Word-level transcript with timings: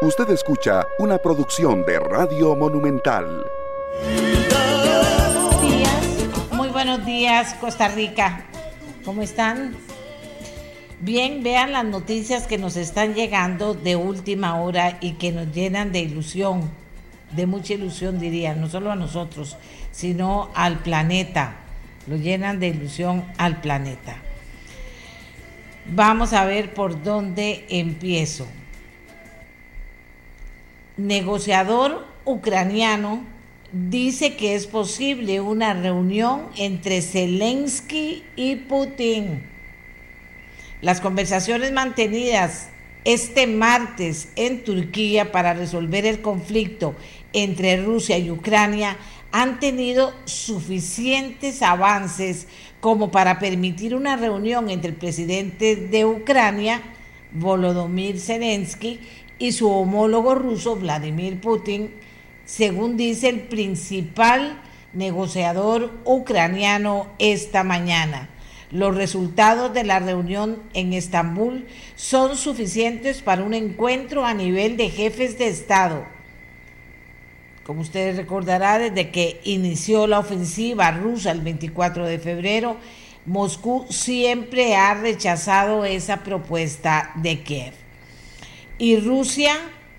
Usted 0.00 0.30
escucha 0.30 0.86
una 1.00 1.18
producción 1.18 1.84
de 1.84 1.98
Radio 1.98 2.54
Monumental. 2.54 3.44
Buenos 4.84 5.60
días, 5.60 6.52
muy 6.52 6.68
buenos 6.68 7.04
días 7.04 7.54
Costa 7.54 7.88
Rica. 7.88 8.44
¿Cómo 9.04 9.22
están? 9.22 9.74
Bien, 11.00 11.42
vean 11.42 11.72
las 11.72 11.84
noticias 11.84 12.46
que 12.46 12.58
nos 12.58 12.76
están 12.76 13.14
llegando 13.14 13.74
de 13.74 13.96
última 13.96 14.60
hora 14.60 14.98
y 15.00 15.14
que 15.14 15.32
nos 15.32 15.52
llenan 15.52 15.90
de 15.90 15.98
ilusión, 15.98 16.70
de 17.32 17.46
mucha 17.46 17.74
ilusión 17.74 18.20
diría, 18.20 18.54
no 18.54 18.68
solo 18.68 18.92
a 18.92 18.96
nosotros, 18.96 19.56
sino 19.90 20.50
al 20.54 20.78
planeta. 20.78 21.56
Lo 22.06 22.14
llenan 22.14 22.60
de 22.60 22.68
ilusión 22.68 23.24
al 23.36 23.60
planeta. 23.60 24.14
Vamos 25.86 26.34
a 26.34 26.44
ver 26.44 26.72
por 26.72 27.02
dónde 27.02 27.66
empiezo 27.68 28.46
negociador 30.98 32.06
ucraniano 32.26 33.24
dice 33.72 34.36
que 34.36 34.54
es 34.54 34.66
posible 34.66 35.40
una 35.40 35.72
reunión 35.72 36.48
entre 36.56 37.00
Zelensky 37.00 38.24
y 38.36 38.56
Putin. 38.56 39.42
Las 40.82 41.00
conversaciones 41.00 41.72
mantenidas 41.72 42.68
este 43.04 43.46
martes 43.46 44.28
en 44.36 44.64
Turquía 44.64 45.32
para 45.32 45.54
resolver 45.54 46.04
el 46.04 46.20
conflicto 46.20 46.94
entre 47.32 47.82
Rusia 47.82 48.18
y 48.18 48.30
Ucrania 48.30 48.96
han 49.30 49.60
tenido 49.60 50.12
suficientes 50.24 51.62
avances 51.62 52.48
como 52.80 53.10
para 53.10 53.38
permitir 53.38 53.94
una 53.94 54.16
reunión 54.16 54.68
entre 54.68 54.90
el 54.90 54.96
presidente 54.96 55.76
de 55.76 56.04
Ucrania, 56.04 56.82
Volodymyr 57.32 58.18
Zelensky, 58.18 59.00
y 59.38 59.52
su 59.52 59.70
homólogo 59.70 60.34
ruso 60.34 60.76
Vladimir 60.76 61.40
Putin, 61.40 61.90
según 62.44 62.96
dice 62.96 63.28
el 63.28 63.40
principal 63.40 64.60
negociador 64.92 65.92
ucraniano 66.04 67.06
esta 67.18 67.62
mañana. 67.62 68.30
Los 68.70 68.96
resultados 68.96 69.72
de 69.72 69.84
la 69.84 69.98
reunión 69.98 70.62
en 70.74 70.92
Estambul 70.92 71.66
son 71.94 72.36
suficientes 72.36 73.22
para 73.22 73.42
un 73.42 73.54
encuentro 73.54 74.26
a 74.26 74.34
nivel 74.34 74.76
de 74.76 74.90
jefes 74.90 75.38
de 75.38 75.48
Estado. 75.48 76.04
Como 77.64 77.80
ustedes 77.82 78.16
recordarán, 78.16 78.80
desde 78.80 79.10
que 79.10 79.40
inició 79.44 80.06
la 80.06 80.18
ofensiva 80.18 80.90
rusa 80.90 81.30
el 81.30 81.40
24 81.40 82.06
de 82.06 82.18
febrero, 82.18 82.76
Moscú 83.24 83.86
siempre 83.90 84.74
ha 84.74 84.94
rechazado 84.94 85.84
esa 85.84 86.18
propuesta 86.18 87.12
de 87.16 87.42
Kiev 87.42 87.87
y 88.78 88.96
Rusia, 88.96 89.56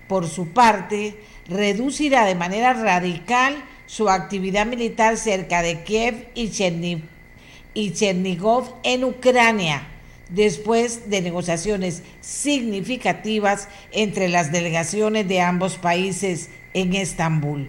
por 0.08 0.26
su 0.28 0.48
parte, 0.48 1.16
reducirá 1.48 2.24
de 2.24 2.34
manera 2.34 2.72
radical 2.72 3.62
su 3.86 4.08
actividad 4.08 4.66
militar 4.66 5.16
cerca 5.16 5.62
de 5.62 5.82
Kiev 5.82 6.28
y, 6.34 6.50
Chernigov 7.92 8.74
en 8.82 9.04
Ucrania, 9.04 9.86
después 10.28 11.10
de 11.10 11.22
negociaciones 11.22 12.02
significativas 12.20 13.68
entre 13.92 14.28
las 14.28 14.52
delegaciones 14.52 15.28
de 15.28 15.40
ambos 15.40 15.76
países 15.76 16.50
en 16.72 16.94
Estambul. 16.94 17.68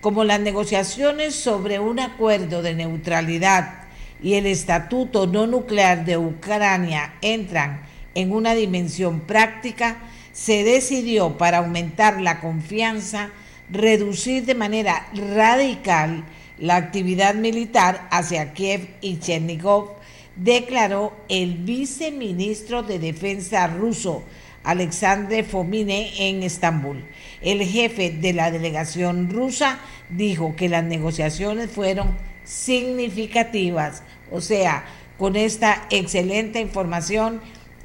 Como 0.00 0.24
las 0.24 0.40
negociaciones 0.40 1.34
sobre 1.34 1.78
un 1.78 2.00
acuerdo 2.00 2.62
de 2.62 2.74
neutralidad 2.74 3.84
y 4.22 4.34
el 4.34 4.46
estatuto 4.46 5.26
no 5.26 5.46
nuclear 5.46 6.04
de 6.04 6.18
Ucrania 6.18 7.14
entran 7.22 7.82
en 8.14 8.32
una 8.32 8.54
dimensión 8.54 9.20
práctica, 9.20 9.98
se 10.32 10.64
decidió 10.64 11.36
para 11.36 11.58
aumentar 11.58 12.20
la 12.20 12.40
confianza 12.40 13.30
reducir 13.70 14.44
de 14.44 14.54
manera 14.54 15.08
radical 15.12 16.24
la 16.58 16.76
actividad 16.76 17.34
militar 17.34 18.08
hacia 18.10 18.52
Kiev 18.52 18.88
y 19.00 19.18
Chernigov, 19.18 19.94
declaró 20.36 21.14
el 21.28 21.54
viceministro 21.56 22.82
de 22.82 22.98
Defensa 22.98 23.66
ruso, 23.66 24.22
Alexander 24.62 25.44
Fomine, 25.44 26.28
en 26.28 26.42
Estambul. 26.42 27.04
El 27.40 27.62
jefe 27.62 28.10
de 28.10 28.34
la 28.34 28.50
delegación 28.50 29.30
rusa 29.30 29.78
dijo 30.10 30.54
que 30.54 30.68
las 30.68 30.84
negociaciones 30.84 31.70
fueron 31.70 32.14
significativas. 32.44 34.02
O 34.30 34.40
sea, 34.40 34.84
con 35.18 35.36
esta 35.36 35.86
excelente 35.90 36.60
información 36.60 37.40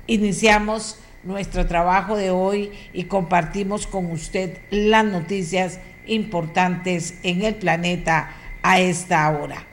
iniciamos 0.08 0.98
nuestro 1.26 1.66
trabajo 1.66 2.16
de 2.16 2.30
hoy 2.30 2.72
y 2.94 3.06
compartimos 3.06 3.88
con 3.88 4.06
usted 4.12 4.58
las 4.70 5.04
noticias 5.04 5.80
importantes 6.08 7.16
en 7.24 7.42
el 7.42 7.56
planeta 7.56 8.30
a 8.62 8.80
esta 8.80 9.30
hora, 9.32 9.66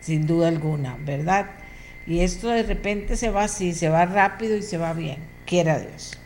sin 0.00 0.26
duda 0.26 0.48
alguna, 0.48 0.96
¿verdad? 1.04 1.50
Y 2.06 2.20
esto 2.20 2.48
de 2.48 2.62
repente 2.62 3.16
se 3.16 3.30
va 3.30 3.44
así, 3.44 3.74
se 3.74 3.88
va 3.88 4.06
rápido 4.06 4.56
y 4.56 4.62
se 4.62 4.78
va 4.78 4.92
bien, 4.92 5.18
quiera 5.44 5.78
Dios. 5.78 6.18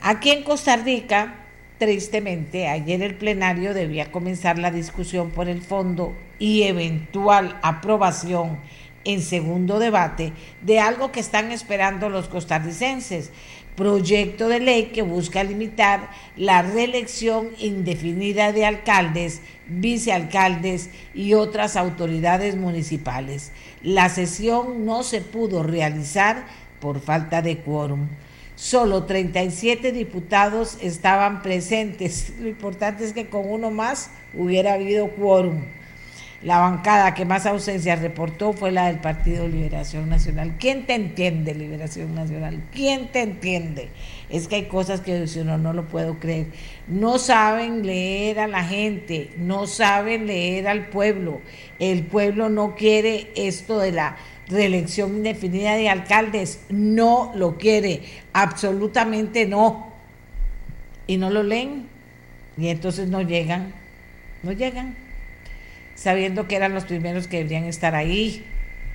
Aquí 0.00 0.30
en 0.30 0.42
Costa 0.42 0.76
Rica, 0.76 1.34
tristemente, 1.78 2.68
ayer 2.68 3.02
el 3.02 3.16
plenario 3.16 3.74
debía 3.74 4.10
comenzar 4.10 4.58
la 4.58 4.70
discusión 4.70 5.30
por 5.30 5.48
el 5.48 5.60
fondo 5.60 6.12
y 6.38 6.62
eventual 6.62 7.58
aprobación 7.62 8.58
en 9.04 9.20
segundo 9.20 9.78
debate 9.78 10.32
de 10.62 10.80
algo 10.80 11.12
que 11.12 11.20
están 11.20 11.50
esperando 11.50 12.08
los 12.08 12.28
costarricenses, 12.28 13.30
proyecto 13.76 14.48
de 14.48 14.60
ley 14.60 14.86
que 14.86 15.02
busca 15.02 15.42
limitar 15.42 16.10
la 16.36 16.62
reelección 16.62 17.50
indefinida 17.58 18.52
de 18.52 18.66
alcaldes, 18.66 19.40
vicealcaldes 19.66 20.90
y 21.14 21.34
otras 21.34 21.76
autoridades 21.76 22.56
municipales. 22.56 23.52
La 23.82 24.08
sesión 24.08 24.84
no 24.84 25.02
se 25.02 25.20
pudo 25.20 25.62
realizar 25.62 26.46
por 26.80 27.00
falta 27.00 27.42
de 27.42 27.58
quórum. 27.58 28.08
Solo 28.54 29.04
37 29.04 29.92
diputados 29.92 30.78
estaban 30.82 31.42
presentes. 31.42 32.34
Lo 32.38 32.48
importante 32.48 33.04
es 33.04 33.12
que 33.12 33.28
con 33.28 33.50
uno 33.50 33.70
más 33.70 34.10
hubiera 34.34 34.74
habido 34.74 35.08
quórum. 35.10 35.64
La 36.42 36.58
bancada 36.58 37.14
que 37.14 37.24
más 37.24 37.46
ausencias 37.46 38.00
reportó 38.00 38.52
fue 38.52 38.72
la 38.72 38.86
del 38.86 38.98
Partido 38.98 39.46
Liberación 39.46 40.08
Nacional. 40.08 40.56
¿Quién 40.58 40.86
te 40.86 40.94
entiende, 40.94 41.54
Liberación 41.54 42.16
Nacional? 42.16 42.60
¿Quién 42.72 43.12
te 43.12 43.20
entiende? 43.20 43.90
Es 44.28 44.48
que 44.48 44.56
hay 44.56 44.64
cosas 44.64 45.02
que 45.02 45.28
si 45.28 45.38
uno 45.38 45.56
no 45.56 45.72
lo 45.72 45.86
puedo 45.86 46.18
creer. 46.18 46.48
No 46.88 47.20
saben 47.20 47.86
leer 47.86 48.40
a 48.40 48.48
la 48.48 48.64
gente, 48.64 49.30
no 49.38 49.68
saben 49.68 50.26
leer 50.26 50.66
al 50.66 50.86
pueblo. 50.86 51.40
El 51.78 52.02
pueblo 52.02 52.48
no 52.48 52.74
quiere 52.74 53.30
esto 53.36 53.78
de 53.78 53.92
la 53.92 54.16
reelección 54.48 55.18
indefinida 55.18 55.76
de 55.76 55.90
alcaldes. 55.90 56.64
No 56.70 57.30
lo 57.36 57.56
quiere, 57.56 58.02
absolutamente 58.32 59.46
no. 59.46 59.92
Y 61.06 61.18
no 61.18 61.30
lo 61.30 61.44
leen. 61.44 61.86
Y 62.58 62.66
entonces 62.66 63.08
no 63.08 63.22
llegan, 63.22 63.72
no 64.42 64.50
llegan 64.50 64.96
sabiendo 66.02 66.48
que 66.48 66.56
eran 66.56 66.74
los 66.74 66.84
primeros 66.84 67.28
que 67.28 67.38
deberían 67.38 67.64
estar 67.64 67.94
ahí. 67.94 68.44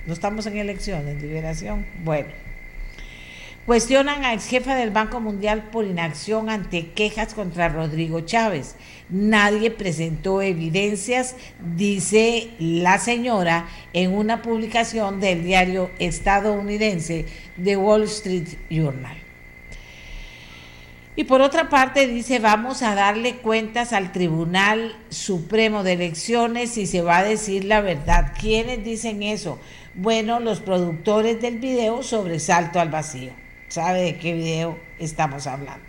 No 0.06 0.12
estamos 0.12 0.46
en 0.46 0.58
elecciones, 0.58 1.22
liberación. 1.22 1.86
Bueno. 2.04 2.28
Cuestionan 3.64 4.24
a 4.24 4.32
ex 4.32 4.46
jefa 4.46 4.74
del 4.74 4.90
Banco 4.90 5.20
Mundial 5.20 5.64
por 5.70 5.84
inacción 5.84 6.48
ante 6.48 6.90
quejas 6.92 7.34
contra 7.34 7.68
Rodrigo 7.68 8.20
Chávez. 8.20 8.76
Nadie 9.10 9.70
presentó 9.70 10.40
evidencias, 10.40 11.36
dice 11.76 12.50
la 12.58 12.98
señora 12.98 13.68
en 13.92 14.14
una 14.14 14.40
publicación 14.40 15.20
del 15.20 15.44
diario 15.44 15.90
estadounidense 15.98 17.26
The 17.62 17.76
Wall 17.76 18.04
Street 18.04 18.48
Journal. 18.70 19.27
Y 21.18 21.24
por 21.24 21.42
otra 21.42 21.68
parte 21.68 22.06
dice, 22.06 22.38
vamos 22.38 22.82
a 22.82 22.94
darle 22.94 23.38
cuentas 23.38 23.92
al 23.92 24.12
Tribunal 24.12 24.94
Supremo 25.08 25.82
de 25.82 25.94
Elecciones 25.94 26.78
y 26.78 26.86
se 26.86 27.02
va 27.02 27.18
a 27.18 27.24
decir 27.24 27.64
la 27.64 27.80
verdad. 27.80 28.34
¿Quiénes 28.38 28.84
dicen 28.84 29.24
eso? 29.24 29.58
Bueno, 29.96 30.38
los 30.38 30.60
productores 30.60 31.42
del 31.42 31.58
video 31.58 32.04
sobre 32.04 32.38
Salto 32.38 32.78
al 32.78 32.90
Vacío. 32.90 33.32
¿Sabe 33.66 34.02
de 34.02 34.16
qué 34.18 34.32
video 34.32 34.78
estamos 35.00 35.48
hablando? 35.48 35.84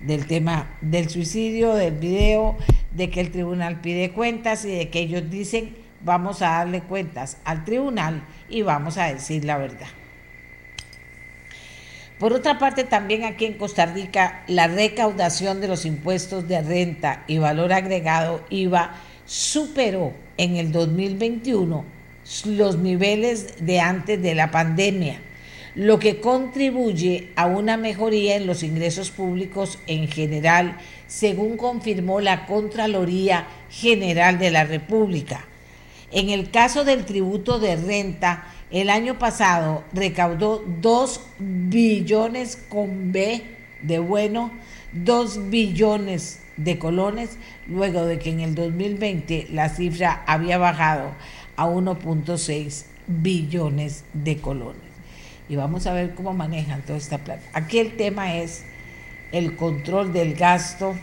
Del 0.00 0.26
tema 0.26 0.70
del 0.80 1.10
suicidio, 1.10 1.74
del 1.74 1.96
video, 1.96 2.56
de 2.90 3.10
que 3.10 3.20
el 3.20 3.30
tribunal 3.30 3.82
pide 3.82 4.12
cuentas 4.12 4.64
y 4.64 4.70
de 4.70 4.88
que 4.88 5.00
ellos 5.00 5.28
dicen, 5.28 5.76
vamos 6.02 6.40
a 6.40 6.52
darle 6.52 6.80
cuentas 6.80 7.36
al 7.44 7.66
tribunal 7.66 8.24
y 8.48 8.62
vamos 8.62 8.96
a 8.96 9.12
decir 9.12 9.44
la 9.44 9.58
verdad. 9.58 9.88
Por 12.20 12.34
otra 12.34 12.58
parte, 12.58 12.84
también 12.84 13.24
aquí 13.24 13.46
en 13.46 13.54
Costa 13.54 13.86
Rica, 13.86 14.42
la 14.46 14.68
recaudación 14.68 15.62
de 15.62 15.68
los 15.68 15.86
impuestos 15.86 16.46
de 16.46 16.60
renta 16.60 17.24
y 17.26 17.38
valor 17.38 17.72
agregado 17.72 18.44
IVA 18.50 18.94
superó 19.24 20.12
en 20.36 20.56
el 20.56 20.70
2021 20.70 21.82
los 22.44 22.76
niveles 22.76 23.64
de 23.64 23.80
antes 23.80 24.20
de 24.20 24.34
la 24.34 24.50
pandemia. 24.50 25.22
lo 25.76 26.00
que 26.00 26.20
contribuye 26.20 27.28
a 27.36 27.46
una 27.46 27.76
mejoría 27.76 28.34
en 28.34 28.46
los 28.46 28.64
ingresos 28.64 29.10
públicos 29.12 29.78
en 29.86 30.08
general, 30.08 30.76
según 31.06 31.56
confirmó 31.56 32.20
la 32.20 32.44
Contraloría 32.46 33.46
General 33.70 34.36
de 34.38 34.50
la 34.50 34.64
República. 34.64 35.46
En 36.10 36.28
el 36.28 36.50
caso 36.50 36.84
del 36.84 37.04
tributo 37.04 37.60
de 37.60 37.76
renta, 37.76 38.52
el 38.70 38.90
año 38.90 39.18
pasado 39.18 39.84
recaudó 39.92 40.64
2 40.80 41.20
billones 41.38 42.56
con 42.68 43.12
B 43.12 43.42
de 43.82 43.98
bueno, 43.98 44.50
2 44.92 45.50
billones 45.50 46.40
de 46.56 46.78
colones, 46.78 47.38
luego 47.66 48.04
de 48.04 48.18
que 48.18 48.30
en 48.30 48.40
el 48.40 48.54
2020 48.54 49.48
la 49.50 49.68
cifra 49.68 50.22
había 50.26 50.58
bajado 50.58 51.12
a 51.56 51.66
1.6 51.66 52.84
billones 53.06 54.04
de 54.12 54.36
colones. 54.36 54.82
Y 55.48 55.56
vamos 55.56 55.86
a 55.86 55.92
ver 55.92 56.14
cómo 56.14 56.32
manejan 56.32 56.82
toda 56.82 56.98
esta 56.98 57.18
plata. 57.18 57.42
Aquí 57.52 57.78
el 57.78 57.96
tema 57.96 58.36
es 58.36 58.64
el 59.32 59.56
control 59.56 60.12
del 60.12 60.34
gasto, 60.34 60.94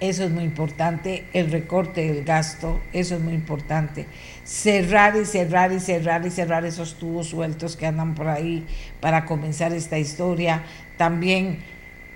eso 0.00 0.24
es 0.24 0.30
muy 0.30 0.44
importante, 0.44 1.24
el 1.32 1.50
recorte 1.50 2.12
del 2.12 2.24
gasto, 2.24 2.80
eso 2.92 3.16
es 3.16 3.20
muy 3.20 3.34
importante. 3.34 4.06
Cerrar 4.48 5.14
y 5.14 5.26
cerrar 5.26 5.72
y 5.72 5.78
cerrar 5.78 6.24
y 6.24 6.30
cerrar 6.30 6.64
esos 6.64 6.94
tubos 6.94 7.28
sueltos 7.28 7.76
que 7.76 7.84
andan 7.84 8.14
por 8.14 8.28
ahí 8.28 8.64
para 8.98 9.26
comenzar 9.26 9.74
esta 9.74 9.98
historia. 9.98 10.62
También 10.96 11.58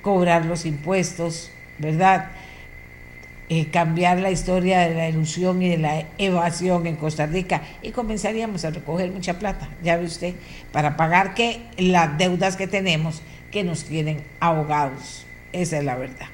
cobrar 0.01 0.47
los 0.47 0.65
impuestos, 0.65 1.51
¿verdad? 1.77 2.31
Eh, 3.51 3.67
cambiar 3.67 4.19
la 4.19 4.31
historia 4.31 4.81
de 4.81 4.95
la 4.95 5.11
ilusión 5.11 5.61
y 5.61 5.69
de 5.69 5.77
la 5.77 6.05
evasión 6.17 6.87
en 6.87 6.97
Costa 6.97 7.27
Rica 7.27 7.61
y 7.83 7.91
comenzaríamos 7.91 8.65
a 8.65 8.71
recoger 8.71 9.11
mucha 9.11 9.39
plata, 9.39 9.69
ya 9.83 9.99
ve 9.99 10.07
usted, 10.07 10.35
para 10.73 10.97
pagar 10.97 11.35
que 11.35 11.61
las 11.77 12.17
deudas 12.17 12.57
que 12.57 12.67
tenemos 12.67 13.21
que 13.51 13.63
nos 13.63 13.85
tienen 13.85 14.23
ahogados. 14.41 15.27
Esa 15.53 15.77
es 15.77 15.85
la 15.85 15.97
verdad. 15.97 16.29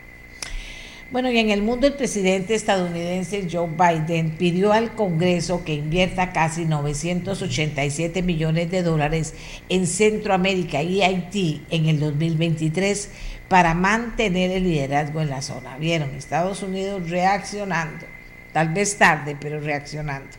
Bueno, 1.10 1.30
y 1.30 1.38
en 1.38 1.48
el 1.48 1.62
mundo 1.62 1.86
el 1.86 1.94
presidente 1.94 2.54
estadounidense 2.54 3.48
Joe 3.50 3.66
Biden 3.66 4.32
pidió 4.32 4.74
al 4.74 4.94
Congreso 4.94 5.64
que 5.64 5.72
invierta 5.72 6.34
casi 6.34 6.66
987 6.66 8.22
millones 8.22 8.70
de 8.70 8.82
dólares 8.82 9.32
en 9.70 9.86
Centroamérica 9.86 10.82
y 10.82 11.00
Haití 11.00 11.64
en 11.70 11.86
el 11.86 11.98
2023 11.98 13.10
para 13.48 13.72
mantener 13.72 14.50
el 14.50 14.64
liderazgo 14.64 15.22
en 15.22 15.30
la 15.30 15.40
zona. 15.40 15.78
Vieron, 15.78 16.10
Estados 16.10 16.62
Unidos 16.62 17.08
reaccionando, 17.08 18.04
tal 18.52 18.74
vez 18.74 18.98
tarde, 18.98 19.34
pero 19.40 19.60
reaccionando. 19.60 20.36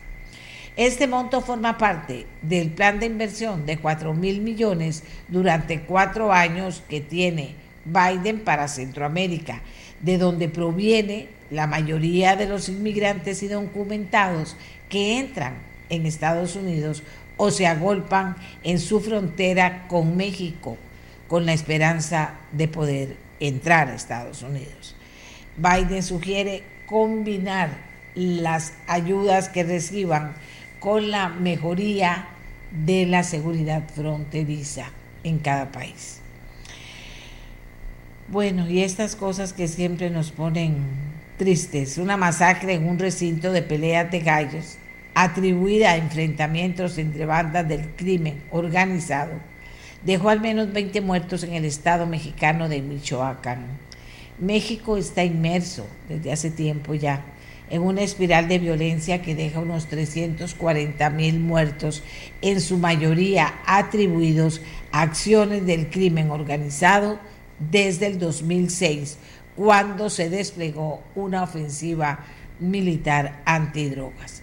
Este 0.76 1.08
monto 1.08 1.40
forma 1.40 1.78
parte 1.78 2.26
del 2.42 2.70
plan 2.70 3.00
de 3.00 3.06
inversión 3.06 3.66
de 3.66 3.78
4 3.78 4.14
mil 4.14 4.40
millones 4.40 5.02
durante 5.26 5.80
cuatro 5.80 6.32
años 6.32 6.80
que 6.88 7.00
tiene 7.00 7.56
Biden 7.84 8.38
para 8.38 8.68
Centroamérica 8.68 9.62
de 10.02 10.18
donde 10.18 10.48
proviene 10.48 11.28
la 11.50 11.66
mayoría 11.66 12.36
de 12.36 12.46
los 12.46 12.68
inmigrantes 12.68 13.42
y 13.42 13.48
documentados 13.48 14.56
que 14.88 15.18
entran 15.18 15.54
en 15.88 16.06
Estados 16.06 16.56
Unidos 16.56 17.02
o 17.36 17.50
se 17.50 17.66
agolpan 17.66 18.36
en 18.62 18.78
su 18.78 19.00
frontera 19.00 19.86
con 19.88 20.16
México 20.16 20.76
con 21.28 21.46
la 21.46 21.52
esperanza 21.52 22.34
de 22.52 22.68
poder 22.68 23.16
entrar 23.38 23.88
a 23.88 23.94
Estados 23.94 24.42
Unidos. 24.42 24.96
Biden 25.56 26.02
sugiere 26.02 26.64
combinar 26.86 27.70
las 28.14 28.72
ayudas 28.88 29.48
que 29.48 29.62
reciban 29.62 30.34
con 30.80 31.10
la 31.10 31.28
mejoría 31.28 32.28
de 32.72 33.06
la 33.06 33.22
seguridad 33.22 33.84
fronteriza 33.94 34.86
en 35.22 35.38
cada 35.38 35.70
país. 35.70 36.19
Bueno, 38.30 38.70
y 38.70 38.84
estas 38.84 39.16
cosas 39.16 39.52
que 39.52 39.66
siempre 39.66 40.08
nos 40.08 40.30
ponen 40.30 40.76
tristes, 41.36 41.98
una 41.98 42.16
masacre 42.16 42.74
en 42.74 42.88
un 42.88 42.96
recinto 42.96 43.50
de 43.50 43.60
peleas 43.60 44.08
de 44.08 44.20
gallos 44.20 44.76
atribuida 45.14 45.90
a 45.90 45.96
enfrentamientos 45.96 46.96
entre 46.98 47.26
bandas 47.26 47.66
del 47.66 47.88
crimen 47.96 48.40
organizado, 48.52 49.32
dejó 50.04 50.28
al 50.28 50.40
menos 50.40 50.72
20 50.72 51.00
muertos 51.00 51.42
en 51.42 51.54
el 51.54 51.64
estado 51.64 52.06
mexicano 52.06 52.68
de 52.68 52.82
Michoacán. 52.82 53.66
México 54.38 54.96
está 54.96 55.24
inmerso 55.24 55.84
desde 56.08 56.30
hace 56.30 56.52
tiempo 56.52 56.94
ya 56.94 57.24
en 57.68 57.82
una 57.82 58.02
espiral 58.02 58.46
de 58.46 58.60
violencia 58.60 59.22
que 59.22 59.34
deja 59.34 59.58
unos 59.58 59.86
340 59.86 61.10
mil 61.10 61.40
muertos, 61.40 62.04
en 62.42 62.60
su 62.60 62.78
mayoría 62.78 63.54
atribuidos 63.66 64.62
a 64.92 65.02
acciones 65.02 65.66
del 65.66 65.90
crimen 65.90 66.30
organizado 66.30 67.18
desde 67.70 68.06
el 68.06 68.18
2006, 68.18 69.18
cuando 69.56 70.08
se 70.08 70.30
desplegó 70.30 71.02
una 71.14 71.42
ofensiva 71.42 72.20
militar 72.58 73.42
antidrogas. 73.44 74.42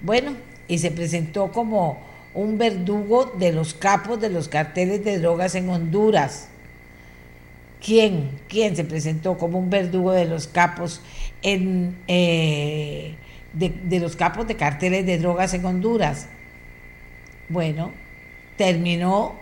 Bueno, 0.00 0.34
y 0.68 0.78
se 0.78 0.90
presentó 0.90 1.52
como 1.52 2.00
un 2.34 2.58
verdugo 2.58 3.26
de 3.26 3.52
los 3.52 3.74
capos 3.74 4.20
de 4.20 4.30
los 4.30 4.48
carteles 4.48 5.04
de 5.04 5.18
drogas 5.18 5.54
en 5.54 5.68
Honduras. 5.68 6.48
¿Quién? 7.84 8.30
¿Quién 8.48 8.74
se 8.74 8.84
presentó 8.84 9.36
como 9.36 9.58
un 9.58 9.70
verdugo 9.70 10.12
de 10.12 10.24
los 10.24 10.46
capos 10.46 11.00
en, 11.42 11.96
eh, 12.06 13.16
de 13.52 14.00
los 14.00 14.16
capos 14.16 14.46
de 14.46 14.56
carteles 14.56 15.04
de 15.04 15.18
drogas 15.18 15.52
en 15.54 15.64
Honduras? 15.64 16.28
Bueno, 17.48 17.90
terminó 18.56 19.41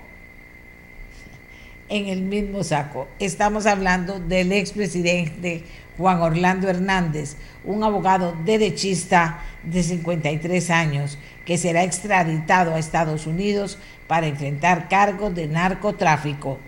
en 1.91 2.09
el 2.09 2.23
mismo 2.23 2.65
saco. 2.65 3.09
Estamos 3.19 3.67
hablando 3.67 4.19
del 4.19 4.53
expresidente 4.53 5.65
Juan 5.99 6.23
Orlando 6.23 6.71
Hernández, 6.71 7.37
un 7.65 7.85
abogado 7.85 8.35
derechista 8.45 9.43
de 9.65 9.83
53 9.83 10.71
años 10.71 11.19
que 11.45 11.59
será 11.59 11.85
extraditado 11.85 12.75
a 12.75 12.79
Estados 12.79 13.27
Unidos 13.27 13.77
para 14.07 14.29
enfrentar 14.29 14.89
cargos 14.89 15.35
de 15.35 15.49
narcotráfico. 15.49 16.59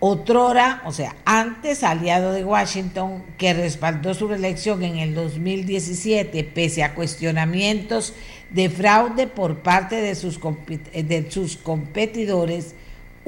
Otrora, 0.00 0.82
o 0.84 0.92
sea, 0.92 1.16
antes 1.24 1.82
aliado 1.82 2.32
de 2.32 2.44
Washington, 2.44 3.24
que 3.36 3.52
respaldó 3.52 4.14
su 4.14 4.28
reelección 4.28 4.82
en 4.84 4.98
el 4.98 5.14
2017 5.14 6.44
pese 6.44 6.84
a 6.84 6.94
cuestionamientos 6.94 8.14
de 8.50 8.70
fraude 8.70 9.26
por 9.26 9.58
parte 9.58 9.96
de 9.96 10.14
sus, 10.14 10.38
de 10.94 11.26
sus 11.30 11.56
competidores, 11.56 12.74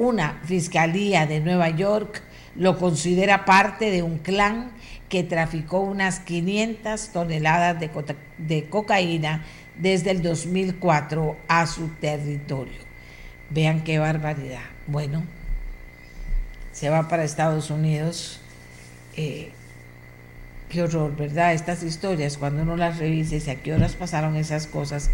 una 0.01 0.39
fiscalía 0.43 1.27
de 1.27 1.41
Nueva 1.41 1.69
York 1.69 2.23
lo 2.55 2.79
considera 2.79 3.45
parte 3.45 3.91
de 3.91 4.01
un 4.01 4.17
clan 4.17 4.71
que 5.09 5.23
traficó 5.23 5.81
unas 5.81 6.19
500 6.21 7.09
toneladas 7.09 7.79
de, 7.79 8.65
cocaína 8.67 9.43
desde 9.77 10.09
el 10.09 10.23
2004 10.23 11.37
a 11.47 11.67
su 11.67 11.89
territorio. 11.99 12.79
Vean 13.51 13.83
qué 13.83 13.99
barbaridad. 13.99 14.63
Bueno, 14.87 15.23
se 16.71 16.89
va 16.89 17.07
para 17.07 17.23
Estados 17.23 17.69
Unidos. 17.69 18.39
Eh, 19.15 19.51
qué 20.69 20.81
horror, 20.81 21.15
¿verdad? 21.15 21.53
Estas 21.53 21.83
historias, 21.83 22.39
cuando 22.39 22.63
uno 22.63 22.75
las 22.75 22.97
revisa, 22.97 23.35
y 23.35 23.49
a 23.51 23.61
qué 23.61 23.73
horas 23.73 23.93
pasaron 23.93 24.35
esas 24.35 24.65
cosas, 24.65 25.11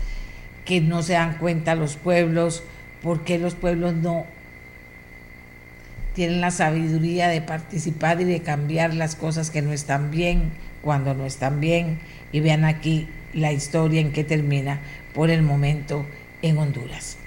que 0.63 0.79
no 0.79 1.03
se 1.03 1.13
dan 1.13 1.39
cuenta 1.39 1.75
los 1.75 1.97
pueblos, 1.97 2.63
por 3.03 3.25
qué 3.25 3.37
los 3.37 3.53
pueblos 3.53 3.93
no 3.93 4.25
tienen 6.17 6.41
la 6.41 6.49
sabiduría 6.49 7.27
de 7.27 7.41
participar 7.41 8.19
y 8.19 8.23
de 8.23 8.41
cambiar 8.41 8.91
las 8.95 9.15
cosas 9.15 9.51
que 9.51 9.61
no 9.61 9.71
están 9.71 10.09
bien 10.09 10.51
cuando 10.81 11.13
no 11.13 11.27
están 11.27 11.61
bien. 11.61 11.99
Y 12.31 12.39
vean 12.39 12.65
aquí 12.65 13.07
la 13.33 13.51
historia 13.51 14.01
en 14.01 14.11
que 14.11 14.23
termina 14.23 14.79
por 15.13 15.29
el 15.29 15.43
momento 15.43 16.07
en 16.41 16.57
Honduras. 16.57 17.17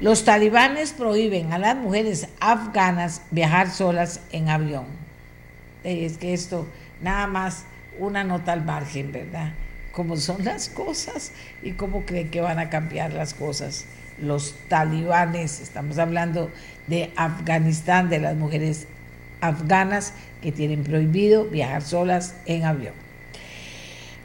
Los 0.00 0.24
talibanes 0.24 0.94
prohíben 0.94 1.52
a 1.52 1.58
las 1.58 1.76
mujeres 1.76 2.28
afganas 2.40 3.20
viajar 3.30 3.70
solas 3.70 4.22
en 4.32 4.48
avión. 4.48 4.86
Es 5.84 6.16
que 6.16 6.32
esto, 6.32 6.66
nada 7.02 7.26
más 7.26 7.66
una 7.98 8.24
nota 8.24 8.54
al 8.54 8.64
margen, 8.64 9.12
¿verdad? 9.12 9.52
Cómo 9.92 10.16
son 10.16 10.46
las 10.46 10.70
cosas 10.70 11.32
y 11.62 11.72
cómo 11.72 12.06
creen 12.06 12.30
que 12.30 12.40
van 12.40 12.58
a 12.58 12.70
cambiar 12.70 13.12
las 13.12 13.34
cosas 13.34 13.84
los 14.20 14.54
talibanes, 14.68 15.60
estamos 15.60 15.98
hablando 15.98 16.50
de 16.88 17.10
Afganistán, 17.16 18.08
de 18.08 18.20
las 18.20 18.36
mujeres 18.36 18.86
afganas 19.40 20.14
que 20.42 20.52
tienen 20.52 20.84
prohibido 20.84 21.44
viajar 21.44 21.82
solas 21.82 22.34
en 22.46 22.64
avión. 22.64 22.94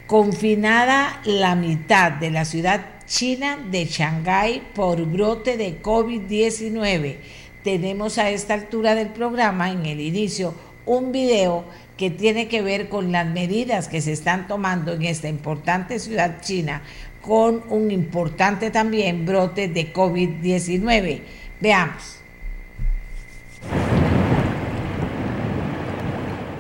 Confinada 0.08 1.22
la 1.26 1.56
mitad 1.56 2.12
de 2.12 2.32
la 2.32 2.46
ciudad 2.46 2.82
china 3.06 3.58
de 3.72 3.86
Shanghái 3.86 4.62
por 4.76 5.04
brote 5.06 5.58
de 5.58 5.82
COVID-19. 5.82 7.18
Tenemos 7.64 8.18
a 8.18 8.30
esta 8.30 8.54
altura 8.54 8.96
del 8.96 9.10
programa, 9.10 9.72
en 9.72 9.86
el 9.86 10.02
inicio, 10.02 10.54
un 10.86 11.12
video 11.12 11.64
que 11.98 12.10
tiene 12.10 12.48
que 12.48 12.62
ver 12.62 12.90
con 12.90 13.12
las 13.12 13.26
medidas 13.26 13.88
que 13.88 14.02
se 14.02 14.12
están 14.12 14.48
tomando 14.48 14.94
en 14.94 15.04
esta 15.04 15.30
importante 15.30 16.00
ciudad 16.00 16.42
china 16.42 16.82
con 17.22 17.64
un 17.70 17.90
importante 17.92 18.70
también 18.70 19.26
brote 19.26 19.70
de 19.70 19.94
COVID-19. 19.94 21.22
Veamos. 21.62 22.23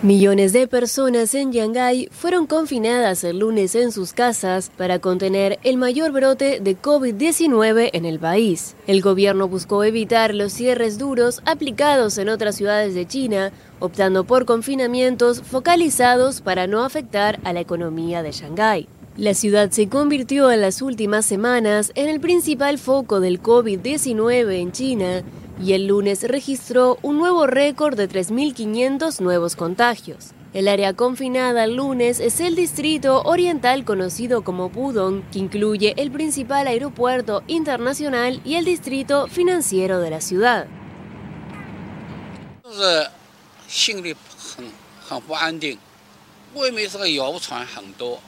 Millones 0.03 0.51
de 0.51 0.67
personas 0.67 1.33
en 1.33 1.51
Shanghái 1.51 2.09
fueron 2.11 2.45
confinadas 2.45 3.23
el 3.23 3.39
lunes 3.39 3.73
en 3.73 3.93
sus 3.93 4.11
casas 4.11 4.69
para 4.77 4.99
contener 4.99 5.59
el 5.63 5.77
mayor 5.77 6.11
brote 6.11 6.59
de 6.59 6.75
COVID-19 6.77 7.89
en 7.93 8.03
el 8.03 8.19
país. 8.19 8.75
El 8.85 9.01
gobierno 9.01 9.47
buscó 9.47 9.81
evitar 9.85 10.35
los 10.35 10.51
cierres 10.51 10.97
duros 10.97 11.41
aplicados 11.45 12.17
en 12.17 12.27
otras 12.27 12.57
ciudades 12.57 12.95
de 12.95 13.07
China, 13.07 13.53
optando 13.79 14.25
por 14.25 14.43
confinamientos 14.43 15.41
focalizados 15.41 16.41
para 16.41 16.67
no 16.67 16.83
afectar 16.83 17.39
a 17.45 17.53
la 17.53 17.61
economía 17.61 18.21
de 18.23 18.33
Shanghái. 18.33 18.89
La 19.15 19.33
ciudad 19.33 19.71
se 19.71 19.87
convirtió 19.87 20.51
en 20.51 20.59
las 20.59 20.81
últimas 20.81 21.25
semanas 21.25 21.93
en 21.95 22.09
el 22.09 22.19
principal 22.19 22.77
foco 22.77 23.21
del 23.21 23.41
COVID-19 23.41 24.53
en 24.59 24.73
China 24.73 25.23
y 25.61 25.73
el 25.73 25.87
lunes 25.87 26.23
registró 26.23 26.97
un 27.01 27.17
nuevo 27.17 27.47
récord 27.47 27.97
de 27.97 28.09
3.500 28.09 29.19
nuevos 29.19 29.55
contagios. 29.55 30.31
El 30.53 30.67
área 30.67 30.93
confinada 30.93 31.63
el 31.63 31.75
lunes 31.75 32.19
es 32.19 32.39
el 32.39 32.55
distrito 32.55 33.23
oriental 33.23 33.85
conocido 33.85 34.43
como 34.43 34.69
Pudong, 34.69 35.23
que 35.31 35.39
incluye 35.39 35.95
el 35.97 36.11
principal 36.11 36.67
aeropuerto 36.67 37.43
internacional 37.47 38.39
y 38.45 38.55
el 38.55 38.65
distrito 38.65 39.27
financiero 39.27 39.99
de 39.99 40.09
la 40.11 40.21
ciudad. 40.21 40.67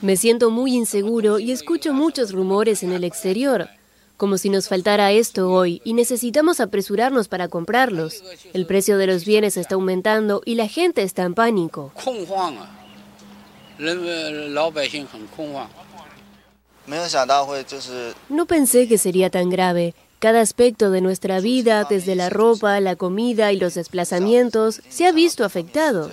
Me 0.01 0.17
siento 0.17 0.49
muy 0.49 0.73
inseguro 0.73 1.37
y 1.37 1.51
escucho 1.51 1.93
muchos 1.93 2.31
rumores 2.31 2.81
en 2.81 2.91
el 2.91 3.03
exterior 3.03 3.69
como 4.17 4.37
si 4.37 4.49
nos 4.49 4.67
faltara 4.67 5.11
esto 5.11 5.51
hoy 5.51 5.81
y 5.83 5.93
necesitamos 5.93 6.59
apresurarnos 6.59 7.27
para 7.27 7.47
comprarlos. 7.47 8.23
El 8.53 8.65
precio 8.65 8.97
de 8.97 9.07
los 9.07 9.25
bienes 9.25 9.57
está 9.57 9.75
aumentando 9.75 10.41
y 10.45 10.55
la 10.55 10.67
gente 10.67 11.03
está 11.03 11.23
en 11.23 11.33
pánico. 11.33 11.91
No 18.29 18.45
pensé 18.45 18.87
que 18.87 18.97
sería 18.97 19.29
tan 19.29 19.49
grave. 19.49 19.95
Cada 20.19 20.41
aspecto 20.41 20.91
de 20.91 21.01
nuestra 21.01 21.39
vida, 21.39 21.85
desde 21.89 22.15
la 22.15 22.29
ropa, 22.29 22.79
la 22.79 22.95
comida 22.95 23.51
y 23.51 23.59
los 23.59 23.73
desplazamientos, 23.73 24.81
se 24.87 25.05
ha 25.05 25.11
visto 25.11 25.43
afectado. 25.43 26.09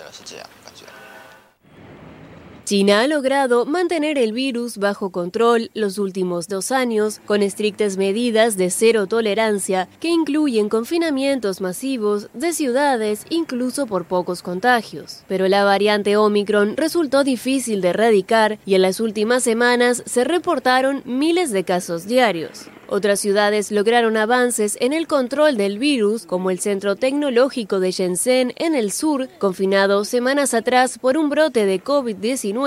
China 2.72 3.02
ha 3.02 3.06
logrado 3.06 3.66
mantener 3.66 4.16
el 4.16 4.32
virus 4.32 4.78
bajo 4.78 5.10
control 5.10 5.70
los 5.74 5.98
últimos 5.98 6.48
dos 6.48 6.72
años 6.72 7.20
con 7.26 7.42
estrictas 7.42 7.98
medidas 7.98 8.56
de 8.56 8.70
cero 8.70 9.06
tolerancia 9.06 9.90
que 10.00 10.08
incluyen 10.08 10.70
confinamientos 10.70 11.60
masivos 11.60 12.30
de 12.32 12.54
ciudades 12.54 13.26
incluso 13.28 13.86
por 13.86 14.06
pocos 14.06 14.40
contagios. 14.40 15.22
Pero 15.28 15.48
la 15.48 15.64
variante 15.64 16.16
Omicron 16.16 16.78
resultó 16.78 17.24
difícil 17.24 17.82
de 17.82 17.88
erradicar 17.88 18.58
y 18.64 18.74
en 18.74 18.80
las 18.80 19.00
últimas 19.00 19.42
semanas 19.42 20.02
se 20.06 20.24
reportaron 20.24 21.02
miles 21.04 21.50
de 21.50 21.64
casos 21.64 22.06
diarios. 22.06 22.70
Otras 22.94 23.20
ciudades 23.20 23.72
lograron 23.72 24.18
avances 24.18 24.76
en 24.78 24.92
el 24.92 25.06
control 25.06 25.56
del 25.56 25.78
virus, 25.78 26.26
como 26.26 26.50
el 26.50 26.60
Centro 26.60 26.94
Tecnológico 26.94 27.80
de 27.80 27.90
Shenzhen 27.90 28.52
en 28.56 28.74
el 28.74 28.92
sur, 28.92 29.30
confinado 29.38 30.04
semanas 30.04 30.52
atrás 30.52 30.98
por 30.98 31.16
un 31.16 31.30
brote 31.30 31.64
de 31.64 31.82
COVID-19 31.82 32.61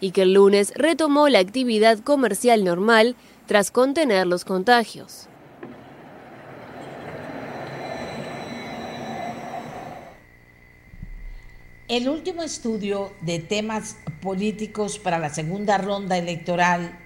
y 0.00 0.10
que 0.10 0.22
el 0.22 0.34
lunes 0.34 0.72
retomó 0.74 1.28
la 1.28 1.38
actividad 1.38 1.98
comercial 2.00 2.64
normal 2.64 3.16
tras 3.46 3.70
contener 3.70 4.26
los 4.26 4.44
contagios. 4.44 5.28
El 11.88 12.08
último 12.08 12.42
estudio 12.42 13.12
de 13.22 13.38
temas 13.38 13.96
políticos 14.20 14.98
para 14.98 15.18
la 15.18 15.30
segunda 15.30 15.78
ronda 15.78 16.18
electoral 16.18 16.98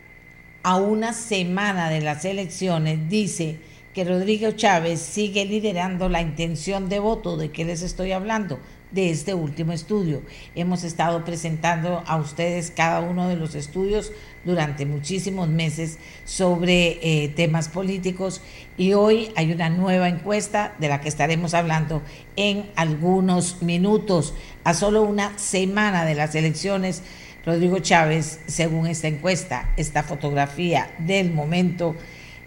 a 0.65 0.77
una 0.77 1.13
semana 1.13 1.89
de 1.89 2.01
las 2.01 2.25
elecciones, 2.25 3.09
dice 3.09 3.61
que 3.95 4.05
Rodrigo 4.05 4.53
Chávez 4.53 5.01
sigue 5.01 5.45
liderando 5.45 6.09
la 6.09 6.21
intención 6.21 6.89
de 6.89 6.99
voto. 6.99 7.37
¿De 7.37 7.51
qué 7.51 7.65
les 7.65 7.83
estoy 7.83 8.13
hablando? 8.13 8.59
De 8.93 9.11
este 9.11 9.33
último 9.33 9.73
estudio. 9.73 10.23
Hemos 10.55 10.85
estado 10.85 11.25
presentando 11.25 12.05
a 12.07 12.17
ustedes 12.19 12.71
cada 12.71 13.01
uno 13.01 13.29
de 13.29 13.37
los 13.37 13.55
estudios 13.55 14.13
durante 14.45 14.85
muchísimos 14.85 15.49
meses 15.49 15.99
sobre 16.25 16.99
eh, 17.03 17.29
temas 17.29 17.69
políticos 17.69 18.43
y 18.77 18.93
hoy 18.93 19.33
hay 19.35 19.51
una 19.53 19.71
nueva 19.71 20.09
encuesta 20.09 20.75
de 20.79 20.89
la 20.89 21.01
que 21.01 21.09
estaremos 21.09 21.55
hablando 21.55 22.03
en 22.37 22.71
algunos 22.77 23.63
minutos. 23.63 24.35
A 24.63 24.75
solo 24.75 25.03
una 25.03 25.39
semana 25.39 26.05
de 26.05 26.15
las 26.15 26.35
elecciones 26.35 27.03
Rodrigo 27.45 27.81
Chávez, 27.81 28.41
según 28.47 28.87
esta 28.87 29.09
encuesta, 29.09 29.73
esta 29.77 30.03
fotografía 30.03 30.95
del 30.99 31.33
momento, 31.33 31.97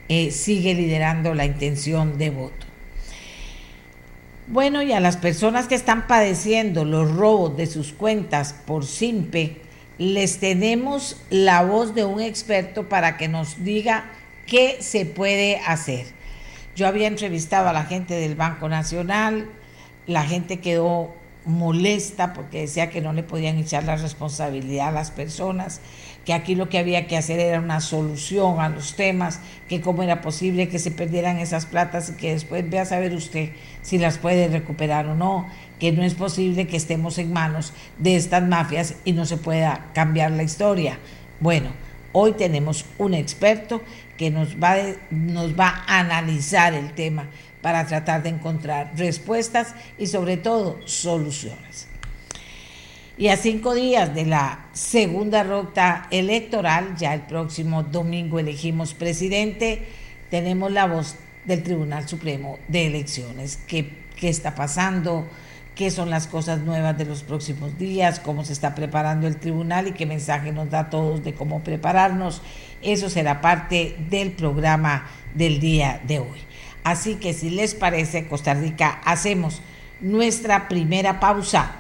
eh, 0.08 0.32
sigue 0.32 0.74
liderando 0.74 1.34
la 1.34 1.46
intención 1.46 2.18
de 2.18 2.30
voto. 2.30 2.65
Bueno, 4.48 4.84
y 4.84 4.94
a 4.94 5.00
las 5.00 5.18
personas 5.18 5.68
que 5.68 5.74
están 5.74 6.06
padeciendo 6.06 6.86
los 6.86 7.12
robos 7.12 7.58
de 7.58 7.66
sus 7.66 7.94
cuentas 7.94 8.54
por 8.54 8.86
SIMPE, 8.86 9.60
les 9.98 10.38
tenemos 10.38 11.20
la 11.32 11.64
voz 11.64 11.96
de 11.96 12.06
un 12.06 12.22
experto 12.22 12.88
para 12.88 13.18
que 13.18 13.28
nos 13.28 13.64
diga 13.64 14.06
qué 14.46 14.78
se 14.82 15.08
puede 15.08 15.58
hacer. 15.66 16.06
Yo 16.76 16.88
había 16.88 17.08
entrevistado 17.08 17.70
a 17.70 17.74
la 17.74 17.86
gente 17.86 18.14
del 18.14 18.36
Banco 18.36 18.70
Nacional, 18.70 19.50
la 20.06 20.24
gente 20.24 20.60
quedó 20.60 21.16
molesta 21.46 22.34
porque 22.34 22.62
decía 22.62 22.92
que 22.92 23.02
no 23.02 23.14
le 23.14 23.24
podían 23.24 23.58
echar 23.58 23.84
la 23.84 23.96
responsabilidad 23.96 24.90
a 24.90 24.92
las 24.92 25.10
personas, 25.10 25.82
que 26.26 26.34
aquí 26.34 26.56
lo 26.56 26.70
que 26.70 26.80
había 26.80 27.08
que 27.08 27.18
hacer 27.18 27.40
era 27.40 27.60
una 27.60 27.80
solución 27.80 28.60
a 28.60 28.70
los 28.70 28.96
temas, 28.96 29.40
que 29.70 29.80
cómo 29.80 30.02
era 30.02 30.22
posible 30.22 30.68
que 30.68 30.80
se 30.80 30.92
perdieran 30.92 31.38
esas 31.38 31.68
platas 31.68 32.10
y 32.10 32.14
que 32.14 32.34
después 32.34 32.68
vea 32.68 32.82
a 32.82 32.86
saber 32.86 33.14
usted 33.14 33.52
si 33.84 34.00
las 34.00 34.18
puede 34.18 34.48
recuperar 34.48 35.06
o 35.06 35.16
no, 35.16 35.48
que 35.80 35.92
no 35.92 36.04
es 36.04 36.16
posible 36.16 36.68
que 36.68 36.78
estemos 36.78 37.20
en 37.20 37.32
manos 37.32 37.74
de 38.00 38.16
estas 38.16 38.44
mafias 38.44 38.96
y 39.06 39.14
no 39.14 39.26
se 39.26 39.38
pueda 39.38 39.92
cambiar 39.94 40.32
la 40.32 40.44
historia. 40.44 40.98
Bueno, 41.40 41.70
hoy 42.12 42.34
tenemos 42.34 42.86
un 42.98 43.14
experto 43.14 43.84
que 44.18 44.32
nos 44.32 44.56
va, 44.56 44.78
nos 45.12 45.58
va 45.58 45.84
a 45.88 46.00
analizar 46.00 46.74
el 46.74 46.94
tema 46.94 47.28
para 47.62 47.86
tratar 47.86 48.24
de 48.24 48.30
encontrar 48.30 48.92
respuestas 48.96 49.76
y 49.98 50.08
sobre 50.08 50.38
todo 50.38 50.80
soluciones. 50.86 51.88
Y 53.18 53.30
a 53.30 53.38
cinco 53.38 53.74
días 53.74 54.14
de 54.14 54.26
la 54.26 54.66
segunda 54.74 55.44
ruta 55.44 56.08
electoral, 56.12 56.98
ya 56.98 57.14
el 57.14 57.22
próximo 57.22 57.84
domingo 57.84 58.40
elegimos 58.40 58.94
presidente, 58.94 59.88
tenemos 60.30 60.70
la 60.70 60.86
voz 60.86 61.16
del 61.46 61.64
Tribunal 61.64 62.10
Supremo 62.10 62.60
de 62.68 62.88
Elecciones. 62.88 63.58
¿Qué, 63.68 63.90
qué 64.18 64.28
está 64.28 64.54
pasando? 64.54 65.26
¿Qué 65.76 65.92
son 65.92 66.10
las 66.10 66.28
cosas 66.28 66.60
nuevas 66.60 66.98
de 66.98 67.06
los 67.06 67.24
próximos 67.24 67.78
días? 67.78 68.20
¿Cómo 68.20 68.44
se 68.44 68.52
está 68.52 68.76
preparando 68.76 69.28
el 69.28 69.38
tribunal 69.38 69.88
y 69.88 69.94
qué 69.94 70.06
mensaje 70.06 70.52
nos 70.52 70.70
da 70.70 70.80
a 70.80 70.90
todos 70.90 71.24
de 71.24 71.34
cómo 71.34 71.64
prepararnos? 71.64 72.42
Eso 72.82 73.10
será 73.10 73.40
parte 73.40 73.96
del 74.10 74.32
programa 74.32 75.08
del 75.34 75.62
día 75.62 76.02
de 76.06 76.20
hoy. 76.20 76.40
Así 76.84 77.16
que 77.16 77.34
si 77.34 77.50
les 77.50 77.76
parece, 77.76 78.28
Costa 78.28 78.54
Rica, 78.56 79.00
hacemos 79.06 79.62
nuestra 80.02 80.68
primera 80.68 81.22
pausa 81.22 81.78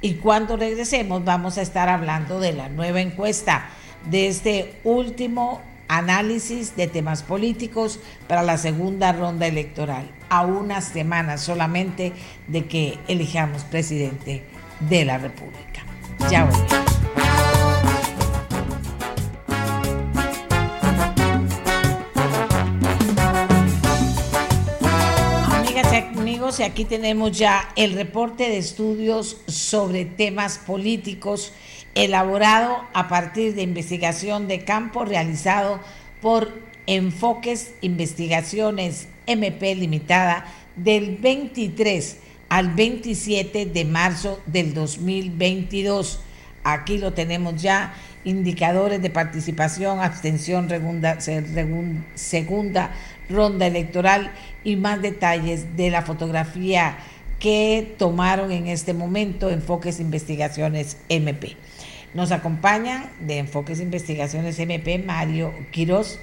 y 0.00 0.14
cuando 0.14 0.56
regresemos 0.56 1.24
vamos 1.24 1.58
a 1.58 1.62
estar 1.62 1.88
hablando 1.88 2.40
de 2.40 2.52
la 2.52 2.68
nueva 2.68 3.00
encuesta, 3.00 3.70
de 4.08 4.28
este 4.28 4.74
último 4.84 5.60
análisis 5.88 6.76
de 6.76 6.86
temas 6.86 7.22
políticos 7.22 7.98
para 8.28 8.42
la 8.42 8.58
segunda 8.58 9.12
ronda 9.12 9.46
electoral, 9.46 10.10
a 10.28 10.42
unas 10.42 10.84
semanas 10.84 11.40
solamente 11.40 12.12
de 12.46 12.66
que 12.66 12.98
elijamos 13.08 13.64
presidente 13.64 14.44
de 14.80 15.04
la 15.04 15.18
República. 15.18 15.82
Ya 16.30 16.44
voy. 16.44 16.97
Y 26.58 26.62
aquí 26.62 26.84
tenemos 26.84 27.38
ya 27.38 27.68
el 27.76 27.92
reporte 27.92 28.48
de 28.48 28.58
estudios 28.58 29.36
sobre 29.46 30.04
temas 30.04 30.58
políticos 30.58 31.52
elaborado 31.94 32.84
a 32.94 33.08
partir 33.08 33.54
de 33.54 33.62
investigación 33.62 34.48
de 34.48 34.64
campo 34.64 35.04
realizado 35.04 35.80
por 36.20 36.52
Enfoques 36.86 37.72
Investigaciones 37.80 39.08
MP 39.26 39.74
Limitada 39.74 40.46
del 40.74 41.16
23 41.16 42.16
al 42.48 42.74
27 42.74 43.66
de 43.66 43.84
marzo 43.84 44.40
del 44.46 44.74
2022. 44.74 46.20
Aquí 46.64 46.98
lo 46.98 47.12
tenemos 47.12 47.60
ya 47.60 47.94
indicadores 48.24 49.00
de 49.00 49.10
participación, 49.10 50.00
abstención, 50.00 50.68
segunda, 50.68 51.18
segunda 52.14 52.90
ronda 53.28 53.66
electoral 53.66 54.32
y 54.68 54.76
más 54.76 55.00
detalles 55.00 55.78
de 55.78 55.90
la 55.90 56.02
fotografía 56.02 56.98
que 57.38 57.94
tomaron 57.96 58.52
en 58.52 58.66
este 58.66 58.92
momento 58.92 59.48
Enfoques 59.48 59.98
Investigaciones 59.98 60.98
MP. 61.08 61.56
Nos 62.12 62.32
acompaña 62.32 63.10
de 63.20 63.38
Enfoques 63.38 63.80
Investigaciones 63.80 64.58
MP 64.58 64.98
Mario 64.98 65.54
Quiroz 65.70 66.20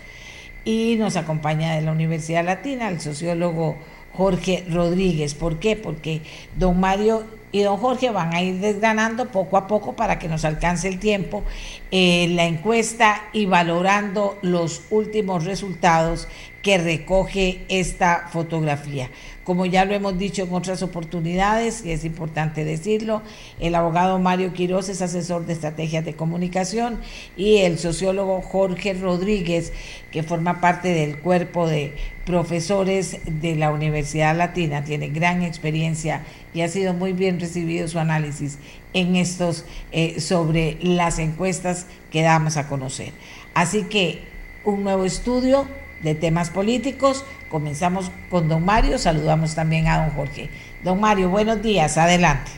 y 0.63 0.95
nos 0.99 1.15
acompaña 1.15 1.73
de 1.73 1.81
la 1.81 1.91
Universidad 1.91 2.45
Latina 2.45 2.89
el 2.89 3.01
sociólogo 3.01 3.77
Jorge 4.13 4.63
Rodríguez. 4.69 5.33
¿Por 5.33 5.57
qué? 5.57 5.75
Porque 5.75 6.21
don 6.55 6.79
Mario 6.79 7.23
y 7.51 7.61
don 7.61 7.77
Jorge 7.77 8.11
van 8.11 8.35
a 8.35 8.43
ir 8.43 8.59
desgranando 8.59 9.29
poco 9.29 9.57
a 9.57 9.65
poco 9.65 9.93
para 9.93 10.19
que 10.19 10.27
nos 10.27 10.45
alcance 10.45 10.87
el 10.87 10.99
tiempo 10.99 11.43
eh, 11.89 12.27
la 12.31 12.45
encuesta 12.45 13.23
y 13.33 13.45
valorando 13.45 14.37
los 14.43 14.83
últimos 14.91 15.45
resultados 15.45 16.27
que 16.65 16.79
recoge 16.79 17.59
esta 17.69 18.27
fotografía. 18.33 19.11
Como 19.43 19.67
ya 19.67 19.85
lo 19.85 19.93
hemos 19.93 20.17
dicho 20.17 20.41
en 20.45 20.51
otras 20.51 20.81
oportunidades, 20.81 21.85
y 21.85 21.91
es 21.91 22.03
importante 22.03 22.65
decirlo, 22.65 23.21
el 23.59 23.75
abogado 23.75 24.17
Mario 24.17 24.51
Quiroz 24.51 24.89
es 24.89 25.03
asesor 25.03 25.45
de 25.45 25.53
estrategias 25.53 26.03
de 26.03 26.15
comunicación 26.15 26.97
y 27.37 27.57
el 27.57 27.77
sociólogo 27.77 28.41
Jorge 28.41 28.95
Rodríguez, 28.95 29.73
que 30.11 30.23
forma 30.23 30.59
parte 30.59 30.87
del 30.87 31.19
cuerpo 31.19 31.67
de 31.67 31.93
profesores 32.25 33.19
de 33.27 33.55
la 33.55 33.69
Universidad 33.69 34.35
Latina, 34.35 34.83
tiene 34.83 35.09
gran 35.09 35.43
experiencia 35.43 36.23
y 36.55 36.61
ha 36.61 36.67
sido 36.67 36.95
muy 36.95 37.13
bien 37.13 37.39
recibido 37.39 37.87
su 37.87 37.99
análisis 37.99 38.57
en 38.93 39.15
estos 39.15 39.65
eh, 39.91 40.19
sobre 40.19 40.79
las 40.81 41.19
encuestas 41.19 41.85
que 42.09 42.23
damos 42.23 42.57
a 42.57 42.67
conocer. 42.67 43.13
Así 43.53 43.83
que 43.83 44.23
un 44.63 44.83
nuevo 44.83 45.05
estudio 45.05 45.67
de 46.05 46.15
temas 46.15 46.49
políticos 46.49 47.25
Comenzamos 47.55 48.11
con 48.29 48.49
don 48.49 48.65
Mario, 48.65 48.97
saludamos 48.97 49.55
también 49.55 49.87
a 49.87 50.03
don 50.03 50.15
Jorge. 50.15 50.49
Don 50.83 50.99
Mario, 50.99 51.29
buenos 51.29 51.61
días, 51.61 51.97
adelante. 51.97 52.51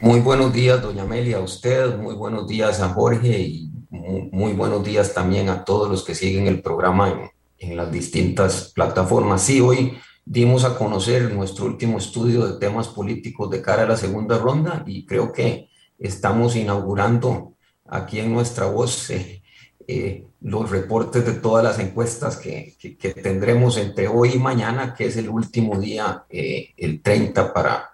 Muy 0.00 0.20
buenos 0.20 0.50
días, 0.50 0.80
doña 0.80 1.02
Amelia, 1.02 1.36
a 1.36 1.40
usted, 1.40 1.94
muy 1.98 2.14
buenos 2.14 2.48
días 2.48 2.80
a 2.80 2.88
Jorge 2.88 3.38
y 3.38 3.70
muy, 3.90 4.54
buenos 4.54 4.82
días 4.82 5.12
también 5.12 5.50
a 5.50 5.62
todos 5.62 5.90
los 5.90 6.04
que 6.04 6.14
siguen 6.14 6.46
el 6.46 6.62
programa 6.62 7.10
en, 7.10 7.30
en 7.58 7.76
las 7.76 7.92
distintas 7.92 8.72
plataformas. 8.74 9.42
Sí, 9.42 9.60
hoy 9.60 9.98
dimos 10.24 10.64
a 10.64 10.78
conocer 10.78 11.34
nuestro 11.34 11.66
último 11.66 11.98
estudio 11.98 12.46
de 12.46 12.58
temas 12.58 12.88
políticos 12.88 13.50
de 13.50 13.60
cara 13.60 13.82
a 13.82 13.88
la 13.88 13.96
segunda 13.98 14.38
ronda 14.38 14.84
y 14.86 15.04
creo 15.04 15.32
que 15.32 15.68
estamos 15.98 16.56
inaugurando 16.56 17.52
aquí 17.86 18.20
en 18.20 18.32
nuestra 18.32 18.64
voz 18.66 19.10
eh, 19.10 19.42
eh, 19.86 20.24
los 20.46 20.70
reportes 20.70 21.26
de 21.26 21.32
todas 21.32 21.64
las 21.64 21.80
encuestas 21.80 22.36
que, 22.36 22.76
que, 22.78 23.14
tendremos 23.14 23.76
entre 23.78 24.06
hoy 24.06 24.34
y 24.34 24.38
mañana, 24.38 24.94
que 24.94 25.06
es 25.06 25.16
el 25.16 25.28
último 25.28 25.76
día, 25.80 26.24
eh, 26.30 26.68
el 26.76 27.02
30, 27.02 27.52
para, 27.52 27.90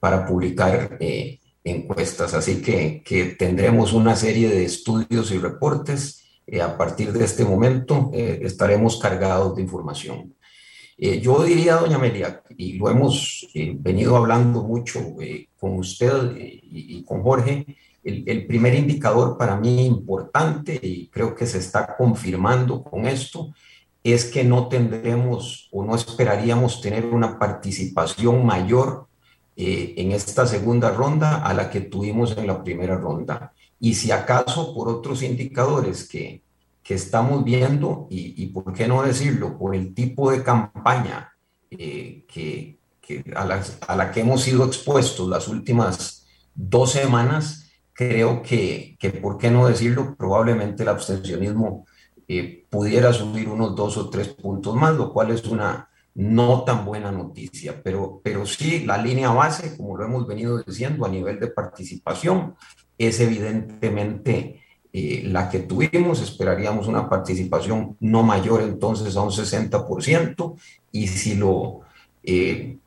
para 0.00 0.24
publicar 0.24 0.96
eh, 1.00 1.38
encuestas. 1.62 2.32
Así 2.32 2.62
que, 2.62 3.02
que, 3.04 3.36
tendremos 3.38 3.92
una 3.92 4.16
serie 4.16 4.48
de 4.48 4.64
estudios 4.64 5.30
y 5.32 5.38
reportes. 5.38 6.24
a 6.62 6.78
partir 6.78 7.12
de 7.12 7.24
este 7.24 7.44
momento 7.44 8.10
estaremos 8.14 8.98
cargados 8.98 9.54
de 9.54 9.62
información. 9.62 10.34
yo 10.96 11.44
diría, 11.44 11.76
doña 11.76 11.96
Amelia, 11.96 12.42
y 12.56 12.78
lo 12.78 12.88
hemos 12.88 13.46
venido 13.54 14.16
hablando 14.16 14.62
mucho 14.62 15.14
con 15.60 15.78
usted 15.78 16.36
y, 16.36 16.96
y 16.96 17.04
con 17.04 17.22
Jorge, 17.22 17.66
el, 18.04 18.46
primer 18.46 18.74
indicador 18.74 19.36
para 19.38 19.56
mí 19.56 19.86
importante, 19.86 20.78
y 20.82 21.08
creo 21.08 21.34
que 21.34 21.46
se 21.46 21.58
está 21.58 21.96
confirmando 21.96 22.82
con 22.82 23.06
esto, 23.06 23.54
es 24.02 24.24
que 24.24 24.42
no 24.42 24.68
tendremos 24.68 25.68
o 25.70 25.84
no 25.84 25.94
esperaríamos 25.94 26.80
tener 26.80 27.06
una 27.06 27.38
participación 27.38 28.44
mayor 28.44 29.06
eh, 29.56 29.94
en 29.96 30.12
esta 30.12 30.46
segunda 30.46 30.90
ronda 30.90 31.36
a 31.36 31.54
la 31.54 31.70
que 31.70 31.82
tuvimos 31.82 32.36
en 32.36 32.48
la 32.48 32.64
primera 32.64 32.96
ronda. 32.96 33.52
Y 33.78 33.94
si 33.94 34.10
acaso 34.10 34.74
por 34.74 34.88
otros 34.88 35.22
indicadores 35.22 36.08
que, 36.08 36.42
que 36.82 36.94
estamos 36.94 37.44
viendo, 37.44 38.08
y, 38.10 38.46
por 38.46 38.72
qué 38.72 38.88
no 38.88 39.02
decirlo, 39.02 39.56
por 39.56 39.74
el 39.74 39.94
tipo 39.94 40.30
de 40.32 40.42
campaña 40.42 41.32
eh, 41.70 42.24
que, 42.26 42.78
que 43.00 43.24
a, 43.36 43.44
la, 43.44 43.62
a 43.86 43.96
la 43.96 44.10
que 44.10 44.20
hemos 44.20 44.42
sido 44.42 44.64
expuestos 44.64 45.28
las 45.28 45.46
últimas 45.46 46.26
dos 46.54 46.92
semanas, 46.92 47.61
creo 47.92 48.42
que, 48.42 48.96
que, 48.98 49.10
¿por 49.10 49.38
qué 49.38 49.50
no 49.50 49.66
decirlo? 49.66 50.14
Probablemente 50.16 50.82
el 50.82 50.88
abstencionismo 50.88 51.86
eh, 52.28 52.64
pudiera 52.70 53.12
subir 53.12 53.48
unos 53.48 53.76
dos 53.76 53.96
o 53.96 54.08
tres 54.08 54.28
puntos 54.28 54.74
más, 54.74 54.94
lo 54.94 55.12
cual 55.12 55.30
es 55.30 55.44
una 55.44 55.88
no 56.14 56.62
tan 56.64 56.84
buena 56.84 57.10
noticia, 57.10 57.80
pero, 57.82 58.20
pero 58.22 58.44
sí 58.44 58.84
la 58.84 58.98
línea 58.98 59.30
base, 59.30 59.76
como 59.76 59.96
lo 59.96 60.04
hemos 60.04 60.26
venido 60.26 60.62
diciendo, 60.62 61.06
a 61.06 61.08
nivel 61.08 61.40
de 61.40 61.48
participación, 61.48 62.54
es 62.98 63.18
evidentemente 63.20 64.62
eh, 64.92 65.22
la 65.26 65.48
que 65.48 65.60
tuvimos, 65.60 66.20
esperaríamos 66.20 66.86
una 66.86 67.08
participación 67.08 67.96
no 68.00 68.22
mayor 68.22 68.62
entonces 68.62 69.16
a 69.16 69.22
un 69.22 69.30
60%, 69.30 70.56
y 70.92 71.06
si 71.08 71.34
lo 71.34 71.80
eh, 72.22 72.78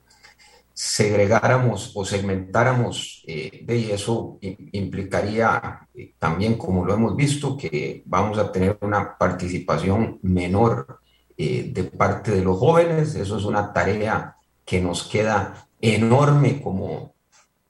segregáramos 0.76 1.94
o 1.96 2.04
segmentáramos, 2.04 3.24
eh, 3.26 3.64
de 3.64 3.94
eso 3.94 4.38
implicaría 4.42 5.88
eh, 5.94 6.16
también, 6.20 6.58
como 6.58 6.84
lo 6.84 6.94
hemos 6.94 7.16
visto, 7.16 7.56
que 7.56 8.04
vamos 8.06 8.38
a 8.38 8.52
tener 8.52 8.78
una 8.82 9.18
participación 9.18 10.20
menor 10.22 11.00
eh, 11.38 11.72
de 11.74 11.86
parte 11.86 12.32
de 12.32 12.44
los 12.44 12.60
jóvenes. 12.60 13.16
Eso 13.16 13.38
es 13.38 13.46
una 13.46 13.72
tarea 13.72 14.36
que 14.66 14.82
nos 14.82 15.04
queda 15.04 15.66
enorme 15.80 16.62
como 16.62 17.16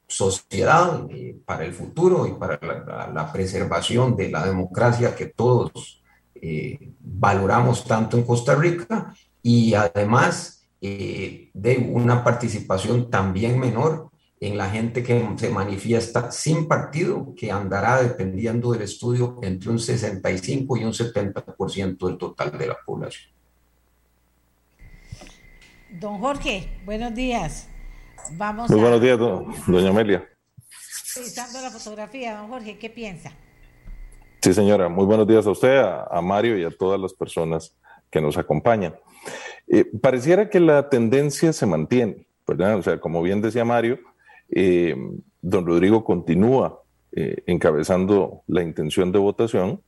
sociedad 0.08 1.08
para 1.46 1.64
el 1.64 1.74
futuro 1.74 2.26
y 2.26 2.34
para 2.34 2.60
la, 3.14 3.32
preservación 3.32 4.16
de 4.16 4.30
la 4.30 4.46
democracia 4.46 5.16
que 5.16 5.28
todos 5.28 6.02
valoramos 7.00 7.84
tanto 7.86 8.18
en 8.18 8.24
Costa 8.24 8.56
Rica 8.56 9.14
y 9.42 9.74
además 9.74 10.65
eh, 10.88 11.50
de 11.52 11.78
una 11.78 12.24
participación 12.24 13.10
también 13.10 13.60
menor 13.60 14.12
en 14.40 14.56
la 14.56 14.70
gente 14.70 15.02
que 15.02 15.28
se 15.36 15.50
manifiesta 15.50 16.32
sin 16.32 16.68
partido, 16.68 17.34
que 17.36 17.52
andará 17.52 18.04
dependiendo 18.04 18.72
del 18.72 18.84
estudio 18.84 19.40
entre 19.42 19.72
un 19.72 19.80
65 19.80 20.78
y 20.78 20.84
un 20.84 20.94
70% 20.94 22.08
del 22.08 22.18
total 22.20 22.56
de 22.56 22.68
la 22.68 22.78
población. 22.86 23.34
Don 25.90 26.20
Jorge, 26.20 26.70
buenos 26.86 27.16
días. 27.16 27.68
Vamos 28.34 28.70
Muy 28.70 28.80
buenos 28.80 29.02
días, 29.02 29.18
doña 29.18 29.90
Amelia. 29.90 30.30
Revisando 31.16 31.62
la 31.62 31.72
fotografía, 31.72 32.38
don 32.38 32.50
Jorge, 32.50 32.78
¿qué 32.78 32.92
piensa? 32.92 33.32
Sí, 34.40 34.54
señora, 34.54 34.88
muy 34.88 35.06
buenos 35.06 35.26
días 35.26 35.48
a 35.48 35.50
usted, 35.50 35.80
a 35.80 36.22
Mario 36.22 36.60
y 36.60 36.64
a 36.64 36.70
todas 36.70 37.00
las 37.00 37.12
personas 37.12 37.76
que 38.12 38.22
nos 38.22 38.38
acompañan. 38.38 38.94
Eh, 39.68 39.86
pareciera 40.02 40.50
que 40.50 40.60
la 40.60 40.90
tendencia 40.90 41.54
se 41.54 41.66
mantiene, 41.66 42.28
¿verdad? 42.48 42.78
O 42.78 42.84
sea, 42.84 43.00
como 43.00 43.22
bien 43.22 43.42
decía 43.42 43.66
Mario, 43.66 44.00
eh, 44.50 44.96
don 45.42 45.66
Rodrigo 45.66 46.04
continúa 46.04 46.82
eh, 47.12 47.44
encabezando 47.48 48.44
la 48.48 48.62
intención 48.62 49.12
de 49.12 49.20
votación, 49.20 49.82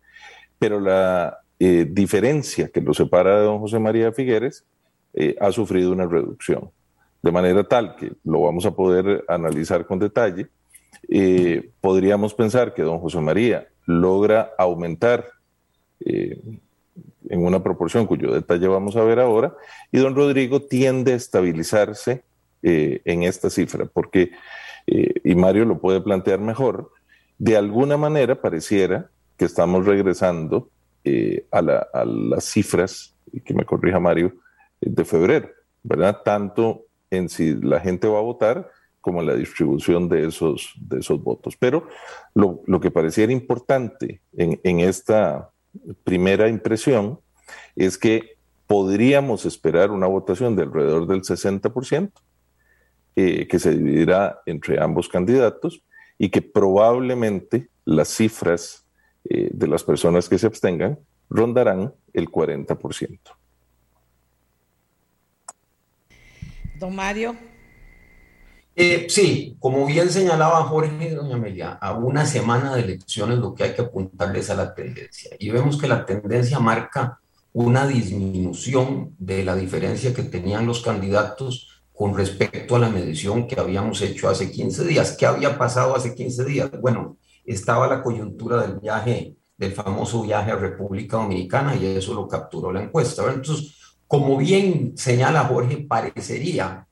pero 0.60 0.80
la 0.80 1.39
diferencia 1.60 2.67
que 2.67 2.82
lo 2.82 2.93
separa 2.93 3.39
de 3.39 3.45
don 3.45 3.58
José 3.58 3.80
María 3.80 4.12
Figueres 4.12 4.63
ha 5.41 5.52
sufrido 5.52 5.91
una 5.91 6.06
reducción, 6.06 6.69
de 7.23 7.32
manera 7.32 7.63
tal 7.63 7.95
que 7.95 8.12
lo 8.26 8.41
vamos 8.41 8.67
a 8.67 8.76
poder 8.76 9.26
analizar 9.28 9.88
con 9.88 9.97
detalle. 9.97 10.50
podríamos 11.82 12.36
pensar 12.36 12.76
que 12.76 12.84
don 12.84 13.00
José 13.00 13.21
María 13.21 13.67
logra 13.88 14.52
aumentar 14.60 15.26
en 17.30 17.46
una 17.46 17.63
proporción 17.63 18.06
cuyo 18.06 18.34
detalle 18.34 18.68
vamos 18.68 18.96
a 18.96 19.04
ver 19.04 19.20
ahora, 19.20 19.56
y 19.92 20.00
don 20.00 20.16
Rodrigo 20.16 20.62
tiende 20.63 21.13
a 21.13 21.16
estabilizarse 21.16 22.24
eh, 22.63 23.02
en 23.06 23.24
esta 23.24 23.50
cifra, 23.50 23.86
porque, 23.86 24.32
eh, 24.88 25.13
y 25.24 25.36
Mario 25.36 25.66
lo 25.66 25.80
puede 25.80 26.02
plantear 26.02 26.40
mejor, 26.40 26.92
de 27.38 27.56
alguna 27.56 27.98
manera 27.98 28.42
pareciera 28.42 29.10
que 29.38 29.46
estamos 29.46 29.86
regresando 29.86 30.70
eh, 31.04 31.46
a, 31.52 31.62
las 31.62 32.44
cifras, 32.44 33.16
que 33.46 33.54
me 33.54 33.66
corrija 33.66 34.00
Mario, 34.00 34.34
de 34.82 35.06
febrero, 35.06 35.50
¿verdad? 35.84 36.22
Tanto 36.24 36.86
en 37.10 37.30
si 37.30 37.56
la 37.56 37.80
gente 37.80 38.08
va 38.08 38.20
a 38.20 38.24
votar 38.24 38.70
como 39.00 39.22
en 39.22 39.28
la 39.28 39.36
distribución 39.36 40.10
de 40.10 40.28
esos, 40.28 40.74
de 40.82 41.00
esos 41.00 41.24
votos. 41.24 41.56
Pero 41.58 41.88
lo, 42.34 42.62
lo 42.66 42.80
que 42.82 42.92
pareciera 42.92 43.32
importante 43.32 44.22
en, 44.36 44.60
en 44.63 44.82
esta 44.82 45.52
primera 46.04 46.48
impresión 46.50 47.20
es 47.76 47.98
que 47.98 48.38
podríamos 48.68 49.46
esperar 49.46 49.92
una 49.92 50.08
votación 50.08 50.56
de 50.56 50.63
alrededor 50.63 51.08
del 51.08 51.22
60%, 51.22 52.12
eh, 53.16 53.48
que 53.48 53.60
se 53.60 53.72
dividirá 53.72 54.42
entre 54.46 54.82
ambos 54.82 55.10
candidatos 55.10 55.82
y 56.18 56.30
que 56.30 56.42
probablemente 56.42 57.70
las 57.86 58.10
cifras 58.10 58.86
eh, 59.30 59.50
de 59.52 59.68
las 59.68 59.84
personas 59.84 60.28
que 60.30 60.38
se 60.38 60.48
abstengan 60.48 61.00
rondarán 61.30 61.94
el 62.13 62.30
40%. 62.30 63.20
Don 66.80 66.96
Mario. 66.96 67.36
Eh, 68.80 69.08
sí, 69.10 69.58
como 69.60 69.88
bien 69.88 70.12
señalaba 70.12 70.63
Jorge, 70.66 71.16
doña 71.16 71.36
Amelia, 71.36 71.72
a 71.82 71.94
una 71.96 72.28
semana 72.28 72.76
de 72.76 72.84
elecciones 72.84 73.40
lo 73.40 73.56
que 73.56 73.63
hay 73.63 73.74
que 73.74 73.82
apuntarles 73.82 74.52
a 74.52 74.56
la 74.56 74.76
tendencia. 74.76 75.32
Y 75.40 75.50
vemos 75.50 75.80
que 75.80 75.88
la 75.88 76.06
tendencia 76.06 76.60
marca 76.60 77.20
una 77.54 77.88
disminución 77.88 79.16
de 79.18 79.44
la 79.44 79.56
diferencia 79.56 80.13
que 80.13 80.22
tenían 80.22 80.68
los 80.68 80.84
candidatos 80.84 81.82
con 81.92 82.16
respecto 82.16 82.76
a 82.76 82.80
la 82.80 82.90
medición 82.90 83.48
que 83.48 83.60
habíamos 83.60 84.00
hecho 84.04 84.30
hace 84.30 84.52
15 84.52 84.86
días. 84.86 85.18
¿Qué 85.18 85.26
había 85.26 85.58
pasado 85.58 85.96
hace 85.96 86.13
15 86.13 86.46
días? 86.46 86.70
Bueno, 86.80 87.18
estaba 87.46 87.88
la 87.88 88.04
coyuntura 88.04 88.62
del 88.62 88.80
viaje, 88.80 89.38
del 89.58 89.72
famoso 89.74 90.22
viaje 90.22 90.52
a 90.52 90.56
República 90.56 91.18
Dominicana 91.18 91.76
y 91.76 91.84
eso 91.84 92.13
lo 92.13 92.28
capturó 92.28 92.72
la 92.72 92.84
encuesta. 92.84 93.24
Entonces, 93.28 93.76
como 94.06 94.38
bien 94.38 94.94
señala 94.96 95.46
Jorge, 95.46 95.78
parecería 95.78 96.88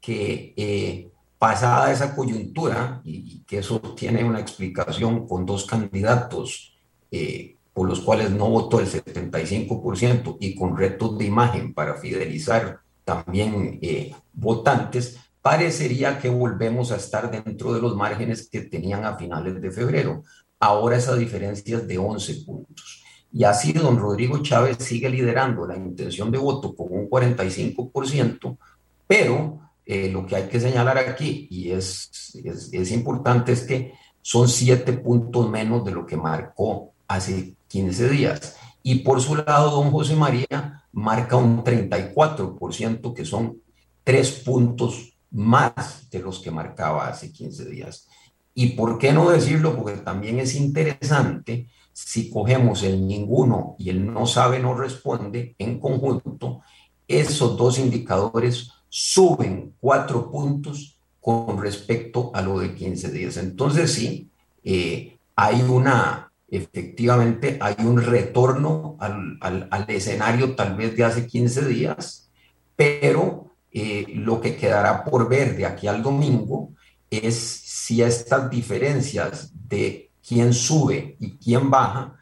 que 0.00 0.54
eh, 0.56 1.09
pasada 1.40 1.90
esa 1.90 2.14
coyuntura, 2.14 3.00
y, 3.02 3.42
que 3.44 3.60
eso 3.60 3.80
tiene 3.96 4.22
una 4.22 4.40
explicación 4.40 5.26
con 5.26 5.46
dos 5.46 5.64
candidatos 5.64 6.78
eh, 7.10 7.56
por 7.72 7.88
los 7.88 8.00
cuales 8.00 8.30
no 8.30 8.50
votó 8.50 8.78
el 8.78 8.86
75% 8.86 10.36
y 10.38 10.54
con 10.54 10.76
retos 10.76 11.16
de 11.16 11.24
imagen 11.24 11.72
para 11.72 11.94
fidelizar 11.94 12.80
también 13.06 13.78
eh, 13.80 14.14
votantes, 14.34 15.18
parecería 15.40 16.18
que 16.18 16.28
volvemos 16.28 16.92
a 16.92 16.96
estar 16.96 17.30
dentro 17.30 17.72
de 17.72 17.80
los 17.80 17.96
márgenes 17.96 18.46
que 18.50 18.60
tenían 18.60 19.06
a 19.06 19.16
finales 19.16 19.62
de 19.62 19.70
febrero. 19.70 20.22
Ahora 20.58 20.98
esa 20.98 21.16
diferencia 21.16 21.78
es 21.78 21.88
de 21.88 21.96
11 21.96 22.34
puntos. 22.44 23.02
Y 23.32 23.44
así 23.44 23.72
don 23.72 23.98
Rodrigo 23.98 24.42
Chávez 24.42 24.76
sigue 24.80 25.08
liderando 25.08 25.66
la 25.66 25.78
intención 25.78 26.30
de 26.30 26.36
voto 26.36 26.74
con 26.74 26.88
un 26.90 27.08
45%, 27.08 28.58
pero 29.06 29.69
eh, 29.84 30.08
lo 30.08 30.26
que 30.26 30.36
hay 30.36 30.48
que 30.48 30.60
señalar 30.60 30.98
aquí, 30.98 31.48
y 31.50 31.70
es, 31.70 32.32
es, 32.44 32.70
es, 32.72 32.92
importante, 32.92 33.52
es 33.52 33.62
que 33.62 33.94
son 34.22 34.48
siete 34.48 34.92
puntos 34.92 35.48
menos 35.50 35.84
de 35.84 35.92
lo 35.92 36.06
que 36.06 36.16
marcó 36.16 36.92
hace 37.08 37.54
15 37.68 38.08
días. 38.08 38.56
Y 38.82 38.96
por 39.00 39.20
su 39.20 39.36
lado, 39.36 39.70
don 39.70 39.90
José 39.90 40.14
María 40.14 40.84
marca 40.92 41.36
un 41.36 41.62
34%, 41.62 43.14
que 43.14 43.24
son 43.24 43.60
tres 44.04 44.30
puntos 44.30 45.14
más 45.30 46.10
de 46.10 46.20
los 46.20 46.40
que 46.40 46.50
marcaba 46.50 47.08
hace 47.08 47.32
15 47.32 47.64
días. 47.66 48.08
¿Y 48.54 48.70
por 48.70 48.98
qué 48.98 49.12
no 49.12 49.30
decirlo? 49.30 49.76
Porque 49.76 49.98
también 50.00 50.40
es 50.40 50.54
interesante 50.54 51.68
si 51.92 52.30
cogemos 52.30 52.82
el 52.82 53.06
ninguno 53.06 53.76
y 53.78 53.90
el 53.90 54.12
no 54.12 54.26
sabe, 54.26 54.58
no 54.58 54.74
responde 54.74 55.54
en 55.58 55.78
conjunto, 55.78 56.62
esos 57.06 57.56
dos 57.56 57.78
indicadores 57.78 58.72
suben 58.90 59.74
cuatro 59.80 60.30
puntos 60.30 60.98
con 61.20 61.62
respecto 61.62 62.32
a 62.34 62.42
lo 62.42 62.58
de 62.58 62.74
15 62.74 63.10
días. 63.10 63.36
Entonces 63.36 63.92
sí, 63.92 64.28
eh, 64.64 65.16
hay 65.36 65.62
una, 65.62 66.32
efectivamente, 66.48 67.56
hay 67.60 67.76
un 67.78 68.02
retorno 68.02 68.96
al, 68.98 69.38
al, 69.40 69.84
escenario 69.88 70.54
tal 70.56 70.76
vez 70.76 70.96
de 70.96 71.04
hace 71.04 71.26
15 71.26 71.68
días, 71.68 72.30
pero 72.74 73.52
eh, 73.70 74.06
lo 74.14 74.40
que 74.40 74.56
quedará 74.56 75.04
por 75.04 75.28
ver 75.28 75.56
de 75.56 75.66
aquí 75.66 75.86
al 75.86 76.02
domingo 76.02 76.70
es 77.08 77.36
si 77.36 78.02
estas 78.02 78.50
diferencias 78.50 79.52
de 79.68 80.10
quién 80.26 80.52
sube 80.52 81.16
y 81.20 81.36
quién 81.36 81.70
baja 81.70 82.16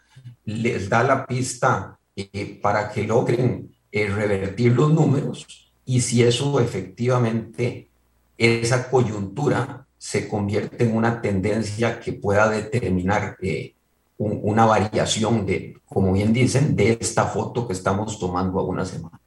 les 0.44 0.88
da 0.88 1.02
la 1.02 1.26
pista 1.26 1.98
eh, 2.14 2.58
para 2.60 2.90
que 2.90 3.04
logren 3.04 3.70
revertir 3.90 4.72
los 4.72 4.92
números 4.92 5.67
y 5.88 6.02
si 6.02 6.22
eso 6.22 6.60
efectivamente, 6.60 7.88
esa 8.36 8.90
coyuntura 8.90 9.86
se 9.96 10.28
convierte 10.28 10.84
en 10.84 10.94
una 10.94 11.22
tendencia 11.22 11.98
que 11.98 12.12
pueda 12.12 12.50
determinar 12.50 13.38
eh, 13.40 13.74
una 14.18 14.66
variación 14.66 15.46
de, 15.46 15.80
como 15.86 16.12
bien 16.12 16.34
dicen, 16.34 16.76
de 16.76 16.98
esta 17.00 17.24
foto 17.24 17.66
que 17.66 17.72
estamos 17.72 18.18
tomando 18.18 18.60
a 18.60 18.64
una 18.64 18.84
semana. 18.84 19.18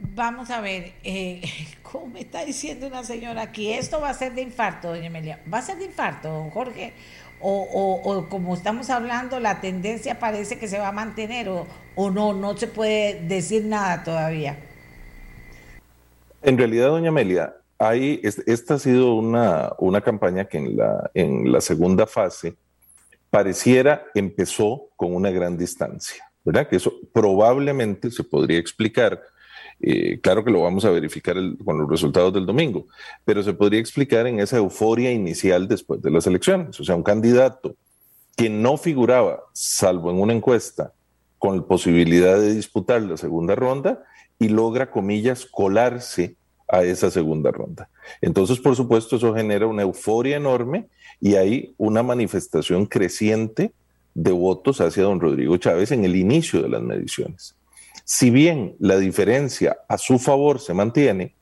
Vamos 0.00 0.50
a 0.50 0.60
ver, 0.60 0.94
eh, 1.04 1.42
¿cómo 1.92 2.16
está 2.16 2.44
diciendo 2.44 2.88
una 2.88 3.04
señora 3.04 3.42
aquí? 3.42 3.72
Esto 3.72 4.00
va 4.00 4.10
a 4.10 4.14
ser 4.14 4.34
de 4.34 4.42
infarto, 4.42 4.88
doña 4.88 5.06
Emilia. 5.06 5.40
¿Va 5.50 5.58
a 5.58 5.62
ser 5.62 5.78
de 5.78 5.84
infarto, 5.84 6.50
Jorge? 6.52 6.92
o, 7.44 8.26
como 8.28 8.54
estamos 8.54 8.88
hablando, 8.90 9.40
la 9.40 9.60
tendencia 9.60 10.18
parece 10.18 10.58
que 10.58 10.68
se 10.68 10.78
va 10.78 10.88
a 10.88 10.92
mantener 10.92 11.48
o, 11.48 11.66
o 11.94 12.10
no, 12.10 12.32
no 12.32 12.56
se 12.56 12.66
puede 12.66 13.26
decir 13.26 13.64
nada 13.64 14.04
todavía. 14.04 14.58
En 16.42 16.58
realidad, 16.58 16.88
doña 16.88 17.10
Amelia, 17.10 17.54
hay, 17.78 18.20
esta 18.22 18.74
ha 18.74 18.78
sido 18.78 19.14
una, 19.14 19.72
una 19.78 20.00
campaña 20.00 20.44
que 20.44 20.58
en 20.58 20.76
la, 20.76 21.10
en 21.14 21.50
la 21.50 21.60
segunda 21.60 22.06
fase 22.06 22.54
pareciera 23.30 24.04
empezó 24.14 24.90
con 24.96 25.14
una 25.14 25.30
gran 25.30 25.56
distancia, 25.56 26.24
¿verdad? 26.44 26.68
Que 26.68 26.76
eso 26.76 26.92
probablemente 27.12 28.10
se 28.10 28.24
podría 28.24 28.58
explicar 28.58 29.20
eh, 29.84 30.20
claro 30.20 30.44
que 30.44 30.52
lo 30.52 30.62
vamos 30.62 30.84
a 30.84 30.90
verificar 30.90 31.36
con 31.64 31.78
los 31.78 31.90
resultados 31.90 32.32
del 32.32 32.46
domingo, 32.46 32.86
pero 33.24 33.42
se 33.42 33.52
podría 33.52 33.80
explicar 33.80 34.28
en 34.28 34.38
esa 34.38 34.58
euforia 34.58 35.10
inicial 35.10 35.66
después 35.66 36.00
de 36.00 36.10
las 36.10 36.26
elecciones. 36.28 36.78
O 36.78 36.84
sea, 36.84 36.94
un 36.94 37.02
candidato 37.02 37.74
que 38.36 38.48
no 38.48 38.76
figuraba, 38.76 39.40
salvo 39.52 40.10
en 40.10 40.20
una 40.20 40.32
encuesta, 40.34 40.92
con 41.42 41.66
posibilidad 41.66 42.38
de 42.38 42.54
disputar 42.54 43.02
la 43.02 43.16
segunda 43.16 43.56
ronda 43.56 44.04
y 44.38 44.48
logra, 44.48 44.92
comillas, 44.92 45.44
colarse 45.44 46.36
a 46.68 46.84
esa 46.84 47.10
segunda 47.10 47.50
ronda. 47.50 47.88
Entonces, 48.20 48.60
por 48.60 48.76
supuesto, 48.76 49.16
eso 49.16 49.34
genera 49.34 49.66
una 49.66 49.82
euforia 49.82 50.36
enorme 50.36 50.86
y 51.20 51.34
hay 51.34 51.74
una 51.78 52.04
manifestación 52.04 52.86
creciente 52.86 53.72
de 54.14 54.30
votos 54.30 54.80
hacia 54.80 55.02
don 55.02 55.18
Rodrigo 55.18 55.56
Chávez 55.56 55.90
en 55.90 56.04
el 56.04 56.14
inicio 56.14 56.62
de 56.62 56.68
las 56.68 56.80
mediciones. 56.80 57.56
Si 58.04 58.30
bien 58.30 58.76
la 58.78 58.98
diferencia 58.98 59.78
a 59.88 59.98
su 59.98 60.20
favor 60.20 60.60
se 60.60 60.74
mantiene, 60.74 61.34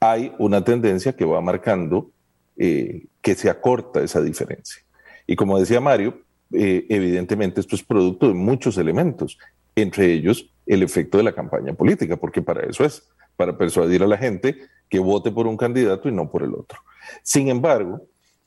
hay 0.00 0.32
una 0.40 0.64
tendencia 0.64 1.14
que 1.14 1.24
va 1.24 1.40
marcando 1.40 2.10
eh, 2.56 3.04
que 3.22 3.36
se 3.36 3.48
acorta 3.48 4.02
esa 4.02 4.20
diferencia. 4.20 4.82
Y 5.24 5.36
como 5.36 5.56
decía 5.56 5.80
Mario, 5.80 6.18
eh, 6.52 6.86
evidentemente 6.88 7.60
esto 7.60 7.76
es 7.76 7.82
producto 7.82 8.28
de 8.28 8.34
muchos 8.34 8.78
elementos, 8.78 9.38
entre 9.76 10.12
ellos 10.12 10.50
el 10.66 10.82
efecto 10.82 11.18
de 11.18 11.24
la 11.24 11.32
campaña 11.32 11.72
política, 11.74 12.16
porque 12.16 12.42
para 12.42 12.68
eso 12.68 12.84
es, 12.84 13.08
para 13.36 13.56
persuadir 13.56 14.02
a 14.02 14.06
la 14.06 14.18
gente 14.18 14.56
que 14.88 14.98
vote 14.98 15.30
por 15.30 15.46
un 15.46 15.56
candidato 15.56 16.08
y 16.08 16.12
no 16.12 16.30
por 16.30 16.42
el 16.42 16.54
otro. 16.54 16.80
Sin 17.22 17.48
embargo, 17.48 18.02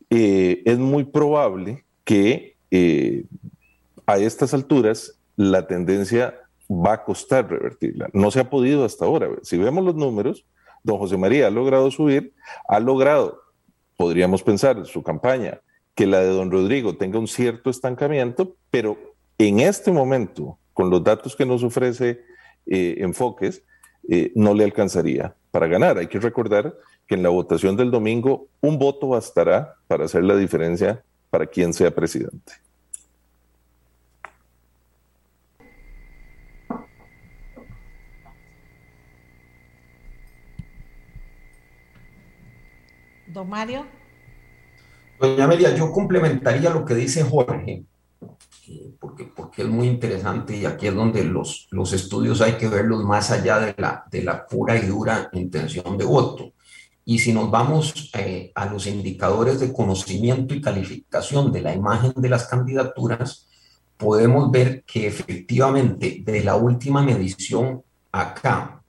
eh, 0.10 0.62
es 0.66 0.78
muy 0.78 1.04
probable 1.06 1.84
que 2.04 2.54
a 4.06 4.18
estas 4.18 4.54
alturas 4.54 5.20
la 5.36 5.68
tendencia 5.68 6.34
va 6.70 6.94
a 6.94 7.04
costar 7.04 7.50
revertirla. 7.50 8.10
No 8.14 8.32
se 8.32 8.40
ha 8.40 8.50
podido 8.50 8.86
hasta 8.86 9.06
ahora. 9.06 9.30
Si 9.44 9.58
vemos 9.58 9.84
los 9.84 9.96
números, 9.96 10.46
don 10.84 10.98
José 10.98 11.18
María 11.18 11.48
ha 11.48 11.52
logrado 11.52 11.90
subir, 11.92 12.34
ha 12.68 12.80
logrado, 12.80 13.42
podríamos 13.98 14.44
pensar 14.44 14.78
en 14.78 14.86
su 14.86 15.02
campaña, 15.04 15.62
que 15.96 16.08
la 16.08 16.22
de 16.22 16.30
don 16.30 16.52
Rodrigo 16.52 16.96
tenga 16.98 17.20
un 17.20 17.28
cierto 17.28 17.70
estancamiento, 17.70 18.56
pero 18.72 18.98
en 19.38 19.60
este 19.60 19.92
momento, 19.92 20.58
con 20.74 20.90
los 20.90 21.04
datos 21.04 21.36
que 21.36 21.46
nos 21.46 21.64
ofrece 21.64 22.22
eh, 22.66 22.96
Enfoques, 23.00 23.64
eh, 24.10 24.32
no 24.36 24.54
le 24.54 24.64
alcanzaría 24.64 25.36
para 25.52 25.68
ganar. 25.68 25.98
Hay 25.98 26.08
que 26.08 26.20
recordar 26.20 26.76
que 27.08 27.16
en 27.16 27.24
la 27.24 27.30
votación 27.30 27.78
del 27.78 27.92
domingo 27.92 28.48
un 28.62 28.80
voto 28.80 29.10
bastará 29.10 29.76
para 29.88 30.06
hacer 30.06 30.24
la 30.24 30.36
diferencia 30.36 31.04
para 31.30 31.46
quien 31.46 31.74
sea 31.74 31.92
presidente. 31.92 32.54
Don 43.28 43.50
Mario. 43.50 44.03
Doña 45.24 45.46
Amelia, 45.46 45.74
yo 45.74 45.90
complementaría 45.90 46.70
lo 46.70 46.84
que 46.84 46.96
dice 46.96 47.24
Jorge, 47.24 47.86
porque, 49.00 49.24
porque 49.24 49.62
es 49.62 49.70
muy 49.70 49.88
interesante 49.88 50.58
y 50.58 50.66
aquí 50.66 50.88
es 50.88 50.94
donde 50.94 51.24
los, 51.24 51.70
los 51.72 51.94
estudios 51.94 52.42
hay 52.42 52.58
que 52.58 52.68
verlos 52.68 53.06
más 53.06 53.32
allá 53.32 53.58
de 53.58 53.74
la, 53.78 54.04
de 54.12 54.22
la 54.22 54.46
pura 54.46 54.76
y 54.76 54.86
dura 54.86 55.30
intención 55.32 55.98
de 55.98 56.04
voto. 56.04 56.52
Y 57.06 57.20
si 57.20 57.32
nos 57.32 57.50
vamos 57.50 58.12
eh, 58.16 58.52
a 58.54 58.66
los 58.66 58.86
indicadores 58.86 59.62
de 59.62 59.72
conocimiento 59.72 60.54
y 60.54 60.60
calificación 60.60 61.54
de 61.54 61.62
la 61.62 61.74
imagen 61.74 62.12
de 62.18 62.28
las 62.28 62.46
candidaturas, 62.46 63.48
podemos 63.96 64.52
ver 64.52 64.84
que 64.84 65.08
efectivamente 65.08 66.22
de 66.22 66.44
la 66.44 66.58
última 66.58 67.02
medición 67.02 67.82
acá, 68.12 68.84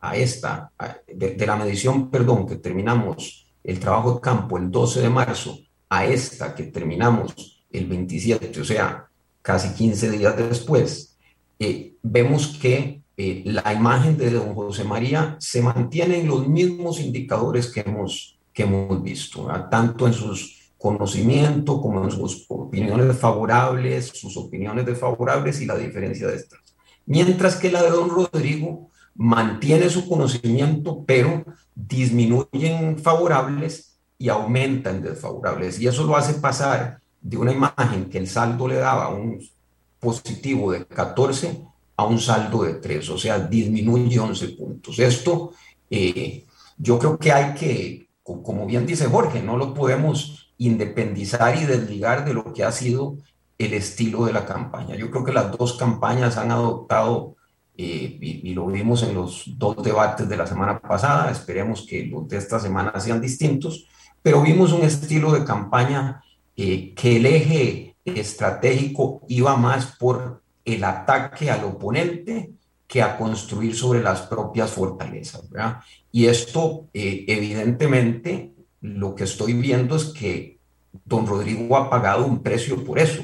a 0.00 0.16
esta, 0.16 0.70
de, 1.06 1.34
de 1.34 1.46
la 1.46 1.56
medición, 1.56 2.10
perdón, 2.10 2.46
que 2.46 2.56
terminamos 2.56 3.46
el 3.62 3.78
trabajo 3.78 4.14
de 4.14 4.20
campo 4.22 4.56
el 4.56 4.70
12 4.70 5.02
de 5.02 5.10
marzo 5.10 5.58
a 5.88 6.06
esta 6.06 6.54
que 6.54 6.64
terminamos 6.64 7.64
el 7.70 7.86
27, 7.86 8.60
o 8.60 8.64
sea, 8.64 9.08
casi 9.42 9.74
15 9.74 10.10
días 10.10 10.36
después, 10.36 11.16
eh, 11.58 11.94
vemos 12.02 12.58
que 12.60 13.02
eh, 13.16 13.42
la 13.46 13.72
imagen 13.72 14.16
de 14.16 14.30
don 14.30 14.54
José 14.54 14.84
María 14.84 15.36
se 15.40 15.62
mantiene 15.62 16.20
en 16.20 16.28
los 16.28 16.46
mismos 16.46 17.00
indicadores 17.00 17.68
que 17.72 17.80
hemos, 17.80 18.38
que 18.52 18.64
hemos 18.64 19.02
visto, 19.02 19.48
tanto 19.70 20.06
en 20.06 20.12
sus 20.12 20.72
conocimientos 20.76 21.80
como 21.80 22.04
en 22.04 22.10
sus 22.10 22.44
opiniones 22.48 23.16
favorables, 23.16 24.06
sus 24.14 24.36
opiniones 24.36 24.84
desfavorables 24.84 25.60
y 25.60 25.66
la 25.66 25.76
diferencia 25.76 26.26
de 26.26 26.36
estas. 26.36 26.60
Mientras 27.06 27.56
que 27.56 27.70
la 27.70 27.82
de 27.82 27.90
don 27.90 28.10
Rodrigo 28.10 28.90
mantiene 29.14 29.88
su 29.88 30.06
conocimiento, 30.06 31.04
pero 31.06 31.44
disminuyen 31.74 32.98
favorables 32.98 33.95
y 34.18 34.28
aumentan 34.28 35.02
desfavorables. 35.02 35.80
Y 35.80 35.86
eso 35.86 36.04
lo 36.04 36.16
hace 36.16 36.34
pasar 36.34 37.00
de 37.20 37.36
una 37.36 37.52
imagen 37.52 38.08
que 38.08 38.18
el 38.18 38.28
saldo 38.28 38.68
le 38.68 38.76
daba 38.76 39.08
un 39.08 39.40
positivo 39.98 40.72
de 40.72 40.86
14 40.86 41.62
a 41.96 42.04
un 42.04 42.20
saldo 42.20 42.62
de 42.62 42.74
3, 42.74 43.08
o 43.10 43.18
sea, 43.18 43.38
disminuye 43.38 44.18
11 44.18 44.48
puntos. 44.48 44.98
Esto 44.98 45.52
eh, 45.90 46.44
yo 46.76 46.98
creo 46.98 47.18
que 47.18 47.32
hay 47.32 47.54
que, 47.54 48.08
como 48.22 48.66
bien 48.66 48.86
dice 48.86 49.06
Jorge, 49.06 49.42
no 49.42 49.56
lo 49.56 49.72
podemos 49.72 50.52
independizar 50.58 51.56
y 51.56 51.64
desligar 51.64 52.24
de 52.24 52.34
lo 52.34 52.52
que 52.52 52.64
ha 52.64 52.72
sido 52.72 53.16
el 53.58 53.72
estilo 53.72 54.26
de 54.26 54.32
la 54.32 54.44
campaña. 54.44 54.96
Yo 54.96 55.10
creo 55.10 55.24
que 55.24 55.32
las 55.32 55.56
dos 55.56 55.74
campañas 55.74 56.36
han 56.36 56.50
adoptado, 56.50 57.36
eh, 57.76 58.18
y, 58.20 58.54
lo 58.54 58.66
vimos 58.66 59.02
en 59.02 59.14
los 59.14 59.44
dos 59.58 59.82
debates 59.82 60.28
de 60.28 60.36
la 60.36 60.46
semana 60.46 60.78
pasada, 60.80 61.30
esperemos 61.30 61.86
que 61.86 62.06
los 62.06 62.28
de 62.28 62.38
esta 62.38 62.58
semana 62.58 62.98
sean 63.00 63.20
distintos, 63.20 63.86
pero 64.26 64.42
vimos 64.42 64.72
un 64.72 64.82
estilo 64.82 65.30
de 65.30 65.44
campaña 65.44 66.20
eh, 66.56 66.92
que 66.96 67.18
el 67.18 67.26
eje 67.26 67.94
estratégico 68.04 69.22
iba 69.28 69.56
más 69.56 69.94
por 70.00 70.42
el 70.64 70.82
ataque 70.82 71.48
al 71.48 71.62
oponente 71.62 72.50
que 72.88 73.02
a 73.02 73.16
construir 73.16 73.76
sobre 73.76 74.02
las 74.02 74.22
propias 74.22 74.72
fortalezas. 74.72 75.48
¿verdad? 75.48 75.78
Y 76.10 76.26
esto, 76.26 76.88
eh, 76.92 77.24
evidentemente, 77.28 78.52
lo 78.80 79.14
que 79.14 79.22
estoy 79.22 79.52
viendo 79.52 79.94
es 79.94 80.06
que 80.06 80.58
don 81.04 81.24
Rodrigo 81.24 81.76
ha 81.76 81.88
pagado 81.88 82.26
un 82.26 82.42
precio 82.42 82.82
por 82.82 82.98
eso. 82.98 83.22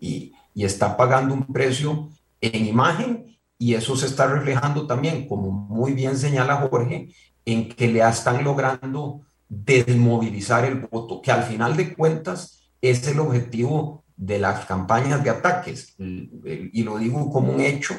Y, 0.00 0.32
y, 0.54 0.64
está 0.64 0.96
pagando 0.96 1.34
un 1.34 1.44
precio 1.44 2.08
en 2.40 2.64
imagen 2.64 3.36
y 3.58 3.74
eso 3.74 3.96
se 3.96 4.06
está 4.06 4.28
reflejando 4.28 4.86
también, 4.86 5.28
como 5.28 5.50
muy 5.50 5.92
bien 5.92 6.16
señala 6.16 6.66
Jorge, 6.70 7.10
en 7.44 7.68
que 7.68 7.86
le 7.88 8.00
están 8.00 8.42
logrando 8.42 9.20
desmovilizar 9.64 10.64
el 10.64 10.80
voto, 10.80 11.20
que 11.22 11.30
al 11.30 11.44
final 11.44 11.76
de 11.76 11.94
cuentas 11.94 12.70
es 12.80 13.06
el 13.06 13.20
objetivo 13.20 14.02
de 14.16 14.38
las 14.38 14.66
campañas 14.66 15.22
de 15.22 15.30
ataques. 15.30 15.94
Y 15.98 16.82
lo 16.82 16.98
digo 16.98 17.30
como 17.30 17.52
un 17.52 17.60
hecho, 17.60 17.94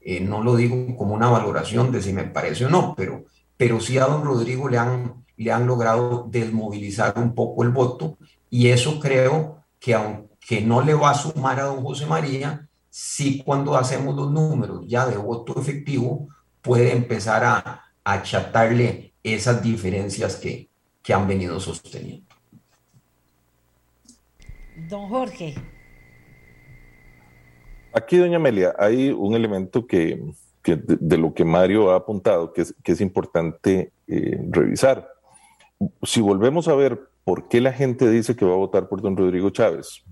eh, 0.00 0.20
no 0.20 0.42
lo 0.42 0.56
digo 0.56 0.96
como 0.96 1.14
una 1.14 1.28
valoración 1.28 1.92
de 1.92 2.02
si 2.02 2.12
me 2.12 2.24
parece 2.24 2.66
o 2.66 2.70
no, 2.70 2.94
pero, 2.96 3.24
pero 3.56 3.80
sí 3.80 3.98
a 3.98 4.06
don 4.06 4.24
Rodrigo 4.24 4.68
le 4.68 4.78
han, 4.78 5.24
le 5.36 5.52
han 5.52 5.66
logrado 5.66 6.26
desmovilizar 6.30 7.14
un 7.16 7.34
poco 7.34 7.62
el 7.62 7.70
voto 7.70 8.16
y 8.48 8.68
eso 8.68 8.98
creo 8.98 9.62
que 9.78 9.94
aunque 9.94 10.60
no 10.62 10.80
le 10.82 10.94
va 10.94 11.10
a 11.10 11.14
sumar 11.14 11.60
a 11.60 11.64
don 11.64 11.82
José 11.82 12.06
María, 12.06 12.68
sí 12.88 13.42
cuando 13.44 13.76
hacemos 13.76 14.16
los 14.16 14.30
números 14.30 14.84
ya 14.86 15.06
de 15.06 15.16
voto 15.16 15.60
efectivo 15.60 16.28
puede 16.60 16.92
empezar 16.92 17.44
a, 17.44 17.84
achatarle 18.02 19.12
esas 19.22 19.62
diferencias 19.62 20.36
que, 20.36 20.69
que 21.02 21.12
han 21.12 21.26
venido 21.26 21.58
sosteniendo. 21.60 22.26
Don 24.88 25.08
Jorge. 25.08 25.54
Aquí, 27.92 28.16
doña 28.16 28.36
Amelia, 28.36 28.74
hay 28.78 29.10
un 29.10 29.34
elemento 29.34 29.86
que, 29.86 30.22
de, 30.64 31.18
lo 31.18 31.34
que 31.34 31.44
Mario 31.44 31.90
ha 31.90 31.96
apuntado 31.96 32.52
que 32.52 32.62
es, 32.62 32.74
que 32.82 32.92
es 32.92 33.00
importante 33.00 33.92
eh, 34.06 34.40
revisar. 34.48 35.08
Si 36.02 36.20
volvemos 36.20 36.68
a 36.68 36.74
ver 36.74 37.00
por 37.24 37.48
qué 37.48 37.60
la 37.60 37.72
gente 37.72 38.08
dice 38.08 38.36
que 38.36 38.44
va 38.44 38.52
a 38.52 38.58
votar 38.58 38.88
por 38.88 39.02
don 39.02 39.16
Rodrigo 39.16 39.50
Chávez, 39.50 40.04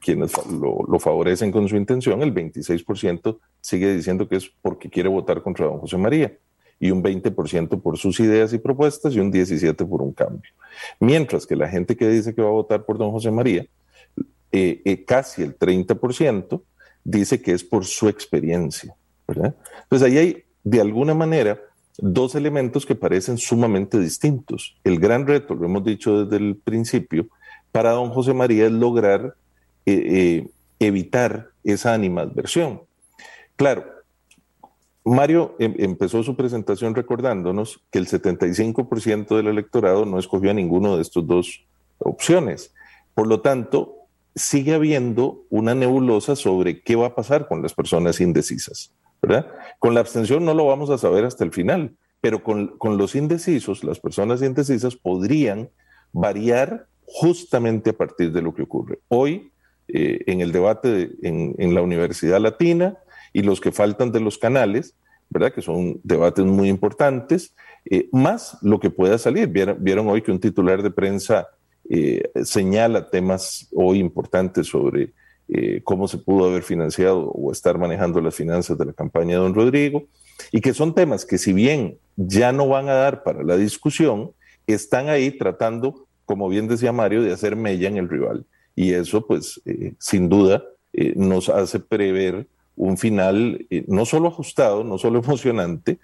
quienes 0.00 0.32
lo, 0.46 0.84
lo 0.86 0.98
favorecen 0.98 1.50
con 1.50 1.68
su 1.68 1.76
intención, 1.76 2.22
el 2.22 2.34
26% 2.34 3.38
sigue 3.60 3.94
diciendo 3.94 4.28
que 4.28 4.36
es 4.36 4.50
porque 4.60 4.90
quiere 4.90 5.08
votar 5.08 5.42
contra 5.42 5.66
don 5.66 5.78
José 5.78 5.96
María 5.96 6.36
y 6.80 6.90
un 6.90 7.02
20% 7.02 7.80
por 7.80 7.98
sus 7.98 8.20
ideas 8.20 8.52
y 8.52 8.58
propuestas 8.58 9.14
y 9.14 9.20
un 9.20 9.32
17% 9.32 9.88
por 9.88 10.02
un 10.02 10.12
cambio. 10.12 10.50
Mientras 11.00 11.46
que 11.46 11.56
la 11.56 11.68
gente 11.68 11.96
que 11.96 12.08
dice 12.08 12.34
que 12.34 12.42
va 12.42 12.48
a 12.48 12.52
votar 12.52 12.84
por 12.84 12.98
don 12.98 13.10
José 13.10 13.30
María 13.30 13.66
eh, 14.50 14.82
eh, 14.84 15.04
casi 15.04 15.42
el 15.42 15.58
30% 15.58 16.62
dice 17.04 17.40
que 17.40 17.52
es 17.52 17.64
por 17.64 17.84
su 17.84 18.08
experiencia, 18.08 18.94
¿verdad? 19.26 19.54
Entonces 19.84 20.08
ahí 20.08 20.18
hay, 20.18 20.44
de 20.62 20.80
alguna 20.80 21.14
manera, 21.14 21.58
dos 21.98 22.34
elementos 22.34 22.84
que 22.84 22.94
parecen 22.94 23.38
sumamente 23.38 23.98
distintos. 23.98 24.76
El 24.84 24.98
gran 24.98 25.26
reto, 25.26 25.54
lo 25.54 25.66
hemos 25.66 25.84
dicho 25.84 26.24
desde 26.24 26.36
el 26.36 26.56
principio, 26.56 27.28
para 27.70 27.92
don 27.92 28.10
José 28.10 28.34
María 28.34 28.66
es 28.66 28.72
lograr 28.72 29.34
eh, 29.86 30.46
evitar 30.78 31.50
esa 31.64 31.94
animadversión. 31.94 32.82
Claro, 33.56 33.91
Mario 35.04 35.56
em, 35.58 35.74
empezó 35.78 36.22
su 36.22 36.36
presentación 36.36 36.94
recordándonos 36.94 37.80
que 37.90 37.98
el 37.98 38.06
75% 38.06 39.36
del 39.36 39.48
electorado 39.48 40.04
no 40.04 40.18
escogió 40.18 40.50
a 40.50 40.54
ninguno 40.54 40.96
de 40.96 41.02
estas 41.02 41.26
dos 41.26 41.64
opciones. 41.98 42.72
Por 43.14 43.26
lo 43.26 43.40
tanto, 43.40 43.96
sigue 44.34 44.74
habiendo 44.74 45.44
una 45.50 45.74
nebulosa 45.74 46.36
sobre 46.36 46.82
qué 46.82 46.96
va 46.96 47.08
a 47.08 47.14
pasar 47.14 47.48
con 47.48 47.62
las 47.62 47.74
personas 47.74 48.20
indecisas, 48.20 48.94
¿verdad? 49.20 49.46
Con 49.78 49.94
la 49.94 50.00
abstención 50.00 50.44
no 50.44 50.54
lo 50.54 50.66
vamos 50.66 50.90
a 50.90 50.98
saber 50.98 51.24
hasta 51.24 51.44
el 51.44 51.52
final, 51.52 51.96
pero 52.20 52.42
con, 52.42 52.78
los 52.82 53.14
indecisos, 53.14 53.84
las 53.84 54.00
personas 54.00 54.42
indecisas 54.42 54.96
podrían 54.96 55.68
variar 56.12 56.86
justamente 57.04 57.90
a 57.90 57.96
partir 57.96 58.32
de 58.32 58.42
lo 58.42 58.54
que 58.54 58.62
ocurre. 58.62 59.00
Hoy, 59.08 59.50
eh, 59.88 60.20
en 60.26 60.40
el 60.40 60.52
debate 60.52 61.10
en, 61.22 61.74
la 61.74 61.82
Universidad 61.82 62.40
Latina 62.40 62.96
y 63.32 63.42
los 63.42 63.60
que 63.60 63.72
faltan 63.72 64.12
de 64.12 64.20
los 64.20 64.38
canales, 64.38 64.94
¿verdad? 65.30 65.52
Que 65.52 65.62
son 65.62 66.00
debates 66.02 66.44
muy 66.44 66.68
importantes, 66.68 67.54
eh, 67.90 68.08
más 68.12 68.58
lo 68.62 68.78
que 68.78 68.90
pueda 68.90 69.18
salir. 69.18 69.48
Vieron, 69.48 69.76
vieron 69.80 70.08
hoy 70.08 70.22
que 70.22 70.30
un 70.30 70.40
titular 70.40 70.82
de 70.82 70.90
prensa 70.90 71.48
eh, 71.88 72.30
señala 72.44 73.10
temas 73.10 73.68
hoy 73.74 73.98
importantes 73.98 74.68
sobre 74.68 75.12
eh, 75.48 75.80
cómo 75.82 76.06
se 76.06 76.18
pudo 76.18 76.48
haber 76.48 76.62
financiado 76.62 77.30
o 77.30 77.50
estar 77.50 77.78
manejando 77.78 78.20
las 78.20 78.34
finanzas 78.34 78.78
de 78.78 78.86
la 78.86 78.92
campaña 78.92 79.30
de 79.30 79.42
don 79.42 79.54
Rodrigo, 79.54 80.04
y 80.50 80.60
que 80.60 80.74
son 80.74 80.94
temas 80.94 81.24
que 81.24 81.38
si 81.38 81.52
bien 81.52 81.98
ya 82.16 82.52
no 82.52 82.68
van 82.68 82.88
a 82.88 82.94
dar 82.94 83.22
para 83.22 83.42
la 83.42 83.56
discusión, 83.56 84.32
están 84.66 85.08
ahí 85.08 85.30
tratando, 85.36 86.06
como 86.24 86.48
bien 86.48 86.68
decía 86.68 86.92
Mario, 86.92 87.22
de 87.22 87.32
hacer 87.32 87.56
mella 87.56 87.88
en 87.88 87.96
el 87.96 88.08
rival. 88.08 88.46
Y 88.74 88.92
eso, 88.92 89.26
pues, 89.26 89.60
eh, 89.66 89.94
sin 89.98 90.28
duda, 90.28 90.64
nos 91.16 91.48
hace 91.48 91.80
prever 91.80 92.46
un 92.76 92.96
final 92.96 93.66
no 93.86 94.04
solo 94.06 94.28
ajustado, 94.28 94.84
no 94.84 94.98
solo 94.98 95.20
emocionante, 95.24 95.98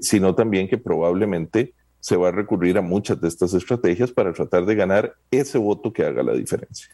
sino 0.00 0.34
también 0.34 0.68
que 0.68 0.78
probablemente 0.78 1.74
se 2.00 2.16
va 2.16 2.28
a 2.28 2.32
recurrir 2.32 2.78
a 2.78 2.82
muchas 2.82 3.20
de 3.20 3.28
estas 3.28 3.54
estrategias 3.54 4.10
para 4.12 4.32
tratar 4.32 4.64
de 4.64 4.74
ganar 4.74 5.14
ese 5.30 5.58
voto 5.58 5.92
que 5.92 6.04
haga 6.04 6.22
la 6.22 6.32
diferencia. 6.32 6.88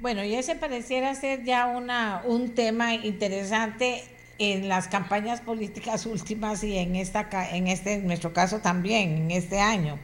Bueno, 0.00 0.24
y 0.24 0.34
ese 0.34 0.54
pareciera 0.54 1.14
ser 1.14 1.42
ya 1.44 1.66
una, 1.66 2.22
un 2.24 2.54
tema 2.54 2.94
interesante 2.94 4.04
en 4.38 4.68
las 4.68 4.86
campañas 4.86 5.40
políticas 5.40 6.06
últimas 6.06 6.62
y 6.62 6.78
en 6.78 6.94
esta 6.94 7.28
en 7.52 7.66
este 7.66 7.94
en 7.94 8.06
nuestro 8.06 8.32
caso 8.32 8.60
también 8.60 9.16
en 9.16 9.30
este 9.32 9.58
año 9.58 9.98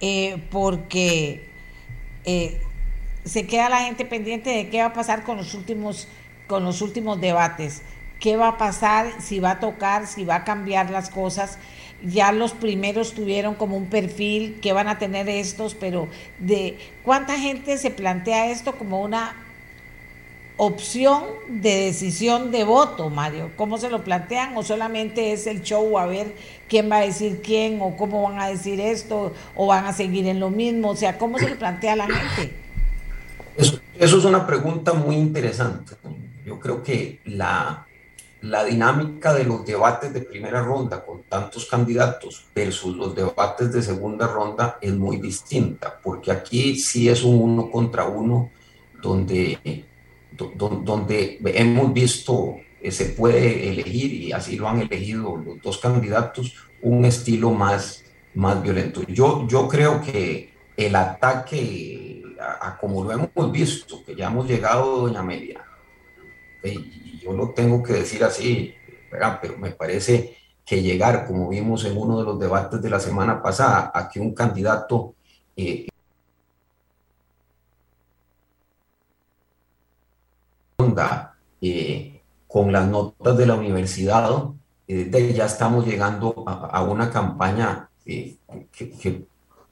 eh, 0.00 0.40
porque 0.52 1.48
eh, 2.24 2.60
se 3.26 3.46
queda 3.46 3.68
la 3.68 3.80
gente 3.80 4.06
pendiente 4.06 4.48
de 4.48 4.70
qué 4.70 4.78
va 4.78 4.86
a 4.86 4.92
pasar 4.94 5.24
con 5.24 5.36
los 5.36 5.52
últimos 5.52 6.08
con 6.46 6.64
los 6.64 6.80
últimos 6.80 7.20
debates 7.20 7.82
qué 8.20 8.36
va 8.36 8.48
a 8.48 8.58
pasar, 8.58 9.12
si 9.20 9.40
va 9.40 9.52
a 9.52 9.60
tocar, 9.60 10.06
si 10.06 10.24
va 10.24 10.36
a 10.36 10.44
cambiar 10.44 10.90
las 10.90 11.10
cosas. 11.10 11.58
Ya 12.02 12.32
los 12.32 12.52
primeros 12.52 13.14
tuvieron 13.14 13.54
como 13.54 13.76
un 13.76 13.86
perfil, 13.86 14.58
que 14.60 14.72
van 14.72 14.88
a 14.88 14.98
tener 14.98 15.28
estos, 15.28 15.74
pero 15.74 16.08
de 16.38 16.78
cuánta 17.02 17.38
gente 17.38 17.78
se 17.78 17.90
plantea 17.90 18.50
esto 18.50 18.76
como 18.76 19.02
una 19.02 19.34
opción 20.58 21.24
de 21.48 21.84
decisión 21.86 22.50
de 22.50 22.64
voto, 22.64 23.10
Mario. 23.10 23.50
¿Cómo 23.56 23.78
se 23.78 23.90
lo 23.90 24.04
plantean? 24.04 24.56
¿O 24.56 24.62
solamente 24.62 25.32
es 25.32 25.46
el 25.46 25.62
show 25.62 25.98
a 25.98 26.06
ver 26.06 26.34
quién 26.68 26.90
va 26.90 26.98
a 26.98 27.00
decir 27.00 27.42
quién 27.42 27.80
o 27.80 27.96
cómo 27.96 28.22
van 28.22 28.40
a 28.40 28.48
decir 28.48 28.80
esto 28.80 29.34
o 29.54 29.66
van 29.66 29.86
a 29.86 29.92
seguir 29.92 30.26
en 30.26 30.40
lo 30.40 30.50
mismo? 30.50 30.90
O 30.90 30.96
sea, 30.96 31.18
¿cómo 31.18 31.38
se 31.38 31.48
lo 31.48 31.58
plantea 31.58 31.96
la 31.96 32.06
gente? 32.06 32.65
Eso 33.98 34.18
es 34.18 34.24
una 34.24 34.46
pregunta 34.46 34.92
muy 34.92 35.16
interesante. 35.16 35.94
Yo 36.44 36.58
creo 36.60 36.82
que 36.82 37.20
la, 37.24 37.86
la 38.42 38.64
dinámica 38.64 39.34
de 39.34 39.44
los 39.44 39.64
debates 39.64 40.12
de 40.12 40.20
primera 40.20 40.62
ronda 40.62 41.04
con 41.04 41.22
tantos 41.24 41.66
candidatos 41.66 42.46
versus 42.54 42.96
los 42.96 43.14
debates 43.14 43.72
de 43.72 43.82
segunda 43.82 44.26
ronda 44.26 44.78
es 44.80 44.94
muy 44.94 45.16
distinta, 45.16 45.98
porque 46.02 46.30
aquí 46.30 46.76
sí 46.76 47.08
es 47.08 47.24
un 47.24 47.40
uno 47.40 47.70
contra 47.70 48.04
uno 48.04 48.50
donde, 49.02 49.84
donde 50.56 51.38
hemos 51.44 51.92
visto 51.92 52.56
que 52.80 52.92
se 52.92 53.06
puede 53.06 53.68
elegir, 53.68 54.12
y 54.12 54.32
así 54.32 54.56
lo 54.56 54.68
han 54.68 54.80
elegido 54.80 55.36
los 55.36 55.60
dos 55.60 55.78
candidatos, 55.78 56.54
un 56.82 57.04
estilo 57.04 57.50
más, 57.50 58.04
más 58.34 58.62
violento. 58.62 59.02
Yo, 59.08 59.46
yo 59.48 59.66
creo 59.66 60.00
que 60.00 60.52
el 60.76 60.94
ataque, 60.94 62.22
a, 62.60 62.76
como 62.78 63.04
lo 63.04 63.12
hemos 63.12 63.52
visto, 63.52 64.04
que 64.04 64.14
ya 64.14 64.26
hemos 64.28 64.46
llegado, 64.46 65.02
doña 65.02 65.20
Amelia, 65.20 65.64
y 66.62 67.18
yo 67.20 67.32
lo 67.32 67.50
tengo 67.50 67.82
que 67.82 67.94
decir 67.94 68.24
así, 68.24 68.74
pero 69.10 69.56
me 69.58 69.70
parece 69.70 70.36
que 70.64 70.82
llegar, 70.82 71.26
como 71.26 71.48
vimos 71.48 71.84
en 71.84 71.96
uno 71.96 72.18
de 72.18 72.24
los 72.24 72.38
debates 72.40 72.82
de 72.82 72.90
la 72.90 73.00
semana 73.00 73.42
pasada, 73.42 73.92
a 73.94 74.08
que 74.08 74.20
un 74.20 74.34
candidato 74.34 75.14
eh, 75.54 75.86
eh, 81.60 82.22
con 82.46 82.72
las 82.72 82.86
notas 82.88 83.36
de 83.36 83.46
la 83.46 83.54
universidad, 83.54 84.30
eh, 84.88 85.32
ya 85.34 85.46
estamos 85.46 85.86
llegando 85.86 86.44
a, 86.46 86.82
una 86.82 87.10
campaña 87.10 87.90
eh, 88.04 88.38
que, 88.72 89.26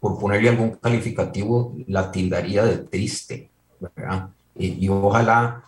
por 0.05 0.19
ponerle 0.19 0.51
algún 0.51 0.73
calificativo, 0.73 1.75
la 1.87 2.12
tildaría 2.12 2.62
de 2.67 2.77
triste, 2.77 3.49
¿verdad? 3.81 4.29
y 4.55 4.87
ojalá 4.90 5.64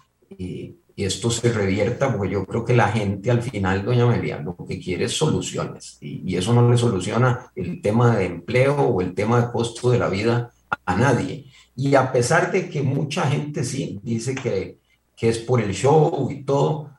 esto 0.94 1.30
se 1.30 1.50
revierta, 1.50 2.14
porque 2.14 2.34
yo 2.34 2.44
creo 2.44 2.62
que 2.62 2.76
la 2.76 2.88
gente 2.88 3.30
al 3.30 3.42
final, 3.42 3.82
doña 3.82 4.04
María, 4.04 4.38
lo 4.40 4.54
que 4.68 4.78
quiere 4.78 5.06
es 5.06 5.16
soluciones, 5.16 5.96
y, 6.02 6.36
eso 6.36 6.52
no 6.52 6.70
le 6.70 6.76
soluciona 6.76 7.50
el 7.54 7.80
tema 7.80 8.14
de 8.14 8.26
empleo 8.26 8.76
o 8.76 9.00
el 9.00 9.14
tema 9.14 9.40
de 9.40 9.52
costo 9.52 9.90
de 9.90 10.00
la 10.00 10.10
vida 10.10 10.50
a 10.84 10.96
nadie. 10.96 11.46
Y 11.74 11.94
a 11.94 12.12
pesar 12.12 12.52
de 12.52 12.68
que 12.68 12.82
mucha 12.82 13.22
gente 13.30 13.64
sí 13.64 13.98
dice 14.02 14.34
que, 14.34 14.76
que 15.16 15.30
es 15.30 15.38
por 15.38 15.62
el 15.62 15.72
show 15.72 16.30
y 16.30 16.44
todo, 16.44 16.90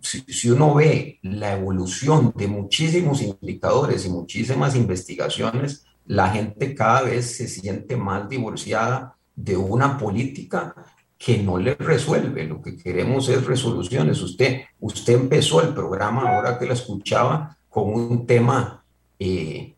si, 0.00 0.50
uno 0.50 0.74
ve 0.74 1.20
la 1.22 1.52
evolución 1.52 2.34
de 2.36 2.48
muchísimos 2.48 3.22
indicadores 3.22 4.04
y 4.06 4.10
muchísimas 4.10 4.74
investigaciones, 4.74 5.84
la 6.06 6.30
gente 6.30 6.74
cada 6.74 7.02
vez 7.02 7.36
se 7.36 7.48
siente 7.48 7.96
más 7.96 8.28
divorciada 8.28 9.16
de 9.34 9.56
una 9.56 9.98
política 9.98 10.74
que 11.16 11.38
no 11.38 11.56
le 11.56 11.74
resuelve. 11.74 12.44
Lo 12.44 12.60
que 12.60 12.76
queremos 12.76 13.28
es 13.28 13.46
resoluciones. 13.46 14.20
Usted, 14.20 14.62
usted 14.80 15.14
empezó 15.14 15.62
el 15.62 15.72
programa, 15.72 16.28
ahora 16.28 16.58
que 16.58 16.66
la 16.66 16.74
escuchaba, 16.74 17.56
con 17.68 17.94
un 17.94 18.26
tema 18.26 18.84
eh, 19.18 19.74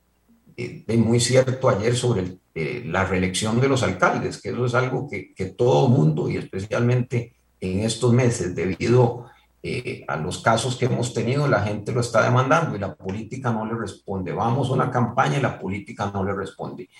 eh 0.56 0.96
muy 0.96 1.20
cierto 1.20 1.68
ayer 1.68 1.94
sobre 1.94 2.38
eh, 2.54 2.82
la 2.86 3.04
reelección 3.04 3.60
de 3.60 3.68
los 3.68 3.82
alcaldes, 3.82 4.40
que 4.40 4.50
eso 4.50 4.64
es 4.64 4.74
algo 4.74 5.08
que, 5.08 5.34
que 5.34 5.46
todo 5.46 5.88
mundo, 5.88 6.30
y 6.30 6.36
especialmente 6.36 7.34
en 7.60 7.80
estos 7.80 8.12
meses, 8.12 8.54
debido 8.54 9.26
eh, 9.66 10.04
a 10.06 10.18
los 10.18 10.42
casos 10.42 10.76
que 10.76 10.84
hemos 10.84 11.14
tenido, 11.14 11.48
la 11.48 11.62
gente 11.62 11.90
lo 11.90 12.02
está 12.02 12.22
demandando 12.22 12.76
y 12.76 12.78
la 12.78 12.94
política 12.94 13.50
no 13.50 13.64
le 13.64 13.74
responde. 13.74 14.30
Vamos 14.30 14.68
a 14.68 14.74
una 14.74 14.90
campaña 14.90 15.38
y 15.38 15.40
la 15.40 15.58
política 15.58 16.10
no 16.12 16.22
le 16.22 16.34
responde. 16.34 16.90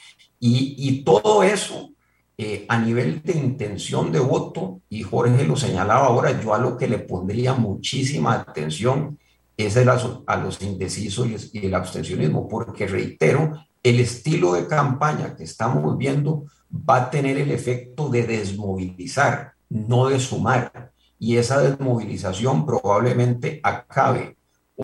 Y, 0.41 0.75
y 0.79 1.05
todo 1.05 1.43
eso 1.43 1.91
eh, 2.39 2.65
a 2.69 2.79
nivel 2.79 3.23
de 3.23 3.35
intención 3.35 4.11
de 4.11 4.19
voto, 4.19 4.81
y 4.89 5.03
Jorge 5.03 5.45
lo 5.45 5.57
señalaba 5.57 6.07
ahora, 6.07 6.41
yo 6.41 6.55
a 6.55 6.59
lo 6.59 6.79
que 6.79 6.89
le 6.89 7.01
pondría 7.01 7.53
muchísima 7.53 8.33
atención 8.33 9.19
es 9.57 9.77
a 9.77 10.37
los 10.37 10.63
indecisos 10.63 11.29
y 11.53 11.67
el 11.67 11.75
abstencionismo, 11.75 12.49
porque 12.49 12.87
reitero, 12.87 13.53
el 13.83 14.01
estilo 14.01 14.55
de 14.55 14.67
campaña 14.67 15.37
que 15.37 15.45
estamos 15.45 15.99
viendo 15.99 16.47
va 16.73 16.97
a 16.97 17.11
tener 17.11 17.37
el 17.37 17.51
efecto 17.51 18.09
de 18.09 18.27
desmovilizar, 18.27 19.53
no 19.69 20.09
de 20.09 20.19
sumar. 20.19 20.94
Y 21.25 21.39
esa 21.39 21.63
desmovilización 21.63 22.67
probablemente 22.67 23.59
acabe 23.63 24.37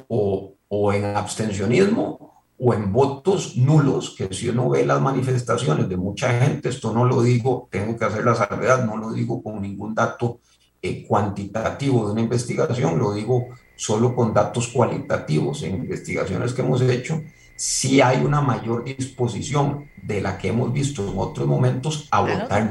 o, 0.08 0.54
o 0.68 0.92
en 0.94 1.04
abstencionismo 1.04 2.44
o 2.58 2.72
en 2.72 2.90
votos 2.90 3.58
nulos, 3.58 4.14
que 4.16 4.32
si 4.32 4.48
uno 4.48 4.70
ve 4.70 4.86
las 4.86 5.02
manifestaciones 5.02 5.86
de 5.86 5.98
mucha 5.98 6.40
gente, 6.40 6.70
esto 6.70 6.94
no 6.94 7.04
lo 7.04 7.20
digo, 7.20 7.68
tengo 7.70 7.94
que 7.94 8.06
hacer 8.06 8.24
la 8.24 8.34
salvedad, 8.34 8.86
no 8.86 8.96
lo 8.96 9.12
digo 9.12 9.42
con 9.42 9.60
ningún 9.60 9.94
dato 9.94 10.40
eh, 10.80 11.06
cuantitativo 11.06 12.06
de 12.06 12.12
una 12.12 12.22
investigación, 12.22 12.98
lo 12.98 13.12
digo 13.12 13.48
solo 13.76 14.14
con 14.16 14.32
datos 14.32 14.68
cualitativos 14.68 15.62
en 15.62 15.74
investigaciones 15.74 16.54
que 16.54 16.62
hemos 16.62 16.80
hecho, 16.80 17.20
si 17.54 18.00
hay 18.00 18.24
una 18.24 18.40
mayor 18.40 18.84
disposición 18.84 19.90
de 20.02 20.22
la 20.22 20.38
que 20.38 20.48
hemos 20.48 20.72
visto 20.72 21.06
en 21.06 21.18
otros 21.18 21.46
momentos 21.46 22.08
a 22.10 22.22
votar? 22.22 22.70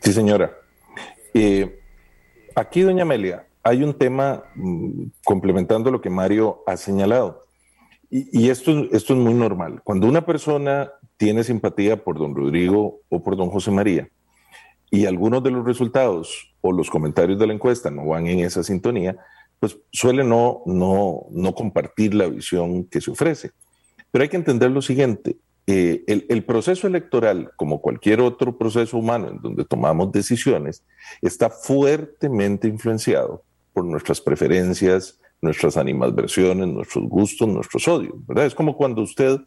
Sí, 0.00 0.14
señora. 0.14 0.50
Eh, 1.34 1.81
aquí, 2.54 2.82
doña 2.82 3.02
Amelia, 3.02 3.46
hay 3.62 3.82
un 3.82 3.94
tema 3.94 4.44
mm, 4.54 5.04
complementando 5.24 5.90
lo 5.90 6.00
que 6.00 6.10
Mario 6.10 6.62
ha 6.66 6.76
señalado. 6.76 7.46
Y, 8.14 8.50
esto, 8.50 8.88
esto 8.92 9.14
es 9.14 9.18
muy 9.18 9.32
normal. 9.32 9.80
Cuando 9.82 10.06
una 10.06 10.26
persona 10.26 10.90
tiene 11.16 11.44
simpatía 11.44 12.04
por 12.04 12.18
don 12.18 12.34
Rodrigo 12.34 13.00
o 13.08 13.22
por 13.22 13.36
don 13.36 13.48
José 13.48 13.70
María 13.70 14.06
y 14.90 15.06
algunos 15.06 15.42
de 15.42 15.50
los 15.50 15.64
resultados 15.64 16.54
o 16.60 16.72
los 16.72 16.90
comentarios 16.90 17.38
de 17.38 17.46
la 17.46 17.54
encuesta 17.54 17.90
no 17.90 18.04
van 18.04 18.26
en 18.26 18.40
esa 18.40 18.62
sintonía, 18.62 19.16
pues 19.58 19.78
suele 19.92 20.24
no, 20.24 20.60
no, 20.66 21.22
no 21.30 21.54
compartir 21.54 22.12
la 22.12 22.26
visión 22.26 22.84
que 22.84 23.00
se 23.00 23.10
ofrece. 23.10 23.52
Pero 24.10 24.24
hay 24.24 24.28
que 24.28 24.36
entender 24.36 24.70
lo 24.70 24.82
siguiente, 24.82 25.38
eh, 25.66 26.02
el, 26.06 26.44
proceso 26.44 26.88
electoral, 26.88 27.52
como 27.54 27.80
cualquier 27.80 28.20
otro 28.20 28.58
proceso 28.58 28.98
humano 28.98 29.28
en 29.28 29.40
donde 29.40 29.64
tomamos 29.64 30.10
decisiones, 30.10 30.82
está 31.20 31.50
fuertemente 31.50 32.66
influenciado 32.66 33.44
por 33.72 33.84
nuestras 33.84 34.20
preferencias, 34.20 35.20
nuestras 35.40 35.76
animadversiones, 35.76 36.66
nuestros 36.66 37.04
gustos, 37.08 37.48
nuestros 37.48 37.86
odios, 37.86 38.14
¿verdad? 38.26 38.46
Es 38.46 38.54
como 38.54 38.76
cuando 38.76 39.02
usted 39.02 39.38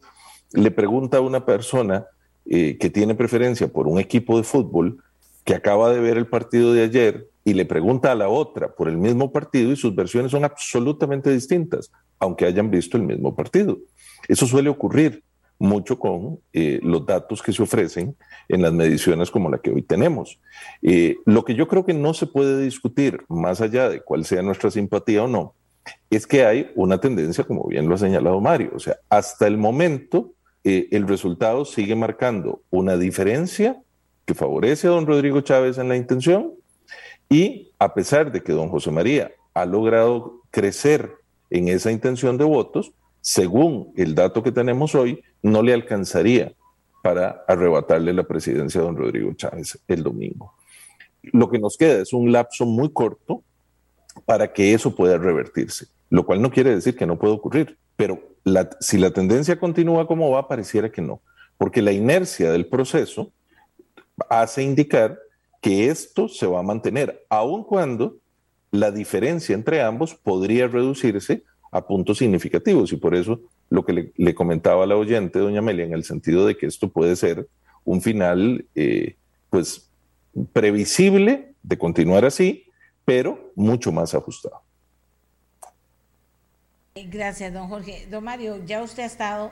le 0.53 0.71
pregunta 0.71 1.17
a 1.17 1.21
una 1.21 1.45
persona 1.45 2.05
eh, 2.45 2.77
que 2.77 2.89
tiene 2.89 3.15
preferencia 3.15 3.67
por 3.67 3.87
un 3.87 3.99
equipo 3.99 4.37
de 4.37 4.43
fútbol 4.43 5.03
que 5.43 5.53
acaba 5.53 5.91
de 5.91 5.99
ver 5.99 6.17
el 6.17 6.27
partido 6.27 6.73
de 6.73 6.83
ayer 6.83 7.27
y 7.43 7.53
le 7.53 7.65
pregunta 7.65 8.11
a 8.11 8.15
la 8.15 8.29
otra 8.29 8.73
por 8.73 8.87
el 8.87 8.97
mismo 8.97 9.31
partido 9.31 9.71
y 9.71 9.75
sus 9.75 9.93
versiones 9.93 10.31
son 10.31 10.45
absolutamente 10.45 11.29
distintas, 11.29 11.91
aunque 12.19 12.45
hayan 12.45 12.71
visto 12.71 12.95
el 12.95 13.03
mismo 13.03 13.35
partido. 13.35 13.77
Eso 14.27 14.47
suele 14.47 14.69
ocurrir 14.69 15.23
mucho 15.59 15.97
con 15.99 16.39
eh, 16.53 16.79
los 16.83 17.05
datos 17.05 17.41
que 17.41 17.53
se 17.53 17.63
ofrecen 17.63 18.15
en 18.49 18.61
las 18.61 18.73
mediciones 18.73 19.31
como 19.31 19.49
la 19.49 19.57
que 19.59 19.71
hoy 19.71 19.81
tenemos. 19.81 20.39
Eh, 20.81 21.17
lo 21.25 21.45
que 21.45 21.55
yo 21.55 21.67
creo 21.67 21.85
que 21.85 21.93
no 21.93 22.13
se 22.13 22.27
puede 22.27 22.61
discutir, 22.61 23.23
más 23.29 23.61
allá 23.61 23.89
de 23.89 24.01
cuál 24.01 24.25
sea 24.25 24.41
nuestra 24.41 24.71
simpatía 24.71 25.23
o 25.23 25.27
no, 25.27 25.53
es 26.09 26.27
que 26.27 26.45
hay 26.45 26.71
una 26.75 26.99
tendencia, 26.99 27.43
como 27.43 27.67
bien 27.67 27.87
lo 27.87 27.95
ha 27.95 27.99
señalado 27.99 28.39
Mario, 28.41 28.71
o 28.75 28.79
sea, 28.79 28.97
hasta 29.09 29.47
el 29.47 29.57
momento 29.57 30.33
eh, 30.63 30.87
el 30.91 31.07
resultado 31.07 31.63
sigue 31.63 31.95
marcando 31.95 32.61
una 32.71 32.97
diferencia 32.97 33.81
que 34.25 34.33
favorece 34.33 34.87
a 34.87 34.91
don 34.91 35.05
Rodrigo 35.05 35.41
Chávez 35.41 35.77
en 35.77 35.89
la 35.89 35.95
intención 35.95 36.53
y 37.29 37.71
a 37.79 37.93
pesar 37.93 38.31
de 38.31 38.41
que 38.41 38.53
don 38.53 38.69
José 38.69 38.91
María 38.91 39.31
ha 39.53 39.65
logrado 39.65 40.41
crecer 40.51 41.11
en 41.49 41.67
esa 41.67 41.91
intención 41.91 42.37
de 42.37 42.43
votos, 42.43 42.91
según 43.25 43.91
el 43.97 44.13
dato 44.13 44.43
que 44.43 44.51
tenemos 44.51 44.93
hoy, 44.93 45.23
no 45.41 45.63
le 45.63 45.73
alcanzaría 45.73 46.53
para 47.01 47.43
arrebatarle 47.47 48.13
la 48.13 48.21
presidencia 48.21 48.79
a 48.79 48.83
don 48.83 48.95
Rodrigo 48.95 49.33
Chávez 49.33 49.79
el 49.87 50.03
domingo. 50.03 50.53
Lo 51.23 51.49
que 51.49 51.57
nos 51.57 51.75
queda 51.75 52.03
es 52.03 52.13
un 52.13 52.31
lapso 52.31 52.67
muy 52.67 52.93
corto 52.93 53.41
para 54.27 54.53
que 54.53 54.75
eso 54.75 54.95
pueda 54.95 55.17
revertirse, 55.17 55.87
lo 56.11 56.23
cual 56.23 56.39
no 56.39 56.51
quiere 56.51 56.75
decir 56.75 56.95
que 56.95 57.07
no 57.07 57.17
pueda 57.17 57.33
ocurrir, 57.33 57.79
pero 57.95 58.21
si 58.79 58.99
la 58.99 59.09
tendencia 59.09 59.59
continúa 59.59 60.05
como 60.05 60.29
va, 60.29 60.47
pareciera 60.47 60.91
que 60.91 61.01
no, 61.01 61.19
porque 61.57 61.81
la 61.81 61.93
inercia 61.93 62.51
del 62.51 62.67
proceso 62.67 63.31
hace 64.29 64.61
indicar 64.61 65.17
que 65.63 65.89
esto 65.89 66.27
se 66.27 66.45
va 66.45 66.59
a 66.59 66.63
mantener, 66.63 67.25
aun 67.29 67.63
cuando 67.63 68.17
la 68.69 68.91
diferencia 68.91 69.55
entre 69.55 69.81
ambos 69.81 70.13
podría 70.13 70.67
reducirse 70.67 71.43
a 71.71 71.85
puntos 71.85 72.17
significativos 72.17 72.91
y 72.93 72.97
por 72.97 73.15
eso 73.15 73.41
lo 73.69 73.85
que 73.85 74.11
le, 74.15 74.35
comentaba 74.35 74.85
la 74.85 74.95
oyente, 74.95 75.39
doña 75.39 75.59
Amelia, 75.59 75.85
en 75.85 75.93
el 75.93 76.03
sentido 76.03 76.45
de 76.45 76.55
que 76.55 76.67
esto 76.67 76.89
puede 76.89 77.15
ser 77.15 77.47
un 77.83 78.01
final, 78.01 78.65
eh, 78.75 79.15
pues, 79.49 79.89
previsible 80.53 81.53
de 81.63 81.77
continuar 81.77 82.25
así, 82.25 82.65
pero 83.03 83.51
mucho 83.55 83.91
más 83.91 84.13
ajustado. 84.13 84.61
Gracias, 86.95 87.53
don 87.53 87.67
Jorge. 87.67 88.07
Don 88.09 88.23
Mario, 88.23 88.63
ya 88.65 88.81
usted 88.81 89.03
ha 89.03 89.07
estado 89.07 89.51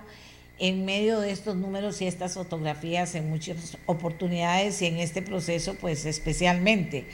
en 0.60 0.86
medio 0.86 1.20
de 1.20 1.32
estos 1.32 1.56
números 1.56 2.02
y 2.02 2.08
estas 2.08 2.36
fotografías 2.36 3.16
en 3.16 3.30
muchas 3.30 3.78
oportunidades 3.86 4.82
y 4.82 4.86
en 4.86 4.98
este 4.98 5.22
proceso 5.22 5.76
pues 5.76 6.06
especialmente. 6.06 7.08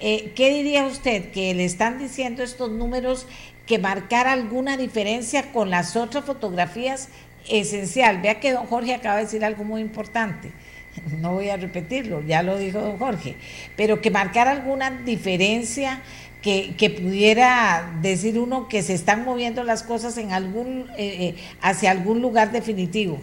Eh, 0.00 0.32
¿Qué 0.34 0.52
diría 0.52 0.86
usted 0.86 1.30
que 1.30 1.54
le 1.54 1.64
están 1.64 1.98
diciendo 1.98 2.42
estos 2.42 2.70
números 2.70 3.26
que 3.70 3.78
marcar 3.78 4.26
alguna 4.26 4.76
diferencia 4.76 5.52
con 5.52 5.70
las 5.70 5.94
otras 5.94 6.24
fotografías 6.24 7.08
esencial? 7.48 8.20
Vea 8.20 8.40
que 8.40 8.52
don 8.52 8.66
Jorge 8.66 8.94
acaba 8.94 9.18
de 9.18 9.26
decir 9.26 9.44
algo 9.44 9.62
muy 9.62 9.80
importante. 9.80 10.50
No 11.20 11.34
voy 11.34 11.50
a 11.50 11.56
repetirlo, 11.56 12.20
ya 12.20 12.42
lo 12.42 12.58
dijo 12.58 12.80
don 12.80 12.98
Jorge, 12.98 13.36
pero 13.76 14.00
que 14.00 14.10
marcar 14.10 14.48
alguna 14.48 14.90
diferencia 14.90 16.02
que, 16.42 16.98
pudiera 17.00 17.96
decir 18.02 18.40
uno 18.40 18.66
que 18.66 18.82
se 18.82 18.94
están 18.94 19.24
moviendo 19.24 19.62
las 19.62 19.84
cosas 19.84 20.18
en 20.18 20.32
algún 20.32 20.90
eh, 20.98 21.28
eh, 21.28 21.34
hacia 21.62 21.92
algún 21.92 22.20
lugar 22.20 22.50
definitivo? 22.50 23.20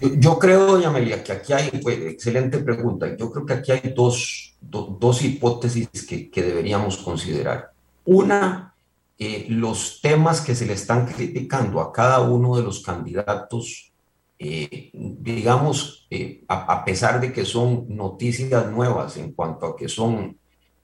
Yo 0.00 0.38
creo, 0.38 0.64
doña 0.64 0.88
Amelia, 0.88 1.22
que 1.22 1.32
aquí 1.32 1.52
hay, 1.52 1.70
excelente 2.08 2.58
pregunta, 2.58 3.14
yo 3.18 3.30
creo 3.30 3.44
que 3.44 3.52
aquí 3.52 3.72
hay 3.72 3.92
dos, 3.94 4.56
dos 4.62 5.22
hipótesis 5.22 5.88
que, 6.08 6.30
que, 6.30 6.42
deberíamos 6.42 6.96
considerar. 6.96 7.70
Una, 8.06 8.73
eh, 9.18 9.46
los 9.48 10.00
temas 10.02 10.40
que 10.40 10.54
se 10.54 10.66
le 10.66 10.74
están 10.74 11.06
criticando 11.06 11.80
a 11.80 11.92
cada 11.92 12.20
uno 12.20 12.56
de 12.56 12.62
los 12.62 12.82
candidatos, 12.82 13.92
digamos, 14.36 16.06
a, 16.48 16.54
a, 16.54 16.84
pesar 16.84 17.18
de 17.20 17.32
que 17.32 17.46
son 17.46 17.86
noticias 17.88 18.70
nuevas 18.70 19.16
en 19.16 19.32
cuanto 19.32 19.64
a 19.64 19.76
que 19.76 19.88
son 19.88 20.36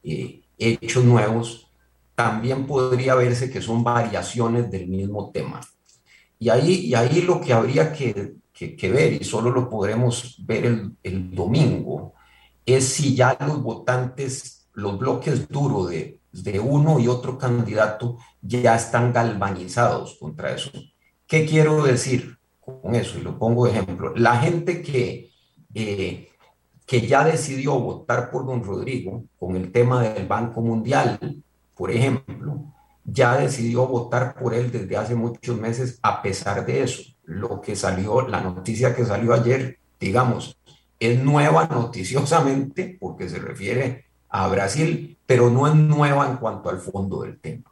hechos 0.03 1.05
nuevos, 1.05 1.71
también 2.15 2.67
podría 2.67 3.15
verse 3.15 3.51
que 3.51 3.63
son 3.63 3.83
variaciones 3.83 4.71
del 4.71 4.89
mismo 4.89 5.31
tema. 5.31 5.61
Y 6.39 6.51
ahí, 6.51 6.87
y 6.87 6.95
ahí 6.95 7.23
lo 7.23 7.41
que 7.41 7.55
habría 7.55 7.93
que, 7.93 8.35
que, 8.53 8.91
ver, 8.91 9.15
y 9.15 9.25
solo 9.25 9.51
lo 9.51 9.71
podremos 9.71 10.37
ver 10.47 10.67
el, 10.67 10.93
el, 11.03 11.35
domingo, 11.35 12.13
es 12.67 12.85
si 12.85 13.15
ya 13.15 13.37
los 13.41 13.63
votantes, 13.63 14.69
los 14.75 14.99
bloques 14.99 15.49
duros 15.49 15.89
de, 15.89 16.20
de 16.33 16.61
uno 16.61 17.01
y 17.01 17.09
otro 17.09 17.39
candidato 17.39 18.19
ya 18.41 18.77
están 18.77 19.13
galvanizados 19.13 20.17
contra 20.19 20.55
eso. 20.55 20.71
¿Qué 21.27 21.47
quiero 21.47 21.83
decir 21.85 22.39
con 22.61 22.95
eso? 22.95 23.19
Y 23.19 23.23
lo 23.23 23.39
pongo 23.39 23.67
de 23.67 23.73
ejemplo. 23.73 24.13
La 24.17 24.37
gente 24.37 24.83
que, 24.83 25.31
eh, 25.75 26.29
que 26.87 27.07
ya 27.07 27.25
decidió 27.25 27.79
votar 27.79 28.31
por 28.31 28.47
don 28.47 28.63
Rodrigo 28.63 29.25
con 29.39 29.57
el 29.57 29.73
tema 29.73 30.03
del 30.03 30.27
Banco 30.27 30.61
Mundial, 30.61 31.43
por 31.75 31.91
ejemplo, 31.91 32.65
ya 33.05 33.37
decidió 33.37 33.87
votar 33.87 34.35
por 34.35 34.55
él 34.55 34.71
desde 34.71 34.97
hace 34.97 35.15
muchos 35.15 35.59
meses 35.59 35.99
a 36.03 36.23
pesar 36.23 36.65
de 36.67 36.83
eso. 36.83 37.03
Lo 37.25 37.61
que 37.61 37.77
salió, 37.77 38.27
la 38.27 38.41
noticia 38.41 38.95
que 38.95 39.05
salió 39.05 39.33
ayer, 39.33 39.79
digamos, 39.99 40.59
es 40.99 41.23
nueva 41.23 41.67
noticiosamente 41.67 42.97
porque 43.01 43.29
se 43.29 43.39
refiere 43.39 44.10
a 44.31 44.49
Brasil, 44.49 45.19
pero 45.27 45.51
no 45.51 45.67
es 45.67 45.75
nueva 45.75 46.29
en 46.29 46.37
cuanto 46.37 46.71
al 46.71 46.79
fondo 46.79 47.23
del 47.23 47.39
tema. 47.41 47.71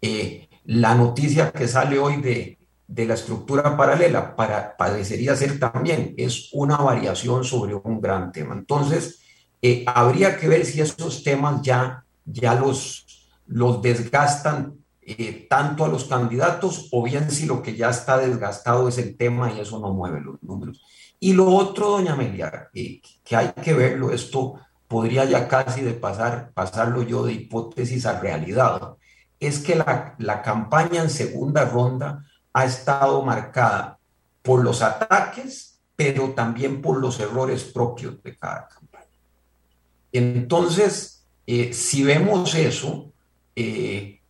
Eh, 0.00 0.48
la 0.64 0.94
noticia 0.94 1.52
que 1.52 1.68
sale 1.68 1.98
hoy 1.98 2.20
de, 2.20 2.58
de 2.88 3.06
la 3.06 3.14
estructura 3.14 3.76
paralela 3.76 4.36
para, 4.36 4.76
parecería 4.76 5.34
ser 5.36 5.58
también, 5.58 6.14
es 6.16 6.50
una 6.52 6.76
variación 6.76 7.44
sobre 7.44 7.74
un 7.74 8.00
gran 8.00 8.32
tema. 8.32 8.54
Entonces, 8.54 9.20
eh, 9.62 9.84
habría 9.86 10.38
que 10.38 10.48
ver 10.48 10.64
si 10.64 10.80
esos 10.80 11.24
temas 11.24 11.62
ya, 11.62 12.04
ya 12.24 12.54
los, 12.54 13.28
los 13.46 13.82
desgastan 13.82 14.74
eh, 15.02 15.46
tanto 15.48 15.84
a 15.84 15.88
los 15.88 16.04
candidatos 16.04 16.88
o 16.92 17.02
bien 17.02 17.30
si 17.30 17.46
lo 17.46 17.62
que 17.62 17.76
ya 17.76 17.90
está 17.90 18.18
desgastado 18.18 18.88
es 18.88 18.98
el 18.98 19.16
tema 19.16 19.52
y 19.52 19.60
eso 19.60 19.78
no 19.78 19.92
mueve 19.92 20.20
los 20.20 20.42
números. 20.42 20.82
Y 21.18 21.32
lo 21.32 21.46
otro, 21.46 21.90
doña 21.90 22.12
Amelia, 22.12 22.68
eh, 22.74 23.00
que 23.24 23.36
hay 23.36 23.52
que 23.62 23.72
verlo, 23.72 24.12
esto 24.12 24.54
podría 24.88 25.24
ya 25.24 25.48
casi 25.48 25.82
de 25.82 25.94
pasar, 25.94 26.52
pasarlo 26.54 27.02
yo 27.02 27.24
de 27.24 27.32
hipótesis 27.32 28.06
a 28.06 28.20
realidad, 28.20 28.96
es 29.40 29.58
que 29.58 29.74
la, 29.74 30.14
la 30.18 30.42
campaña 30.42 31.02
en 31.02 31.10
segunda 31.10 31.64
ronda 31.64 32.24
ha 32.52 32.64
estado 32.64 33.22
marcada 33.22 33.98
por 34.42 34.62
los 34.62 34.80
ataques, 34.82 35.78
pero 35.96 36.30
también 36.30 36.80
por 36.80 36.98
los 36.98 37.18
errores 37.20 37.64
propios 37.64 38.22
de 38.22 38.36
cada 38.36 38.68
campaña. 38.68 39.06
Entonces, 40.12 41.26
eh, 41.46 41.72
si 41.72 42.02
vemos 42.02 42.54
eso, 42.54 43.12
eh, 43.54 44.20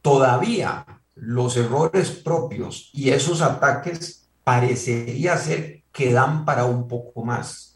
todavía 0.00 0.86
los 1.14 1.56
errores 1.56 2.10
propios 2.10 2.90
y 2.92 3.10
esos 3.10 3.40
ataques 3.42 4.28
parecería 4.42 5.36
ser 5.36 5.82
que 5.92 6.12
dan 6.12 6.44
para 6.44 6.64
un 6.64 6.88
poco 6.88 7.24
más. 7.24 7.73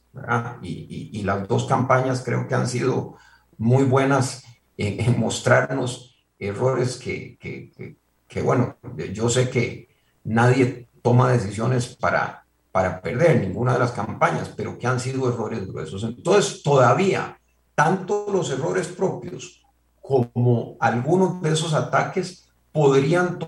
Y, 0.62 1.22
las 1.22 1.46
dos 1.46 1.66
campañas 1.66 2.22
creo 2.24 2.48
que 2.48 2.54
han 2.54 2.68
sido 2.68 3.16
muy 3.56 3.84
buenas 3.84 4.44
en, 4.76 5.18
mostrarnos 5.18 6.16
errores 6.38 6.96
que, 6.96 7.38
que, 7.38 8.42
bueno, 8.42 8.76
yo 9.12 9.28
sé 9.28 9.50
que, 9.50 9.88
nadie 10.24 10.88
toma 11.02 11.32
decisiones 11.32 11.96
para, 11.96 12.44
para 12.70 13.00
perder 13.00 13.40
ninguna 13.40 13.72
de 13.72 13.78
las 13.78 13.92
campañas, 13.92 14.52
pero 14.56 14.78
que 14.78 14.86
han 14.86 15.00
sido 15.00 15.28
errores 15.28 15.66
gruesos. 15.66 16.02
Entonces, 16.04 16.62
todavía, 16.62 17.38
tanto 17.74 18.26
los 18.30 18.50
errores 18.50 18.88
propios 18.88 19.64
como 20.00 20.76
algunos 20.80 21.40
de 21.42 21.52
esos 21.52 21.74
ataques 21.74 22.48
podrían 22.72 23.38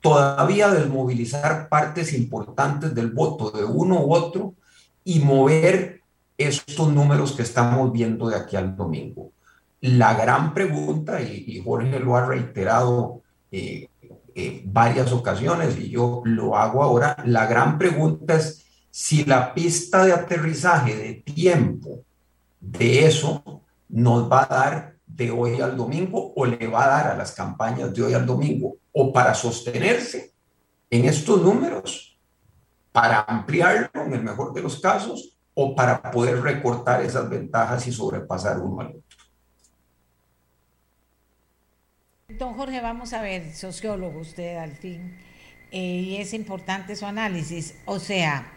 todavía 0.00 0.70
desmovilizar 0.70 1.68
partes 1.68 2.12
importantes 2.12 2.94
del 2.94 3.10
voto 3.10 3.50
de 3.50 3.64
uno 3.64 4.00
u 4.04 4.14
otro 4.14 4.54
y 5.04 5.20
mover 5.20 6.02
estos 6.36 6.92
números 6.92 7.32
que 7.32 7.42
estamos 7.42 7.92
viendo 7.92 8.28
de 8.28 8.36
aquí 8.36 8.56
al 8.56 8.76
domingo. 8.76 9.32
La 9.80 10.14
gran 10.14 10.54
pregunta, 10.54 11.20
y, 11.22 11.60
Jorge 11.64 12.00
lo 12.00 12.16
ha 12.16 12.26
reiterado 12.26 13.22
eh, 13.50 13.88
eh, 14.34 14.62
varias 14.64 15.12
ocasiones 15.12 15.78
y 15.78 15.90
yo 15.90 16.22
lo 16.24 16.56
hago 16.56 16.82
ahora. 16.82 17.16
La 17.24 17.46
gran 17.46 17.78
pregunta 17.78 18.36
es 18.36 18.64
si 18.90 19.24
la 19.24 19.54
pista 19.54 20.04
de 20.04 20.12
aterrizaje 20.12 20.96
de 20.96 21.14
tiempo 21.14 22.04
de 22.60 23.06
eso 23.06 23.62
nos 23.88 24.30
va 24.30 24.44
a 24.44 24.54
dar 24.54 24.94
de 25.06 25.30
hoy 25.30 25.60
al 25.60 25.76
domingo 25.76 26.32
o 26.34 26.46
le 26.46 26.66
va 26.66 26.84
a 26.84 26.88
dar 26.88 27.06
a 27.08 27.16
las 27.16 27.32
campañas 27.32 27.92
de 27.92 28.02
hoy 28.02 28.14
al 28.14 28.26
domingo 28.26 28.76
o 28.92 29.12
para 29.12 29.34
sostenerse 29.34 30.32
en 30.88 31.04
estos 31.04 31.42
números, 31.42 32.09
para 32.92 33.20
ampliarlo 33.22 34.04
en 34.04 34.14
el 34.14 34.22
mejor 34.22 34.52
de 34.52 34.62
los 34.62 34.80
casos 34.80 35.36
o 35.54 35.74
para 35.74 36.10
poder 36.10 36.40
recortar 36.40 37.02
esas 37.02 37.28
ventajas 37.28 37.86
y 37.86 37.92
sobrepasar 37.92 38.58
uno 38.58 38.80
al 38.80 38.86
otro. 38.88 39.02
Don 42.28 42.54
Jorge, 42.54 42.80
vamos 42.80 43.12
a 43.12 43.22
ver, 43.22 43.54
sociólogo 43.54 44.20
usted 44.20 44.56
al 44.56 44.72
fin, 44.72 45.18
eh, 45.72 45.78
y 45.78 46.16
es 46.16 46.32
importante 46.32 46.96
su 46.96 47.04
análisis. 47.04 47.76
O 47.84 47.98
sea, 47.98 48.52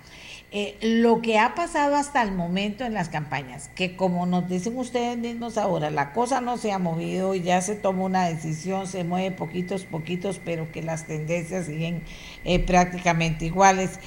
eh, 0.54 0.78
lo 0.82 1.22
que 1.22 1.40
ha 1.40 1.56
pasado 1.56 1.96
hasta 1.96 2.22
el 2.22 2.32
momento 2.32 2.86
en 2.86 2.94
las 2.94 3.10
campañas, 3.10 3.70
que 3.76 3.96
como 3.96 4.26
nos 4.26 4.48
dicen 4.48 4.78
ustedes 4.78 5.18
mismos 5.18 5.58
ahora, 5.58 5.90
la 5.90 6.14
cosa 6.14 6.42
no 6.42 6.58
se 6.58 6.72
ha 6.72 6.80
movido 6.80 7.36
y 7.36 7.42
ya 7.42 7.62
se 7.62 7.76
toma 7.76 8.04
una 8.04 8.26
decisión, 8.26 8.88
se 8.88 9.04
mueve 9.04 9.36
poquitos, 9.36 9.84
poquitos, 9.84 10.40
pero 10.44 10.72
que 10.72 10.84
las 10.84 11.06
tendencias 11.08 11.66
siguen 11.66 12.04
eh, 12.46 12.60
prácticamente 12.60 13.46
iguales. 13.46 14.00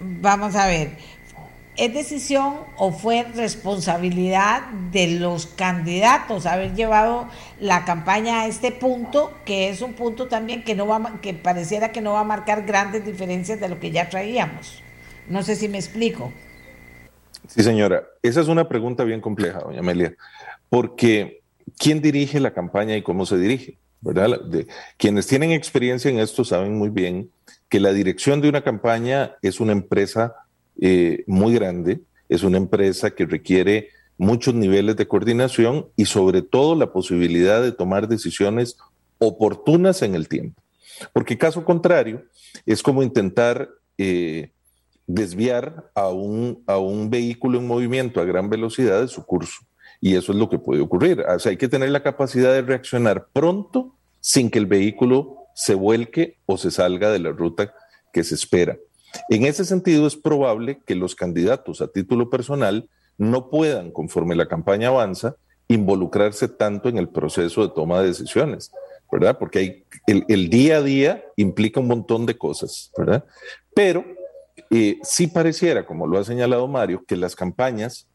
vamos 0.00 0.56
a 0.56 0.66
ver, 0.66 0.90
¿Es 1.76 1.94
decisión 1.94 2.56
o 2.76 2.92
fue 2.92 3.24
responsabilidad 3.34 4.68
de 4.92 5.18
los 5.18 5.46
candidatos 5.46 6.44
haber 6.44 6.74
llevado 6.74 7.28
la 7.60 7.86
campaña 7.86 8.42
a 8.42 8.46
este 8.46 8.72
punto, 8.72 9.32
que 9.46 9.70
es 9.70 9.80
un 9.80 9.94
punto 9.94 10.28
también 10.28 10.64
que 10.64 10.74
no 10.74 10.86
va 10.86 11.20
que 11.22 11.32
pareciera 11.32 11.90
que 11.90 12.02
no 12.02 12.12
va 12.12 12.20
a 12.20 12.24
marcar 12.24 12.66
grandes 12.66 13.06
diferencias 13.06 13.58
de 13.58 13.70
lo 13.70 13.80
que 13.80 13.90
ya 13.90 14.10
traíamos? 14.10 14.82
No 15.28 15.42
sé 15.42 15.56
si 15.56 15.68
me 15.68 15.78
explico. 15.78 16.30
Sí, 17.48 17.62
señora. 17.62 18.04
Esa 18.22 18.42
es 18.42 18.48
una 18.48 18.68
pregunta 18.68 19.04
bien 19.04 19.22
compleja, 19.22 19.60
doña 19.60 19.80
Amelia, 19.80 20.14
porque 20.68 21.40
¿quién 21.78 22.02
dirige 22.02 22.38
la 22.38 22.52
campaña 22.52 22.96
y 22.96 23.02
cómo 23.02 23.24
se 23.24 23.38
dirige? 23.38 23.78
¿verdad? 24.02 24.40
De, 24.42 24.66
quienes 24.98 25.26
tienen 25.26 25.52
experiencia 25.52 26.10
en 26.10 26.18
esto 26.18 26.44
saben 26.44 26.76
muy 26.76 26.90
bien 26.90 27.30
que 27.68 27.80
la 27.80 27.92
dirección 27.92 28.42
de 28.42 28.48
una 28.48 28.62
campaña 28.62 29.36
es 29.40 29.60
una 29.60 29.72
empresa 29.72 30.34
eh, 30.80 31.24
muy 31.26 31.54
grande, 31.54 32.00
es 32.28 32.42
una 32.42 32.56
empresa 32.56 33.10
que 33.10 33.26
requiere 33.26 33.88
muchos 34.18 34.54
niveles 34.54 34.96
de 34.96 35.08
coordinación 35.08 35.86
y 35.96 36.06
sobre 36.06 36.42
todo 36.42 36.74
la 36.74 36.92
posibilidad 36.92 37.62
de 37.62 37.72
tomar 37.72 38.08
decisiones 38.08 38.76
oportunas 39.18 40.02
en 40.02 40.14
el 40.14 40.28
tiempo. 40.28 40.62
Porque 41.12 41.38
caso 41.38 41.64
contrario, 41.64 42.24
es 42.66 42.82
como 42.82 43.02
intentar 43.02 43.68
eh, 43.98 44.50
desviar 45.06 45.90
a 45.94 46.08
un, 46.08 46.62
a 46.66 46.78
un 46.78 47.10
vehículo 47.10 47.58
en 47.58 47.66
movimiento 47.66 48.20
a 48.20 48.24
gran 48.24 48.48
velocidad 48.48 49.00
de 49.00 49.08
su 49.08 49.24
curso. 49.24 49.60
Y 50.00 50.16
eso 50.16 50.32
es 50.32 50.38
lo 50.38 50.48
que 50.48 50.58
puede 50.58 50.80
ocurrir. 50.80 51.20
O 51.20 51.48
hay 51.48 51.56
que 51.56 51.68
tener 51.68 51.90
la 51.90 52.02
capacidad 52.02 52.52
de 52.52 52.62
reaccionar 52.62 53.28
pronto 53.32 53.94
sin 54.20 54.50
que 54.50 54.58
el 54.58 54.66
vehículo 54.66 55.36
se 55.54 55.74
vuelque 55.74 56.38
o 56.46 56.56
se 56.56 56.70
salga 56.70 57.10
de 57.10 57.18
la 57.18 57.30
ruta 57.30 57.74
que 58.12 58.24
se 58.24 58.34
espera. 58.34 58.76
En 59.28 59.44
ese 59.44 59.64
sentido, 59.64 60.06
es 60.06 60.16
probable 60.16 60.80
que 60.86 60.94
los 60.94 61.14
candidatos 61.14 61.80
a 61.80 61.88
título 61.88 62.30
personal 62.30 62.88
no 63.18 63.50
puedan, 63.50 63.90
conforme 63.90 64.34
la 64.34 64.48
campaña 64.48 64.88
avanza, 64.88 65.36
involucrarse 65.68 66.48
tanto 66.48 66.88
en 66.88 66.98
el 66.98 67.08
proceso 67.08 67.62
de 67.62 67.74
toma 67.74 68.00
de 68.00 68.08
decisiones, 68.08 68.72
¿verdad? 69.10 69.38
Porque 69.38 69.84
el, 70.06 70.50
día 70.50 70.78
a 70.78 70.82
día 70.82 71.24
implica 71.36 71.80
un 71.80 71.88
montón 71.88 72.26
de 72.26 72.36
cosas, 72.36 72.90
¿verdad? 72.96 73.24
Pero 73.74 74.04
eh, 74.70 74.98
sí 75.02 75.26
pareciera, 75.26 75.86
como 75.86 76.06
lo 76.06 76.18
ha 76.18 76.24
señalado 76.24 76.66
Mario, 76.68 77.04
que 77.06 77.16
las 77.16 77.36
campañas 77.36 78.08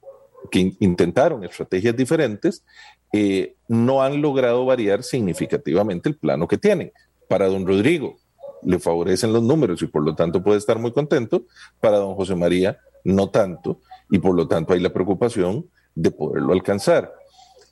que 0.51 0.73
intentaron 0.79 1.43
estrategias 1.43 1.95
diferentes 1.95 2.63
eh, 3.11 3.55
no 3.67 4.03
han 4.03 4.21
logrado 4.21 4.65
variar 4.65 5.03
significativamente 5.03 6.09
el 6.09 6.17
plano 6.17 6.47
que 6.47 6.57
tienen. 6.57 6.91
Para 7.27 7.47
don 7.47 7.67
Rodrigo 7.67 8.17
le 8.63 8.79
favorecen 8.79 9.33
los 9.33 9.43
números 9.43 9.81
y 9.81 9.87
por 9.87 10.03
lo 10.03 10.15
tanto 10.15 10.43
puede 10.43 10.57
estar 10.57 10.79
muy 10.79 10.91
contento, 10.91 11.43
para 11.79 11.97
don 11.97 12.15
José 12.15 12.35
María 12.35 12.79
no 13.03 13.29
tanto 13.29 13.79
y 14.09 14.19
por 14.19 14.35
lo 14.35 14.47
tanto 14.47 14.73
hay 14.73 14.79
la 14.79 14.93
preocupación 14.93 15.65
de 15.95 16.11
poderlo 16.11 16.53
alcanzar. 16.53 17.13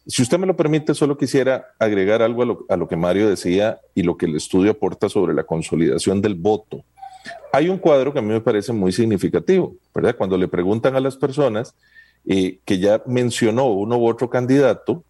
Si 0.08 0.22
usted 0.22 0.38
me 0.38 0.46
lo 0.46 0.56
permite, 0.56 0.94
solo 0.94 1.18
quisiera 1.18 1.68
agregar 1.80 2.22
algo 2.22 2.44
a 2.44 2.46
lo, 2.46 2.66
a 2.70 2.78
lo, 2.78 2.88
que 2.88 2.96
Mario 2.96 3.28
decía 3.28 3.80
y 3.96 4.04
lo 4.04 4.18
que 4.18 4.28
el 4.28 4.36
estudio 4.36 4.72
aporta 4.72 5.10
sobre 5.10 5.34
la 5.34 5.44
consolidación 5.44 6.22
del 6.22 6.36
voto. 6.36 6.84
Hay 7.52 7.70
un 7.70 7.80
cuadro 7.80 8.14
que 8.14 8.20
a 8.20 8.22
mí 8.22 8.30
me 8.30 8.42
parece 8.42 8.72
muy 8.72 8.92
significativo, 8.92 9.76
¿verdad? 9.94 10.16
Cuando 10.16 10.38
le 10.38 10.48
preguntan 10.48 10.96
a 10.96 11.00
las 11.00 11.18
personas 11.18 11.74
eh, 12.28 12.60
que 12.66 12.80
ya 12.80 13.02
mencionó 13.06 13.66
uno 13.66 13.98
u 13.98 14.08
otro 14.08 14.30
candidato, 14.30 15.04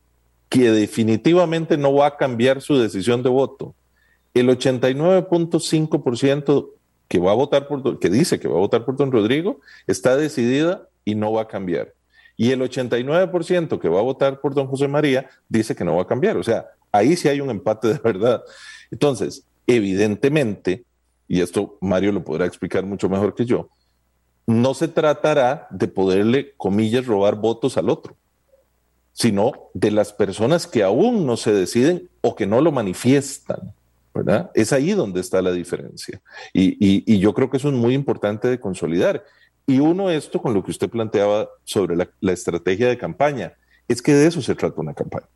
que 0.49 0.71
definitivamente 0.71 1.77
no 1.77 1.93
va 1.93 2.07
a 2.07 2.17
cambiar 2.17 2.61
su 2.61 2.77
decisión 2.77 3.23
de 3.23 3.29
voto. 3.29 3.73
El 4.35 4.49
89.5% 4.49 6.75
que 7.07 7.19
va 7.19 7.31
a 7.31 7.35
votar 7.35 7.67
por, 7.67 7.99
que 7.99 8.09
dice 8.09 8.39
que 8.39 8.47
va 8.47 8.55
a 8.55 8.59
votar 8.59 8.85
por 8.85 8.95
don 8.95 9.11
Rodrigo, 9.11 9.59
está 9.87 10.17
decidida 10.17 10.87
y 11.03 11.15
no 11.15 11.31
va 11.31 11.43
a 11.43 11.47
cambiar. 11.47 11.93
Y 12.37 12.51
el 12.51 12.61
89% 12.61 13.79
que 13.79 13.89
va 13.89 13.99
a 13.99 14.03
votar 14.03 14.41
por 14.41 14.53
don 14.53 14.67
José 14.67 14.87
María 14.87 15.29
dice 15.47 15.75
que 15.75 15.85
no 15.85 15.95
va 15.95 16.03
a 16.03 16.07
cambiar. 16.07 16.37
O 16.37 16.43
sea, 16.43 16.65
ahí 16.91 17.15
sí 17.15 17.27
hay 17.27 17.41
un 17.41 17.49
empate 17.49 17.89
de 17.89 17.99
verdad. 17.99 18.43
Entonces, 18.91 19.45
evidentemente, 19.67 20.83
y 21.27 21.41
esto 21.41 21.77
Mario 21.81 22.11
lo 22.11 22.23
podrá 22.23 22.45
explicar 22.45 22.85
mucho 22.85 23.09
mejor 23.09 23.35
que 23.35 23.45
yo, 23.45 23.69
no 24.47 24.73
se 24.73 24.87
tratará 24.87 25.67
de 25.71 25.87
poderle, 25.87 26.53
comillas, 26.57 27.05
robar 27.05 27.35
votos 27.35 27.77
al 27.77 27.89
otro, 27.89 28.15
sino 29.13 29.69
de 29.73 29.91
las 29.91 30.13
personas 30.13 30.67
que 30.67 30.83
aún 30.83 31.25
no 31.25 31.37
se 31.37 31.53
deciden 31.53 32.09
o 32.21 32.35
que 32.35 32.45
no 32.45 32.61
lo 32.61 32.71
manifiestan. 32.71 33.73
Es 34.53 34.71
ahí 34.71 34.91
donde 34.91 35.19
está 35.19 35.41
la 35.41 35.51
diferencia. 35.51 36.21
Y, 36.53 37.19
yo 37.19 37.33
creo 37.33 37.49
que 37.49 37.57
eso 37.57 37.69
es 37.69 37.75
muy 37.75 37.93
importante 37.93 38.47
de 38.47 38.59
consolidar. 38.59 39.23
Y 39.67 39.79
uno, 39.79 40.09
esto 40.09 40.41
con 40.41 40.53
lo 40.53 40.63
que 40.63 40.71
usted 40.71 40.89
planteaba 40.89 41.49
sobre 41.63 41.95
la, 41.95 42.31
estrategia 42.31 42.87
de 42.87 42.97
campaña, 42.97 43.53
es 43.87 44.01
que 44.01 44.13
de 44.13 44.27
eso 44.27 44.41
se 44.41 44.55
trata 44.55 44.79
una 44.79 44.93
campaña. 44.93 45.27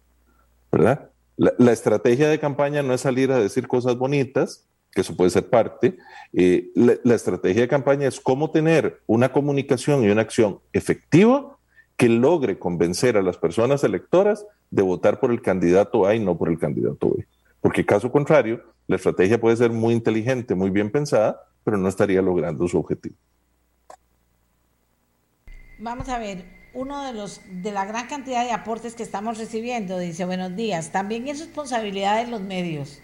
La, 1.35 1.71
estrategia 1.71 2.29
de 2.29 2.39
campaña 2.39 2.83
no 2.83 2.93
es 2.93 3.01
salir 3.01 3.31
a 3.31 3.39
decir 3.39 3.67
cosas 3.67 3.97
bonitas, 3.97 4.67
que 4.91 5.01
eso 5.01 5.15
puede 5.15 5.29
ser 5.29 5.49
parte. 5.49 5.97
Eh, 6.33 6.69
la, 6.75 7.15
estrategia 7.15 7.61
de 7.61 7.67
campaña 7.67 8.07
es 8.07 8.19
cómo 8.19 8.51
tener 8.51 9.01
una 9.07 9.31
comunicación 9.31 10.03
y 10.03 10.09
una 10.09 10.21
acción 10.21 10.59
efectiva 10.73 11.57
que 11.97 12.07
logre 12.07 12.57
convencer 12.57 13.17
a 13.17 13.21
las 13.21 13.37
personas 13.37 13.83
electoras 13.83 14.45
de 14.71 14.83
votar 14.83 15.19
por 15.19 15.31
el 15.31 15.41
candidato 15.41 16.05
A 16.05 16.15
y 16.15 16.19
no 16.19 16.37
por 16.37 16.49
el 16.49 16.57
candidato 16.57 17.09
B. 17.09 17.27
Porque 17.61 17.85
caso 17.85 18.11
contrario, 18.11 18.63
la 18.87 18.95
estrategia 18.95 19.39
puede 19.39 19.57
ser 19.57 19.71
muy 19.71 19.93
inteligente, 19.93 20.55
muy 20.55 20.69
bien 20.69 20.89
pensada, 20.91 21.41
pero 21.63 21.77
no 21.77 21.87
estaría 21.87 22.21
logrando 22.21 22.67
su 22.67 22.79
objetivo. 22.79 23.15
Vamos 25.77 26.09
a 26.09 26.17
ver, 26.17 26.43
uno 26.73 27.05
de 27.05 27.13
los 27.13 27.41
de 27.49 27.71
la 27.71 27.85
gran 27.85 28.07
cantidad 28.07 28.43
de 28.43 28.51
aportes 28.51 28.95
que 28.95 29.03
estamos 29.03 29.37
recibiendo 29.37 29.97
dice, 29.97 30.25
"Buenos 30.25 30.55
días, 30.55 30.91
también 30.91 31.27
es 31.27 31.39
responsabilidad 31.39 32.23
de 32.23 32.31
los 32.31 32.41
medios. 32.41 32.99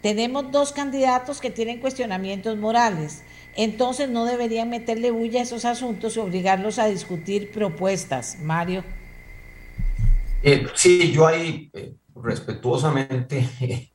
Tenemos 0.00 0.50
dos 0.50 0.72
candidatos 0.72 1.40
que 1.40 1.50
tienen 1.50 1.80
cuestionamientos 1.80 2.56
morales, 2.56 3.22
entonces 3.56 4.08
no 4.08 4.24
deberían 4.24 4.68
meterle 4.68 5.10
bulla 5.10 5.40
a 5.40 5.42
esos 5.42 5.64
asuntos 5.64 6.16
y 6.16 6.20
obligarlos 6.20 6.78
a 6.78 6.86
discutir 6.86 7.50
propuestas." 7.50 8.38
Mario. 8.40 8.84
Eh, 10.42 10.66
sí, 10.74 11.10
yo 11.10 11.26
ahí 11.26 11.70
eh, 11.72 11.94
respetuosamente 12.14 13.48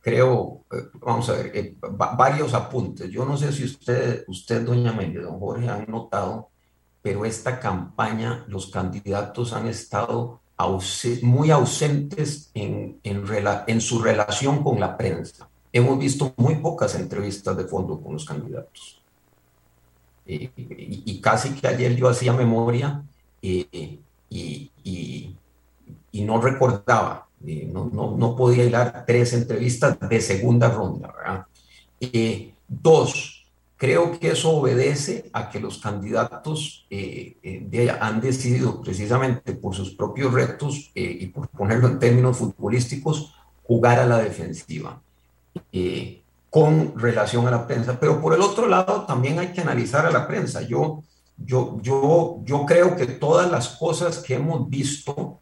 creo, 0.00 0.64
eh, 0.72 0.88
vamos 0.94 1.28
a 1.28 1.32
ver, 1.34 1.52
eh, 1.54 1.76
varios 2.16 2.54
apuntes. 2.54 3.10
Yo 3.10 3.24
no 3.24 3.36
sé 3.36 3.52
si 3.52 3.64
usted, 3.64 4.24
usted 4.28 4.64
doña 4.64 4.90
Amelia, 4.90 5.22
don 5.22 5.38
Jorge, 5.38 5.68
han 5.68 5.86
notado, 5.88 6.48
pero 7.02 7.24
esta 7.24 7.60
campaña, 7.60 8.44
los 8.48 8.70
candidatos 8.70 9.52
han 9.52 9.66
estado 9.66 10.40
muy 11.22 11.50
ausentes 11.50 12.50
en, 12.52 13.00
en, 13.02 13.24
en 13.66 13.80
su 13.80 14.02
relación 14.02 14.62
con 14.62 14.78
la 14.78 14.96
prensa. 14.96 15.48
Hemos 15.72 15.98
visto 15.98 16.34
muy 16.36 16.56
pocas 16.56 16.94
entrevistas 16.96 17.56
de 17.56 17.64
fondo 17.64 17.98
con 18.00 18.12
los 18.12 18.26
candidatos. 18.26 19.00
Eh, 20.26 20.50
y, 20.56 21.20
casi 21.20 21.54
que 21.54 21.66
ayer 21.66 21.96
yo 21.96 22.08
hacía 22.08 22.34
memoria 22.34 23.02
y, 23.40 23.98
y, 24.28 24.70
y 26.12 26.24
no 26.24 26.40
recordaba 26.40 27.29
no, 27.40 27.90
no, 27.92 28.16
no, 28.16 28.36
podía 28.36 28.64
hilar 28.64 29.04
tres 29.06 29.32
entrevistas 29.32 29.98
de 30.00 30.20
segunda 30.20 30.68
ronda. 30.68 31.12
¿verdad? 31.16 31.46
Eh, 32.00 32.52
dos, 32.68 33.46
creo 33.76 34.18
que 34.18 34.30
eso 34.32 34.50
obedece 34.50 35.30
a 35.32 35.48
que 35.48 35.58
los 35.58 35.78
candidatos 35.78 36.86
eh, 36.90 37.36
eh, 37.42 37.96
han 37.98 38.20
decidido 38.20 38.80
precisamente 38.82 39.54
por 39.54 39.74
sus 39.74 39.94
propios 39.94 40.32
retos 40.32 40.90
y 40.94 41.26
por 41.26 41.48
ponerlo 41.48 41.88
en 41.88 41.98
términos 41.98 42.36
futbolísticos, 42.36 43.34
jugar 43.62 44.00
a 44.00 44.06
la 44.06 44.18
defensiva 44.18 45.00
con 46.50 46.98
relación 46.98 47.46
a 47.46 47.50
la 47.50 47.66
prensa. 47.66 47.98
Pero 47.98 48.20
por 48.20 48.34
el 48.34 48.42
otro 48.42 48.68
lado, 48.68 49.04
también 49.06 49.38
hay 49.38 49.52
que 49.52 49.60
analizar 49.60 50.04
a 50.04 50.10
la 50.10 50.26
prensa. 50.26 50.62
Yo, 50.62 51.04
yo, 51.38 51.78
yo, 51.80 52.40
yo 52.44 52.66
creo 52.66 52.96
que 52.96 53.06
todas 53.06 53.50
las 53.50 53.68
cosas 53.68 54.18
que 54.18 54.34
hemos 54.34 54.68
visto 54.68 55.38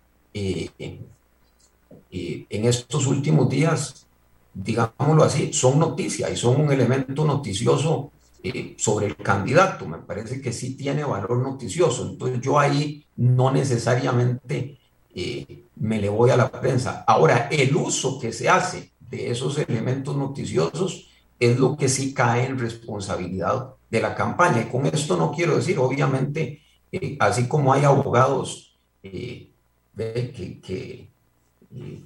en 2.11 2.65
estos 2.65 3.07
últimos 3.07 3.49
días, 3.49 4.07
digámoslo 4.55 5.25
así, 5.25 5.53
son 5.53 5.79
noticias 5.79 6.31
y 6.33 6.37
son 6.37 6.61
un 6.61 6.73
elemento 6.73 7.25
noticioso 7.25 8.11
eh, 8.43 8.75
sobre 8.79 9.07
el 9.07 9.17
candidato. 9.17 9.87
Me 9.87 9.99
parece 9.99 10.41
que 10.41 10.53
sí 10.53 10.75
tiene 10.77 11.05
valor 11.05 11.39
noticioso. 11.39 12.09
Entonces 12.09 12.41
yo 12.41 12.59
ahí 12.59 13.05
no 13.17 13.51
necesariamente 13.51 14.79
eh, 15.15 15.65
me 15.77 16.01
le 16.01 16.09
voy 16.09 16.31
a 16.31 16.37
la 16.37 16.51
prensa. 16.51 17.05
Ahora, 17.07 17.49
el 17.51 17.75
uso 17.75 18.19
que 18.19 18.33
se 18.33 18.49
hace 18.49 18.93
de 19.01 19.31
esos 19.31 19.59
elementos 19.59 20.17
noticiosos 20.17 21.09
es 21.39 21.59
lo 21.59 21.77
que 21.77 21.89
sí 21.89 22.15
cae 22.15 22.47
en 22.47 22.59
responsabilidad 22.59 23.75
de 23.91 24.01
la 24.01 24.15
campaña. 24.15 24.63
Y 24.63 24.71
con 24.71 24.87
esto 24.87 25.17
no 25.17 25.33
quiero 25.33 25.57
decir, 25.57 25.79
obviamente, 25.79 26.63
eh, 26.93 27.17
así 27.19 27.49
como 27.49 27.73
hay 27.73 27.85
abogados 27.85 28.77
que, 29.03 29.51
que, 29.97 31.09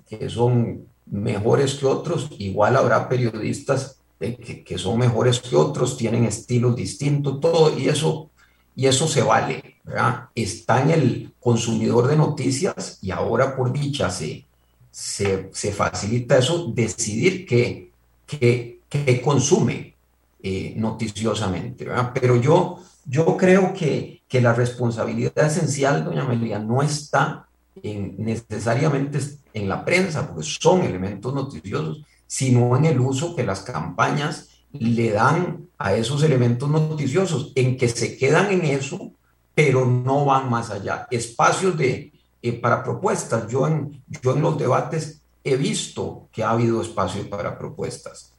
que 0.09 0.29
son 0.29 0.87
mejores 1.07 1.75
que 1.75 1.87
otros, 1.87 2.29
igual 2.39 2.77
habrá 2.77 3.09
periodistas 3.09 3.99
que, 4.19 4.65
que, 4.65 4.79
son 4.79 4.99
mejores 4.99 5.41
que 5.41 5.57
otros, 5.57 5.97
tienen 5.97 6.25
estilos 6.25 6.77
distintos, 6.77 7.41
todo, 7.41 7.77
y 7.79 7.89
eso, 7.89 8.31
y 8.77 8.87
eso 8.87 9.09
se 9.09 9.23
vale, 9.23 9.77
¿verdad? 9.85 10.29
Está 10.35 10.83
en 10.83 10.91
el 10.91 11.35
consumidor 11.41 12.09
de 12.09 12.17
noticias 12.17 12.99
y 13.03 13.11
ahora 13.11 13.57
por 13.57 13.73
dicha 13.73 14.11
se, 14.11 14.47
se, 14.91 15.51
se 15.53 15.73
facilita 15.73 16.39
eso, 16.39 16.73
decidir 16.73 17.47
qué, 17.47 17.91
qué, 18.27 18.81
qué 18.89 19.21
consume 19.21 19.95
eh, 20.43 20.75
noticiosamente, 20.77 21.85
¿verdad? 21.85 22.13
Pero 22.15 22.37
yo, 22.37 22.79
yo 23.05 23.37
creo 23.37 23.75
que, 23.75 24.23
que 24.29 24.41
la 24.41 24.55
responsabilidad 24.55 25.47
esencial, 25.47 26.05
doña 26.05 26.23
Amelia, 26.23 26.59
no 26.59 26.83
está 26.83 27.47
en, 27.83 28.17
necesariamente 28.19 29.19
en 29.55 29.68
la 29.68 29.84
prensa, 29.84 30.26
porque 30.26 30.42
son 30.44 30.82
elementos 30.82 31.34
noticiosos, 31.34 32.05
sino 32.26 32.76
en 32.76 32.86
el 32.86 33.00
uso 33.00 33.36
que 33.36 33.44
las 33.44 33.61
campañas 33.61 34.48
le 34.72 35.11
dan 35.11 35.68
a 35.78 35.94
esos 35.94 36.22
elementos 36.22 36.68
noticiosos, 36.68 37.53
en 37.55 37.76
que 37.76 37.88
se 37.88 38.16
quedan 38.16 38.50
en 38.50 38.64
eso, 38.64 39.12
pero 39.55 39.86
no 39.86 40.24
van 40.24 40.48
más 40.48 40.70
allá. 40.70 41.07
Espacios 41.11 41.76
de, 41.76 42.12
eh, 42.40 42.53
para 42.53 42.82
propuestas. 42.82 43.46
Yo 43.48 43.66
en, 43.66 44.03
yo 44.22 44.34
en 44.34 44.42
los 44.42 44.59
debates 44.59 45.22
he 45.44 45.57
visto 45.57 46.28
que 46.32 46.42
ha 46.42 46.50
habido 46.50 46.80
espacio 46.80 47.28
para 47.28 47.59
propuestas. 47.59 48.32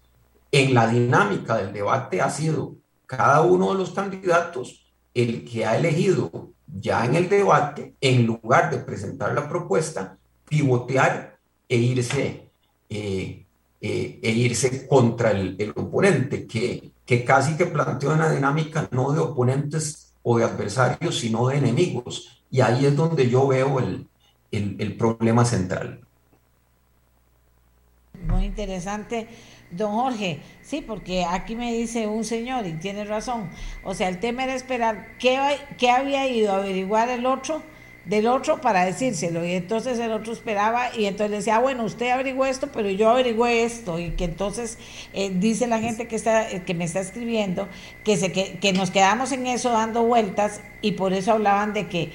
En 0.51 0.73
la 0.73 0.87
dinámica 0.87 1.57
del 1.57 1.73
debate 1.73 2.21
ha 2.21 2.29
sido 2.29 2.75
cada 3.05 3.41
uno 3.41 3.71
de 3.71 3.77
los 3.77 3.91
candidatos 3.91 4.85
el 5.13 5.45
que 5.45 5.65
ha 5.65 5.77
elegido 5.77 6.53
ya 6.65 7.05
en 7.05 7.15
el 7.15 7.29
debate, 7.29 7.95
en 8.01 8.25
lugar 8.25 8.71
de 8.71 8.79
presentar 8.79 9.33
la 9.33 9.47
propuesta, 9.47 10.17
pivotear 10.53 11.39
e 11.67 11.77
irse 11.77 12.51
eh, 12.89 13.45
eh, 13.81 14.19
e 14.21 14.29
irse 14.31 14.87
contra 14.87 15.31
el, 15.31 15.73
oponente, 15.75 16.45
que, 16.45 16.91
que 17.05 17.25
casi 17.25 17.57
que 17.57 17.65
planteó 17.65 18.13
una 18.13 18.29
dinámica 18.29 18.87
no 18.91 19.11
de 19.11 19.19
oponentes 19.19 20.13
o 20.21 20.37
de 20.37 20.43
adversarios, 20.45 21.19
sino 21.19 21.47
de 21.47 21.57
enemigos. 21.57 22.43
Y 22.51 22.61
ahí 22.61 22.85
es 22.85 22.95
donde 22.95 23.27
yo 23.27 23.47
veo 23.47 23.79
el, 23.79 24.07
el, 24.51 24.75
el 24.79 24.95
problema 24.95 25.43
central. 25.43 26.01
Muy 28.27 28.45
interesante. 28.45 29.27
Don 29.71 29.91
Jorge, 29.93 30.39
sí, 30.61 30.81
porque 30.81 31.25
aquí 31.25 31.55
me 31.55 31.73
dice 31.73 32.05
un 32.05 32.23
señor 32.23 32.67
y 32.67 32.73
tiene 32.73 33.05
razón. 33.05 33.49
O 33.83 33.95
sea, 33.95 34.07
el 34.07 34.19
tema 34.19 34.43
era 34.43 34.53
esperar 34.53 35.17
qué, 35.17 35.39
qué 35.79 35.89
había 35.89 36.27
ido 36.27 36.53
a 36.53 36.57
averiguar 36.57 37.09
el 37.09 37.25
otro 37.25 37.63
del 38.05 38.27
otro 38.27 38.59
para 38.59 38.85
decírselo. 38.85 39.45
Y 39.45 39.53
entonces 39.53 39.99
el 39.99 40.11
otro 40.11 40.33
esperaba 40.33 40.95
y 40.95 41.05
entonces 41.05 41.37
decía, 41.37 41.57
ah, 41.57 41.59
bueno, 41.59 41.83
usted 41.83 42.09
averiguó 42.09 42.45
esto, 42.45 42.67
pero 42.73 42.89
yo 42.89 43.09
averigüé 43.09 43.63
esto. 43.63 43.99
Y 43.99 44.11
que 44.11 44.25
entonces 44.25 44.77
eh, 45.13 45.31
dice 45.33 45.67
la 45.67 45.79
gente 45.79 46.07
que, 46.07 46.15
está, 46.15 46.49
eh, 46.49 46.63
que 46.65 46.73
me 46.73 46.83
está 46.83 46.99
escribiendo 46.99 47.67
que, 48.03 48.17
se, 48.17 48.31
que, 48.31 48.57
que 48.59 48.73
nos 48.73 48.91
quedamos 48.91 49.31
en 49.31 49.47
eso 49.47 49.69
dando 49.71 50.03
vueltas 50.03 50.61
y 50.81 50.93
por 50.93 51.13
eso 51.13 51.31
hablaban 51.31 51.73
de 51.73 51.87
que 51.87 52.11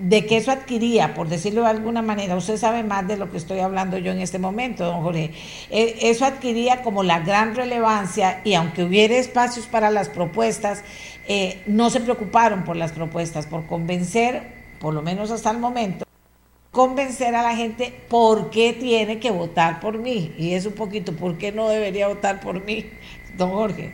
de 0.00 0.26
que 0.26 0.36
eso 0.36 0.50
adquiría, 0.50 1.14
por 1.14 1.28
decirlo 1.28 1.62
de 1.62 1.68
alguna 1.68 2.02
manera, 2.02 2.34
usted 2.34 2.56
sabe 2.56 2.82
más 2.82 3.06
de 3.06 3.16
lo 3.16 3.30
que 3.30 3.36
estoy 3.36 3.60
hablando 3.60 3.98
yo 3.98 4.10
en 4.10 4.18
este 4.18 4.40
momento, 4.40 4.84
don 4.84 5.00
Jorge, 5.00 5.30
eh, 5.70 5.96
eso 6.02 6.24
adquiría 6.24 6.82
como 6.82 7.04
la 7.04 7.20
gran 7.20 7.54
relevancia 7.54 8.40
y 8.42 8.54
aunque 8.54 8.82
hubiera 8.82 9.14
espacios 9.14 9.66
para 9.66 9.92
las 9.92 10.08
propuestas, 10.08 10.82
no 11.66 11.90
se 11.90 12.00
preocuparon 12.00 12.64
por 12.64 12.74
las 12.74 12.90
propuestas, 12.90 13.46
por 13.46 13.64
convencer 13.66 14.59
por 14.80 14.94
lo 14.94 15.02
menos 15.02 15.30
hasta 15.30 15.50
el 15.50 15.58
momento, 15.58 16.04
convencer 16.70 17.34
a 17.34 17.42
la 17.42 17.54
gente 17.54 18.04
por 18.08 18.50
qué 18.50 18.72
tiene 18.72 19.20
que 19.20 19.30
votar 19.30 19.80
por 19.80 19.98
mí. 19.98 20.34
Y 20.38 20.54
es 20.54 20.66
un 20.66 20.72
poquito, 20.72 21.12
¿por 21.12 21.36
qué 21.38 21.52
no 21.52 21.68
debería 21.68 22.08
votar 22.08 22.40
por 22.40 22.64
mí, 22.64 22.86
don 23.36 23.50
Jorge? 23.50 23.92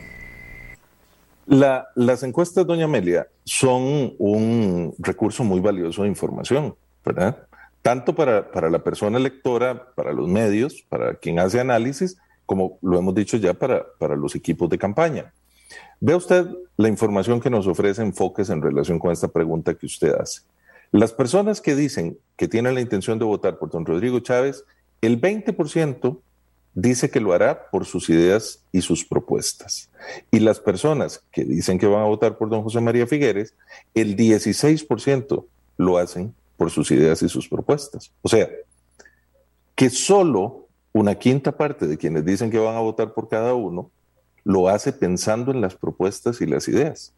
las 1.49 2.23
encuestas, 2.23 2.67
doña 2.67 2.85
Amelia, 2.85 3.27
son 3.45 4.13
un 4.17 4.93
recurso 4.99 5.45
muy 5.45 5.61
valioso 5.61 6.03
de 6.03 6.09
información, 6.09 6.75
¿verdad? 7.05 7.37
Tanto 7.81 8.13
para, 8.13 8.51
para 8.51 8.69
la 8.69 8.79
persona 8.79 9.17
electora, 9.17 9.93
para 9.95 10.11
los 10.11 10.27
medios, 10.27 10.83
para 10.89 11.15
quien 11.15 11.39
hace 11.39 11.61
análisis, 11.61 12.17
como 12.45 12.77
lo 12.81 12.99
hemos 12.99 13.15
dicho 13.15 13.37
ya 13.37 13.53
para, 13.53 13.85
para 13.97 14.17
los 14.17 14.35
equipos 14.35 14.69
de 14.69 14.77
campaña. 14.77 15.31
Vea 16.01 16.17
usted 16.17 16.47
la 16.75 16.89
información 16.89 17.39
que 17.39 17.49
nos 17.49 17.65
ofrece 17.65 18.01
Enfoques 18.01 18.49
en 18.49 18.61
relación 18.61 18.99
con 18.99 19.11
esta 19.11 19.29
pregunta 19.29 19.73
que 19.73 19.85
usted 19.85 20.13
hace. 20.15 20.41
Las 20.91 21.13
personas 21.13 21.61
que 21.61 21.75
dicen 21.75 22.17
que 22.37 22.47
tienen 22.47 22.75
la 22.75 22.81
intención 22.81 23.19
de 23.19 23.25
votar 23.25 23.57
por 23.57 23.69
don 23.69 23.85
Rodrigo 23.85 24.19
Chávez, 24.19 24.63
el 25.01 25.19
20% 25.19 26.19
dice 26.73 27.09
que 27.09 27.19
lo 27.19 27.33
hará 27.33 27.69
por 27.71 27.85
sus 27.85 28.09
ideas 28.09 28.63
y 28.71 28.81
sus 28.81 29.03
propuestas. 29.03 29.89
Y 30.31 30.39
las 30.39 30.59
personas 30.59 31.23
que 31.31 31.43
dicen 31.43 31.79
que 31.79 31.87
van 31.87 32.01
a 32.01 32.07
votar 32.07 32.37
por 32.37 32.49
don 32.49 32.61
José 32.61 32.79
María 32.81 33.07
Figueres, 33.07 33.53
el 33.95 34.15
16% 34.15 35.45
lo 35.77 35.97
hacen 35.97 36.33
por 36.55 36.71
sus 36.71 36.91
ideas 36.91 37.21
y 37.23 37.29
sus 37.29 37.49
propuestas. 37.49 38.11
O 38.21 38.29
sea, 38.29 38.47
que 39.75 39.89
solo 39.89 40.67
una 40.93 41.15
quinta 41.15 41.51
parte 41.51 41.87
de 41.87 41.97
quienes 41.97 42.25
dicen 42.25 42.49
que 42.49 42.59
van 42.59 42.75
a 42.75 42.79
votar 42.81 43.13
por 43.13 43.27
cada 43.27 43.53
uno 43.53 43.91
lo 44.43 44.69
hace 44.69 44.93
pensando 44.93 45.51
en 45.51 45.61
las 45.61 45.75
propuestas 45.75 46.41
y 46.41 46.45
las 46.45 46.67
ideas. 46.67 47.13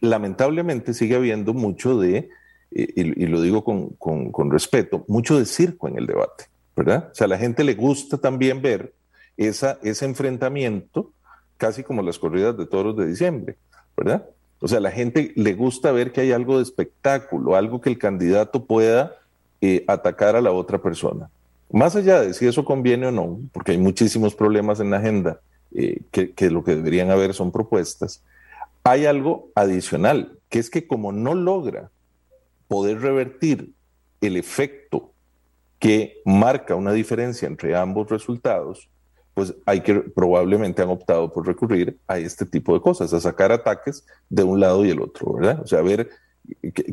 Lamentablemente 0.00 0.94
sigue 0.94 1.16
habiendo 1.16 1.54
mucho 1.54 1.98
de 1.98 2.28
y, 2.70 3.26
lo 3.26 3.40
digo 3.40 3.62
con, 3.64 4.50
respeto, 4.50 5.04
mucho 5.06 5.38
de 5.38 5.46
circo 5.46 5.88
en 5.88 5.98
el 5.98 6.06
debate, 6.06 6.46
¿verdad? 6.76 7.08
O 7.12 7.14
sea, 7.14 7.26
a 7.26 7.28
la 7.28 7.38
gente 7.38 7.62
le 7.62 7.74
gusta 7.74 8.18
también 8.18 8.62
ver 8.62 8.92
esa, 9.36 9.78
ese 9.82 10.04
enfrentamiento, 10.04 11.12
casi 11.56 11.84
como 11.84 12.02
las 12.02 12.18
corridas 12.18 12.56
de 12.56 12.66
toros 12.66 12.96
de 12.96 13.06
diciembre, 13.06 13.56
¿verdad? 13.96 14.26
O 14.60 14.66
sea, 14.66 14.78
a 14.78 14.80
la 14.80 14.90
gente 14.90 15.32
le 15.36 15.54
gusta 15.54 15.92
ver 15.92 16.10
que 16.10 16.22
hay 16.22 16.32
algo 16.32 16.56
de 16.56 16.64
espectáculo, 16.64 17.54
algo 17.54 17.80
que 17.80 17.90
el 17.90 17.98
candidato 17.98 18.64
pueda 18.64 19.12
eh, 19.60 19.84
atacar 19.86 20.36
a 20.36 20.40
la 20.40 20.52
otra 20.52 20.82
persona. 20.82 21.30
Más 21.70 21.96
allá 21.96 22.20
de 22.20 22.34
si 22.34 22.46
eso 22.46 22.64
conviene 22.64 23.06
o 23.06 23.12
no, 23.12 23.40
porque 23.52 23.72
hay 23.72 23.78
muchísimos 23.78 24.34
problemas 24.34 24.80
en 24.80 24.90
la 24.90 24.98
agenda 24.98 25.40
eh, 25.74 26.00
que, 26.10 26.32
que 26.32 26.50
lo 26.50 26.64
que 26.64 26.74
deberían 26.74 27.10
haber 27.10 27.34
son 27.34 27.52
propuestas, 27.52 28.22
hay 28.82 29.06
algo 29.06 29.48
adicional, 29.54 30.38
que 30.48 30.58
es 30.58 30.70
que 30.70 30.86
como 30.86 31.12
no 31.12 31.34
logra 31.34 31.90
poder 32.74 33.00
revertir 33.00 33.72
el 34.20 34.36
efecto 34.36 35.12
que 35.78 36.20
marca 36.24 36.74
una 36.74 36.90
diferencia 36.90 37.46
entre 37.46 37.76
ambos 37.76 38.10
resultados, 38.10 38.90
pues 39.32 39.54
hay 39.64 39.80
que 39.80 39.94
probablemente 39.94 40.82
han 40.82 40.88
optado 40.88 41.32
por 41.32 41.46
recurrir 41.46 41.96
a 42.08 42.18
este 42.18 42.44
tipo 42.44 42.74
de 42.74 42.80
cosas, 42.80 43.14
a 43.14 43.20
sacar 43.20 43.52
ataques 43.52 44.04
de 44.28 44.42
un 44.42 44.58
lado 44.58 44.84
y 44.84 44.90
el 44.90 45.00
otro, 45.00 45.34
¿verdad? 45.34 45.60
O 45.62 45.68
sea, 45.68 45.78
a 45.78 45.82
ver 45.82 46.10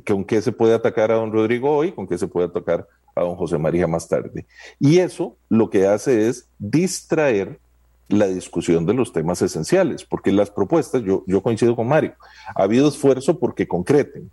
con 0.05 0.23
qué 0.23 0.39
se 0.43 0.51
puede 0.51 0.75
atacar 0.75 1.09
a 1.11 1.15
don 1.15 1.31
Rodrigo 1.31 1.75
hoy, 1.75 1.93
con 1.93 2.07
qué 2.07 2.19
se 2.19 2.27
puede 2.27 2.45
atacar 2.45 2.87
a 3.15 3.21
don 3.21 3.35
José 3.35 3.57
María 3.57 3.87
más 3.87 4.07
tarde. 4.07 4.45
Y 4.79 4.99
eso 4.99 5.35
lo 5.49 5.71
que 5.71 5.87
hace 5.87 6.29
es 6.29 6.47
distraer 6.59 7.59
la 8.07 8.27
discusión 8.27 8.85
de 8.85 8.93
los 8.93 9.11
temas 9.13 9.41
esenciales, 9.41 10.05
porque 10.05 10.31
las 10.31 10.51
propuestas, 10.51 11.01
yo, 11.01 11.23
yo 11.25 11.41
coincido 11.41 11.75
con 11.75 11.87
Mario, 11.87 12.13
ha 12.55 12.61
habido 12.61 12.87
esfuerzo 12.87 13.39
porque 13.39 13.67
concreten, 13.67 14.29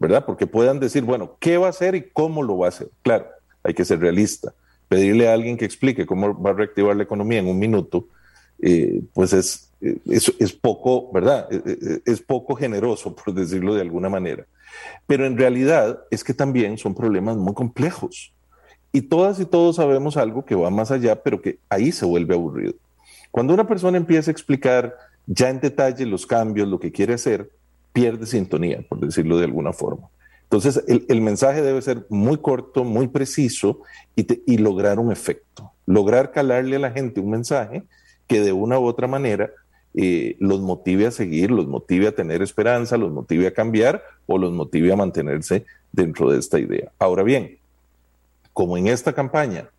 ¿verdad? 0.00 0.24
Porque 0.24 0.46
puedan 0.46 0.80
decir, 0.80 1.04
bueno, 1.04 1.36
¿qué 1.38 1.58
va 1.58 1.66
a 1.66 1.70
hacer 1.70 1.94
y 1.94 2.08
cómo 2.12 2.42
lo 2.42 2.58
va 2.58 2.66
a 2.66 2.68
hacer? 2.70 2.88
Claro, 3.02 3.26
hay 3.62 3.74
que 3.74 3.84
ser 3.84 4.00
realista. 4.00 4.54
Pedirle 4.88 5.28
a 5.28 5.34
alguien 5.34 5.56
que 5.56 5.66
explique 5.66 6.06
cómo 6.06 6.40
va 6.40 6.50
a 6.50 6.54
reactivar 6.54 6.96
la 6.96 7.04
economía 7.04 7.38
en 7.38 7.46
un 7.46 7.58
minuto, 7.58 8.08
eh, 8.60 9.02
pues 9.12 9.34
es, 9.34 9.70
es, 9.80 10.32
es, 10.38 10.52
poco, 10.52 11.12
¿verdad? 11.12 11.46
Es, 11.50 11.58
eh, 11.58 11.78
eh, 11.82 12.00
es 12.06 12.20
poco 12.22 12.56
generoso, 12.56 13.14
por 13.24 13.34
decirlo 13.34 13.74
de 13.74 13.82
alguna 13.82 14.08
manera. 14.08 14.46
Pero 15.06 15.26
en 15.26 15.36
realidad 15.36 16.00
es 16.10 16.24
que 16.24 16.32
también 16.32 16.78
son 16.78 16.94
problemas 16.94 17.36
muy 17.36 17.52
complejos. 17.52 18.32
Y 18.92 19.02
todas 19.02 19.38
y 19.38 19.44
todos 19.44 19.76
sabemos 19.76 20.16
algo 20.16 20.44
que 20.44 20.54
va 20.54 20.70
más 20.70 20.90
allá, 20.90 21.22
pero 21.22 21.42
que 21.42 21.58
ahí 21.68 21.92
se 21.92 22.06
vuelve 22.06 22.34
aburrido. 22.34 22.74
Cuando 23.30 23.54
una 23.54 23.68
persona 23.68 23.98
empieza 23.98 24.30
a 24.30 24.32
explicar 24.32 24.96
ya 25.26 25.50
en 25.50 25.60
detalle 25.60 26.06
los 26.06 26.26
cambios, 26.26 26.66
lo 26.66 26.80
que 26.80 26.90
quiere 26.90 27.14
hacer, 27.14 27.50
pierde 27.92 28.26
sintonía, 28.26 28.84
por 28.88 29.00
decirlo 29.00 29.38
de 29.38 29.44
alguna 29.44 29.72
forma. 29.72 30.08
Entonces, 30.44 30.82
el, 30.88 31.20
mensaje 31.20 31.62
debe 31.62 31.80
ser 31.80 32.06
muy 32.08 32.38
corto, 32.38 32.82
muy 32.82 33.06
preciso 33.06 33.82
y, 34.16 34.58
lograr 34.58 34.98
un 34.98 35.12
efecto, 35.12 35.72
lograr 35.86 36.32
calarle 36.32 36.74
a 36.74 36.80
la 36.80 36.90
gente 36.90 37.20
un 37.20 37.30
mensaje 37.30 37.84
que 38.26 38.40
de 38.40 38.52
una 38.52 38.78
u 38.80 38.84
otra 38.84 39.06
manera 39.06 39.50
eh, 39.94 40.36
los 40.40 40.60
motive 40.60 41.06
a 41.06 41.12
seguir, 41.12 41.52
los 41.52 41.68
motive 41.68 42.08
a 42.08 42.16
tener 42.16 42.42
esperanza, 42.42 42.96
los 42.96 43.12
motive 43.12 43.46
a 43.46 43.54
cambiar 43.54 44.02
o 44.26 44.38
los 44.38 44.52
motive 44.52 44.92
a 44.92 44.96
mantenerse 44.96 45.66
dentro 45.92 46.30
de 46.30 46.40
esta 46.40 46.58
idea. 46.58 46.90
Ahora 46.98 47.22
bien, 47.22 47.58
como 48.52 48.76
en 48.76 48.88
esta 48.88 49.12
campaña 49.12 49.70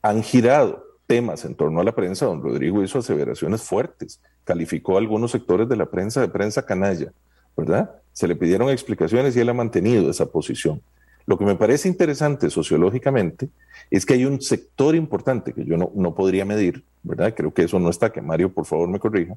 han 0.00 0.22
girado 0.22 0.84
temas 1.08 1.44
en 1.44 1.56
torno 1.56 1.80
a 1.80 1.84
la 1.84 1.94
prensa, 1.94 2.26
don 2.26 2.40
Rodrigo 2.40 2.84
hizo 2.84 3.00
aseveraciones 3.00 3.62
fuertes, 3.62 4.20
calificó 4.44 4.94
a 4.94 5.00
algunos 5.00 5.32
sectores 5.32 5.68
de 5.68 5.74
la 5.74 5.86
prensa 5.86 6.20
de 6.20 6.28
prensa 6.28 6.64
canalla, 6.64 7.12
¿verdad? 7.56 7.90
Se 8.12 8.28
le 8.28 8.36
pidieron 8.36 8.68
explicaciones 8.70 9.36
y 9.36 9.40
él 9.40 9.48
ha 9.48 9.54
mantenido 9.54 10.10
esa 10.10 10.26
posición. 10.26 10.82
Lo 11.26 11.38
que 11.38 11.44
me 11.44 11.54
parece 11.54 11.88
interesante 11.88 12.50
sociológicamente 12.50 13.50
es 13.90 14.04
que 14.04 14.14
hay 14.14 14.24
un 14.24 14.40
sector 14.40 14.94
importante 14.94 15.52
que 15.52 15.64
yo 15.64 15.76
no, 15.76 15.92
no 15.94 16.14
podría 16.14 16.44
medir, 16.44 16.84
¿verdad? 17.02 17.34
Creo 17.36 17.54
que 17.54 17.62
eso 17.62 17.78
no 17.78 17.90
está, 17.90 18.10
que 18.10 18.20
Mario 18.20 18.52
por 18.52 18.66
favor 18.66 18.88
me 18.88 18.98
corrija, 18.98 19.36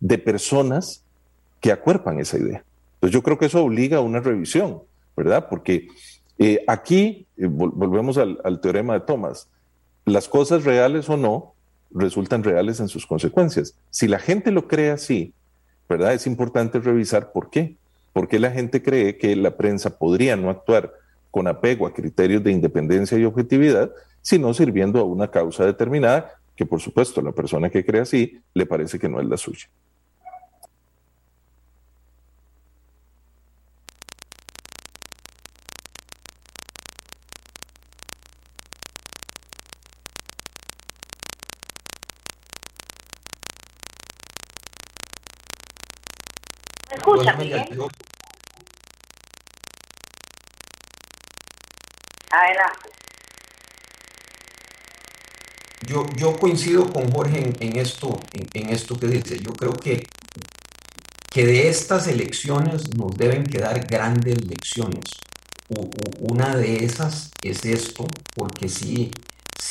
de 0.00 0.18
personas 0.18 1.04
que 1.60 1.72
acuerpan 1.72 2.18
esa 2.18 2.38
idea. 2.38 2.64
Entonces 2.94 3.14
yo 3.14 3.22
creo 3.22 3.38
que 3.38 3.46
eso 3.46 3.62
obliga 3.62 3.98
a 3.98 4.00
una 4.00 4.20
revisión, 4.20 4.82
¿verdad? 5.16 5.48
Porque 5.48 5.88
eh, 6.38 6.64
aquí, 6.66 7.26
eh, 7.36 7.46
volvemos 7.46 8.18
al, 8.18 8.38
al 8.44 8.60
teorema 8.60 8.94
de 8.94 9.00
Thomas, 9.00 9.48
las 10.06 10.28
cosas 10.28 10.64
reales 10.64 11.08
o 11.08 11.16
no 11.16 11.54
resultan 11.90 12.42
reales 12.42 12.80
en 12.80 12.88
sus 12.88 13.06
consecuencias. 13.06 13.74
Si 13.90 14.08
la 14.08 14.18
gente 14.18 14.50
lo 14.50 14.66
cree 14.66 14.90
así, 14.90 15.34
¿verdad? 15.90 16.14
Es 16.14 16.26
importante 16.26 16.78
revisar 16.78 17.32
por 17.32 17.50
qué. 17.50 17.76
¿Por 18.12 18.28
qué 18.28 18.38
la 18.38 18.52
gente 18.52 18.82
cree 18.82 19.18
que 19.18 19.34
la 19.34 19.56
prensa 19.56 19.98
podría 19.98 20.36
no 20.36 20.48
actuar 20.48 20.92
con 21.30 21.48
apego 21.48 21.86
a 21.86 21.92
criterios 21.92 22.42
de 22.42 22.52
independencia 22.52 23.18
y 23.18 23.24
objetividad, 23.24 23.90
sino 24.22 24.54
sirviendo 24.54 25.00
a 25.00 25.04
una 25.04 25.30
causa 25.30 25.66
determinada 25.66 26.32
que, 26.56 26.64
por 26.64 26.80
supuesto, 26.80 27.20
la 27.22 27.32
persona 27.32 27.70
que 27.70 27.84
cree 27.84 28.02
así 28.02 28.40
le 28.54 28.66
parece 28.66 28.98
que 28.98 29.08
no 29.08 29.20
es 29.20 29.26
la 29.26 29.36
suya? 29.36 29.66
Escucha, 46.96 47.34
Miguel? 47.34 47.64
Adelante. 52.30 52.90
yo, 55.90 56.06
yo 56.16 56.36
coincido 56.38 56.90
con 56.92 57.10
Jorge 57.10 57.52
en, 57.58 57.76
esto, 57.76 58.20
en, 58.32 58.68
esto 58.68 58.98
que 58.98 59.08
dice. 59.08 59.38
Yo 59.40 59.52
creo 59.52 59.72
que, 59.72 60.02
que 61.30 61.46
de 61.46 61.68
estas 61.68 62.06
elecciones 62.06 62.94
nos 62.96 63.16
deben 63.16 63.44
quedar 63.44 63.86
grandes 63.86 64.44
lecciones. 64.44 65.04
una 66.20 66.56
de 66.56 66.84
esas 66.84 67.30
es 67.42 67.64
esto, 67.64 68.06
porque 68.34 68.68
sí, 68.68 69.10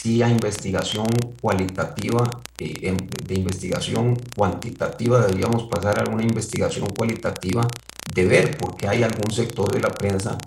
sí 0.02 0.22
a 0.24 0.30
investigación 0.30 1.08
cualitativa, 1.42 2.24
eh, 2.58 2.96
de 3.28 3.34
investigación 3.36 4.16
cuantitativa, 4.36 5.20
deberíamos 5.26 5.64
pasar 5.64 6.00
a 6.00 6.10
una 6.10 6.24
investigación 6.24 6.88
cualitativa 6.98 7.68
de 8.14 8.26
ver, 8.26 8.58
porque 8.58 8.88
hay 8.88 9.04
algún 9.04 9.32
sector 9.32 9.72
de 9.74 9.82
la 9.82 9.90
prensa 9.90 10.38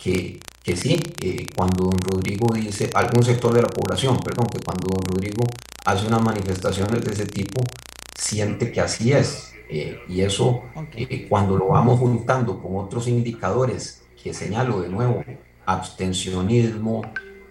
que, 0.00 0.40
que 0.62 0.76
sí, 0.76 0.98
eh, 1.20 1.46
cuando 1.54 1.84
don 1.84 1.98
Rodrigo 1.98 2.54
dice, 2.54 2.90
algún 2.94 3.22
sector 3.22 3.52
de 3.52 3.62
la 3.62 3.68
población, 3.68 4.18
perdón, 4.24 4.46
que 4.46 4.60
cuando 4.60 4.88
don 4.88 5.02
Rodrigo 5.04 5.44
hace 5.84 6.06
unas 6.06 6.22
manifestaciones 6.22 7.04
de 7.04 7.12
ese 7.12 7.26
tipo, 7.26 7.62
siente 8.16 8.72
que 8.72 8.80
así 8.80 9.12
es. 9.12 9.52
Eh, 9.68 9.98
y 10.08 10.20
eso, 10.20 10.62
eh, 10.94 11.26
cuando 11.28 11.56
lo 11.56 11.68
vamos 11.68 11.98
juntando 11.98 12.60
con 12.60 12.76
otros 12.76 13.08
indicadores, 13.08 14.02
que 14.22 14.32
señalo 14.32 14.80
de 14.80 14.88
nuevo, 14.88 15.22
abstencionismo, 15.66 17.02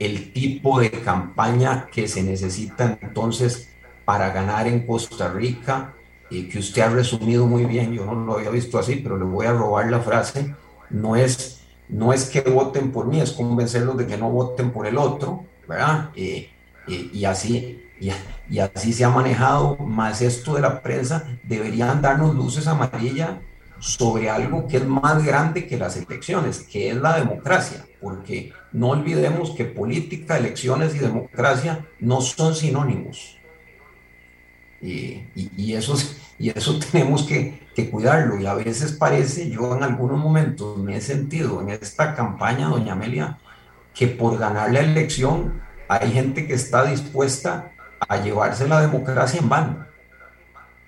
el 0.06 0.34
tipo 0.34 0.80
de 0.80 0.92
campaña 0.92 1.88
que 1.92 2.08
se 2.08 2.24
necesita 2.24 2.98
entonces 3.02 3.70
para 4.06 4.32
ganar 4.32 4.68
en 4.68 4.86
Costa 4.86 5.30
Rica, 5.30 5.94
y 6.30 6.50
que 6.50 6.60
usted 6.60 6.82
ha 6.82 6.90
resumido 6.90 7.46
muy 7.46 7.66
bien, 7.66 7.94
yo 7.94 8.06
no 8.06 8.16
lo 8.26 8.34
había 8.34 8.50
visto 8.50 8.80
así, 8.80 8.96
pero 8.98 9.18
le 9.18 9.24
voy 9.24 9.46
a 9.46 9.54
robar 9.54 9.90
la 9.90 10.00
frase, 10.00 10.56
no 10.90 11.16
es 11.16 11.64
no 11.90 12.12
es 12.12 12.30
que 12.30 12.42
voten 12.42 12.92
por 12.92 13.08
mí, 13.08 13.20
es 13.20 13.34
convencerlos 13.34 13.98
de 13.98 14.08
que 14.08 14.18
no 14.18 14.32
voten 14.32 14.72
por 14.72 14.88
el 14.88 14.98
otro, 14.98 15.46
¿verdad? 15.68 16.10
Eh, 16.16 16.50
eh, 16.88 17.10
y, 17.14 17.26
así, 17.26 17.84
y, 18.50 18.60
así 18.60 18.94
se 18.94 19.06
ha 19.06 19.10
manejado, 19.10 19.78
más 19.78 20.22
esto 20.22 20.56
de 20.56 20.62
la 20.62 20.82
prensa, 20.82 21.28
deberían 21.44 22.02
darnos 22.02 22.36
luces 22.36 22.68
amarillas 22.68 23.32
sobre 23.84 24.30
algo 24.30 24.66
que 24.66 24.78
es 24.78 24.86
más 24.86 25.26
grande 25.26 25.68
que 25.68 25.78
las 25.78 25.98
elecciones, 25.98 26.60
que 26.60 26.90
es 26.90 26.96
la 26.96 27.18
democracia, 27.18 27.86
porque 28.02 28.54
no 28.72 28.92
olvidemos 28.92 29.52
que 29.52 29.66
política, 29.66 30.38
elecciones 30.38 30.96
y 30.96 31.00
democracia 31.00 31.86
no 32.00 32.22
son 32.22 32.56
sinónimos. 32.56 33.38
Y, 34.82 35.74
eso, 35.74 35.96
y 36.40 36.50
eso 36.50 36.80
tenemos 36.92 37.24
que, 37.24 37.68
que, 37.76 37.90
cuidarlo. 37.90 38.40
Y 38.40 38.46
a 38.46 38.54
veces 38.54 38.94
parece, 38.94 39.50
yo 39.50 39.76
en 39.76 39.84
algunos 39.84 40.18
momentos 40.18 40.78
me 40.78 40.96
he 40.96 41.02
sentido 41.02 41.62
en 41.62 41.70
esta 41.70 42.16
campaña, 42.16 42.70
doña 42.70 42.94
Amelia, 42.94 43.38
que 43.94 44.08
por 44.08 44.38
ganar 44.38 44.72
la 44.72 44.80
elección 44.80 45.62
hay 45.90 46.10
gente 46.12 46.48
que 46.48 46.54
está 46.54 46.86
dispuesta 46.86 47.74
a 48.00 48.16
llevarse 48.16 48.66
la 48.66 48.80
democracia 48.80 49.42
en 49.42 49.50
vano. 49.50 49.93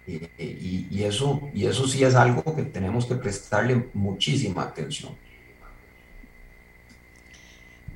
Y, 0.08 0.88
y, 0.92 1.04
eso, 1.04 1.42
y 1.54 1.66
eso 1.66 1.88
sí 1.88 2.04
es 2.04 2.14
algo 2.14 2.44
que 2.56 2.64
tenemos 2.64 3.06
que 3.06 3.16
prestarle 3.16 3.90
muchísima 3.94 4.64
atención. 4.64 5.14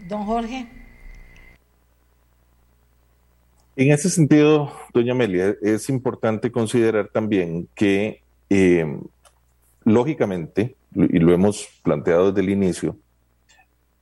Don 0.08 0.26
Jorge. 0.26 0.68
En 3.76 3.92
ese 3.92 4.10
sentido, 4.10 4.74
doña 4.94 5.14
Amelia, 5.14 5.56
es 5.62 5.88
importante 5.88 6.52
considerar 6.52 7.10
también 7.10 7.70
que, 7.76 8.24
eh, 8.50 9.00
lógicamente, 9.86 10.76
y 10.94 11.20
lo 11.20 11.32
hemos 11.32 11.70
planteado 11.84 12.32
desde 12.32 12.42
el 12.42 12.50
inicio, 12.50 12.98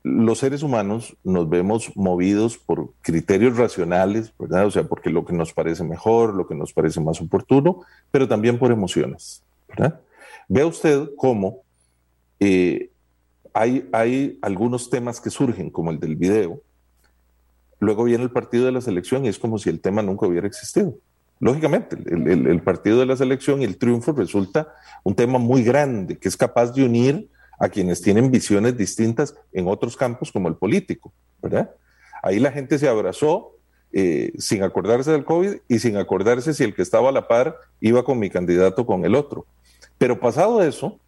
los 0.08 0.38
seres 0.38 0.62
humanos 0.62 1.16
nos 1.24 1.48
vemos 1.48 1.92
movidos 1.96 2.58
por 2.58 2.90
criterios 3.02 3.56
racionales, 3.56 4.32
¿verdad? 4.38 4.66
O 4.66 4.70
sea, 4.70 4.84
porque 4.84 5.10
lo 5.10 5.24
que 5.24 5.32
nos 5.32 5.52
parece 5.52 5.84
mejor, 5.84 6.34
lo 6.34 6.46
que 6.46 6.54
nos 6.54 6.72
parece 6.72 7.00
más 7.00 7.20
oportuno, 7.20 7.82
pero 8.10 8.26
también 8.26 8.58
por 8.58 8.72
emociones, 8.72 9.42
¿verdad? 9.68 10.00
Vea 10.48 10.66
usted 10.66 11.10
cómo 11.16 11.62
eh, 12.40 12.90
hay, 13.52 13.88
hay 13.92 14.38
algunos 14.42 14.90
temas 14.90 15.20
que 15.20 15.30
surgen, 15.30 15.70
como 15.70 15.90
el 15.90 16.00
del 16.00 16.16
video, 16.16 16.62
Luego 17.80 18.04
viene 18.04 18.24
el 18.24 18.30
partido 18.30 18.66
de 18.66 18.72
la 18.72 18.80
selección 18.80 19.24
y 19.24 19.28
es 19.28 19.38
como 19.38 19.58
si 19.58 19.70
el 19.70 19.80
tema 19.80 20.02
nunca 20.02 20.26
hubiera 20.26 20.46
existido. 20.46 20.94
Lógicamente, 21.40 21.96
el, 22.06 22.60
partido 22.62 22.98
de 22.98 23.06
la 23.06 23.16
selección 23.16 23.62
y 23.62 23.64
el 23.64 23.78
triunfo 23.78 24.10
resulta 24.10 24.74
un 25.04 25.14
tema 25.14 25.38
muy 25.38 25.62
grande 25.62 26.18
que 26.18 26.28
es 26.28 26.36
capaz 26.36 26.72
de 26.72 26.84
unir 26.84 27.28
a 27.58 27.68
quienes 27.68 28.00
tienen 28.00 28.30
visiones 28.30 28.76
distintas 28.76 29.34
en 29.52 29.68
otros 29.68 29.96
campos 29.96 30.30
como 30.30 30.48
el 30.48 30.56
político, 30.56 31.12
¿verdad? 31.42 31.70
Ahí 32.22 32.38
la 32.38 32.52
gente 32.52 32.78
se 32.78 32.88
abrazó 32.88 33.52
eh, 33.92 34.32
sin 34.38 34.62
acordarse 34.62 35.10
del 35.10 35.24
COVID 35.24 35.56
y 35.66 35.78
sin 35.78 35.96
acordarse 35.96 36.52
si 36.54 36.64
el 36.64 36.74
que 36.74 36.82
estaba 36.82 37.08
a 37.08 37.12
la 37.12 37.26
par 37.26 37.56
iba 37.80 38.04
con 38.04 38.18
mi 38.18 38.30
candidato 38.30 38.82
o 38.82 38.86
con 38.86 39.04
el 39.04 39.14
otro. 39.14 39.46
Pero 39.96 40.20
pasado 40.20 40.62
eso, 40.62 40.98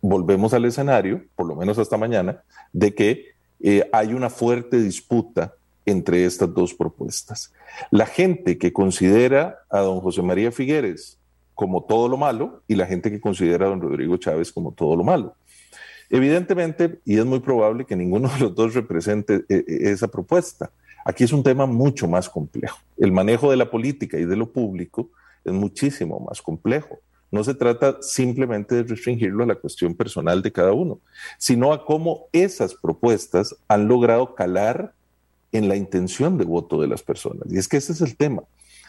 volvemos 0.00 0.54
al 0.54 0.64
escenario, 0.64 1.22
por 1.36 1.46
lo 1.46 1.54
menos 1.54 1.78
hasta 1.78 1.96
mañana, 1.96 2.42
de 2.72 2.94
que 2.94 3.26
eh, 3.60 3.88
hay 3.92 4.14
una 4.14 4.30
fuerte 4.30 4.78
disputa 4.78 5.54
entre 5.84 6.24
estas 6.24 6.52
dos 6.54 6.74
propuestas. 6.74 7.52
La 7.90 8.06
gente 8.06 8.58
que 8.58 8.72
considera 8.72 9.60
a 9.68 9.80
don 9.80 10.00
José 10.00 10.22
María 10.22 10.52
Figueres 10.52 11.18
como 11.54 11.82
todo 11.84 12.08
lo 12.08 12.16
malo 12.16 12.62
y 12.66 12.74
la 12.74 12.86
gente 12.86 13.10
que 13.10 13.20
considera 13.20 13.66
a 13.66 13.68
don 13.68 13.82
Rodrigo 13.82 14.16
Chávez 14.16 14.50
como 14.50 14.72
todo 14.72 14.96
lo 14.96 15.04
malo. 15.04 15.34
Evidentemente, 16.10 17.00
y 17.04 17.18
es 17.18 17.24
muy 17.24 17.38
probable 17.38 17.84
que 17.84 17.94
ninguno 17.94 18.28
de 18.28 18.40
los 18.40 18.54
dos 18.54 18.74
represente 18.74 19.44
eh, 19.48 19.64
eh, 19.66 19.90
esa 19.90 20.08
propuesta. 20.08 20.70
Aquí 21.04 21.24
es 21.24 21.32
un 21.32 21.42
tema 21.42 21.66
mucho 21.66 22.08
más 22.08 22.28
complejo. 22.28 22.78
El 22.98 23.12
manejo 23.12 23.50
de 23.50 23.56
la 23.56 23.70
política 23.70 24.18
y 24.18 24.24
de 24.24 24.36
lo 24.36 24.52
público 24.52 25.08
es 25.44 25.52
muchísimo 25.52 26.20
más 26.20 26.42
complejo. 26.42 26.98
No 27.30 27.44
se 27.44 27.54
trata 27.54 27.98
simplemente 28.02 28.74
de 28.74 28.82
restringirlo 28.82 29.44
a 29.44 29.46
la 29.46 29.54
cuestión 29.54 29.94
personal 29.94 30.42
de 30.42 30.50
cada 30.50 30.72
uno, 30.72 30.98
sino 31.38 31.72
a 31.72 31.86
cómo 31.86 32.26
esas 32.32 32.74
propuestas 32.74 33.56
han 33.68 33.86
logrado 33.86 34.34
calar 34.34 34.92
en 35.52 35.68
la 35.68 35.76
intención 35.76 36.38
de 36.38 36.44
voto 36.44 36.80
de 36.80 36.88
las 36.88 37.02
personas. 37.02 37.44
Y 37.48 37.58
es 37.58 37.68
que 37.68 37.76
ese 37.76 37.92
es 37.92 38.00
el 38.00 38.16
tema. 38.16 38.42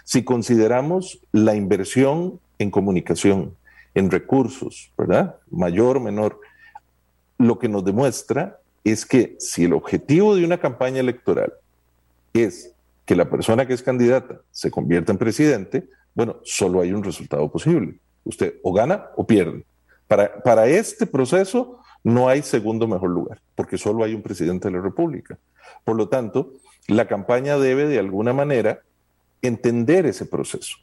Si 0.03 0.23
consideramos 0.23 1.19
la 1.31 1.55
inversión 1.55 2.39
en 2.57 2.71
comunicación, 2.71 3.55
en 3.93 4.09
recursos, 4.09 4.91
¿verdad? 4.97 5.35
Mayor 5.49 5.99
menor, 5.99 6.39
lo 7.41 7.59
que 7.59 7.69
nos 7.69 7.83
demuestra 7.83 8.59
es 8.83 9.05
que 9.05 9.35
si 9.39 9.65
el 9.65 9.73
objetivo 9.73 10.35
de 10.35 10.45
una 10.45 10.59
campaña 10.59 10.99
electoral 10.99 11.53
es 12.33 12.73
que 13.05 13.15
la 13.15 13.29
persona 13.29 13.65
que 13.65 13.73
es 13.73 13.83
candidata 13.83 14.39
se 14.51 14.71
convierta 14.71 15.11
en 15.11 15.17
presidente, 15.17 15.87
bueno, 16.13 16.37
solo 16.43 16.81
hay 16.81 16.93
un 16.93 17.03
resultado 17.03 17.51
posible. 17.51 17.95
Usted 18.23 18.55
o 18.63 18.73
gana 18.73 19.07
o 19.15 19.25
pierde. 19.25 19.65
Para, 20.07 20.41
para 20.41 20.67
este 20.67 21.05
proceso 21.05 21.79
no 22.03 22.27
hay 22.27 22.41
segundo 22.41 22.87
mejor 22.87 23.09
lugar, 23.09 23.39
porque 23.55 23.77
solo 23.77 24.03
hay 24.03 24.13
un 24.13 24.21
presidente 24.21 24.67
de 24.67 24.75
la 24.75 24.81
República. 24.81 25.37
Por 25.83 25.95
lo 25.95 26.09
tanto, 26.09 26.53
la 26.87 27.07
campaña 27.07 27.57
debe 27.57 27.87
de 27.87 27.99
alguna 27.99 28.33
manera 28.33 28.81
entender 29.41 30.05
ese 30.05 30.25
proceso, 30.25 30.77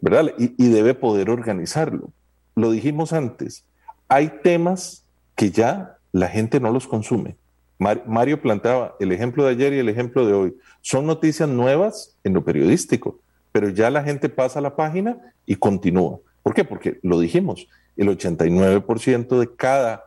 ¿verdad? 0.00 0.32
Y, 0.38 0.68
debe 0.68 0.94
poder 0.94 1.30
organizarlo. 1.30 2.10
Lo 2.54 2.70
dijimos 2.70 3.12
antes, 3.12 3.64
hay 4.08 4.28
temas 4.42 5.04
que 5.34 5.50
ya 5.50 5.97
la 6.18 6.28
gente 6.28 6.60
no 6.60 6.70
los 6.70 6.86
consume. 6.86 7.36
Mario 7.78 8.42
planteaba 8.42 8.96
el 8.98 9.12
ejemplo 9.12 9.44
de 9.44 9.50
ayer 9.50 9.72
y 9.72 9.78
el 9.78 9.88
ejemplo 9.88 10.26
de 10.26 10.32
hoy. 10.32 10.56
Son 10.80 11.06
noticias 11.06 11.48
nuevas 11.48 12.16
en 12.24 12.34
lo 12.34 12.44
periodístico, 12.44 13.20
pero 13.52 13.68
ya 13.68 13.88
la 13.90 14.02
gente 14.02 14.28
pasa 14.28 14.60
la 14.60 14.74
página 14.74 15.16
y 15.46 15.54
continúa. 15.54 16.18
¿Por 16.42 16.54
qué? 16.54 16.64
Porque 16.64 16.98
lo 17.02 17.20
dijimos, 17.20 17.68
el 17.96 18.08
89% 18.08 19.38
de 19.38 19.54
cada 19.54 20.04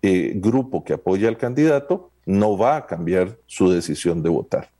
eh, 0.00 0.32
grupo 0.36 0.84
que 0.84 0.94
apoya 0.94 1.28
al 1.28 1.36
candidato 1.36 2.10
no 2.24 2.56
va 2.56 2.76
a 2.76 2.86
cambiar 2.86 3.36
su 3.46 3.70
decisión 3.70 4.22
de 4.22 4.30
votar. 4.30 4.70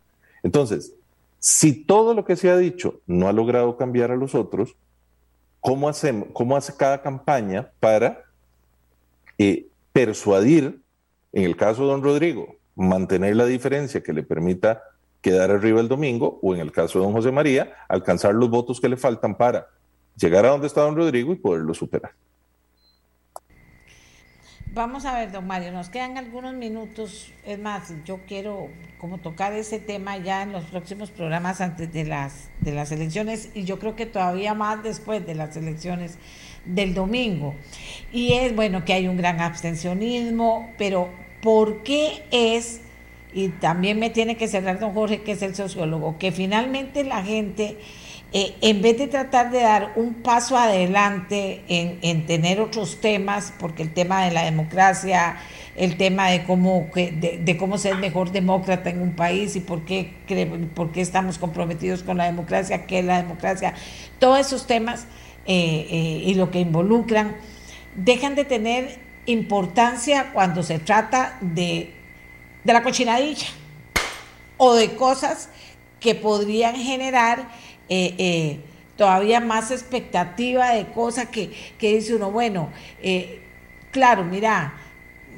Entonces, 0.43 0.95
si 1.39 1.75
todo 1.75 2.15
lo 2.15 2.25
que 2.25 2.37
se 2.37 2.51
ha 2.51 2.57
dicho 2.57 3.01
no 3.07 3.29
ha 3.29 3.33
logrado 3.33 3.77
cambiar 3.77 4.11
a 4.11 4.17
los 4.17 4.35
otros, 4.35 4.75
¿cómo, 5.61 5.89
hacemos, 5.89 6.29
cómo 6.33 6.57
hace 6.57 6.75
cada 6.77 7.03
campaña 7.03 7.71
para 7.81 8.25
eh, 9.39 9.67
persuadir, 9.93 10.83
en 11.33 11.45
el 11.45 11.57
caso 11.57 11.83
de 11.83 11.89
don 11.89 12.03
Rodrigo, 12.03 12.57
mantener 12.75 13.37
la 13.37 13.47
diferencia 13.47 14.03
que 14.03 14.13
le 14.13 14.23
permita 14.23 14.83
quedar 15.21 15.51
arriba 15.51 15.81
el 15.81 15.89
domingo, 15.89 16.39
o 16.43 16.55
en 16.55 16.61
el 16.61 16.73
caso 16.73 16.99
de 16.99 17.05
don 17.05 17.15
José 17.15 17.31
María, 17.31 17.73
alcanzar 17.89 18.35
los 18.35 18.51
votos 18.51 18.81
que 18.81 18.89
le 18.89 18.97
faltan 18.97 19.37
para 19.37 19.69
llegar 20.17 20.45
a 20.45 20.51
donde 20.51 20.67
está 20.67 20.83
don 20.83 20.97
Rodrigo 20.97 21.33
y 21.33 21.37
poderlo 21.37 21.75
superar? 21.75 22.13
Vamos 24.75 25.05
a 25.05 25.15
ver, 25.15 25.31
don 25.31 25.47
Mario, 25.47 25.71
nos 25.71 25.91
quedan 25.91 26.17
algunos 26.17 26.55
minutos. 26.55 27.31
Es 27.45 27.59
más, 27.59 27.93
yo 28.07 28.21
quiero 28.27 28.69
como 28.99 29.19
tocar 29.19 29.53
ese 29.53 29.79
tema 29.79 30.17
ya 30.17 30.43
en 30.43 30.53
los 30.53 30.65
próximos 30.65 31.11
programas 31.11 31.61
antes 31.61 31.93
de 31.93 32.05
las, 32.05 32.49
de 32.61 32.73
las 32.73 32.91
elecciones 32.91 33.51
y 33.55 33.65
yo 33.65 33.79
creo 33.79 33.97
que 33.97 34.07
todavía 34.07 34.55
más 34.55 34.83
después 34.83 35.27
de 35.27 35.35
las 35.35 35.59
elecciones 35.59 36.17
del 36.65 36.95
domingo. 36.95 37.55
Y 38.13 38.33
es 38.35 38.55
bueno 38.55 38.85
que 38.85 38.93
hay 38.93 39.09
un 39.09 39.17
gran 39.17 39.41
abstencionismo, 39.41 40.71
pero 40.79 41.09
¿por 41.41 41.83
qué 41.83 42.23
es 42.31 42.81
y 43.35 43.49
también 43.49 43.99
me 43.99 44.11
tiene 44.11 44.37
que 44.37 44.49
cerrar 44.49 44.79
don 44.79 44.93
Jorge, 44.93 45.23
que 45.23 45.33
es 45.33 45.43
el 45.43 45.55
sociólogo, 45.55 46.19
que 46.19 46.33
finalmente 46.33 47.03
la 47.03 47.23
gente, 47.23 47.79
eh, 48.33 48.55
en 48.61 48.83
vez 48.83 48.99
de 48.99 49.07
tratar 49.07 49.51
de 49.51 49.61
dar 49.61 49.93
un 49.97 50.15
paso 50.15 50.59
adelante 50.59 51.63
en, 51.69 52.27
tener 52.27 52.61
otros 52.61 53.01
temas, 53.01 53.53
porque 53.59 53.83
el 53.83 53.93
tema 53.93 54.25
de 54.25 54.33
la 54.33 54.45
democracia, 54.45 55.37
el 55.77 55.97
tema 55.97 56.29
de 56.29 56.45
cómo, 56.45 56.91
de, 56.95 57.57
cómo 57.59 57.79
ser 57.79 57.97
mejor 57.97 58.33
demócrata 58.33 58.91
en 58.91 59.01
un 59.01 59.13
país 59.13 59.57
y 59.57 59.61
por 59.61 59.87
qué, 59.87 60.13
por 60.75 60.93
qué 60.93 61.01
estamos 61.01 61.39
comprometidos 61.39 62.03
con 62.03 62.19
la 62.19 62.27
democracia, 62.27 62.85
qué 62.85 62.99
es 62.99 63.05
la 63.07 63.17
democracia, 63.23 63.75
todos 64.19 64.41
esos 64.41 64.67
temas 64.67 65.07
eh, 65.47 65.87
eh, 65.91 66.23
y 66.25 66.35
lo 66.35 66.51
que 66.51 66.61
involucran, 66.61 67.37
dejan 67.97 68.35
de 68.35 68.45
tener 68.45 68.99
importancia 69.27 70.31
cuando 70.33 70.63
se 70.63 70.79
trata 70.79 71.39
de 71.41 71.95
de 72.65 72.73
la 72.73 72.83
cochinadilla 72.83 73.49
o 74.57 74.75
de 74.75 74.95
cosas 74.95 75.49
que 75.99 76.15
podrían 76.15 76.77
generar 76.77 77.49
eh, 77.89 78.61
todavía 78.97 79.41
más 79.41 79.73
expectativa 79.73 80.71
de 80.71 80.87
cosas 80.87 81.27
que, 81.29 81.51
dice 81.81 82.15
uno, 82.15 82.31
bueno, 82.31 82.71
claro, 83.91 84.25
mira, 84.25 84.75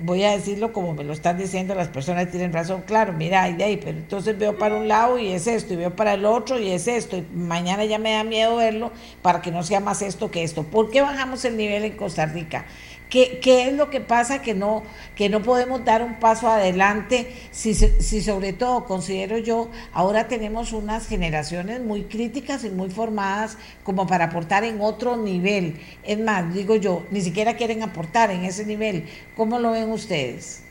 voy 0.03 0.25
a 0.25 0.33
decirlo 0.33 0.73
como 0.73 0.95
me 0.95 1.05
lo 1.05 1.13
están 1.13 1.39
diciendo 1.39 1.75
las 1.75 1.89
personas 1.89 2.31
tienen 2.31 2.53
razón, 2.53 2.83
claro, 2.87 3.13
mira, 3.13 3.51
de 3.51 3.65
ahí, 3.65 3.77
pero 3.77 3.99
entonces 3.99 4.37
veo 4.39 4.59
para 4.59 4.77
un 4.77 4.89
lado 4.89 5.19
y 5.19 5.29
es 5.29 5.47
esto, 5.47 5.75
y 5.75 5.77
veo 5.77 5.95
para 5.95 6.15
el 6.15 6.25
otro 6.25 6.59
y 6.59 6.71
es 6.71 6.89
esto, 6.89 7.17
y 7.17 7.27
mañana 7.35 7.85
ya 7.85 7.99
me 7.99 8.13
da 8.13 8.25
miedo 8.25 8.57
verlo 8.57 8.93
para 9.23 9.41
que 9.41 9.51
no 9.51 9.63
sea 9.63 9.81
más 9.81 10.03
esto 10.03 10.31
que 10.31 10.43
esto. 10.43 10.65
¿Por 10.65 10.91
qué 10.91 11.01
bajamos 11.01 11.45
el 11.45 11.57
nivel 11.57 11.85
en 11.85 11.97
Costa 11.97 12.27
Rica? 12.27 12.67
¿Qué, 13.11 13.69
es 13.69 13.75
lo 13.75 13.91
que 13.91 14.01
pasa 14.01 14.43
que 14.43 14.55
no, 14.55 14.83
que 15.15 15.29
no 15.29 15.41
podemos 15.41 15.85
dar 15.85 16.03
un 16.03 16.19
paso 16.19 16.49
adelante 16.49 17.33
si, 17.53 17.75
si 17.75 18.23
sobre 18.23 18.53
todo, 18.53 18.87
considero 18.87 19.39
yo, 19.39 19.69
ahora 19.93 20.27
tenemos 20.27 20.73
unas 20.73 21.07
generaciones 21.07 21.81
muy 21.81 22.05
críticas 22.05 22.65
y 22.65 22.71
muy 22.71 22.91
formadas 22.91 23.57
como 23.85 24.09
para 24.09 24.27
aportar 24.27 24.65
en 24.65 24.81
otro 24.81 25.17
nivel? 25.17 25.79
Es 26.03 26.19
más, 26.19 26.53
digo 26.53 26.75
yo, 26.75 27.05
ni 27.13 27.21
siquiera 27.21 27.57
quieren 27.57 27.85
aportar 27.85 28.33
en 28.33 28.45
ese 28.45 28.67
nivel. 28.67 29.07
¿Cómo 29.37 29.61
lo 29.61 29.71
ven 29.71 29.93
ustedes? 29.93 30.65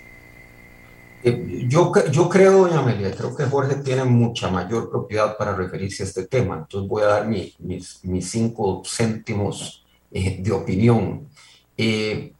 Eh, 1.23 1.65
yo, 1.69 1.93
yo 2.11 2.27
creo, 2.27 2.67
doña 2.67 2.79
Amelia, 2.79 3.15
creo 3.15 3.33
que 3.33 3.45
Jorge 3.45 3.75
tiene 3.77 4.03
mucha 4.03 4.49
mayor 4.49 4.89
propiedad 4.89 5.37
para 5.37 5.55
referirse 5.55 6.03
a 6.03 6.07
este 6.07 6.27
tema. 6.27 6.57
Entonces 6.57 6.89
voy 6.89 7.03
a 7.03 7.07
dar 7.07 7.27
mis, 7.27 7.57
mis 8.03 8.29
cinco 8.29 8.83
céntimos 8.85 9.85
eh, 10.11 10.37
de 10.43 10.51
opinión. 10.51 11.29
Eh, 11.77 12.33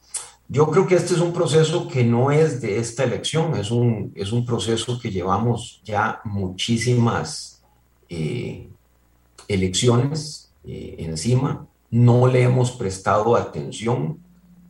yo 0.48 0.70
creo 0.70 0.86
que 0.86 0.96
este 0.96 1.14
es 1.14 1.20
un 1.20 1.34
proceso 1.34 1.88
que 1.88 2.04
no 2.04 2.32
es 2.32 2.62
de 2.62 2.78
esta 2.78 3.04
elección, 3.04 3.56
es 3.56 3.72
un, 3.72 4.12
es 4.16 4.32
un 4.32 4.46
proceso 4.46 5.00
que 5.00 5.10
llevamos 5.10 5.82
ya 5.84 6.22
muchísimas 6.26 7.64
eh, 8.10 8.70
elecciones 9.48 10.52
eh, 10.66 10.96
encima, 11.00 11.66
no 11.90 12.28
le 12.28 12.44
hemos 12.44 12.72
prestado 12.72 13.36
atención 13.36 14.20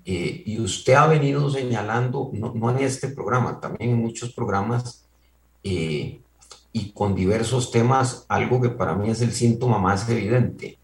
y 0.05 0.59
usted 0.59 0.95
ha 0.95 1.07
venido 1.07 1.49
señalando, 1.49 2.29
no, 2.33 2.51
no, 2.53 2.69
en 2.71 2.83
este 2.83 3.07
programa, 3.07 3.61
también 3.61 3.91
en 3.91 4.01
muchos 4.01 4.33
programas 4.33 5.05
y 6.73 6.91
con 6.91 7.15
diversos 7.15 7.71
temas, 7.71 8.25
algo 8.27 8.59
que 8.59 8.67
para 8.67 8.95
mí 8.95 9.09
es 9.09 9.21
el 9.21 9.31
síntoma 9.31 9.77
más 9.77 10.09
evidente. 10.09 10.77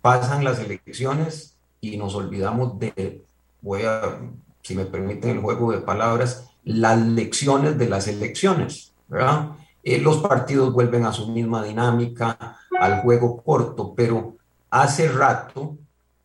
Pasan 0.00 0.42
las 0.42 0.58
elecciones 0.60 1.51
y 1.82 1.96
nos 1.96 2.14
olvidamos 2.14 2.78
de 2.78 3.24
voy 3.60 3.82
a, 3.82 4.18
si 4.62 4.74
me 4.74 4.86
permiten 4.86 5.30
el 5.30 5.40
juego 5.40 5.72
de 5.72 5.78
palabras, 5.78 6.48
las 6.64 6.98
lecciones 6.98 7.76
de 7.76 7.88
las 7.88 8.06
elecciones, 8.06 8.92
¿verdad? 9.08 9.50
Eh, 9.82 9.98
los 9.98 10.18
partidos 10.18 10.72
vuelven 10.72 11.04
a 11.04 11.12
su 11.12 11.28
misma 11.32 11.62
dinámica, 11.64 12.56
al 12.78 13.02
juego 13.02 13.42
corto, 13.42 13.94
pero 13.96 14.36
hace 14.70 15.08
rato, 15.08 15.76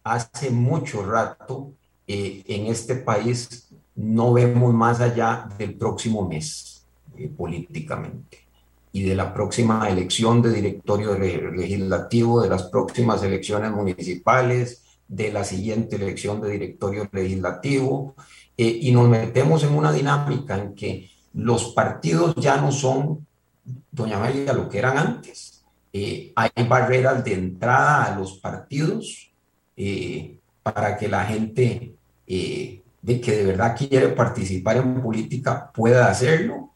hace 0.03 0.51
mucho 0.51 1.03
rato, 1.03 1.71
eh, 2.07 2.43
en 2.47 2.67
este 2.67 2.95
país 2.95 3.67
no 3.95 4.33
vemos 4.33 4.73
más 4.75 5.01
allá 5.01 5.49
del 5.57 5.73
próximo 5.73 6.27
mes 6.27 6.85
eh, 7.17 7.29
políticamente 7.35 8.45
y 8.91 9.03
de 9.03 9.15
la 9.15 9.33
próxima 9.33 9.89
elección 9.89 10.41
de 10.41 10.51
directorio 10.51 11.17
legislativo, 11.17 12.41
de 12.41 12.49
las 12.49 12.63
próximas 12.63 13.23
elecciones 13.23 13.71
municipales, 13.71 14.83
de 15.07 15.31
la 15.31 15.43
siguiente 15.43 15.95
elección 15.95 16.41
de 16.41 16.51
directorio 16.51 17.07
legislativo 17.11 18.15
eh, 18.57 18.79
y 18.81 18.91
nos 18.91 19.07
metemos 19.07 19.63
en 19.63 19.73
una 19.73 19.91
dinámica 19.91 20.57
en 20.57 20.75
que 20.75 21.09
los 21.33 21.73
partidos 21.73 22.35
ya 22.35 22.57
no 22.57 22.71
son, 22.71 23.25
doña 23.91 24.19
María, 24.19 24.53
lo 24.53 24.67
que 24.67 24.79
eran 24.79 24.97
antes. 24.97 25.63
Eh, 25.93 26.33
hay 26.35 26.49
barreras 26.67 27.23
de 27.23 27.33
entrada 27.33 28.05
a 28.05 28.19
los 28.19 28.33
partidos 28.39 29.31
eh, 29.75 30.39
para 30.63 30.97
que 30.97 31.07
la 31.07 31.23
gente 31.23 31.93
de 32.27 33.21
que 33.21 33.31
de 33.31 33.45
verdad 33.45 33.73
quiere 33.77 34.09
participar 34.09 34.75
en 34.77 35.01
política 35.01 35.71
pueda 35.73 36.09
hacerlo. 36.09 36.73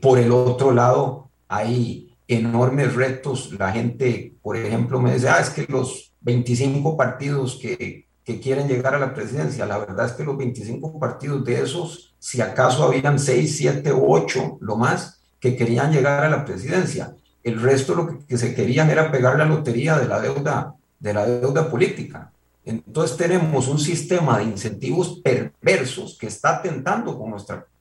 por 0.00 0.18
el 0.20 0.30
otro 0.30 0.72
lado, 0.72 1.30
hay 1.48 2.14
enormes 2.28 2.94
retos. 2.94 3.52
La 3.58 3.72
gente, 3.72 4.34
por 4.40 4.56
ejemplo, 4.56 5.00
me 5.00 5.14
dice, 5.14 5.28
ah, 5.28 5.40
es 5.40 5.50
que 5.50 5.66
los 5.68 6.11
25 6.22 6.96
partidos 6.96 7.58
que, 7.60 8.06
que, 8.24 8.40
quieren 8.40 8.68
llegar 8.68 8.94
a 8.94 8.98
la 8.98 9.14
presidencia. 9.14 9.66
La 9.66 9.78
verdad 9.78 10.06
es 10.06 10.12
que 10.12 10.24
los 10.24 10.36
25 10.36 10.98
partidos 10.98 11.44
de 11.44 11.60
esos, 11.60 12.14
si 12.18 12.40
acaso 12.40 12.84
habían 12.84 13.18
6, 13.18 13.56
7 13.56 13.90
o 13.92 14.04
8, 14.08 14.58
lo 14.60 14.76
más, 14.76 15.20
que 15.40 15.56
querían 15.56 15.92
llegar 15.92 16.24
a 16.24 16.30
la 16.30 16.44
presidencia. 16.44 17.16
El 17.42 17.60
resto 17.60 17.94
lo 17.96 18.24
que, 18.26 18.38
se 18.38 18.54
querían 18.54 18.90
era 18.90 19.10
pegar 19.10 19.36
la 19.36 19.44
lotería 19.44 19.98
de 19.98 20.06
la 20.06 20.20
deuda, 20.20 20.76
de 21.00 21.12
la 21.12 21.26
deuda 21.26 21.68
política. 21.68 22.30
Entonces 22.64 23.16
tenemos 23.16 23.66
un 23.66 23.80
sistema 23.80 24.38
de 24.38 24.44
incentivos 24.44 25.20
perversos 25.20 26.16
que 26.16 26.28
está 26.28 26.58
atentando 26.58 27.18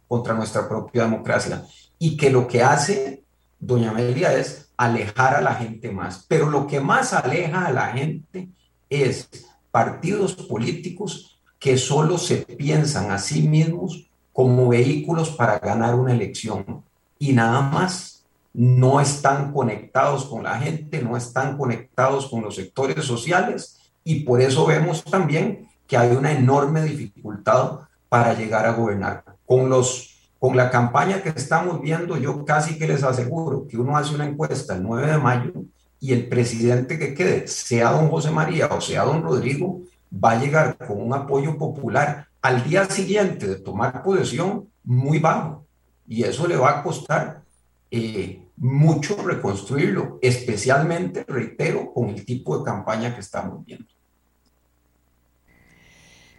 contra 0.08 0.34
nuestra 0.34 0.68
propia 0.68 1.04
democracia 1.04 1.64
y 2.00 2.18
que 2.18 2.32
lo 2.32 2.48
que 2.48 2.64
hace, 2.64 3.24
doña 3.60 3.92
Amelia, 3.92 4.34
es 4.34 4.71
alejar 4.82 5.36
a 5.36 5.42
la 5.42 5.54
gente 5.54 5.92
más. 5.92 6.26
Pero 6.28 6.50
lo 6.50 6.66
que 6.66 6.80
más 6.80 7.14
aleja 7.14 7.68
a 7.68 7.72
la 7.72 7.88
gente 7.90 8.50
es 8.90 9.30
partidos 9.70 10.34
políticos 10.34 11.40
que 11.60 11.78
solo 11.78 12.18
se 12.18 12.38
piensan 12.38 13.12
a 13.12 13.20
sí 13.20 13.48
mismos 13.48 14.10
como 14.34 14.70
vehículos 14.70 15.30
para 15.30 15.60
ganar 15.60 15.94
una 15.94 16.14
elección 16.14 16.84
y 17.20 17.34
nada 17.34 17.62
más. 17.62 18.26
No 18.54 19.00
están 19.00 19.54
conectados 19.54 20.26
con 20.26 20.44
la 20.44 20.60
gente, 20.60 21.02
no 21.02 21.16
están 21.16 21.58
conectados 21.58 22.28
con 22.28 22.42
los 22.42 22.56
sectores 22.56 23.06
sociales 23.06 23.80
y 24.04 24.22
por 24.26 24.42
eso 24.42 24.66
vemos 24.66 25.06
también 25.06 25.70
que 25.88 25.96
hay 25.96 26.14
una 26.14 26.34
enorme 26.34 26.84
dificultad 26.84 27.82
para 28.10 28.34
llegar 28.34 28.66
a 28.66 28.74
gobernar. 28.74 29.24
Con 29.46 29.70
los 29.70 30.11
con 30.42 30.58
la 30.58 30.72
campaña 30.72 31.22
que 31.22 31.30
estamos 31.30 31.80
viendo, 31.82 32.18
yo 32.18 32.44
casi 32.44 32.76
que 32.76 32.88
les 32.88 33.04
aseguro 33.04 33.68
que 33.68 33.78
uno 33.78 33.96
hace 33.96 34.16
una 34.16 34.26
encuesta 34.26 34.76
el 34.76 34.82
9 34.82 35.12
de 35.12 35.18
mayo 35.20 35.54
y 36.00 36.14
el 36.14 36.28
presidente 36.30 36.98
que 36.98 37.14
quede, 37.14 37.48
sea 37.48 37.92
don 37.92 38.10
José 38.10 38.32
María 38.32 38.66
o 38.66 38.82
sea 38.82 39.04
don 39.04 39.22
Rodrigo, 39.22 39.82
va 40.12 40.32
a 40.32 40.40
llegar 40.40 40.80
con 40.80 41.00
un 41.00 41.14
apoyo 41.14 41.60
popular 41.60 42.26
al 42.42 42.64
día 42.64 42.86
siguiente 42.86 43.46
de 43.46 43.58
tomar 43.58 44.02
posesión 44.02 44.68
muy 44.84 45.20
bajo. 45.20 45.68
Y 46.08 46.24
eso 46.24 46.48
le 46.48 46.58
va 46.58 46.80
a 46.80 46.82
costar 46.82 47.44
eh, 47.92 48.44
mucho 48.58 49.18
reconstruirlo, 49.18 50.18
especialmente, 50.24 51.24
reitero, 51.28 51.94
con 51.94 52.10
el 52.10 52.26
tipo 52.26 52.58
de 52.58 52.66
campaña 52.66 53.14
que 53.14 53.22
estamos 53.22 53.64
viendo. 53.64 53.86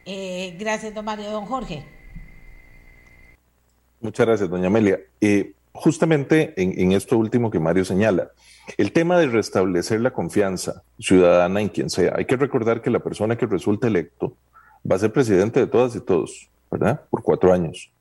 Eh, 0.04 0.56
gracias, 0.58 0.92
don 0.92 1.04
Mario. 1.04 1.30
Don 1.30 1.46
Jorge. 1.46 2.01
Muchas 4.02 4.26
gracias, 4.26 4.50
doña 4.50 4.66
Amelia. 4.66 5.00
Eh, 5.20 5.54
justamente 5.70 6.54
en, 6.56 6.90
esto 6.90 7.16
último 7.16 7.52
que 7.52 7.60
Mario 7.60 7.84
señala, 7.84 8.32
el 8.76 8.90
tema 8.90 9.16
de 9.16 9.28
restablecer 9.28 10.00
la 10.00 10.12
confianza 10.12 10.82
ciudadana 10.98 11.60
en 11.60 11.68
quien 11.68 11.88
sea, 11.88 12.14
hay 12.16 12.24
que 12.24 12.36
recordar 12.36 12.82
que 12.82 12.90
la 12.90 12.98
persona 12.98 13.38
que 13.38 13.46
resulte 13.46 13.86
electo 13.86 14.36
va 14.90 14.96
a 14.96 14.98
ser 14.98 15.12
presidente 15.12 15.60
de 15.60 15.68
todas 15.68 15.94
y 15.94 16.00
todos, 16.00 16.50
¿verdad? 16.68 17.02
Por 17.10 17.22
cuatro 17.22 17.52
años. 17.52 17.92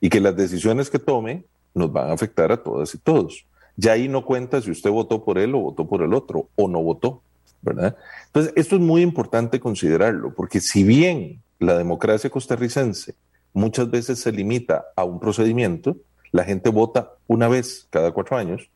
Y 0.00 0.08
que 0.08 0.20
las 0.20 0.34
decisiones 0.34 0.88
que 0.88 0.98
tome 0.98 1.44
nos 1.74 1.92
van 1.92 2.08
a 2.08 2.14
afectar 2.14 2.50
a 2.52 2.62
todas 2.62 2.94
y 2.94 2.98
todos. 2.98 3.44
Ya 3.76 3.92
ahí 3.92 4.08
no 4.08 4.24
cuenta 4.24 4.62
si 4.62 4.70
usted 4.70 4.88
votó 4.88 5.26
por 5.26 5.36
él 5.36 5.54
o 5.54 5.60
votó 5.60 5.86
por 5.86 6.00
el 6.02 6.14
otro 6.14 6.48
o 6.56 6.68
no 6.68 6.82
votó, 6.82 7.22
¿verdad? 7.60 7.98
Entonces, 8.28 8.54
esto 8.56 8.76
es 8.76 8.80
muy 8.80 9.02
importante 9.02 9.60
considerarlo, 9.60 10.32
porque 10.34 10.58
si 10.60 10.84
bien 10.84 11.42
la 11.58 11.76
democracia 11.76 12.30
costarricense 12.30 13.14
muchas 13.52 13.90
veces 13.90 14.18
se 14.18 14.32
limita 14.32 14.86
a 14.96 15.04
un 15.04 15.20
procedimiento, 15.20 15.96
la 16.32 16.44
gente 16.44 16.70
vota 16.70 17.12
una 17.26 17.48
vez 17.48 17.86
cada 17.90 18.12
cuatro 18.12 18.36
años, 18.36 18.70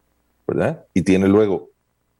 ¿verdad? 0.46 0.84
Y 0.92 1.02
tiene 1.02 1.28
luego 1.28 1.70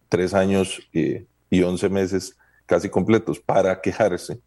tres 0.09 0.35
años 0.35 0.81
y 0.93 1.63
once 1.63 1.89
meses 1.89 2.37
casi 2.67 2.89
completos 2.89 3.41
para 3.41 3.81
quejarse. 3.81 4.39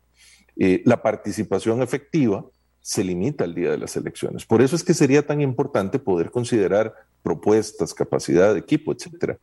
Eh, 0.58 0.82
la 0.86 1.02
participación 1.02 1.82
efectiva 1.82 2.46
se 2.82 3.04
limita 3.04 3.44
al 3.44 3.54
día 3.54 3.72
de 3.72 3.78
las 3.78 3.96
elecciones. 3.96 4.46
Por 4.46 4.62
eso 4.62 4.76
es 4.76 4.84
que 4.84 4.94
sería 4.94 5.26
tan 5.26 5.42
importante 5.42 6.00
poder 6.00 6.32
considerar 6.32 6.94
propuestas, 7.22 7.94
capacidad 7.94 8.54
de 8.54 8.60
equipo, 8.60 8.94
etcétera. 8.94 9.38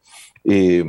Eh, 0.45 0.85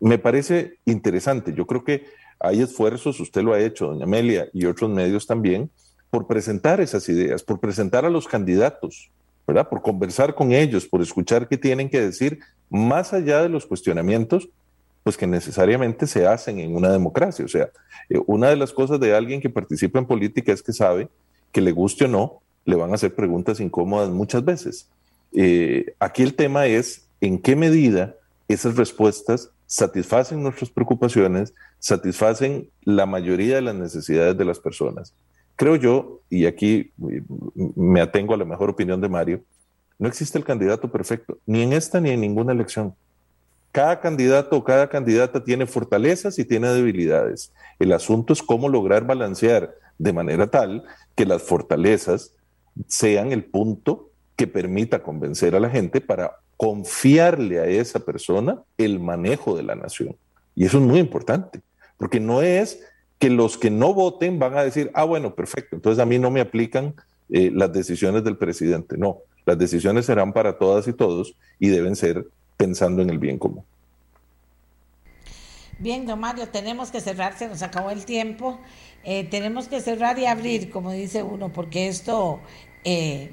me 0.00 0.18
parece 0.18 0.78
interesante. 0.84 1.54
Yo 1.54 1.66
creo 1.66 1.84
que 1.84 2.06
hay 2.40 2.60
esfuerzos, 2.60 3.20
usted 3.20 3.42
lo 3.42 3.54
ha 3.54 3.60
hecho, 3.60 3.86
doña 3.86 4.04
Amelia, 4.04 4.48
y 4.52 4.66
otros 4.66 4.90
medios 4.90 5.28
también, 5.28 5.70
por 6.12 6.26
presentar 6.26 6.78
esas 6.82 7.08
ideas, 7.08 7.42
por 7.42 7.58
presentar 7.58 8.04
a 8.04 8.10
los 8.10 8.28
candidatos, 8.28 9.10
¿verdad? 9.46 9.66
Por 9.66 9.80
conversar 9.80 10.34
con 10.34 10.52
ellos, 10.52 10.86
por 10.86 11.00
escuchar 11.00 11.48
qué 11.48 11.56
tienen 11.56 11.88
que 11.88 12.02
decir, 12.02 12.40
más 12.68 13.14
allá 13.14 13.40
de 13.40 13.48
los 13.48 13.64
cuestionamientos, 13.64 14.50
pues 15.02 15.16
que 15.16 15.26
necesariamente 15.26 16.06
se 16.06 16.26
hacen 16.26 16.60
en 16.60 16.76
una 16.76 16.92
democracia. 16.92 17.46
O 17.46 17.48
sea, 17.48 17.70
eh, 18.10 18.20
una 18.26 18.50
de 18.50 18.56
las 18.56 18.74
cosas 18.74 19.00
de 19.00 19.16
alguien 19.16 19.40
que 19.40 19.48
participa 19.48 19.98
en 19.98 20.04
política 20.04 20.52
es 20.52 20.62
que 20.62 20.74
sabe 20.74 21.08
que 21.50 21.62
le 21.62 21.72
guste 21.72 22.04
o 22.04 22.08
no, 22.08 22.42
le 22.66 22.76
van 22.76 22.90
a 22.90 22.96
hacer 22.96 23.14
preguntas 23.14 23.58
incómodas 23.58 24.10
muchas 24.10 24.44
veces. 24.44 24.86
Eh, 25.32 25.94
aquí 25.98 26.22
el 26.22 26.34
tema 26.34 26.66
es 26.66 27.06
en 27.22 27.38
qué 27.38 27.56
medida 27.56 28.16
esas 28.48 28.76
respuestas 28.76 29.48
satisfacen 29.66 30.42
nuestras 30.42 30.68
preocupaciones, 30.68 31.54
satisfacen 31.78 32.68
la 32.82 33.06
mayoría 33.06 33.54
de 33.54 33.62
las 33.62 33.74
necesidades 33.74 34.36
de 34.36 34.44
las 34.44 34.58
personas. 34.58 35.14
Creo 35.56 35.76
yo, 35.76 36.20
y 36.30 36.46
aquí 36.46 36.92
me 37.76 38.00
atengo 38.00 38.34
a 38.34 38.38
la 38.38 38.44
mejor 38.44 38.70
opinión 38.70 39.00
de 39.00 39.08
Mario, 39.08 39.42
no 39.98 40.08
existe 40.08 40.38
el 40.38 40.44
candidato 40.44 40.90
perfecto, 40.90 41.38
ni 41.46 41.62
en 41.62 41.72
esta 41.72 42.00
ni 42.00 42.10
en 42.10 42.20
ninguna 42.20 42.52
elección. 42.52 42.94
Cada 43.70 44.00
candidato 44.00 44.56
o 44.56 44.64
cada 44.64 44.88
candidata 44.88 45.44
tiene 45.44 45.66
fortalezas 45.66 46.38
y 46.38 46.44
tiene 46.44 46.68
debilidades. 46.68 47.52
El 47.78 47.92
asunto 47.92 48.32
es 48.32 48.42
cómo 48.42 48.68
lograr 48.68 49.06
balancear 49.06 49.74
de 49.98 50.12
manera 50.12 50.48
tal 50.48 50.84
que 51.14 51.24
las 51.24 51.42
fortalezas 51.42 52.34
sean 52.86 53.32
el 53.32 53.44
punto 53.44 54.10
que 54.36 54.46
permita 54.46 55.02
convencer 55.02 55.54
a 55.54 55.60
la 55.60 55.70
gente 55.70 56.00
para 56.00 56.38
confiarle 56.56 57.60
a 57.60 57.66
esa 57.66 58.00
persona 58.00 58.62
el 58.78 59.00
manejo 59.00 59.56
de 59.56 59.62
la 59.62 59.74
nación. 59.74 60.16
Y 60.54 60.64
eso 60.64 60.78
es 60.78 60.84
muy 60.84 60.98
importante, 60.98 61.60
porque 61.96 62.20
no 62.20 62.42
es 62.42 62.84
que 63.22 63.30
los 63.30 63.56
que 63.56 63.70
no 63.70 63.94
voten 63.94 64.40
van 64.40 64.58
a 64.58 64.64
decir, 64.64 64.90
ah, 64.94 65.04
bueno, 65.04 65.36
perfecto, 65.36 65.76
entonces 65.76 66.02
a 66.02 66.06
mí 66.06 66.18
no 66.18 66.32
me 66.32 66.40
aplican 66.40 66.96
eh, 67.30 67.52
las 67.54 67.72
decisiones 67.72 68.24
del 68.24 68.36
presidente. 68.36 68.98
No, 68.98 69.18
las 69.46 69.56
decisiones 69.56 70.06
serán 70.06 70.32
para 70.32 70.58
todas 70.58 70.88
y 70.88 70.92
todos 70.92 71.36
y 71.60 71.68
deben 71.68 71.94
ser 71.94 72.26
pensando 72.56 73.00
en 73.00 73.10
el 73.10 73.20
bien 73.20 73.38
común. 73.38 73.62
Bien, 75.78 76.04
don 76.04 76.18
Mario, 76.18 76.48
tenemos 76.48 76.90
que 76.90 77.00
cerrar, 77.00 77.38
se 77.38 77.46
nos 77.46 77.62
acabó 77.62 77.92
el 77.92 78.04
tiempo. 78.04 78.58
Eh, 79.04 79.22
tenemos 79.30 79.68
que 79.68 79.80
cerrar 79.80 80.18
y 80.18 80.26
abrir, 80.26 80.68
como 80.68 80.90
dice 80.90 81.22
uno, 81.22 81.52
porque 81.52 81.86
esto 81.86 82.40
eh, 82.82 83.30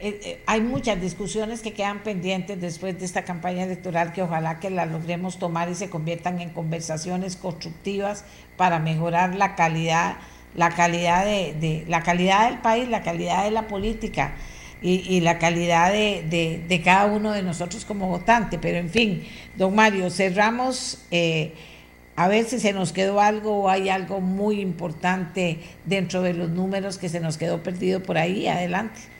eh, 0.00 0.42
hay 0.46 0.60
muchas 0.60 1.00
discusiones 1.00 1.60
que 1.60 1.72
quedan 1.72 2.02
pendientes 2.02 2.60
después 2.60 2.98
de 2.98 3.04
esta 3.04 3.24
campaña 3.24 3.62
electoral 3.62 4.12
que 4.12 4.22
ojalá 4.22 4.58
que 4.58 4.68
las 4.68 4.90
logremos 4.90 5.38
tomar 5.38 5.70
y 5.70 5.76
se 5.76 5.88
conviertan 5.88 6.40
en 6.40 6.50
conversaciones 6.50 7.36
constructivas 7.36 8.24
para 8.56 8.80
mejorar 8.80 9.36
la 9.36 9.54
calidad, 9.54 10.16
la 10.56 10.70
calidad 10.70 11.24
de, 11.24 11.84
la 11.88 12.02
calidad 12.02 12.50
del 12.50 12.58
país, 12.58 12.88
la 12.88 13.02
calidad 13.02 13.44
de 13.44 13.52
la 13.52 13.68
política 13.68 14.34
y, 14.82 15.20
la 15.20 15.38
calidad 15.38 15.90
de, 15.92 16.64
de, 16.68 16.82
cada 16.82 17.06
uno 17.06 17.32
de 17.32 17.42
nosotros 17.42 17.86
como 17.86 18.08
votante. 18.08 18.58
Pero 18.58 18.76
en 18.76 18.90
fin, 18.90 19.24
don 19.56 19.74
Mario, 19.74 20.10
cerramos 20.10 21.06
a 22.16 22.28
ver 22.28 22.44
si 22.44 22.60
se 22.60 22.74
nos 22.74 22.92
quedó 22.92 23.20
algo 23.20 23.62
o 23.62 23.68
hay 23.70 23.88
algo 23.88 24.20
muy 24.20 24.60
importante 24.60 25.60
dentro 25.86 26.20
de 26.20 26.34
los 26.34 26.50
números 26.50 26.98
que 26.98 27.08
se 27.08 27.20
nos 27.20 27.38
quedó 27.38 27.62
perdido 27.62 28.02
por 28.02 28.18
ahí. 28.18 28.46
Adelante. 28.46 29.13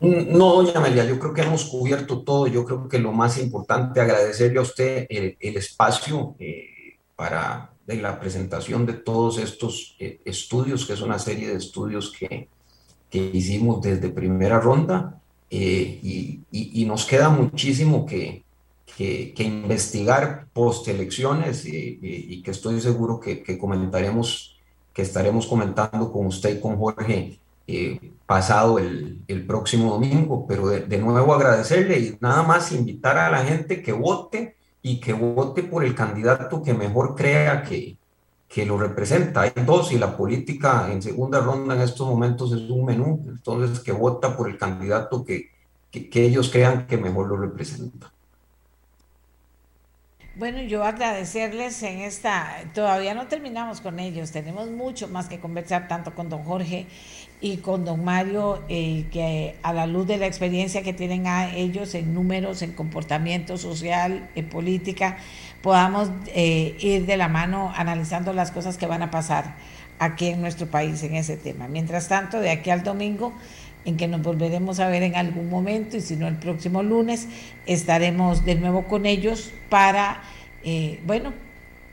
No, 0.00 0.54
doña 0.54 0.72
Amelia, 0.76 1.04
yo 1.04 1.18
creo 1.18 1.34
que 1.34 1.42
hemos 1.42 1.66
cubierto 1.66 2.22
todo. 2.22 2.46
Yo 2.46 2.64
creo 2.64 2.88
que 2.88 2.98
lo 2.98 3.12
más 3.12 3.38
importante, 3.38 4.00
agradecerle 4.00 4.58
a 4.58 4.62
usted 4.62 5.06
el, 5.10 5.36
espacio 5.56 6.34
eh, 6.38 6.96
para 7.16 7.72
la 7.86 8.18
presentación 8.18 8.86
de 8.86 8.94
todos 8.94 9.38
estos 9.38 9.96
eh, 9.98 10.20
estudios, 10.24 10.86
que 10.86 10.94
es 10.94 11.02
una 11.02 11.18
serie 11.18 11.48
de 11.48 11.56
estudios 11.56 12.12
que, 12.18 12.48
que 13.10 13.30
hicimos 13.34 13.82
desde 13.82 14.08
primera 14.08 14.58
ronda. 14.58 15.20
Eh, 15.50 15.98
y, 16.02 16.84
nos 16.86 17.04
queda 17.04 17.28
muchísimo 17.28 18.06
que, 18.06 18.42
que, 18.96 19.34
investigar 19.44 20.46
post 20.52 20.88
elecciones 20.88 21.66
y, 21.66 22.42
que 22.42 22.50
estoy 22.50 22.80
seguro 22.80 23.20
que, 23.20 23.58
comentaremos, 23.58 24.56
que 24.94 25.02
estaremos 25.02 25.46
comentando 25.46 26.10
con 26.10 26.26
usted 26.26 26.56
y 26.56 26.60
con 26.60 26.76
Jorge 26.78 27.38
eh, 27.70 28.12
pasado 28.26 28.78
el, 28.78 29.22
el, 29.28 29.46
próximo 29.46 29.90
domingo. 29.90 30.46
Pero 30.46 30.68
de, 30.68 30.98
nuevo 30.98 31.34
agradecerle 31.34 31.98
y 31.98 32.18
nada 32.20 32.42
más 32.42 32.72
invitar 32.72 33.18
a 33.18 33.30
la 33.30 33.44
gente 33.44 33.82
que 33.82 33.92
vote 33.92 34.56
y 34.82 35.00
que 35.00 35.12
vote 35.12 35.62
por 35.62 35.84
el 35.84 35.94
candidato 35.94 36.62
que 36.62 36.74
mejor 36.74 37.14
crea 37.14 37.62
que, 37.62 37.96
que 38.48 38.66
lo 38.66 38.78
representa. 38.78 39.42
Hay 39.42 39.52
dos 39.64 39.92
y 39.92 39.98
la 39.98 40.16
política 40.16 40.90
en 40.92 41.02
segunda 41.02 41.40
ronda 41.40 41.74
en 41.74 41.82
estos 41.82 42.06
momentos 42.06 42.52
es 42.52 42.68
un 42.70 42.84
menú, 42.84 43.24
entonces 43.28 43.80
que 43.80 43.92
vota 43.92 44.36
por 44.36 44.48
el 44.48 44.58
candidato 44.58 45.24
que, 45.24 45.50
que, 45.90 46.08
que 46.08 46.24
ellos 46.24 46.50
crean 46.50 46.86
que 46.86 46.96
mejor 46.96 47.28
lo 47.28 47.36
representa. 47.36 48.12
Bueno, 50.36 50.62
yo 50.62 50.84
agradecerles 50.84 51.82
en 51.82 51.98
esta, 51.98 52.62
todavía 52.72 53.12
no 53.14 53.26
terminamos 53.26 53.80
con 53.80 53.98
ellos, 53.98 54.30
tenemos 54.30 54.70
mucho 54.70 55.08
más 55.08 55.28
que 55.28 55.38
conversar 55.38 55.86
tanto 55.86 56.14
con 56.14 56.28
don 56.28 56.44
Jorge 56.44 56.86
y 57.40 57.58
con 57.58 57.84
don 57.84 58.04
Mario, 58.04 58.62
eh, 58.68 59.06
que 59.10 59.56
a 59.62 59.72
la 59.72 59.86
luz 59.86 60.06
de 60.06 60.18
la 60.18 60.26
experiencia 60.26 60.82
que 60.82 60.92
tienen 60.92 61.24
ellos 61.54 61.94
en 61.94 62.12
números, 62.12 62.60
en 62.62 62.72
comportamiento 62.72 63.56
social, 63.56 64.28
en 64.34 64.48
política, 64.48 65.16
podamos 65.62 66.10
eh, 66.34 66.76
ir 66.80 67.06
de 67.06 67.16
la 67.16 67.28
mano 67.28 67.72
analizando 67.74 68.32
las 68.32 68.50
cosas 68.50 68.76
que 68.76 68.86
van 68.86 69.02
a 69.02 69.10
pasar 69.10 69.54
aquí 69.98 70.28
en 70.28 70.40
nuestro 70.40 70.66
país 70.66 71.02
en 71.02 71.14
ese 71.14 71.36
tema. 71.36 71.66
Mientras 71.66 72.08
tanto, 72.08 72.40
de 72.40 72.50
aquí 72.50 72.70
al 72.70 72.82
domingo, 72.82 73.32
en 73.84 73.96
que 73.96 74.08
nos 74.08 74.22
volveremos 74.22 74.78
a 74.80 74.88
ver 74.88 75.02
en 75.02 75.16
algún 75.16 75.48
momento 75.48 75.96
y 75.96 76.00
si 76.02 76.16
no 76.16 76.28
el 76.28 76.36
próximo 76.36 76.82
lunes 76.82 77.28
estaremos 77.64 78.44
de 78.44 78.54
nuevo 78.54 78.84
con 78.84 79.06
ellos 79.06 79.52
para, 79.70 80.20
eh, 80.64 81.00
bueno, 81.06 81.32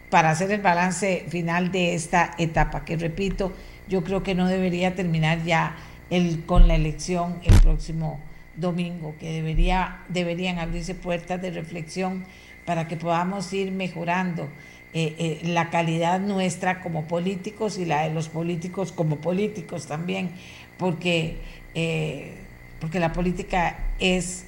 para 0.09 0.29
hacer 0.29 0.51
el 0.51 0.61
balance 0.61 1.25
final 1.29 1.71
de 1.71 1.93
esta 1.93 2.33
etapa, 2.37 2.83
que 2.83 2.97
repito, 2.97 3.53
yo 3.89 4.03
creo 4.03 4.23
que 4.23 4.35
no 4.35 4.47
debería 4.47 4.95
terminar 4.95 5.43
ya 5.43 5.75
el, 6.09 6.45
con 6.45 6.67
la 6.67 6.75
elección 6.75 7.39
el 7.43 7.59
próximo 7.61 8.19
domingo, 8.55 9.15
que 9.19 9.31
debería, 9.31 9.99
deberían 10.09 10.59
abrirse 10.59 10.95
puertas 10.95 11.41
de 11.41 11.51
reflexión 11.51 12.25
para 12.65 12.87
que 12.87 12.97
podamos 12.97 13.51
ir 13.53 13.71
mejorando 13.71 14.49
eh, 14.93 15.15
eh, 15.19 15.39
la 15.43 15.69
calidad 15.69 16.19
nuestra 16.19 16.81
como 16.81 17.07
políticos 17.07 17.77
y 17.77 17.85
la 17.85 18.03
de 18.03 18.13
los 18.13 18.29
políticos 18.29 18.91
como 18.91 19.17
políticos 19.17 19.85
también, 19.85 20.31
porque 20.77 21.37
eh, 21.75 22.33
porque 22.79 22.99
la 22.99 23.13
política 23.13 23.77
es 23.99 24.45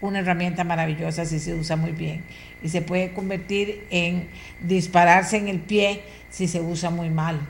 una 0.00 0.20
herramienta 0.20 0.64
maravillosa 0.64 1.24
si 1.24 1.38
se 1.38 1.54
usa 1.54 1.76
muy 1.76 1.92
bien 1.92 2.22
y 2.62 2.68
se 2.68 2.82
puede 2.82 3.12
convertir 3.12 3.84
en 3.90 4.28
dispararse 4.60 5.36
en 5.36 5.48
el 5.48 5.60
pie 5.60 6.02
si 6.30 6.48
se 6.48 6.60
usa 6.60 6.90
muy 6.90 7.10
mal. 7.10 7.40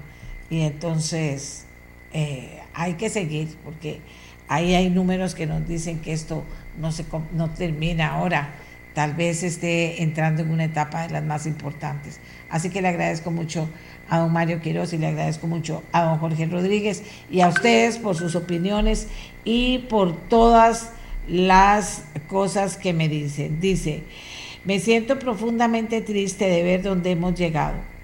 Y 0.51 0.61
entonces 0.61 1.67
eh, 2.13 2.61
hay 2.75 2.95
que 2.95 3.09
seguir 3.11 3.57
porque 3.65 4.01
ahí 4.49 4.75
hay 4.75 4.91
números 4.91 5.35
que 5.35 5.47
nos 5.47 5.67
dicen 5.67 6.01
que 6.01 6.13
esto 6.13 6.45
no, 6.79 6.93
se, 6.93 7.05
no 7.33 7.51
termina 7.51 8.15
ahora, 8.15 8.55
tal 8.95 9.15
vez 9.15 9.43
esté 9.43 10.03
entrando 10.03 10.43
en 10.43 10.51
una 10.51 10.65
etapa 10.65 11.03
de 11.03 11.13
las 11.13 11.25
más 11.25 11.47
importantes. 11.47 12.21
Así 12.49 12.71
que 12.71 12.81
le 12.81 12.89
agradezco 12.89 13.31
mucho 13.31 13.69
a 14.09 14.19
don 14.19 14.33
Mario 14.33 14.61
Quiroz 14.61 14.93
y 14.93 14.99
le 14.99 15.09
agradezco 15.09 15.47
mucho 15.47 15.83
a 15.93 16.03
don 16.03 16.19
Jorge 16.19 16.47
Rodríguez 16.47 17.03
y 17.31 17.41
a 17.41 17.49
ustedes 17.49 17.99
por 17.99 18.15
sus 18.17 18.37
opiniones 18.37 19.09
y 19.45 19.79
por 19.91 20.17
todas 20.29 20.93
las 21.29 22.05
cosas 22.29 22.77
que 22.77 22.93
me 22.93 23.09
dicen. 23.09 23.61
Dice, 23.61 24.05
me 24.65 24.79
siento 24.79 25.19
profundamente 25.19 26.01
triste 26.01 26.49
de 26.49 26.63
ver 26.63 26.83
dónde 26.83 27.11
hemos 27.11 27.35
llegado. 27.35 27.96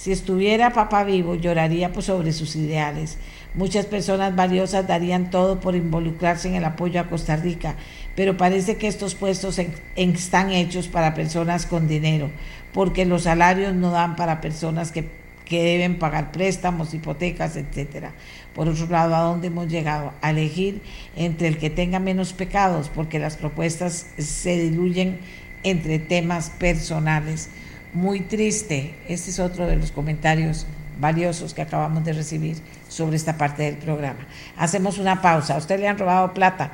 Si 0.00 0.12
estuviera 0.12 0.72
papá 0.72 1.04
vivo, 1.04 1.34
lloraría 1.34 1.92
por 1.92 2.02
sobre 2.02 2.32
sus 2.32 2.56
ideales. 2.56 3.18
Muchas 3.52 3.84
personas 3.84 4.34
valiosas 4.34 4.86
darían 4.86 5.28
todo 5.28 5.60
por 5.60 5.76
involucrarse 5.76 6.48
en 6.48 6.54
el 6.54 6.64
apoyo 6.64 7.02
a 7.02 7.08
Costa 7.10 7.36
Rica, 7.36 7.74
pero 8.16 8.38
parece 8.38 8.78
que 8.78 8.88
estos 8.88 9.14
puestos 9.14 9.60
están 9.96 10.52
hechos 10.52 10.88
para 10.88 11.12
personas 11.12 11.66
con 11.66 11.86
dinero, 11.86 12.30
porque 12.72 13.04
los 13.04 13.24
salarios 13.24 13.74
no 13.74 13.90
dan 13.90 14.16
para 14.16 14.40
personas 14.40 14.90
que 14.90 15.06
que 15.44 15.64
deben 15.64 15.98
pagar 15.98 16.30
préstamos, 16.30 16.94
hipotecas, 16.94 17.56
etcétera. 17.56 18.12
Por 18.54 18.68
otro 18.68 18.86
lado, 18.86 19.16
¿a 19.16 19.22
dónde 19.22 19.48
hemos 19.48 19.66
llegado? 19.66 20.12
A 20.22 20.30
elegir 20.30 20.80
entre 21.16 21.48
el 21.48 21.58
que 21.58 21.70
tenga 21.70 21.98
menos 21.98 22.32
pecados, 22.32 22.88
porque 22.88 23.18
las 23.18 23.36
propuestas 23.36 24.06
se 24.16 24.56
diluyen 24.56 25.18
entre 25.64 25.98
temas 25.98 26.50
personales. 26.50 27.50
Muy 27.92 28.20
triste, 28.20 28.94
este 29.08 29.30
es 29.30 29.40
otro 29.40 29.66
de 29.66 29.74
los 29.74 29.90
comentarios 29.90 30.64
valiosos 31.00 31.54
que 31.54 31.62
acabamos 31.62 32.04
de 32.04 32.12
recibir 32.12 32.56
sobre 32.88 33.16
esta 33.16 33.36
parte 33.36 33.64
del 33.64 33.78
programa. 33.78 34.28
Hacemos 34.56 34.98
una 34.98 35.20
pausa. 35.20 35.54
¿A 35.54 35.58
usted 35.58 35.80
le 35.80 35.88
han 35.88 35.98
robado 35.98 36.32
plata 36.32 36.70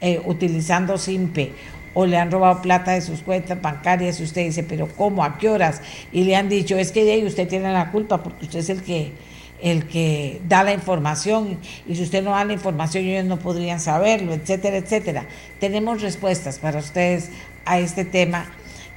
eh, 0.00 0.18
utilizando 0.24 0.96
SIMPE 0.96 1.52
o 1.92 2.06
le 2.06 2.16
han 2.16 2.30
robado 2.30 2.62
plata 2.62 2.92
de 2.92 3.02
sus 3.02 3.20
cuentas 3.20 3.60
bancarias 3.60 4.18
y 4.18 4.22
usted 4.22 4.44
dice, 4.44 4.62
pero 4.62 4.88
¿cómo? 4.88 5.24
¿A 5.24 5.36
qué 5.36 5.50
horas? 5.50 5.82
Y 6.10 6.24
le 6.24 6.36
han 6.36 6.48
dicho, 6.48 6.78
es 6.78 6.90
que 6.90 7.04
de 7.04 7.12
ahí 7.12 7.26
usted 7.26 7.46
tiene 7.46 7.70
la 7.70 7.92
culpa 7.92 8.22
porque 8.22 8.46
usted 8.46 8.60
es 8.60 8.70
el 8.70 8.82
que 8.82 9.12
el 9.60 9.86
que 9.88 10.40
da 10.48 10.62
la 10.62 10.72
información 10.72 11.58
y 11.86 11.96
si 11.96 12.02
usted 12.02 12.22
no 12.22 12.30
da 12.30 12.44
la 12.44 12.52
información 12.52 13.04
ellos 13.04 13.24
no 13.24 13.38
podrían 13.38 13.80
saberlo, 13.80 14.32
etcétera, 14.32 14.78
etcétera. 14.78 15.26
Tenemos 15.60 16.00
respuestas 16.00 16.58
para 16.58 16.78
ustedes 16.78 17.30
a 17.66 17.78
este 17.78 18.06
tema 18.06 18.46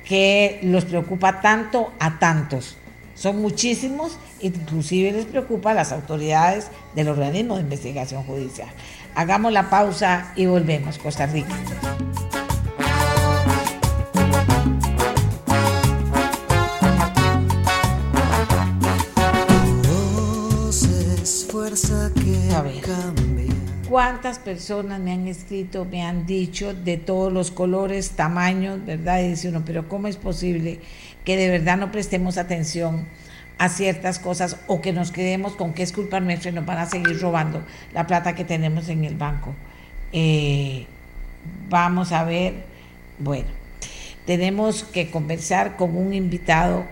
que 0.10 0.60
los 0.64 0.86
preocupa 0.86 1.40
tanto 1.40 1.94
a 2.00 2.18
tantos. 2.18 2.76
Son 3.14 3.40
muchísimos, 3.42 4.18
inclusive 4.42 5.12
les 5.12 5.26
preocupa 5.26 5.72
a 5.72 5.74
las 5.76 5.92
autoridades 5.92 6.72
del 6.96 7.10
organismo 7.10 7.56
de 7.56 7.62
investigación 7.62 8.24
judicial. 8.24 8.70
Hagamos 9.14 9.54
la 9.54 9.70
pausa 9.70 10.34
y 10.36 10.48
volvemos, 10.48 10.98
Costa 10.98 11.28
Rica. 11.28 11.56
A 22.56 22.62
ver, 22.62 23.29
¿cuántas 23.90 24.38
personas 24.38 25.00
me 25.00 25.12
han 25.12 25.28
escrito, 25.28 25.84
me 25.84 26.04
han 26.04 26.28
dicho 26.28 26.76
de 26.76 26.98
todos 26.98 27.34
los 27.34 27.50
colores, 27.50 28.12
tamaños, 28.12 28.86
verdad? 28.86 29.22
Y 29.22 29.30
dice 29.30 29.50
uno, 29.50 29.64
pero 29.66 29.90
¿cómo 29.90 30.08
es 30.08 30.16
posible 30.16 30.80
que 31.26 31.36
de 31.36 31.50
verdad 31.50 31.76
no 31.76 31.92
prestemos 31.92 32.38
atención 32.38 33.08
a 33.58 33.68
ciertas 33.68 34.20
cosas 34.20 34.58
o 34.68 34.80
que 34.80 34.94
nos 34.94 35.12
quedemos 35.12 35.56
con 35.56 35.74
que 35.74 35.82
es 35.82 35.92
culpa 35.92 36.20
nuestra 36.20 36.52
y 36.52 36.54
nos 36.54 36.68
van 36.68 36.78
a 36.78 36.86
seguir 36.86 37.20
robando 37.20 37.64
la 37.92 38.06
plata 38.06 38.36
que 38.36 38.46
tenemos 38.46 38.90
en 38.90 39.06
el 39.06 39.16
banco? 39.16 39.56
Eh, 40.14 40.86
vamos 41.68 42.12
a 42.12 42.24
ver, 42.24 42.54
bueno, 43.18 43.50
tenemos 44.28 44.84
que 44.84 45.10
conversar 45.10 45.78
con 45.78 45.98
un 45.98 46.14
invitado 46.14 46.86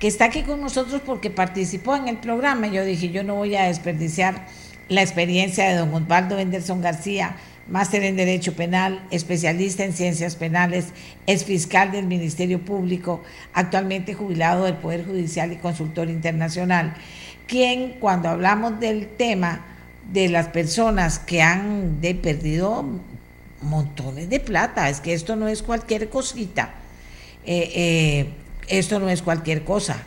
que 0.00 0.08
está 0.08 0.24
aquí 0.24 0.42
con 0.42 0.60
nosotros 0.60 1.02
porque 1.06 1.30
participó 1.30 1.94
en 1.94 2.08
el 2.08 2.16
programa. 2.16 2.66
Yo 2.66 2.84
dije, 2.84 3.10
yo 3.10 3.22
no 3.22 3.36
voy 3.36 3.54
a 3.54 3.66
desperdiciar 3.66 4.48
la 4.88 5.02
experiencia 5.02 5.68
de 5.68 5.76
don 5.76 5.94
Osvaldo 5.94 6.38
Henderson 6.38 6.80
García, 6.80 7.36
máster 7.68 8.02
en 8.02 8.16
Derecho 8.16 8.54
Penal, 8.54 9.02
especialista 9.10 9.84
en 9.84 9.92
Ciencias 9.92 10.36
Penales, 10.36 10.86
es 11.26 11.44
fiscal 11.44 11.92
del 11.92 12.06
Ministerio 12.06 12.60
Público, 12.60 13.22
actualmente 13.54 14.14
jubilado 14.14 14.64
del 14.64 14.74
Poder 14.74 15.04
Judicial 15.04 15.52
y 15.52 15.56
consultor 15.56 16.10
internacional, 16.10 16.94
quien 17.46 17.94
cuando 18.00 18.28
hablamos 18.28 18.80
del 18.80 19.08
tema 19.08 19.64
de 20.12 20.28
las 20.28 20.48
personas 20.48 21.18
que 21.18 21.42
han 21.42 21.98
perdido 22.22 22.84
montones 23.62 24.28
de 24.28 24.40
plata, 24.40 24.88
es 24.88 25.00
que 25.00 25.14
esto 25.14 25.36
no 25.36 25.48
es 25.48 25.62
cualquier 25.62 26.08
cosita. 26.08 26.74
Eh, 27.44 27.72
eh, 27.74 28.26
esto 28.68 28.98
no 28.98 29.08
es 29.08 29.22
cualquier 29.22 29.64
cosa. 29.64 30.02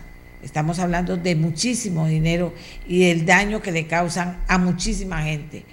Estamos 0.45 0.79
hablando 0.79 1.17
de 1.17 1.35
muchísimo 1.35 2.07
dinero 2.07 2.53
y 2.87 3.07
del 3.07 3.25
daño 3.25 3.61
que 3.61 3.73
le 3.73 3.87
causan 3.87 4.37
a 4.47 4.57
muchísima 4.57 5.23
gente. 5.23 5.65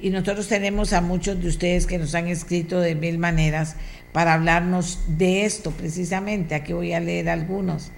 Y 0.00 0.10
nosotros 0.10 0.46
tenemos 0.46 0.92
a 0.92 1.00
muchos 1.00 1.40
de 1.40 1.48
ustedes 1.48 1.86
que 1.86 1.98
nos 1.98 2.14
han 2.14 2.28
escrito 2.28 2.78
de 2.78 2.94
mil 2.94 3.18
maneras 3.18 3.74
para 4.12 4.34
hablarnos 4.34 5.00
de 5.08 5.44
esto 5.44 5.70
precisamente. 5.72 6.54
Aquí 6.54 6.72
voy 6.72 6.92
a 6.92 7.00
leer 7.00 7.28
algunos. 7.28 7.90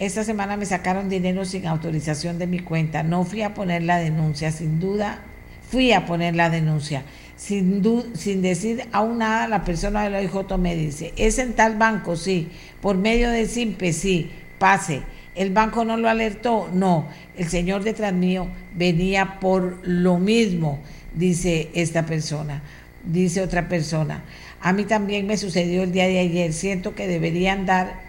Esta 0.00 0.24
semana 0.24 0.56
me 0.56 0.66
sacaron 0.66 1.08
dinero 1.08 1.44
sin 1.44 1.66
autorización 1.66 2.38
de 2.38 2.46
mi 2.46 2.58
cuenta. 2.58 3.02
No 3.04 3.24
fui 3.24 3.42
a 3.42 3.54
poner 3.54 3.82
la 3.82 3.98
denuncia, 3.98 4.50
sin 4.50 4.80
duda. 4.80 5.22
Fui 5.70 5.92
a 5.92 6.06
poner 6.06 6.34
la 6.34 6.50
denuncia 6.50 7.04
sin, 7.38 7.82
sin 8.14 8.42
decir 8.42 8.88
aún 8.92 9.18
nada, 9.18 9.46
la 9.46 9.64
persona 9.64 10.02
del 10.02 10.16
OIJ 10.16 10.58
me 10.58 10.74
dice, 10.74 11.14
¿es 11.16 11.38
en 11.38 11.52
tal 11.52 11.76
banco? 11.76 12.16
Sí. 12.16 12.48
¿Por 12.80 12.96
medio 12.96 13.30
de 13.30 13.46
SIMPE? 13.46 13.92
Sí. 13.92 14.30
Pase. 14.58 15.02
¿El 15.34 15.50
banco 15.50 15.84
no 15.84 15.96
lo 15.96 16.08
alertó? 16.08 16.68
No. 16.72 17.08
El 17.36 17.48
señor 17.48 17.84
detrás 17.84 18.12
mío 18.12 18.48
venía 18.74 19.38
por 19.40 19.78
lo 19.86 20.18
mismo, 20.18 20.80
dice 21.14 21.70
esta 21.74 22.06
persona. 22.06 22.62
Dice 23.04 23.40
otra 23.42 23.68
persona. 23.68 24.24
A 24.60 24.72
mí 24.72 24.84
también 24.84 25.26
me 25.26 25.36
sucedió 25.36 25.84
el 25.84 25.92
día 25.92 26.08
de 26.08 26.18
ayer. 26.18 26.52
Siento 26.52 26.94
que 26.94 27.06
deberían 27.06 27.66
dar 27.66 28.08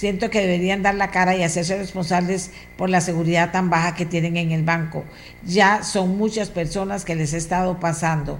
Siento 0.00 0.30
que 0.30 0.40
deberían 0.40 0.82
dar 0.82 0.94
la 0.94 1.10
cara 1.10 1.36
y 1.36 1.42
hacerse 1.42 1.76
responsables 1.76 2.52
por 2.78 2.88
la 2.88 3.02
seguridad 3.02 3.52
tan 3.52 3.68
baja 3.68 3.94
que 3.94 4.06
tienen 4.06 4.38
en 4.38 4.50
el 4.50 4.62
banco. 4.62 5.04
Ya 5.44 5.82
son 5.82 6.16
muchas 6.16 6.48
personas 6.48 7.04
que 7.04 7.14
les 7.14 7.34
ha 7.34 7.36
estado 7.36 7.78
pasando. 7.80 8.38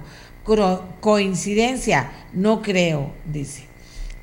coincidencia, 1.01 2.09
no 2.33 2.63
creo, 2.63 3.13
dice. 3.25 3.70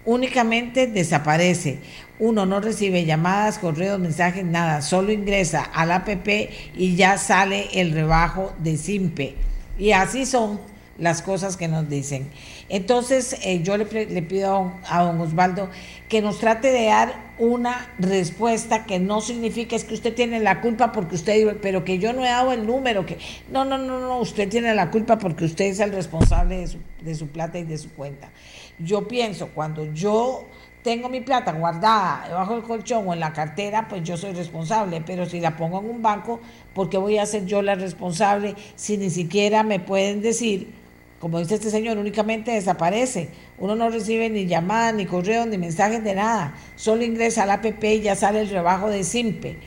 Únicamente 0.08 0.86
desaparece. 0.86 1.80
Uno 2.18 2.46
no 2.46 2.60
recibe 2.60 3.04
llamadas, 3.04 3.58
correos, 3.58 4.00
mensajes, 4.00 4.42
nada. 4.42 4.80
Solo 4.80 5.12
ingresa 5.12 5.62
al 5.62 5.92
APP 5.92 6.48
y 6.74 6.96
ya 6.96 7.18
sale 7.18 7.68
el 7.74 7.92
rebajo 7.92 8.54
de 8.58 8.78
SIMPE. 8.78 9.34
Y 9.78 9.92
así 9.92 10.24
son 10.24 10.60
las 10.96 11.20
cosas 11.20 11.58
que 11.58 11.68
nos 11.68 11.90
dicen. 11.90 12.30
Entonces, 12.70 13.36
eh, 13.44 13.62
yo 13.62 13.76
le, 13.76 13.84
pido 13.84 14.72
a 14.88 15.02
don 15.02 15.20
Osvaldo 15.20 15.68
que 16.08 16.22
nos 16.22 16.38
trate 16.38 16.72
de 16.72 16.86
dar 16.86 17.28
una 17.38 17.90
respuesta 17.98 18.86
que 18.86 18.98
no 18.98 19.20
signifique 19.20 19.76
es 19.76 19.84
que 19.84 19.92
usted 19.92 20.14
tiene 20.14 20.40
la 20.40 20.62
culpa 20.62 20.90
porque 20.90 21.16
usted, 21.16 21.58
pero 21.60 21.84
que 21.84 21.98
yo 21.98 22.14
no 22.14 22.24
he 22.24 22.28
dado 22.28 22.52
el 22.52 22.66
número, 22.66 23.04
que 23.04 23.18
no, 23.52 23.66
no, 23.66 23.76
no, 23.76 24.00
no, 24.00 24.18
usted 24.20 24.48
tiene 24.48 24.74
la 24.74 24.90
culpa 24.90 25.18
porque 25.18 25.44
usted 25.44 25.66
es 25.66 25.80
el 25.80 25.92
responsable 25.92 26.60
de 26.60 26.66
su, 26.66 26.78
de 27.02 27.14
su 27.14 27.28
plata 27.28 27.58
y 27.58 27.64
de 27.64 27.76
su 27.76 27.90
cuenta. 27.90 28.30
Yo 28.78 29.08
pienso, 29.08 29.48
cuando 29.48 29.92
yo 29.92 30.44
tengo 30.82 31.08
mi 31.08 31.20
plata 31.20 31.52
guardada 31.52 32.24
debajo 32.28 32.54
del 32.54 32.62
colchón 32.62 33.08
o 33.08 33.12
en 33.12 33.20
la 33.20 33.32
cartera, 33.32 33.88
pues 33.88 34.02
yo 34.04 34.16
soy 34.16 34.32
responsable, 34.32 35.02
pero 35.04 35.26
si 35.26 35.40
la 35.40 35.56
pongo 35.56 35.80
en 35.80 35.90
un 35.90 36.02
banco, 36.02 36.40
¿por 36.74 36.88
qué 36.88 36.96
voy 36.96 37.18
a 37.18 37.26
ser 37.26 37.46
yo 37.46 37.62
la 37.62 37.74
responsable 37.74 38.54
si 38.76 38.96
ni 38.96 39.10
siquiera 39.10 39.62
me 39.62 39.80
pueden 39.80 40.22
decir 40.22 40.72
como 41.20 41.40
dice 41.40 41.56
este 41.56 41.70
señor, 41.70 41.98
únicamente 41.98 42.52
desaparece. 42.52 43.30
Uno 43.58 43.74
no 43.74 43.90
recibe 43.90 44.30
ni 44.30 44.46
llamadas, 44.46 44.94
ni 44.94 45.04
correos, 45.04 45.48
ni 45.48 45.58
mensajes 45.58 46.04
de 46.04 46.14
nada. 46.14 46.54
Solo 46.76 47.02
ingresa 47.02 47.42
al 47.42 47.50
APP 47.50 47.82
y 47.84 48.00
ya 48.02 48.14
sale 48.14 48.42
el 48.42 48.50
rebajo 48.50 48.88
de 48.88 49.02
SIMPE. 49.02 49.58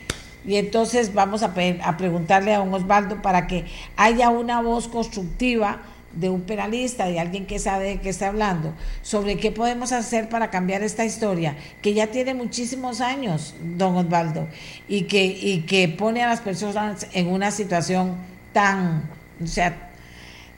Y 0.45 0.55
entonces 0.55 1.13
vamos 1.13 1.43
a, 1.43 1.53
a 1.83 1.97
preguntarle 1.97 2.53
a 2.53 2.59
don 2.59 2.73
Osvaldo 2.73 3.21
para 3.21 3.47
que 3.47 3.65
haya 3.97 4.29
una 4.29 4.61
voz 4.61 4.87
constructiva 4.87 5.81
de 6.13 6.29
un 6.29 6.41
penalista, 6.41 7.05
de 7.05 7.19
alguien 7.19 7.45
que 7.45 7.59
sabe 7.59 7.87
de 7.87 7.99
qué 7.99 8.09
está 8.09 8.27
hablando, 8.27 8.73
sobre 9.01 9.37
qué 9.37 9.51
podemos 9.51 9.91
hacer 9.91 10.29
para 10.29 10.49
cambiar 10.49 10.83
esta 10.83 11.05
historia, 11.05 11.55
que 11.81 11.93
ya 11.93 12.07
tiene 12.07 12.33
muchísimos 12.33 13.01
años, 13.01 13.55
don 13.77 13.95
Osvaldo, 13.95 14.47
y 14.87 15.03
que, 15.03 15.23
y 15.23 15.61
que 15.61 15.87
pone 15.87 16.23
a 16.23 16.27
las 16.27 16.41
personas 16.41 17.07
en 17.13 17.27
una 17.27 17.51
situación 17.51 18.15
tan, 18.53 19.09
o 19.41 19.47
sea, 19.47 19.89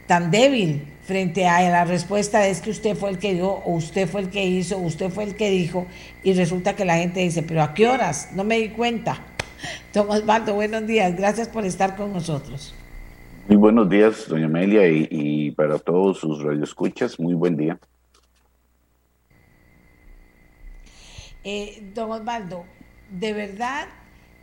tan 0.08 0.32
débil 0.32 0.88
frente 1.06 1.48
a 1.48 1.62
la 1.70 1.86
respuesta 1.86 2.48
es 2.48 2.62
que 2.62 2.70
usted 2.70 2.96
fue 2.96 3.10
el 3.10 3.20
que 3.20 3.34
dio, 3.34 3.50
o 3.50 3.74
usted 3.74 4.08
fue 4.08 4.22
el 4.22 4.30
que 4.30 4.46
hizo, 4.46 4.78
usted 4.78 5.10
fue 5.10 5.26
el 5.26 5.36
que 5.36 5.50
dijo, 5.50 5.86
y 6.24 6.34
resulta 6.34 6.76
que 6.76 6.86
la 6.86 6.98
gente 6.98 7.20
dice, 7.20 7.44
pero 7.44 7.62
¿a 7.62 7.74
qué 7.74 7.88
horas? 7.88 8.30
No 8.34 8.44
me 8.44 8.58
di 8.60 8.70
cuenta. 8.70 9.20
Don 9.94 10.10
Osvaldo, 10.10 10.54
buenos 10.54 10.88
días, 10.88 11.16
gracias 11.16 11.48
por 11.48 11.66
estar 11.66 11.96
con 11.96 12.14
nosotros. 12.14 12.74
Muy 13.46 13.58
buenos 13.58 13.90
días, 13.90 14.30
doña 14.30 14.46
Amelia, 14.46 14.88
y, 14.88 15.52
para 15.52 15.78
todos 15.78 16.20
sus 16.20 16.42
radioescuchas, 16.42 17.20
muy 17.20 17.34
buen 17.34 17.58
día. 17.58 17.78
Eh, 21.44 21.92
don 21.94 22.10
Osvaldo, 22.10 22.64
de 23.12 23.34
verdad 23.34 23.90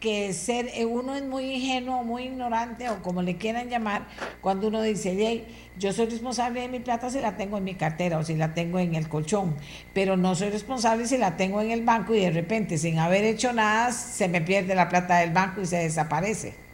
que 0.00 0.34
ser 0.34 0.68
eh, 0.74 0.84
uno 0.84 1.14
es 1.14 1.22
muy 1.22 1.44
ingenuo, 1.44 2.04
muy 2.04 2.24
ignorante 2.24 2.90
o 2.90 3.02
como 3.02 3.22
le 3.22 3.38
quieran 3.38 3.70
llamar, 3.70 4.06
cuando 4.42 4.68
uno 4.68 4.82
dice, 4.82 5.46
yo 5.78 5.94
soy 5.94 6.04
responsable 6.04 6.60
de 6.60 6.68
mi 6.68 6.80
plata 6.80 7.08
si 7.08 7.20
la 7.20 7.38
tengo 7.38 7.56
en 7.56 7.64
mi 7.64 7.76
cartera 7.76 8.18
o 8.18 8.22
si 8.22 8.36
la 8.36 8.52
tengo 8.52 8.78
en 8.78 8.94
el 8.96 9.08
colchón, 9.08 9.56
pero 9.94 10.18
no 10.18 10.34
soy 10.34 10.50
responsable 10.50 11.06
si 11.06 11.16
la 11.16 11.38
tengo 11.38 11.62
en 11.62 11.70
el 11.70 11.82
banco 11.86 12.14
y 12.14 12.20
de 12.20 12.32
repente 12.32 12.76
sin 12.76 12.98
haber 12.98 13.24
hecho 13.24 13.54
nada 13.54 13.92
se 13.92 14.28
me 14.28 14.42
pierde 14.42 14.74
la 14.74 14.90
plata 14.90 15.18
del 15.20 15.30
banco 15.32 15.62
y 15.62 15.66
se 15.66 15.76
desaparece. 15.76 16.69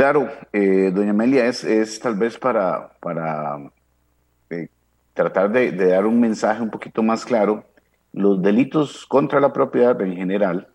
Claro, 0.00 0.30
eh, 0.54 0.90
doña 0.94 1.10
Amelia, 1.10 1.44
es, 1.44 1.62
es 1.62 2.00
tal 2.00 2.14
vez 2.14 2.38
para, 2.38 2.90
para 3.00 3.70
eh, 4.48 4.68
tratar 5.12 5.52
de, 5.52 5.72
de 5.72 5.88
dar 5.88 6.06
un 6.06 6.18
mensaje 6.18 6.62
un 6.62 6.70
poquito 6.70 7.02
más 7.02 7.22
claro. 7.26 7.66
Los 8.14 8.40
delitos 8.40 9.04
contra 9.04 9.40
la 9.40 9.52
propiedad 9.52 10.00
en 10.00 10.16
general, 10.16 10.68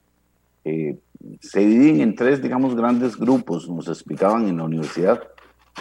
eh, 0.64 1.00
se 1.42 1.62
dividen 1.62 2.02
en 2.02 2.16
tres, 2.16 2.40
digamos, 2.40 2.76
grandes 2.76 3.18
grupos, 3.18 3.68
nos 3.68 3.88
explicaban 3.88 4.48
en 4.48 4.58
la 4.58 4.66
universidad 4.66 5.24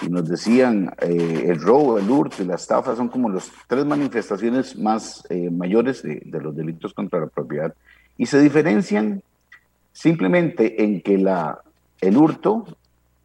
y 0.01 0.09
nos 0.09 0.27
decían 0.27 0.95
el 1.03 1.61
robo, 1.61 1.99
el 1.99 2.11
hurto 2.11 2.43
y 2.43 2.47
la 2.47 2.55
estafa 2.55 2.97
son 2.97 3.09
como 3.09 3.29
las 3.29 3.53
tres 3.67 3.85
manifestaciones 3.85 4.75
más 4.79 5.23
mayores 5.51 6.03
de, 6.03 6.41
los 6.41 6.57
delitos 6.57 6.95
contra 6.95 7.21
la 7.21 7.27
propiedad 7.27 7.75
y 8.17 8.25
se 8.25 8.41
diferencian 8.41 9.23
simplemente 9.93 10.83
en 10.83 11.03
que 11.03 11.19
la, 11.19 11.61
el 12.01 12.17
hurto, 12.17 12.65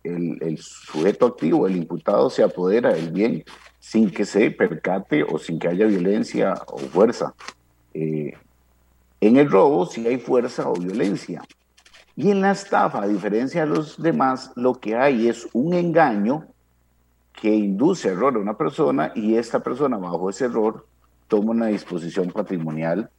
el, 0.04 0.58
sujeto 0.58 1.26
activo, 1.28 1.68
el 1.68 1.76
imputado 1.76 2.30
se 2.30 2.44
apodera 2.44 2.94
del 2.94 3.12
bien 3.12 3.44
sin 3.80 4.10
que 4.10 4.26
se 4.26 4.52
percate 4.52 5.24
o 5.24 5.38
sin 5.38 5.60
que 5.60 5.68
haya 5.68 5.86
violencia 5.86 6.54
o 6.68 6.78
fuerza. 6.78 7.34
Eh, 7.94 8.34
en 9.22 9.38
el 9.38 9.50
robo 9.50 9.86
sí 9.86 10.06
hay 10.08 10.18
fuerza 10.18 10.70
o 10.70 10.74
violencia. 10.74 11.42
Y 12.16 12.32
en 12.32 12.42
la 12.42 12.52
estafa, 12.52 13.04
a 13.04 13.08
diferencia 13.08 13.62
de 13.62 13.68
los 13.68 14.02
demás, 14.02 14.52
lo 14.56 14.74
que 14.74 14.96
hay 14.96 15.28
es 15.28 15.48
un 15.54 15.74
engaño 15.74 16.48
que 17.34 17.54
induce 17.54 18.10
error 18.10 18.36
a 18.36 18.40
una 18.40 18.58
persona 18.58 19.12
y 19.16 19.36
esta 19.36 19.62
persona 19.62 19.98
bajo 19.98 20.30
ese 20.30 20.46
error 20.46 20.86
toma 21.28 21.52
una 21.52 21.68
disposición 21.68 22.32
patrimonial, 22.32 23.10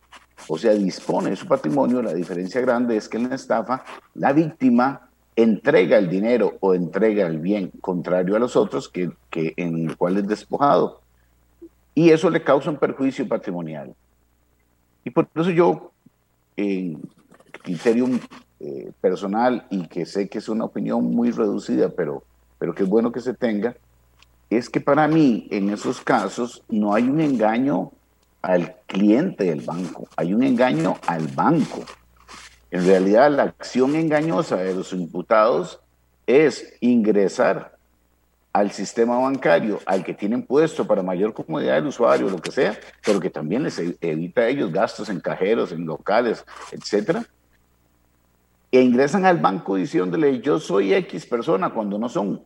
o 0.49 0.59
sea, 0.59 0.73
dispone 0.73 1.31
de 1.31 1.37
su 1.37 1.47
patrimonio. 1.47 2.03
La 2.03 2.13
diferencia 2.13 2.61
grande 2.61 2.97
es 2.97 3.09
que 3.09 3.17
en 3.17 3.31
la 3.31 3.37
estafa 3.37 3.85
la 4.15 4.33
víctima 4.33 5.10
entrega 5.43 5.99
el 5.99 6.09
dinero 6.09 6.57
o 6.61 6.75
entrega 6.75 7.27
el 7.27 7.39
bien, 7.39 7.71
contrario 7.81 8.37
a 8.37 8.39
los 8.39 8.57
otros 8.57 8.89
que, 8.89 9.11
que 9.31 9.55
en 9.57 9.89
el 9.89 9.97
cual 9.97 10.17
es 10.19 10.27
despojado. 10.27 11.01
Y 11.95 12.11
eso 12.11 12.31
le 12.31 12.43
causa 12.43 12.71
un 12.71 12.77
perjuicio 12.77 13.27
patrimonial. 13.29 13.95
Y 15.05 15.11
por 15.11 15.29
eso 15.35 15.51
yo, 15.51 15.93
en 16.57 17.01
criterio 17.63 18.09
eh, 18.61 18.93
personal 19.01 19.67
y 19.71 19.87
que 19.87 20.05
sé 20.05 20.29
que 20.29 20.39
es 20.39 20.49
una 20.49 20.65
opinión 20.65 21.05
muy 21.05 21.31
reducida, 21.31 21.89
pero, 21.89 22.23
pero 22.59 22.75
que 22.75 22.83
es 22.83 22.89
bueno 22.89 23.13
que 23.13 23.21
se 23.21 23.35
tenga, 23.35 23.75
es 24.51 24.69
que 24.69 24.81
para 24.81 25.09
mí 25.09 25.49
en 25.51 25.71
esos 25.71 26.01
casos 26.01 26.63
no 26.69 26.95
hay 26.95 27.05
un 27.05 27.21
engaño 27.21 27.93
al 28.43 28.77
cliente 28.87 29.45
del 29.45 29.61
banco, 29.63 30.09
hay 30.17 30.35
un 30.35 30.43
engaño 30.43 30.97
al 31.07 31.29
banco. 31.29 31.85
En 32.71 32.87
realidad 32.87 33.31
la 33.31 33.45
acción 33.45 33.95
engañosa 33.97 34.57
de 34.57 34.75
los 34.75 34.93
imputados 34.93 35.81
es 36.27 36.75
ingresar 36.81 37.77
al 38.53 38.73
sistema 38.73 39.19
bancario, 39.19 39.81
al 39.87 40.05
que 40.05 40.15
tienen 40.15 40.45
puesto 40.45 40.87
para 40.87 41.03
mayor 41.03 41.35
comodidad 41.35 41.75
del 41.75 41.87
usuario, 41.87 42.29
lo 42.29 42.39
que 42.39 42.51
sea, 42.51 42.79
pero 43.05 43.21
que 43.21 43.31
también 43.31 43.63
les 43.63 43.79
e-, 43.79 43.97
evita 44.01 44.43
a 44.43 44.49
ellos 44.49 44.73
gastos 44.73 45.09
en 45.09 45.21
cajeros, 45.21 45.73
en 45.73 45.87
locales, 45.87 46.45
etcétera, 46.73 47.25
e 48.73 48.81
ingresan 48.81 49.25
al 49.25 49.39
banco 49.39 49.77
diciéndole 49.77 50.41
yo 50.41 50.59
soy 50.59 50.95
X 50.95 51.27
persona 51.27 51.71
cuando 51.71 51.99
no 51.99 52.09
son. 52.09 52.45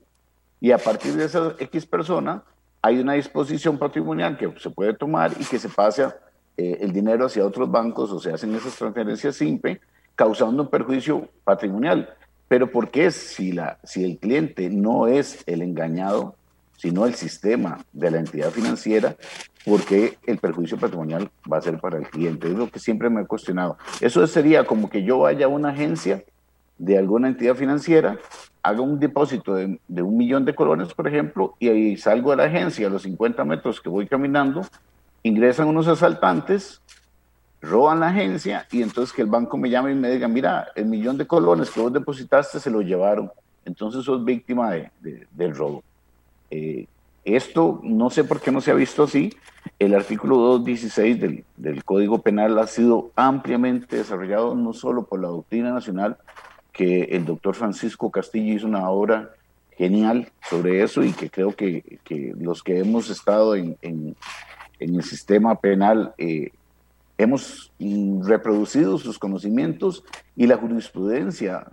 Y 0.61 0.73
a 0.73 0.79
partir 0.79 1.15
de 1.15 1.25
esa 1.25 1.55
X 1.59 1.87
persona 1.87 2.43
hay 2.81 2.99
una 2.99 3.15
disposición 3.15 3.79
patrimonial 3.79 4.37
que 4.37 4.53
se 4.59 4.71
puede 4.71 4.95
tomar 4.95 5.33
y 5.39 5.45
que 5.45 5.59
se 5.59 5.69
pasa 5.69 6.17
eh, 6.57 6.79
el 6.81 6.93
dinero 6.93 7.27
hacia 7.27 7.47
otros 7.47 7.71
bancos 7.71 8.11
o 8.11 8.21
se 8.21 8.33
hacen 8.33 8.55
esas 8.55 8.77
transferencias 8.77 9.37
simple, 9.37 9.81
causando 10.15 10.63
un 10.63 10.71
perjuicio 10.71 11.29
patrimonial. 11.45 12.15
Pero 12.49 12.71
¿por 12.71 12.91
qué 12.91 13.11
si, 13.11 13.53
la, 13.53 13.79
si 13.85 14.05
el 14.05 14.19
cliente 14.19 14.71
no 14.71 15.07
es 15.07 15.43
el 15.47 15.63
engañado, 15.63 16.37
sino 16.77 17.07
el 17.07 17.15
sistema 17.15 17.85
de 17.93 18.11
la 18.11 18.19
entidad 18.19 18.51
financiera, 18.51 19.17
¿por 19.65 19.83
qué 19.85 20.19
el 20.27 20.39
perjuicio 20.39 20.79
patrimonial 20.79 21.31
va 21.51 21.59
a 21.59 21.63
ser 21.63 21.81
para 21.81 21.99
el 21.99 22.09
cliente? 22.09 22.49
Es 22.49 22.55
lo 22.55 22.71
que 22.71 22.79
siempre 22.79 23.09
me 23.09 23.23
he 23.23 23.27
cuestionado. 23.27 23.79
Eso 24.01 24.27
sería 24.27 24.65
como 24.65 24.91
que 24.91 25.03
yo 25.03 25.21
vaya 25.21 25.47
a 25.47 25.49
una 25.49 25.71
agencia 25.71 26.25
de 26.77 26.99
alguna 26.99 27.29
entidad 27.29 27.55
financiera, 27.55 28.19
haga 28.63 28.81
un 28.81 28.99
depósito 28.99 29.55
de, 29.55 29.79
de, 29.87 30.03
un 30.03 30.17
millón 30.17 30.45
de 30.45 30.55
colones, 30.55 30.93
por 30.93 31.07
ejemplo, 31.07 31.55
y 31.61 31.69
ahí 31.69 31.97
salgo 31.97 32.31
de 32.31 32.39
la 32.39 32.45
agencia 32.45 32.89
a 32.89 32.91
los 32.91 33.03
50 33.03 33.45
metros 33.45 33.81
que 33.81 33.89
voy 33.89 34.07
caminando, 34.07 34.63
ingresan 35.23 35.69
unos 35.69 35.87
asaltantes, 35.87 36.83
roban 37.65 38.01
la 38.01 38.09
agencia 38.09 38.67
y 38.71 38.83
entonces 38.83 39.15
que 39.15 39.23
el 39.23 39.29
banco 39.29 39.57
me 39.57 39.71
llame 39.71 39.93
y 39.93 39.95
me 39.95 40.11
diga, 40.11 40.29
mira, 40.29 40.69
el 40.75 40.87
millón 40.87 41.19
de 41.19 41.27
colones 41.27 41.71
que 41.71 41.81
vos 41.81 41.93
depositaste 41.93 42.61
se 42.61 42.71
lo 42.71 42.83
llevaron, 42.83 43.31
entonces 43.65 44.05
sos 44.05 44.25
víctima 44.25 44.73
de, 44.73 44.91
del 45.31 45.55
robo. 45.55 45.83
Eh, 46.51 46.87
esto 47.25 47.81
no 47.83 48.11
sé 48.11 48.25
por 48.25 48.41
qué 48.41 48.53
no 48.53 48.61
se 48.61 48.71
ha 48.71 48.75
visto 48.75 49.05
así. 49.05 49.33
El 49.79 49.95
artículo 49.95 50.37
216 50.37 51.21
del, 51.21 51.45
del 51.57 51.85
Código 51.85 52.21
Penal 52.21 52.59
ha 52.59 52.67
sido 52.67 53.11
ampliamente 53.17 53.97
desarrollado 53.97 54.55
no 54.55 54.73
solo 54.73 55.05
por 55.07 55.21
la 55.21 55.29
doctrina 55.29 55.73
nacional, 55.73 56.19
que 56.73 57.05
el 57.05 57.25
doctor 57.25 57.55
Francisco 57.55 58.11
Castillo 58.11 58.55
hizo 58.55 58.67
una 58.67 58.91
obra 58.91 59.31
genial 59.77 60.31
sobre 60.49 60.83
eso 60.83 61.03
y 61.03 61.13
que 61.13 61.31
creo 61.31 61.55
que, 61.55 61.99
que 62.05 62.35
los 62.39 62.63
que 62.63 62.79
hemos 62.79 63.11
estado 63.11 63.55
en, 63.55 63.77
en, 63.81 64.15
en 64.79 64.95
el 64.95 65.03
sistema 65.03 65.55
penal 65.57 66.15
eh, 66.19 66.51
hemos 67.19 67.73
reproducido 68.23 68.99
sus 68.99 69.19
conocimientos 69.19 70.05
y 70.37 70.47
la 70.47 70.57
jurisprudencia 70.57 71.71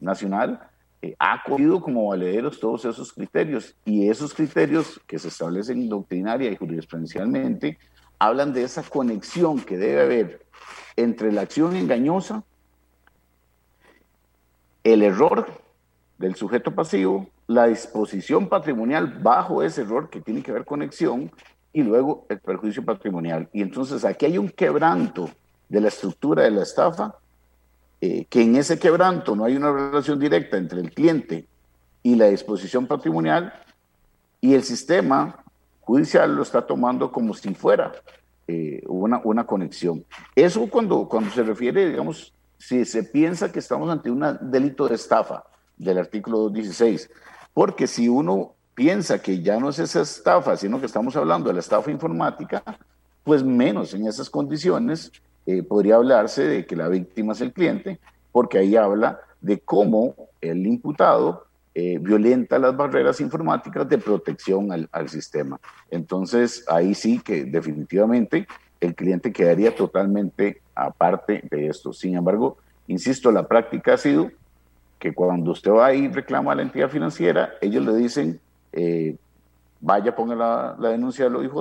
nacional 0.00 0.60
eh, 1.00 1.14
ha 1.18 1.42
cogido 1.44 1.80
como 1.80 2.08
valederos 2.08 2.58
todos 2.58 2.84
esos 2.84 3.12
criterios. 3.12 3.76
Y 3.84 4.08
esos 4.08 4.34
criterios 4.34 5.00
que 5.06 5.18
se 5.18 5.28
establecen 5.28 5.88
doctrinaria 5.88 6.50
y 6.50 6.56
jurisprudencialmente 6.56 7.78
hablan 8.18 8.52
de 8.52 8.64
esa 8.64 8.82
conexión 8.82 9.60
que 9.60 9.76
debe 9.76 10.02
haber 10.02 10.46
entre 10.96 11.32
la 11.32 11.42
acción 11.42 11.76
engañosa 11.76 12.42
el 14.82 15.02
error 15.02 15.46
del 16.18 16.34
sujeto 16.34 16.74
pasivo, 16.74 17.28
la 17.46 17.66
disposición 17.66 18.48
patrimonial 18.48 19.20
bajo 19.22 19.62
ese 19.62 19.82
error 19.82 20.10
que 20.10 20.20
tiene 20.20 20.42
que 20.42 20.50
ver 20.50 20.64
con 20.64 20.78
conexión 20.80 21.30
y 21.72 21.82
luego 21.82 22.26
el 22.28 22.40
perjuicio 22.40 22.84
patrimonial. 22.84 23.48
Y 23.52 23.62
entonces 23.62 24.04
aquí 24.04 24.26
hay 24.26 24.38
un 24.38 24.48
quebranto 24.48 25.30
de 25.68 25.80
la 25.80 25.88
estructura 25.88 26.42
de 26.42 26.50
la 26.50 26.62
estafa, 26.62 27.14
eh, 28.00 28.26
que 28.26 28.42
en 28.42 28.56
ese 28.56 28.78
quebranto 28.78 29.34
no 29.34 29.44
hay 29.44 29.56
una 29.56 29.72
relación 29.72 30.18
directa 30.18 30.56
entre 30.56 30.80
el 30.80 30.92
cliente 30.92 31.46
y 32.02 32.14
la 32.14 32.26
disposición 32.26 32.86
patrimonial 32.86 33.52
y 34.40 34.54
el 34.54 34.62
sistema 34.62 35.44
judicial 35.80 36.34
lo 36.34 36.42
está 36.42 36.66
tomando 36.66 37.10
como 37.10 37.34
si 37.34 37.54
fuera 37.54 37.92
eh, 38.46 38.82
una, 38.86 39.20
una 39.24 39.44
conexión. 39.44 40.04
Eso 40.34 40.68
cuando, 40.70 41.08
cuando 41.08 41.30
se 41.30 41.42
refiere, 41.42 41.88
digamos, 41.88 42.32
si 42.58 42.84
se 42.84 43.04
piensa 43.04 43.52
que 43.52 43.58
estamos 43.58 43.90
ante 43.90 44.10
un 44.10 44.24
delito 44.42 44.88
de 44.88 44.94
estafa 44.94 45.44
del 45.76 45.98
artículo 45.98 46.38
216, 46.38 47.10
porque 47.52 47.86
si 47.86 48.08
uno 48.08 48.54
piensa 48.78 49.20
que 49.20 49.42
ya 49.42 49.58
no 49.58 49.70
es 49.70 49.80
esa 49.80 50.02
estafa, 50.02 50.56
sino 50.56 50.78
que 50.78 50.86
estamos 50.86 51.16
hablando 51.16 51.48
de 51.48 51.54
la 51.54 51.58
estafa 51.58 51.90
informática, 51.90 52.62
pues 53.24 53.42
menos 53.42 53.92
en 53.92 54.06
esas 54.06 54.30
condiciones 54.30 55.10
eh, 55.46 55.64
podría 55.64 55.96
hablarse 55.96 56.44
de 56.44 56.64
que 56.64 56.76
la 56.76 56.86
víctima 56.86 57.32
es 57.32 57.40
el 57.40 57.52
cliente, 57.52 57.98
porque 58.30 58.58
ahí 58.58 58.76
habla 58.76 59.18
de 59.40 59.58
cómo 59.58 60.14
el 60.40 60.64
imputado 60.64 61.46
eh, 61.74 61.98
violenta 62.00 62.56
las 62.60 62.76
barreras 62.76 63.20
informáticas 63.20 63.88
de 63.88 63.98
protección 63.98 64.70
al, 64.70 64.88
al, 64.92 65.08
sistema. 65.08 65.58
Entonces, 65.90 66.64
ahí 66.68 66.94
sí 66.94 67.18
que 67.18 67.46
definitivamente 67.46 68.46
el 68.80 68.94
cliente 68.94 69.32
quedaría 69.32 69.74
totalmente 69.74 70.62
aparte 70.76 71.42
de 71.50 71.66
esto. 71.66 71.92
Sin 71.92 72.14
embargo, 72.14 72.58
insisto, 72.86 73.32
la 73.32 73.48
práctica 73.48 73.94
ha 73.94 73.98
sido 73.98 74.30
que 75.00 75.14
cuando 75.14 75.50
usted 75.50 75.72
va 75.72 75.92
y 75.94 76.06
reclama 76.06 76.52
a 76.52 76.54
la 76.54 76.62
entidad 76.62 76.88
financiera, 76.88 77.54
ellos 77.60 77.84
le 77.84 77.96
dicen, 77.96 78.40
eh, 78.72 79.16
vaya 79.80 80.10
a 80.10 80.16
poner 80.16 80.36
la, 80.36 80.76
denuncia 80.78 81.24
del 81.24 81.36
OIJ 81.36 81.52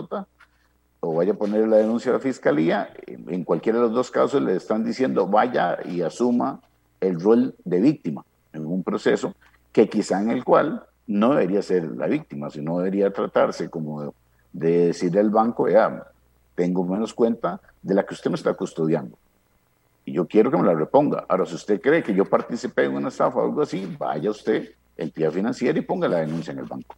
o 0.99 1.13
vaya 1.13 1.33
a 1.33 1.35
poner 1.35 1.67
la 1.67 1.77
denuncia 1.77 2.11
de 2.11 2.17
la 2.17 2.23
fiscalía. 2.23 2.89
En 3.05 3.43
cualquiera 3.43 3.79
de 3.79 3.85
los 3.85 3.93
dos 3.93 4.11
casos 4.11 4.41
le 4.41 4.55
están 4.55 4.83
diciendo, 4.83 5.27
vaya 5.27 5.77
y 5.85 6.01
asuma 6.01 6.61
el 6.99 7.19
rol 7.19 7.55
de 7.63 7.79
víctima 7.79 8.25
en 8.53 8.65
un 8.65 8.83
proceso 8.83 9.33
que 9.71 9.87
quizá 9.87 10.21
en 10.21 10.31
el 10.31 10.43
cual 10.43 10.83
no 11.05 11.35
debería 11.35 11.61
ser 11.61 11.83
la 11.95 12.07
víctima, 12.07 12.49
sino 12.49 12.79
debería 12.79 13.11
tratarse 13.13 13.69
como 13.69 14.13
de 14.51 14.87
decirle 14.87 15.19
al 15.19 15.29
banco, 15.29 15.69
ya, 15.69 16.07
tengo 16.55 16.83
menos 16.83 17.13
cuenta 17.13 17.61
de 17.81 17.93
la 17.93 18.05
que 18.05 18.15
usted 18.15 18.31
me 18.31 18.35
está 18.35 18.53
custodiando. 18.53 19.17
Y 20.03 20.13
yo 20.13 20.25
quiero 20.25 20.49
que 20.49 20.57
me 20.57 20.63
la 20.63 20.73
reponga. 20.73 21.25
Ahora, 21.27 21.45
si 21.45 21.55
usted 21.55 21.79
cree 21.79 22.01
que 22.01 22.13
yo 22.13 22.25
participé 22.25 22.85
en 22.85 22.95
una 22.95 23.09
estafa 23.09 23.39
o 23.39 23.45
algo 23.45 23.61
así, 23.61 23.95
vaya 23.99 24.31
usted, 24.31 24.71
entidad 24.97 25.31
financiera, 25.31 25.77
y 25.77 25.81
ponga 25.81 26.07
la 26.07 26.19
denuncia 26.19 26.51
en 26.51 26.59
el 26.59 26.65
banco. 26.65 26.95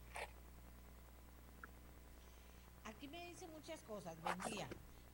Aquí 2.85 3.07
me 3.07 3.25
dicen 3.27 3.49
muchas 3.51 3.81
cosas. 3.81 4.15
Buen 4.23 4.37
día. 4.53 4.67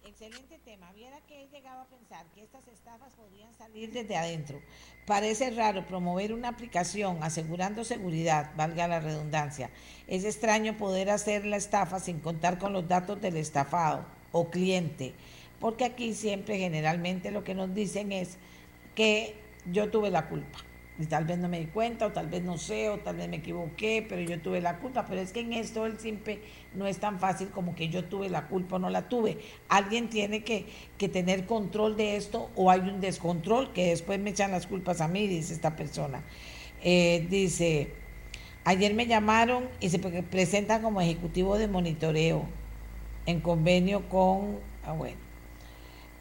Excelente 0.04 0.60
tema. 0.64 0.92
Viera 0.94 1.18
que 1.28 1.44
he 1.44 1.48
llegado 1.48 1.82
a 1.82 1.86
pensar 1.86 2.26
que 2.36 2.44
estas 2.44 2.68
estafas 2.68 3.14
podrían 3.16 3.54
salir 3.58 3.92
desde 3.92 4.16
adentro. 4.16 4.62
Parece 5.06 5.50
raro 5.50 5.86
promover 5.86 6.32
una 6.32 6.50
aplicación 6.50 7.24
asegurando 7.24 7.84
seguridad, 7.84 8.52
valga 8.56 8.88
la 8.88 9.00
redundancia. 9.00 9.72
Es 10.08 10.24
extraño 10.24 10.78
poder 10.78 11.10
hacer 11.10 11.46
la 11.46 11.58
estafa 11.58 12.00
sin 12.00 12.20
contar 12.20 12.60
con 12.60 12.72
los 12.72 12.88
datos 12.88 13.20
del 13.20 13.36
estafado 13.36 14.06
o 14.32 14.50
cliente, 14.50 15.14
porque 15.60 15.86
aquí 15.86 16.14
siempre 16.14 16.60
generalmente 16.60 17.32
lo 17.32 17.44
que 17.44 17.56
nos 17.56 17.74
dicen 17.74 18.12
es 18.12 18.38
que 18.94 19.36
yo 19.66 19.90
tuve 19.90 20.12
la 20.12 20.30
culpa 20.30 20.60
y 20.98 21.06
tal 21.08 21.26
vez 21.26 21.38
no 21.38 21.50
me 21.50 21.60
di 21.60 21.66
cuenta, 21.66 22.08
o 22.08 22.12
tal 22.12 22.28
vez 22.28 22.42
no 22.42 22.58
sé, 22.58 22.90
o 22.90 23.00
tal 23.00 23.18
vez 23.18 23.28
me 23.28 23.38
equivoqué, 23.38 24.06
pero 24.08 24.22
yo 24.22 24.40
tuve 24.40 24.62
la 24.62 24.78
culpa. 24.78 25.06
Pero 25.06 25.20
es 25.20 25.34
que 25.34 25.42
en 25.42 25.52
esto 25.52 25.86
el 25.86 26.00
simple 26.00 26.40
no 26.74 26.88
es 26.88 27.00
tan 27.00 27.20
fácil 27.20 27.50
como 27.50 27.76
que 27.76 27.90
yo 27.90 28.06
tuve 28.06 28.30
la 28.30 28.48
culpa 28.48 28.78
o 28.78 28.80
no 28.80 28.90
la 28.90 29.10
tuve. 29.10 29.40
Alguien 29.68 30.10
tiene 30.10 30.44
que, 30.44 30.68
que 30.98 31.10
tener 31.10 31.46
control 31.46 31.98
de 31.98 32.16
esto 32.16 32.50
o 32.56 32.72
hay 32.72 32.80
un 32.80 33.02
descontrol 33.02 33.74
que 33.74 33.88
después 33.88 34.20
me 34.20 34.30
echan 34.30 34.52
las 34.52 34.68
culpas 34.68 35.02
a 35.02 35.10
mí, 35.10 35.28
dice 35.28 35.54
esta 35.54 35.76
persona. 35.76 36.24
Eh, 36.82 37.28
dice, 37.30 37.92
ayer 38.64 38.94
me 38.94 39.06
llamaron 39.06 39.68
y 39.82 39.90
se 39.90 40.00
presentan 40.00 40.82
como 40.82 41.02
ejecutivo 41.02 41.58
de 41.58 41.68
monitoreo 41.68 42.46
en 43.26 43.42
convenio 43.42 44.08
con, 44.08 44.60
ah, 44.86 44.94
bueno, 44.94 45.18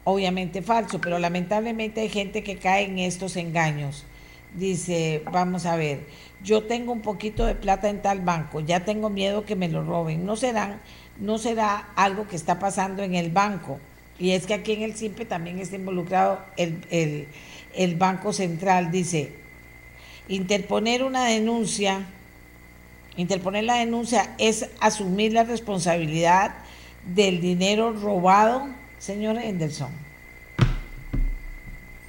obviamente 0.03 0.61
falso, 0.61 0.99
pero 0.99 1.17
lamentablemente 1.17 2.01
hay 2.01 2.09
gente 2.09 2.43
que 2.43 2.57
cae 2.57 2.85
en 2.85 2.99
estos 2.99 3.37
engaños 3.37 4.05
dice, 4.57 5.23
vamos 5.31 5.65
a 5.65 5.75
ver, 5.75 6.05
yo 6.43 6.63
tengo 6.63 6.91
un 6.91 7.01
poquito 7.01 7.45
de 7.45 7.55
plata 7.55 7.89
en 7.89 8.01
tal 8.01 8.19
banco, 8.19 8.59
ya 8.59 8.85
tengo 8.85 9.09
miedo 9.09 9.45
que 9.45 9.55
me 9.55 9.67
lo 9.67 9.83
roben. 9.83 10.25
No 10.25 10.35
serán, 10.35 10.79
no 11.19 11.37
será 11.37 11.89
algo 11.95 12.27
que 12.27 12.35
está 12.35 12.59
pasando 12.59 13.03
en 13.03 13.15
el 13.15 13.31
banco. 13.31 13.79
Y 14.17 14.31
es 14.31 14.45
que 14.45 14.53
aquí 14.53 14.73
en 14.73 14.83
el 14.83 14.95
SIMPE 14.95 15.25
también 15.25 15.59
está 15.59 15.75
involucrado 15.75 16.39
el, 16.55 17.27
el 17.73 17.95
Banco 17.95 18.31
Central. 18.31 18.91
Dice, 18.91 19.33
interponer 20.27 21.03
una 21.03 21.25
denuncia, 21.25 22.05
interponer 23.17 23.65
la 23.65 23.75
denuncia 23.75 24.35
es 24.37 24.69
asumir 24.79 25.33
la 25.33 25.43
responsabilidad 25.43 26.55
del 27.05 27.41
dinero 27.41 27.91
robado, 27.91 28.67
señor 28.99 29.37
Henderson. 29.37 30.04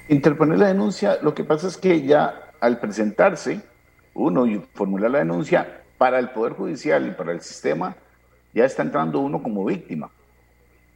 Interponer 0.09 0.57
la 0.57 0.67
denuncia, 0.67 1.17
lo 1.21 1.33
que 1.33 1.43
pasa 1.43 1.67
es 1.67 1.75
que 1.75 2.01
ya 2.03 2.51
al 2.61 2.79
presentarse 2.79 3.61
uno 4.13 4.47
y 4.47 4.57
formular 4.73 5.11
la 5.11 5.19
denuncia 5.19 5.83
para 5.97 6.17
el 6.17 6.29
Poder 6.29 6.53
Judicial 6.53 7.05
y 7.07 7.11
para 7.11 7.33
el 7.33 7.41
sistema, 7.41 7.95
ya 8.53 8.63
está 8.63 8.83
entrando 8.83 9.19
uno 9.19 9.43
como 9.43 9.65
víctima. 9.65 10.09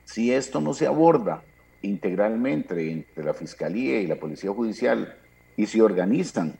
Si 0.05 0.33
esto 0.33 0.61
no 0.61 0.73
se 0.73 0.88
aborda 0.88 1.43
integralmente 1.81 2.89
entre 2.89 3.23
la 3.25 3.33
Fiscalía 3.33 3.99
y 3.99 4.07
la 4.07 4.15
Policía 4.15 4.51
Judicial 4.51 5.17
y 5.57 5.65
se 5.65 5.81
organizan 5.81 6.55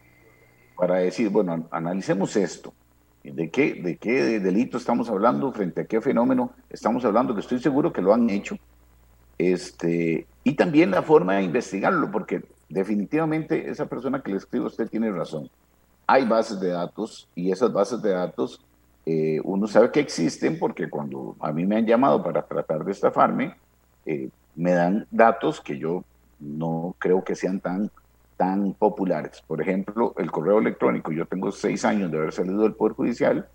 para 0.76 0.96
decir, 0.96 1.30
bueno, 1.30 1.70
analicemos 1.72 2.36
esto, 2.36 2.74
¿de 3.24 3.50
qué, 3.50 3.76
de 3.76 3.96
qué 3.96 4.40
delito 4.40 4.78
estamos 4.78 5.10
hablando, 5.10 5.54
frente 5.54 5.82
a 5.82 5.86
qué 5.86 6.02
fenómeno 6.02 6.52
estamos 6.70 7.06
hablando, 7.06 7.34
que 7.34 7.42
estoy 7.42 7.60
seguro 7.60 7.94
que 7.94 8.02
lo 8.02 8.14
han 8.14 8.30
hecho, 8.30 8.58
este, 9.42 10.28
y 10.44 10.54
también 10.54 10.92
la 10.92 11.02
forma 11.02 11.36
de 11.36 11.44
investigarlo, 11.44 12.12
porque 12.12 12.44
definitivamente 12.70 13.72
esa 13.72 13.88
persona 13.88 14.22
que 14.22 14.32
le 14.32 14.38
escribe 14.38 14.68
usted 14.68 14.88
tiene 14.88 15.12
razón. 15.12 15.50
Hay 16.06 16.28
bases 16.28 16.60
de 16.60 16.70
datos 16.70 17.28
y 17.34 17.52
esas 17.52 17.74
bases 17.74 18.04
de 18.04 18.12
datos 18.12 18.62
eh, 19.06 19.40
uno 19.44 19.68
sabe 19.68 19.92
que 19.92 20.00
existen 20.00 20.60
porque 20.60 20.92
cuando 20.92 21.36
a 21.40 21.52
mí 21.52 21.66
me 21.66 21.78
han 21.78 21.88
llamado 21.88 22.22
para 22.24 22.44
tratar 22.44 22.86
de 22.86 22.92
estafarme, 22.92 23.56
eh, 24.06 24.30
me 24.56 24.74
dan 24.74 25.08
datos 25.10 25.60
que 25.60 25.80
yo 25.80 26.04
no 26.40 26.96
creo 27.00 27.24
que 27.24 27.34
sean 27.34 27.60
tan, 27.60 27.90
tan 28.38 28.74
populares. 28.74 29.42
Por 29.48 29.60
ejemplo, 29.60 30.14
el 30.18 30.30
correo 30.30 30.60
electrónico. 30.60 31.12
Yo 31.12 31.26
tengo 31.26 31.52
seis 31.52 31.84
años 31.84 32.12
de 32.12 32.18
haber 32.20 32.32
salido 32.32 32.62
del 32.62 32.76
Poder 32.76 32.94
Judicial 32.94 33.48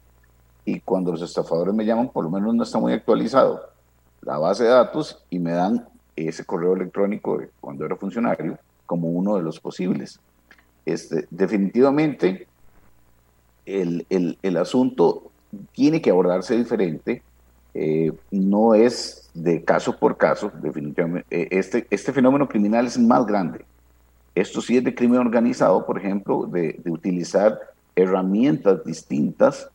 y 0.64 0.80
cuando 0.80 1.12
los 1.12 1.22
estafadores 1.22 1.74
me 1.74 1.84
llaman, 1.84 2.08
por 2.08 2.24
lo 2.24 2.30
menos 2.30 2.52
no 2.54 2.64
está 2.64 2.78
muy 2.80 2.92
actualizado 2.92 3.75
la 4.22 4.38
base 4.38 4.64
de 4.64 4.70
datos 4.70 5.22
y 5.30 5.38
me 5.38 5.52
dan 5.52 5.86
ese 6.16 6.44
correo 6.44 6.74
electrónico 6.74 7.38
de 7.38 7.50
cuando 7.60 7.84
era 7.84 7.96
funcionario 7.96 8.58
como 8.86 9.08
uno 9.08 9.36
de 9.36 9.42
los 9.42 9.60
posibles. 9.60 10.18
Este, 10.84 11.26
definitivamente, 11.30 12.46
el, 13.66 14.06
el, 14.08 14.56
asunto 14.56 15.30
tiene 15.72 16.00
que 16.00 16.10
abordarse 16.10 16.56
diferente, 16.56 17.22
eh, 17.74 18.12
no 18.30 18.74
es 18.74 19.28
de 19.34 19.62
caso 19.64 19.98
por 19.98 20.16
caso, 20.16 20.50
definitivamente. 20.62 21.26
Eh, 21.30 21.48
este, 21.50 21.86
este 21.90 22.12
fenómeno 22.12 22.48
criminal 22.48 22.86
es 22.86 22.98
más 22.98 23.26
grande. 23.26 23.64
Esto 24.34 24.60
sí 24.60 24.76
es 24.76 24.84
de 24.84 24.94
crimen 24.94 25.18
organizado, 25.18 25.84
por 25.84 25.98
ejemplo, 25.98 26.46
de, 26.46 26.80
de 26.82 26.90
utilizar 26.90 27.58
herramientas 27.96 28.84
distintas 28.84 29.68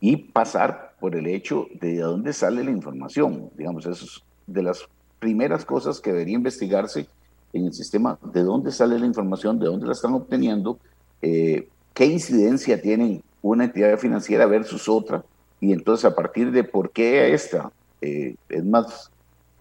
y 0.00 0.16
pasar 0.16 0.87
por 1.00 1.14
el 1.14 1.26
hecho 1.26 1.66
de 1.80 1.98
dónde 1.98 2.32
sale 2.32 2.64
la 2.64 2.70
información. 2.70 3.50
Digamos, 3.56 3.86
eso 3.86 4.04
es 4.04 4.22
de 4.46 4.62
las 4.62 4.88
primeras 5.18 5.64
cosas 5.64 6.00
que 6.00 6.10
debería 6.10 6.36
investigarse 6.36 7.08
en 7.52 7.66
el 7.66 7.72
sistema, 7.72 8.18
de 8.32 8.42
dónde 8.42 8.72
sale 8.72 8.98
la 8.98 9.06
información, 9.06 9.58
de 9.58 9.66
dónde 9.66 9.86
la 9.86 9.92
están 9.92 10.14
obteniendo, 10.14 10.78
eh, 11.22 11.68
qué 11.94 12.06
incidencia 12.06 12.80
tienen 12.80 13.22
una 13.42 13.64
entidad 13.64 13.98
financiera 13.98 14.46
versus 14.46 14.88
otra, 14.88 15.24
y 15.60 15.72
entonces 15.72 16.04
a 16.04 16.14
partir 16.14 16.52
de 16.52 16.64
por 16.64 16.90
qué 16.90 17.32
esta 17.32 17.72
eh, 18.00 18.36
es 18.48 18.64
más 18.64 19.10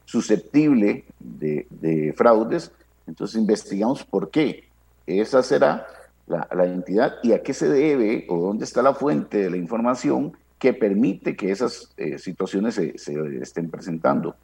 susceptible 0.06 1.06
de, 1.20 1.66
de, 1.70 2.14
fraudes, 2.16 2.72
entonces 3.08 3.40
investigamos 3.40 4.04
por 4.04 4.30
qué 4.30 4.66
esa 5.06 5.42
será 5.44 5.88
la, 6.28 6.48
la, 6.54 6.66
entidad 6.66 7.16
y 7.24 7.32
a 7.32 7.42
qué 7.42 7.54
se 7.54 7.70
debe 7.70 8.26
o 8.30 8.40
dónde 8.40 8.66
está 8.66 8.82
la 8.82 8.94
fuente 8.94 9.38
de 9.38 9.50
la 9.50 9.58
información 9.58 10.34
que 10.60 10.74
permite 10.74 11.36
que 11.36 11.52
esas 11.52 11.94
eh, 11.98 12.18
situaciones 12.18 12.76
se, 12.76 12.96
estén 13.42 13.70
presentando. 13.70 14.36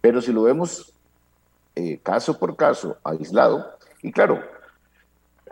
Pero 0.00 0.20
si 0.20 0.32
lo 0.32 0.42
vemos 0.42 0.92
eh, 1.74 1.98
caso 2.02 2.38
por 2.38 2.56
caso, 2.56 2.98
aislado, 3.04 3.78
y 4.02 4.12
claro, 4.12 4.42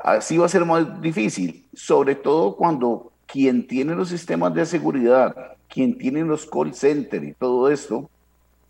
así 0.03 0.37
va 0.37 0.47
a 0.47 0.51
ser 0.51 0.65
más 0.65 1.01
difícil, 1.01 1.67
sobre 1.73 2.15
todo 2.15 2.57
cuando 2.57 3.13
quien 3.27 3.67
tiene 3.67 3.95
los 3.95 4.09
sistemas 4.09 4.53
de 4.55 4.67
seguridad, 4.67 5.57
quien 5.69 5.97
tiene 5.97 6.23
los 6.25 6.47
call 6.47 6.75
centers 6.75 7.25
y 7.25 7.33
todo 7.33 7.71
esto, 7.71 8.11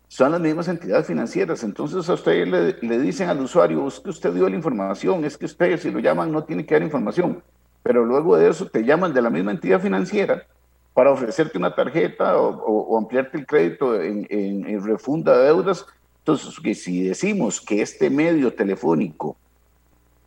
son 0.07 0.31
las 0.33 0.41
mismas 0.41 0.67
entidades 0.67 1.07
financieras. 1.07 1.63
Entonces 1.63 2.07
a 2.09 2.13
usted 2.13 2.45
le, 2.45 2.77
le, 2.81 2.99
dicen 2.99 3.29
al 3.29 3.41
usuario, 3.41 3.87
es 3.87 3.99
que 3.99 4.11
usted 4.11 4.33
dio 4.33 4.47
la 4.47 4.55
información, 4.55 5.25
es 5.25 5.37
que 5.37 5.45
usted 5.45 5.77
si 5.79 5.89
lo 5.89 5.99
llaman 5.99 6.31
no 6.31 6.43
tiene 6.43 6.65
que 6.65 6.75
dar 6.75 6.83
información. 6.83 7.41
Pero 7.81 8.05
luego 8.05 8.37
de 8.37 8.49
eso 8.49 8.67
te 8.67 8.83
llaman 8.83 9.13
de 9.13 9.21
la 9.21 9.31
misma 9.31 9.51
entidad 9.51 9.81
financiera 9.81 10.45
para 10.93 11.11
ofrecerte 11.11 11.57
una 11.57 11.73
tarjeta 11.73 12.37
o, 12.37 12.97
ampliarte 12.97 13.37
el 13.37 13.45
crédito 13.45 13.99
en, 13.99 14.27
en, 14.29 14.83
refunda 14.83 15.37
de 15.37 15.45
deudas. 15.45 15.85
Entonces, 16.19 16.59
que 16.59 16.75
si 16.75 17.03
decimos 17.03 17.61
que 17.61 17.81
este 17.81 18.09
medio 18.09 18.53
telefónico 18.53 19.37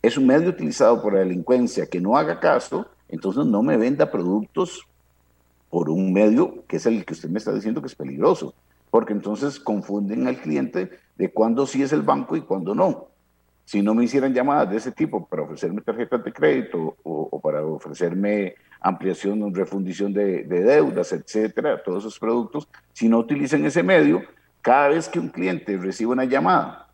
es 0.01 0.17
un 0.17 0.27
medio 0.27 0.49
utilizado 0.49 1.01
por 1.01 1.13
la 1.13 1.19
delincuencia 1.19 1.85
que 1.85 2.01
no 2.01 2.17
haga 2.17 2.39
caso, 2.39 2.87
entonces 3.07 3.45
no 3.45 3.61
me 3.63 3.77
venda 3.77 4.11
productos 4.11 4.87
por 5.69 5.89
un 5.89 6.11
medio 6.11 6.63
que 6.67 6.77
es 6.77 6.85
el 6.85 7.05
que 7.05 7.13
usted 7.13 7.29
me 7.29 7.39
está 7.39 7.53
diciendo 7.53 7.81
que 7.81 7.87
es 7.87 7.95
peligroso, 7.95 8.53
porque 8.89 9.13
entonces 9.13 9.59
confunden 9.59 10.27
al 10.27 10.37
cliente 10.37 10.89
de 11.15 11.31
cuándo 11.31 11.65
sí 11.65 11.83
es 11.83 11.93
el 11.93 12.01
banco 12.01 12.35
y 12.35 12.41
cuándo 12.41 12.73
no. 12.73 13.07
Si 13.65 13.81
no 13.81 13.95
me 13.95 14.03
hicieran 14.03 14.33
llamadas 14.33 14.69
de 14.69 14.77
ese 14.77 14.91
tipo 14.91 15.25
para 15.25 15.43
ofrecerme 15.43 15.81
tarjetas 15.81 16.23
de 16.23 16.33
crédito 16.33 16.97
o, 17.03 17.29
o 17.31 17.39
para 17.39 17.65
ofrecerme 17.65 18.55
ampliación, 18.85 19.53
refundición 19.53 20.13
de, 20.13 20.43
deudas, 20.43 21.11
etcétera, 21.11 21.81
todos 21.83 22.03
esos 22.03 22.19
productos, 22.19 22.67
si 22.93 23.09
no 23.09 23.17
utilizan 23.17 23.65
ese 23.65 23.81
medio, 23.81 24.21
cada 24.61 24.89
vez 24.89 25.09
que 25.09 25.19
un 25.19 25.29
cliente 25.29 25.75
recibe 25.75 26.11
una 26.11 26.25
llamada 26.25 26.87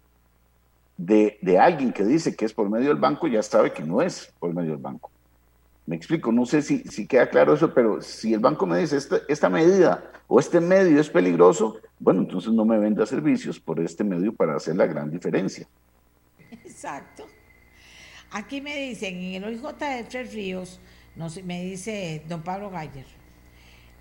de, 0.96 1.38
de, 1.42 1.60
alguien 1.60 1.92
que 1.92 2.06
dice 2.06 2.34
que 2.34 2.46
es 2.46 2.54
por 2.54 2.70
medio 2.70 2.88
del 2.88 2.98
banco, 2.98 3.28
ya 3.28 3.44
sabe 3.44 3.74
que 3.74 3.84
no 3.84 4.02
es 4.02 4.34
por 4.40 4.54
medio 4.54 4.72
del 4.72 4.82
banco. 4.82 5.12
Me 5.86 5.98
explico, 5.98 6.32
no 6.32 6.46
sé 6.46 6.62
si, 6.62 6.80
si 6.84 7.06
queda 7.08 7.30
claro 7.30 7.56
eso, 7.56 7.74
pero 7.74 8.02
si 8.02 8.34
el 8.34 8.40
banco 8.40 8.66
me 8.66 8.78
dice 8.78 8.96
esta, 8.96 9.18
esta 9.28 9.50
medida 9.50 10.12
o 10.28 10.40
este 10.40 10.62
medio 10.62 11.02
es 11.02 11.10
peligroso, 11.10 11.82
bueno, 12.00 12.22
entonces 12.22 12.54
no 12.54 12.64
me 12.64 12.80
venda 12.80 13.06
servicios 13.06 13.60
por 13.60 13.82
este 13.82 14.06
medio 14.06 14.34
para 14.34 14.56
hacer 14.56 14.78
la 14.78 14.86
gran 14.86 15.12
diferencia. 15.12 15.68
Exacto. 16.52 17.26
Aquí 18.32 18.62
me 18.62 18.78
dicen, 18.78 19.16
en 19.18 19.44
el 19.44 19.44
OIJ 19.44 19.78
de 19.78 20.06
Tres 20.06 20.34
Ríos, 20.34 20.80
me 21.44 21.64
dice 21.64 22.24
don 22.28 22.42
Pablo 22.42 22.70
Galler, 22.70 23.06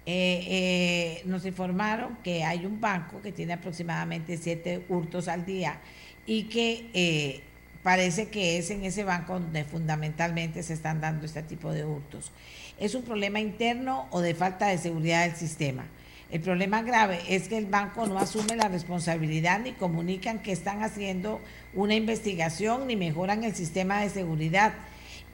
eh, 0.06 0.44
eh, 0.48 1.22
nos 1.26 1.44
informaron 1.44 2.16
que 2.22 2.42
hay 2.42 2.64
un 2.64 2.80
banco 2.80 3.20
que 3.20 3.32
tiene 3.32 3.52
aproximadamente 3.52 4.38
siete 4.38 4.84
hurtos 4.88 5.28
al 5.28 5.44
día 5.44 5.78
y 6.26 6.44
que 6.44 6.88
eh, 6.94 7.42
parece 7.82 8.28
que 8.28 8.58
es 8.58 8.70
en 8.70 8.84
ese 8.84 9.04
banco 9.04 9.34
donde 9.34 9.64
fundamentalmente 9.64 10.62
se 10.62 10.72
están 10.72 11.00
dando 11.00 11.26
este 11.26 11.42
tipo 11.42 11.72
de 11.72 11.84
hurtos. 11.84 12.32
¿Es 12.78 12.94
un 12.94 13.02
problema 13.02 13.40
interno 13.40 14.06
o 14.10 14.20
de 14.20 14.34
falta 14.34 14.68
de 14.68 14.78
seguridad 14.78 15.26
del 15.26 15.36
sistema? 15.36 15.86
El 16.30 16.40
problema 16.40 16.82
grave 16.82 17.20
es 17.28 17.48
que 17.48 17.58
el 17.58 17.66
banco 17.66 18.06
no 18.06 18.18
asume 18.18 18.56
la 18.56 18.68
responsabilidad 18.68 19.60
ni 19.60 19.72
comunican 19.72 20.38
que 20.38 20.52
están 20.52 20.82
haciendo 20.82 21.40
una 21.74 21.94
investigación 21.94 22.86
ni 22.86 22.96
mejoran 22.96 23.44
el 23.44 23.54
sistema 23.54 24.00
de 24.00 24.10
seguridad 24.10 24.72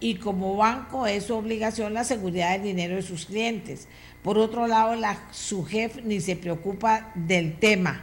y 0.00 0.16
como 0.16 0.56
banco 0.56 1.06
es 1.06 1.24
su 1.24 1.34
obligación 1.34 1.94
la 1.94 2.04
seguridad 2.04 2.52
del 2.52 2.62
dinero 2.62 2.96
de 2.96 3.02
sus 3.02 3.26
clientes. 3.26 3.88
Por 4.22 4.38
otro 4.38 4.66
lado, 4.66 4.94
la, 4.96 5.18
su 5.30 5.64
jefe 5.64 6.02
ni 6.02 6.20
se 6.20 6.36
preocupa 6.36 7.12
del 7.14 7.58
tema. 7.58 8.02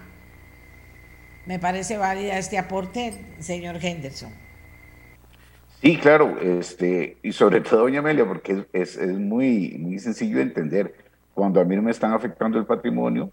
Me 1.45 1.59
parece 1.59 1.97
válida 1.97 2.37
este 2.37 2.57
aporte, 2.57 3.35
señor 3.39 3.77
Henderson. 3.81 4.31
Sí, 5.81 5.97
claro, 5.97 6.39
este, 6.39 7.17
y 7.21 7.33
sobre 7.33 7.59
todo, 7.59 7.81
doña 7.81 7.99
Amelia, 7.99 8.25
porque 8.25 8.65
es, 8.71 8.97
es, 8.97 9.19
muy, 9.19 9.75
muy 9.77 9.99
sencillo 9.99 10.37
de 10.37 10.43
entender. 10.43 10.95
Cuando 11.33 11.59
a 11.59 11.65
mí 11.65 11.75
me 11.81 11.91
están 11.91 12.13
afectando 12.13 12.57
el 12.57 12.65
patrimonio, 12.65 13.31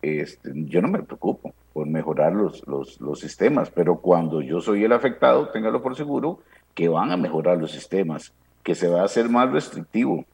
este, 0.00 0.52
yo 0.54 0.80
no 0.82 0.88
me 0.88 1.02
preocupo 1.02 1.52
por 1.72 1.88
mejorar 1.88 2.32
los, 2.32 2.64
los, 2.68 3.00
los, 3.00 3.18
sistemas, 3.18 3.70
pero 3.70 3.96
cuando 3.96 4.40
yo 4.40 4.60
soy 4.60 4.84
el 4.84 4.92
afectado, 4.92 5.48
téngalo 5.48 5.82
por 5.82 5.96
seguro 5.96 6.38
que 6.74 6.88
van 6.88 7.10
a 7.10 7.16
mejorar 7.16 7.58
los 7.58 7.72
sistemas, 7.72 8.32
que 8.62 8.74
se 8.74 8.88
va 8.88 9.02
a 9.02 9.04
hacer 9.04 9.28
más 9.28 9.50
restrictivo. 9.50 10.24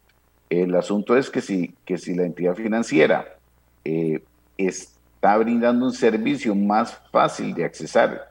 El 0.48 0.74
asunto 0.74 1.16
es 1.16 1.30
que 1.30 1.40
si, 1.40 1.74
que 1.84 1.98
si 1.98 2.14
la 2.14 2.24
entidad 2.24 2.54
financiera 2.54 3.36
eh, 3.84 4.22
está 4.56 5.36
brindando 5.38 5.86
un 5.86 5.92
servicio 5.92 6.54
más 6.54 7.00
fácil 7.10 7.54
de 7.54 7.64
accesar, 7.64 8.30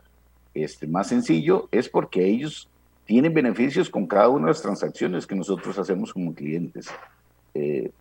este, 0.54 0.88
más 0.88 1.08
sencillo, 1.08 1.68
es 1.72 1.90
porque 1.90 2.26
ellos 2.26 2.70
tienen 3.06 3.34
beneficios 3.34 3.90
con 3.90 4.08
cada 4.08 4.30
una 4.30 4.46
de 4.46 4.52
las 4.52 4.62
transacciones 4.62 5.28
que 5.28 5.36
nosotros 5.36 5.78
hacemos 5.78 6.14
como 6.14 6.34
clientes. 6.34 6.88
Eh, 7.54 7.92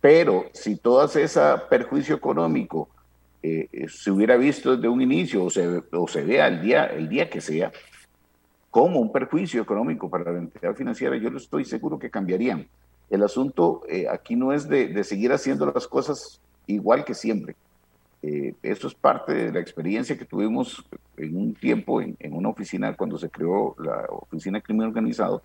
pero 0.00 0.46
si 0.52 0.76
todo 0.76 1.04
ese 1.04 1.40
perjuicio 1.68 2.16
económico 2.16 2.88
eh, 3.42 3.68
se 3.88 4.10
hubiera 4.10 4.36
visto 4.36 4.76
desde 4.76 4.88
un 4.88 5.00
inicio 5.00 5.44
o 5.44 5.50
se, 5.50 5.82
o 5.92 6.08
se 6.08 6.22
vea 6.22 6.48
el 6.48 6.62
día, 6.62 6.86
el 6.86 7.08
día 7.08 7.30
que 7.30 7.40
sea 7.40 7.72
como 8.70 9.00
un 9.00 9.12
perjuicio 9.12 9.62
económico 9.62 10.08
para 10.08 10.32
la 10.32 10.38
entidad 10.38 10.74
financiera, 10.74 11.16
yo 11.16 11.28
estoy 11.30 11.64
seguro 11.64 11.98
que 11.98 12.10
cambiarían. 12.10 12.66
El 13.08 13.22
asunto 13.24 13.82
eh, 13.88 14.06
aquí 14.08 14.36
no 14.36 14.52
es 14.52 14.68
de, 14.68 15.02
seguir 15.02 15.32
haciendo 15.32 15.66
las 15.66 15.86
cosas 15.88 16.40
igual 16.66 17.04
que 17.04 17.14
siempre. 17.14 17.56
eso 18.22 18.86
es 18.86 18.94
parte 18.94 19.32
de 19.32 19.52
la 19.52 19.60
experiencia 19.60 20.16
que 20.16 20.24
tuvimos 20.24 20.84
en 21.16 21.36
un 21.36 21.54
tiempo 21.54 22.00
en, 22.00 22.16
una 22.32 22.50
oficina 22.50 22.94
cuando 22.94 23.18
se 23.18 23.30
creó 23.30 23.74
la 23.78 24.06
oficina 24.10 24.58
de 24.58 24.62
crimen 24.62 24.88
organizado 24.88 25.42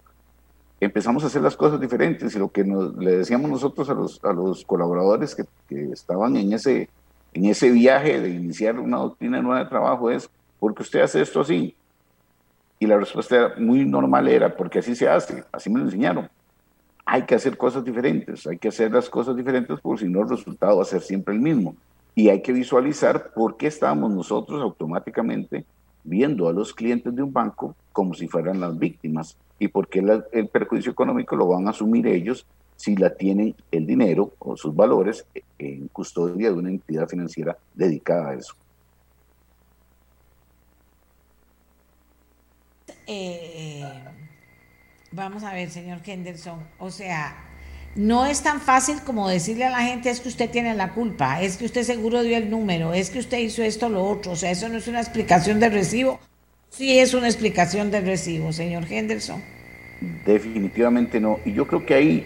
empezamos 0.79 1.23
a 1.23 1.27
hacer 1.27 1.41
las 1.41 1.55
cosas 1.55 1.79
diferentes 1.79 2.35
y 2.35 2.39
lo 2.39 2.51
que 2.51 2.63
le 2.63 3.17
decíamos 3.17 3.49
nosotros 3.49 3.89
a 3.89 3.93
los, 3.93 4.23
a 4.23 4.33
los 4.33 4.65
colaboradores 4.65 5.35
que, 5.35 5.45
que, 5.67 5.91
estaban 5.91 6.35
en 6.35 6.53
ese, 6.53 6.89
en 7.33 7.45
ese 7.45 7.71
viaje 7.71 8.19
de 8.19 8.29
iniciar 8.29 8.79
una 8.79 8.97
doctrina 8.97 9.41
nueva 9.41 9.63
de 9.63 9.69
trabajo 9.69 10.11
es, 10.11 10.29
¿por 10.59 10.75
qué 10.75 10.83
usted 10.83 11.01
hace 11.01 11.21
esto 11.21 11.41
así? 11.41 11.75
Y 12.79 12.87
la 12.87 12.97
respuesta 12.97 13.53
muy 13.57 13.85
normal 13.85 14.27
era, 14.27 14.55
porque 14.55 14.79
así 14.79 14.95
se 14.95 15.07
hace, 15.07 15.43
así 15.51 15.69
me 15.69 15.79
lo 15.79 15.85
enseñaron. 15.85 16.29
Hay 17.05 17.23
que 17.23 17.35
hacer 17.35 17.57
cosas 17.57 17.83
diferentes, 17.83 18.47
hay 18.47 18.57
que 18.57 18.69
hacer 18.69 18.91
las 18.91 19.09
cosas 19.09 19.35
diferentes 19.35 19.79
porque 19.79 20.05
si 20.05 20.11
no 20.11 20.21
el 20.21 20.29
resultado 20.29 20.77
va 20.77 20.83
a 20.83 20.85
ser 20.85 21.01
siempre 21.01 21.35
el 21.35 21.39
mismo. 21.39 21.75
Y 22.15 22.29
hay 22.29 22.41
que 22.41 22.53
visualizar 22.53 23.31
por 23.33 23.57
qué 23.57 23.67
estamos 23.67 24.11
nosotros 24.11 24.61
automáticamente 24.61 25.65
viendo 26.03 26.47
a 26.47 26.53
los 26.53 26.73
clientes 26.73 27.13
de 27.15 27.21
un 27.21 27.33
banco 27.33 27.75
como 27.91 28.13
si 28.13 28.27
fueran 28.27 28.59
las 28.59 28.77
víctimas 28.77 29.37
y 29.59 29.67
por 29.67 29.87
qué 29.87 30.03
el 30.31 30.47
perjuicio 30.47 30.91
económico 30.91 31.35
lo 31.35 31.47
van 31.47 31.67
a 31.67 31.71
asumir 31.71 32.07
ellos 32.07 32.45
si 32.75 32.95
la 32.95 33.09
tienen 33.15 33.55
el 33.71 33.85
dinero 33.85 34.33
o 34.39 34.55
sus 34.57 34.75
valores 34.75 35.25
en 35.57 35.87
custodia 35.87 36.51
de 36.51 36.57
una 36.57 36.69
entidad 36.69 37.07
financiera 37.07 37.57
dedicada 37.73 38.29
a 38.29 38.33
eso. 38.35 38.53
Eh, 43.07 43.83
vamos 45.11 45.43
a 45.43 45.53
ver, 45.53 45.69
señor 45.69 45.99
Henderson, 46.05 46.59
o 46.79 46.89
sea, 46.89 47.35
no 47.95 48.25
es 48.25 48.41
tan 48.41 48.59
fácil 48.59 49.01
como 49.05 49.29
decirle 49.29 49.65
a 49.65 49.69
la 49.69 49.81
gente 49.81 50.09
es 50.09 50.19
que 50.19 50.29
usted 50.29 50.49
tiene 50.49 50.73
la 50.73 50.93
culpa, 50.93 51.41
es 51.41 51.57
que 51.57 51.65
usted 51.65 51.83
seguro 51.83 52.23
dio 52.23 52.37
el 52.37 52.49
número, 52.49 52.93
es 52.93 53.09
que 53.09 53.19
usted 53.19 53.37
hizo 53.39 53.63
esto 53.63 53.89
lo 53.89 54.03
otro, 54.03 54.33
o 54.33 54.35
sea, 54.35 54.51
eso 54.51 54.67
no 54.69 54.77
es 54.77 54.87
una 54.87 54.99
explicación 54.99 55.59
de 55.59 55.69
recibo 55.69 56.19
Sí 56.75 56.99
es 56.99 57.13
una 57.13 57.27
explicación 57.27 57.89
del 57.89 58.05
recibo, 58.05 58.51
señor 58.51 58.83
Henderson. 58.89 59.41
Definitivamente 60.25 61.21
no. 61.21 61.39
Y 61.45 61.53
yo 61.53 61.65
creo 61.65 61.85
que 61.85 61.93
ahí 61.93 62.25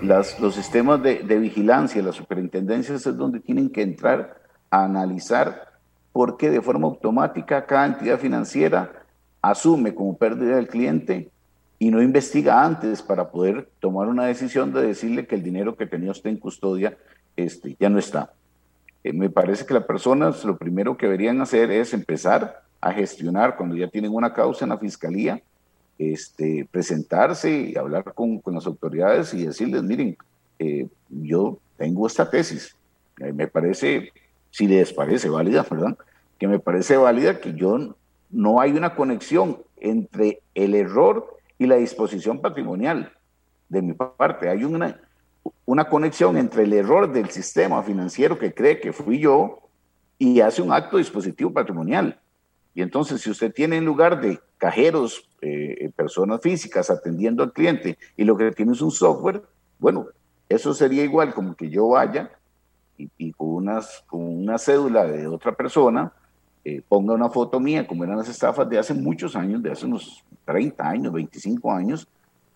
las, 0.00 0.38
los 0.38 0.54
sistemas 0.54 1.02
de, 1.02 1.24
de 1.24 1.38
vigilancia, 1.40 2.00
las 2.00 2.14
superintendencias 2.14 3.04
es 3.06 3.16
donde 3.16 3.40
tienen 3.40 3.70
que 3.70 3.82
entrar 3.82 4.40
a 4.70 4.84
analizar 4.84 5.80
por 6.12 6.36
qué 6.36 6.48
de 6.48 6.62
forma 6.62 6.86
automática 6.86 7.66
cada 7.66 7.86
entidad 7.86 8.20
financiera 8.20 8.97
asume 9.42 9.94
como 9.94 10.16
pérdida 10.16 10.56
del 10.56 10.68
cliente 10.68 11.30
y 11.78 11.90
no 11.90 12.02
investiga 12.02 12.64
antes 12.64 13.02
para 13.02 13.30
poder 13.30 13.68
tomar 13.80 14.08
una 14.08 14.26
decisión 14.26 14.72
de 14.72 14.82
decirle 14.82 15.26
que 15.26 15.36
el 15.36 15.42
dinero 15.42 15.76
que 15.76 15.86
tenía 15.86 16.10
usted 16.10 16.30
en 16.30 16.38
custodia 16.38 16.96
este, 17.36 17.76
ya 17.78 17.88
no 17.88 17.98
está. 17.98 18.32
Eh, 19.04 19.12
me 19.12 19.30
parece 19.30 19.64
que 19.64 19.74
las 19.74 19.84
personas 19.84 20.44
lo 20.44 20.58
primero 20.58 20.96
que 20.96 21.06
deberían 21.06 21.40
hacer 21.40 21.70
es 21.70 21.94
empezar 21.94 22.62
a 22.80 22.92
gestionar 22.92 23.56
cuando 23.56 23.76
ya 23.76 23.88
tienen 23.88 24.12
una 24.12 24.32
causa 24.32 24.64
en 24.64 24.70
la 24.70 24.78
fiscalía, 24.78 25.40
este, 25.98 26.68
presentarse 26.70 27.50
y 27.50 27.76
hablar 27.76 28.12
con, 28.14 28.38
con 28.38 28.54
las 28.54 28.66
autoridades 28.66 29.34
y 29.34 29.46
decirles, 29.46 29.82
miren, 29.82 30.16
eh, 30.58 30.88
yo 31.08 31.58
tengo 31.76 32.06
esta 32.06 32.28
tesis, 32.28 32.76
eh, 33.20 33.32
me 33.32 33.46
parece, 33.46 34.12
si 34.50 34.66
les 34.66 34.92
parece 34.92 35.28
válida, 35.28 35.64
¿verdad? 35.68 35.96
Que 36.38 36.48
me 36.48 36.58
parece 36.58 36.96
válida 36.96 37.40
que 37.40 37.54
yo 37.54 37.96
no 38.30 38.60
hay 38.60 38.72
una 38.72 38.94
conexión 38.94 39.62
entre 39.76 40.42
el 40.54 40.74
error 40.74 41.36
y 41.58 41.66
la 41.66 41.76
disposición 41.76 42.40
patrimonial 42.40 43.12
de 43.68 43.82
mi 43.82 43.94
parte. 43.94 44.48
Hay 44.48 44.64
una, 44.64 45.00
una 45.64 45.88
conexión 45.88 46.36
entre 46.36 46.64
el 46.64 46.72
error 46.72 47.12
del 47.12 47.30
sistema 47.30 47.82
financiero 47.82 48.38
que 48.38 48.54
cree 48.54 48.80
que 48.80 48.92
fui 48.92 49.18
yo 49.18 49.68
y 50.18 50.40
hace 50.40 50.62
un 50.62 50.72
acto 50.72 50.98
dispositivo 50.98 51.52
patrimonial. 51.52 52.20
Y 52.74 52.82
entonces, 52.82 53.20
si 53.20 53.30
usted 53.30 53.52
tiene 53.52 53.76
en 53.76 53.84
lugar 53.84 54.20
de 54.20 54.40
cajeros, 54.56 55.28
eh, 55.40 55.76
eh, 55.80 55.90
personas 55.94 56.40
físicas 56.40 56.90
atendiendo 56.90 57.42
al 57.42 57.52
cliente 57.52 57.98
y 58.16 58.24
lo 58.24 58.36
que 58.36 58.50
tiene 58.52 58.72
es 58.72 58.80
un 58.80 58.90
software, 58.90 59.42
bueno, 59.78 60.06
eso 60.48 60.74
sería 60.74 61.04
igual 61.04 61.34
como 61.34 61.54
que 61.54 61.70
yo 61.70 61.88
vaya 61.88 62.32
y, 62.96 63.32
con, 63.32 63.48
unas, 63.48 64.04
con 64.08 64.20
una 64.20 64.58
cédula 64.58 65.04
de 65.04 65.28
otra 65.28 65.54
persona 65.54 66.12
eh, 66.76 66.82
ponga 66.88 67.14
una 67.14 67.30
foto 67.30 67.60
mía, 67.60 67.86
como 67.86 68.04
eran 68.04 68.18
las 68.18 68.28
estafas 68.28 68.68
de 68.68 68.78
hace 68.78 68.94
muchos 68.94 69.36
años, 69.36 69.62
de 69.62 69.72
hace 69.72 69.86
unos 69.86 70.24
30 70.44 70.88
años, 70.88 71.12
25 71.12 71.72
años, 71.72 72.08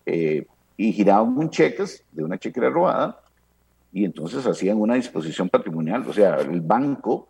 y 0.05 0.91
giraban 0.91 1.37
un 1.37 1.49
cheques 1.49 2.03
de 2.11 2.23
una 2.23 2.37
chequera 2.37 2.69
robada 2.69 3.21
y 3.93 4.03
entonces 4.03 4.45
hacían 4.45 4.81
una 4.81 4.95
disposición 4.95 5.47
patrimonial, 5.47 6.05
o 6.07 6.11
sea, 6.11 6.35
el 6.41 6.59
banco 6.59 7.29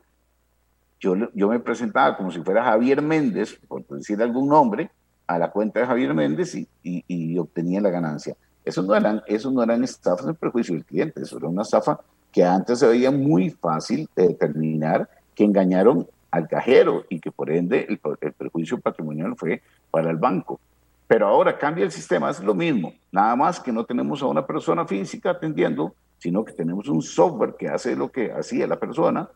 yo, 1.03 1.49
me 1.49 1.59
presentaba 1.59 2.15
como 2.15 2.31
si 2.31 2.39
fuera 2.39 2.63
Javier 2.63 3.01
Méndez, 3.01 3.59
por 3.67 3.85
decir 3.85 4.21
algún 4.21 4.47
nombre, 4.47 4.89
a 5.27 5.37
la 5.37 5.51
cuenta 5.51 5.81
de 5.81 5.85
Javier 5.85 6.13
Méndez 6.13 6.55
y, 6.55 7.37
obtenía 7.37 7.81
la 7.81 7.89
ganancia. 7.89 8.37
Eso 8.63 8.81
no, 8.81 8.95
eran, 8.95 9.21
eso 9.27 9.51
no 9.51 9.61
eran 9.61 9.83
estafas 9.83 10.25
en 10.25 10.35
perjuicio 10.35 10.73
del 10.73 10.85
cliente, 10.85 11.21
eso 11.21 11.37
era 11.37 11.49
una 11.49 11.63
estafa 11.63 11.99
que 12.31 12.45
antes 12.45 12.79
se 12.79 12.87
veía 12.87 13.11
muy 13.11 13.49
fácil 13.49 14.07
de 14.15 14.29
determinar 14.29 15.09
que 15.35 15.43
engañaron 15.43 16.07
al 16.33 16.47
cajero 16.47 17.05
y 17.09 17.19
que 17.19 17.31
por 17.31 17.51
ende 17.51 17.85
el, 17.87 17.99
el 18.21 18.33
perjuicio 18.33 18.79
patrimonial 18.79 19.35
fue 19.37 19.61
para 19.91 20.09
el 20.09 20.17
banco. 20.17 20.59
Pero 21.07 21.27
ahora 21.27 21.59
cambia 21.59 21.85
el 21.85 21.91
sistema, 21.91 22.31
es 22.31 22.43
lo 22.43 22.55
mismo, 22.55 22.91
nada 23.11 23.35
más 23.35 23.59
que 23.59 23.71
no 23.71 23.85
tenemos 23.85 24.23
a 24.23 24.25
una 24.25 24.43
persona 24.43 24.87
física 24.87 25.29
atendiendo, 25.29 25.93
sino 26.17 26.43
que 26.43 26.53
tenemos 26.53 26.89
un 26.89 27.03
software 27.03 27.53
que 27.57 27.67
hace 27.67 27.95
lo 27.95 28.11
que 28.11 28.31
hacía 28.31 28.65
la 28.65 28.79
persona 28.79 29.29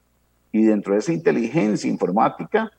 y 0.52 0.64
dentro 0.64 0.94
de 0.94 1.00
esa 1.00 1.14
inteligencia 1.14 1.88
informática 1.88 2.72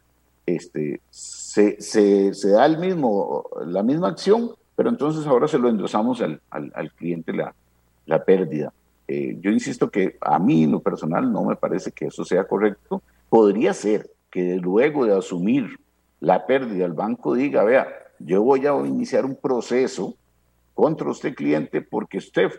este, 0.47 1.01
se, 1.11 1.81
se, 1.81 2.35
se, 2.35 2.49
da 2.51 2.67
el 2.67 2.79
mismo, 2.79 3.45
la 3.67 3.85
misma 3.85 4.09
acción, 4.09 4.51
pero 4.75 4.89
entonces 4.89 5.29
ahora 5.29 5.47
se 5.47 5.59
lo 5.59 5.69
endosamos 5.69 6.21
al, 6.23 6.41
al, 6.51 6.73
al 6.75 6.91
cliente 6.91 7.33
la, 7.33 7.55
la 8.07 8.25
pérdida. 8.25 8.73
Eh, 9.07 9.37
yo 9.41 9.53
insisto 9.53 9.89
que 9.91 10.17
a 10.21 10.41
mí 10.41 10.65
en 10.65 10.73
lo 10.73 10.81
personal 10.81 11.31
no 11.33 11.45
me 11.45 11.55
parece 11.55 11.93
que 11.93 12.07
eso 12.07 12.25
sea 12.25 12.45
correcto. 12.49 13.01
Podría 13.29 13.75
ser 13.75 14.11
que 14.31 14.57
luego 14.57 15.07
de 15.07 15.17
asumir 15.17 15.79
la 16.21 16.47
pérdida 16.47 16.87
el 16.87 16.93
banco 16.93 17.35
diga, 17.35 17.65
vea, 17.65 17.89
yo 18.19 18.43
voy 18.43 18.67
a 18.67 18.75
iniciar 18.87 19.25
un 19.25 19.37
proceso 19.37 20.15
contra 20.75 21.11
usted 21.11 21.35
cliente 21.35 21.83
porque 21.83 22.19
usted, 22.19 22.51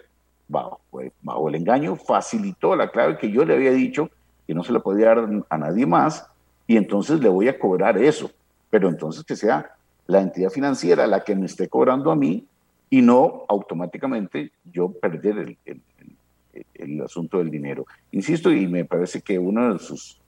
bajo, 0.48 0.80
bajo 1.22 1.50
el 1.50 1.56
engaño, 1.56 1.96
facilitó 1.96 2.76
la 2.76 2.92
clave 2.92 3.18
que 3.18 3.32
yo 3.32 3.46
le 3.46 3.56
había 3.56 3.72
dicho 3.72 4.10
que 4.50 4.56
no 4.56 4.64
se 4.64 4.74
le 4.74 4.80
podía 4.80 5.10
dar 5.10 5.30
a 5.48 5.58
nadie 5.60 5.86
más, 5.86 6.26
y 6.66 6.76
entonces 6.76 7.20
le 7.20 7.30
voy 7.30 7.48
a 7.48 7.60
cobrar 7.60 8.00
eso. 8.00 8.32
Pero 8.72 8.90
entonces 8.90 9.24
que 9.24 9.36
sea 9.36 9.76
la 10.08 10.22
entidad 10.22 10.50
financiera 10.50 11.06
la 11.06 11.24
que 11.24 11.36
me 11.36 11.46
esté 11.46 11.68
cobrando 11.70 12.10
a 12.10 12.16
mí 12.16 12.48
y 12.90 13.04
no 13.04 13.46
automáticamente 13.48 14.52
yo 14.64 14.92
perder 14.92 15.38
el, 15.38 15.58
el, 15.66 15.82
el, 16.74 17.02
asunto 17.02 17.38
del 17.38 17.52
dinero. 17.52 17.86
Insisto, 18.12 18.52
y 18.52 18.66
me 18.66 18.86
parece 18.86 19.22
que 19.22 19.38
uno 19.38 19.74
de 19.74 19.78
sus, 19.78 20.19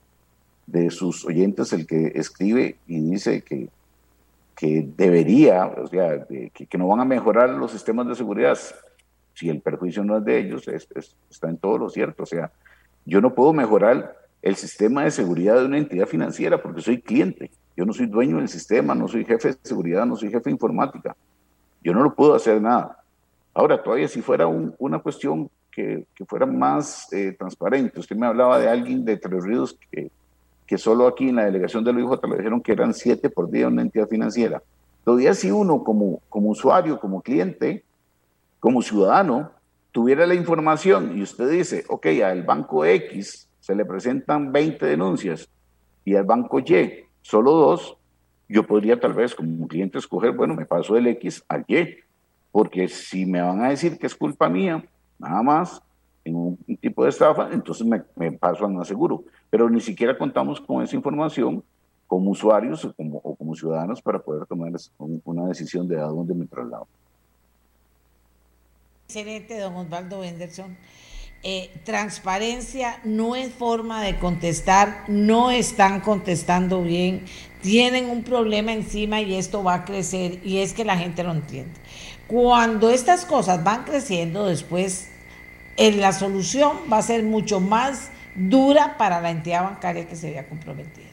de 0.67 0.89
sus 0.89 1.25
oyentes, 1.25 1.73
el 1.73 1.85
que 1.85 2.11
escribe 2.15 2.77
y 2.87 2.99
dice 2.99 3.41
que, 3.41 3.69
que 4.55 4.87
debería, 4.95 5.65
o 5.65 5.87
sea, 5.87 6.25
que, 6.25 6.51
que, 6.51 6.77
no 6.77 6.87
van 6.87 6.99
a 7.01 7.05
mejorar 7.05 7.49
los 7.49 7.71
sistemas 7.71 8.07
de 8.07 8.15
seguridad, 8.15 8.57
si 9.33 9.49
el 9.49 9.61
perjuicio 9.61 10.03
no 10.03 10.17
es 10.17 10.25
de 10.25 10.39
ellos, 10.39 10.67
es, 10.67 10.87
es, 10.95 11.15
está 11.29 11.49
en 11.49 11.57
todo 11.57 11.77
lo 11.77 11.89
cierto. 11.89 12.23
O 12.23 12.25
sea, 12.25 12.51
yo 13.05 13.21
no 13.21 13.33
puedo 13.33 13.53
mejorar 13.53 14.15
el 14.41 14.55
sistema 14.55 15.03
de 15.03 15.11
seguridad 15.11 15.59
de 15.59 15.65
una 15.65 15.77
entidad 15.77 16.05
financiera 16.05 16.61
porque 16.61 16.81
soy 16.81 17.01
cliente. 17.01 17.51
Yo 17.75 17.85
no 17.85 17.93
soy 17.93 18.07
dueño 18.07 18.37
del 18.37 18.49
sistema, 18.49 18.93
no 18.93 19.07
soy 19.07 19.25
jefe 19.25 19.49
de 19.49 19.57
seguridad, 19.63 20.05
no 20.05 20.15
soy 20.15 20.29
jefe 20.29 20.45
de 20.45 20.51
informática. 20.51 21.15
Yo 21.83 21.93
no 21.93 22.03
lo 22.03 22.13
puedo 22.13 22.35
hacer 22.35 22.61
nada. 22.61 22.97
Ahora, 23.53 23.81
todavía 23.81 24.07
si 24.07 24.21
fuera 24.21 24.47
una 24.47 24.99
cuestión 24.99 25.49
que, 25.71 26.05
fuera 26.27 26.45
más 26.45 27.11
eh, 27.13 27.35
transparente, 27.37 27.99
usted 27.99 28.15
me 28.15 28.27
hablaba 28.27 28.59
de 28.59 28.69
alguien 28.69 29.03
de 29.03 29.17
Tres 29.17 29.43
Ríos 29.43 29.77
que, 29.89 30.11
que 30.71 30.77
solo 30.77 31.05
aquí 31.05 31.27
en 31.27 31.35
la 31.35 31.43
delegación 31.43 31.83
de 31.83 31.91
Luis 31.91 32.07
le 32.23 32.37
dijeron 32.37 32.61
que 32.61 32.71
eran 32.71 32.93
siete 32.93 33.29
por 33.29 33.51
día 33.51 33.67
en 33.67 33.73
una 33.73 33.81
entidad 33.81 34.07
financiera. 34.07 34.63
Todavía 35.03 35.33
si 35.33 35.51
uno 35.51 35.83
como, 35.83 36.21
como 36.29 36.47
usuario, 36.47 36.97
como 36.97 37.21
cliente, 37.21 37.83
como 38.61 38.81
ciudadano, 38.81 39.51
tuviera 39.91 40.25
la 40.25 40.33
información 40.33 41.17
y 41.17 41.23
usted 41.23 41.49
dice, 41.49 41.83
ok, 41.89 42.07
al 42.23 42.43
banco 42.43 42.85
X 42.85 43.49
se 43.59 43.75
le 43.75 43.83
presentan 43.83 44.53
20 44.53 44.85
denuncias 44.85 45.49
y 46.05 46.15
al 46.15 46.23
banco 46.23 46.59
Y 46.59 47.03
solo 47.21 47.51
dos, 47.51 47.97
yo 48.47 48.65
podría 48.65 48.97
tal 48.97 49.11
vez 49.11 49.35
como 49.35 49.67
cliente 49.67 49.97
escoger, 49.97 50.31
bueno, 50.31 50.55
me 50.55 50.65
paso 50.65 50.93
del 50.93 51.07
X 51.07 51.43
al 51.49 51.65
Y, 51.67 51.97
porque 52.49 52.87
si 52.87 53.25
me 53.25 53.41
van 53.41 53.61
a 53.61 53.71
decir 53.71 53.99
que 53.99 54.07
es 54.07 54.15
culpa 54.15 54.47
mía, 54.47 54.85
nada 55.19 55.43
más, 55.43 55.81
en 56.23 56.33
un, 56.33 56.57
tipo 56.79 57.03
de 57.03 57.09
estafa, 57.09 57.49
entonces 57.51 57.85
me, 57.85 58.31
paso 58.31 58.65
al 58.65 58.71
más 58.71 58.87
seguro. 58.87 59.25
Pero 59.51 59.69
ni 59.69 59.79
siquiera 59.79 60.17
contamos 60.17 60.59
con 60.59 60.81
esa 60.81 60.95
información 60.95 61.63
como 62.07 62.31
usuarios 62.31 62.83
o 62.83 62.93
como, 62.93 63.55
ciudadanos 63.55 64.01
para 64.01 64.19
poder 64.19 64.47
tomar 64.47 64.71
una 64.97 65.47
decisión 65.47 65.87
de 65.87 65.97
a 65.97 66.05
dónde 66.05 66.33
me 66.33 66.45
traslado. 66.45 66.87
Excelente, 69.07 69.59
don 69.59 69.75
Osvaldo 69.75 70.23
Henderson. 70.23 70.75
Eh, 71.43 71.71
transparencia 71.85 72.99
no 73.03 73.35
es 73.35 73.51
forma 73.53 74.03
de 74.03 74.19
contestar, 74.19 75.05
no 75.07 75.51
están 75.51 76.01
contestando 76.01 76.83
bien, 76.83 77.25
tienen 77.61 78.09
un 78.09 78.23
problema 78.23 78.73
encima 78.73 79.21
y 79.21 79.35
esto 79.35 79.63
va 79.63 79.75
a 79.75 79.85
crecer 79.85 80.45
y 80.45 80.57
es 80.57 80.73
que 80.73 80.85
la 80.85 80.97
gente 80.97 81.23
lo 81.23 81.31
entiende. 81.31 81.73
Cuando 82.27 82.89
estas 82.89 83.25
cosas 83.25 83.63
van 83.63 83.85
creciendo 83.85 84.45
después, 84.45 85.09
en 85.77 85.99
la 85.99 86.11
solución 86.11 86.77
va 86.91 86.97
a 86.97 87.01
ser 87.01 87.23
mucho 87.23 87.59
más 87.59 88.11
dura 88.35 88.97
para 88.97 89.21
la 89.21 89.31
entidad 89.31 89.63
bancaria 89.63 90.07
que 90.07 90.15
se 90.15 90.31
vea 90.31 90.47
comprometida 90.47 91.11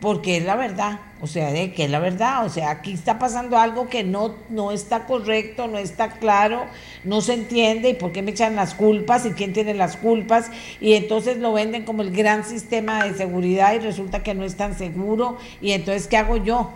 porque 0.00 0.38
es 0.38 0.44
la 0.44 0.56
verdad, 0.56 0.98
o 1.20 1.26
sea, 1.26 1.52
de 1.52 1.72
que 1.72 1.84
es 1.84 1.90
la 1.90 1.98
verdad, 1.98 2.46
o 2.46 2.48
sea, 2.48 2.70
aquí 2.70 2.94
está 2.94 3.18
pasando 3.18 3.58
algo 3.58 3.90
que 3.90 4.02
no, 4.02 4.34
no 4.48 4.72
está 4.72 5.04
correcto, 5.04 5.68
no 5.68 5.76
está 5.76 6.12
claro, 6.12 6.64
no 7.04 7.20
se 7.20 7.34
entiende 7.34 7.90
y 7.90 7.94
por 7.94 8.10
qué 8.10 8.22
me 8.22 8.30
echan 8.30 8.56
las 8.56 8.72
culpas 8.72 9.26
y 9.26 9.32
quién 9.32 9.52
tiene 9.52 9.74
las 9.74 9.98
culpas 9.98 10.50
y 10.80 10.94
entonces 10.94 11.36
lo 11.36 11.52
venden 11.52 11.84
como 11.84 12.00
el 12.00 12.12
gran 12.12 12.44
sistema 12.44 13.04
de 13.04 13.14
seguridad 13.14 13.74
y 13.74 13.78
resulta 13.78 14.22
que 14.22 14.34
no 14.34 14.44
es 14.44 14.56
tan 14.56 14.76
seguro 14.76 15.36
y 15.60 15.72
entonces 15.72 16.08
¿qué 16.08 16.16
hago 16.16 16.38
yo? 16.38 16.72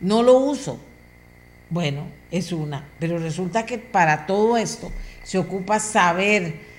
No 0.00 0.24
lo 0.24 0.36
uso. 0.36 0.78
Bueno, 1.70 2.02
es 2.32 2.52
una, 2.52 2.84
pero 2.98 3.18
resulta 3.18 3.64
que 3.64 3.78
para 3.78 4.26
todo 4.26 4.56
esto 4.56 4.90
se 5.22 5.38
ocupa 5.38 5.78
saber 5.78 6.73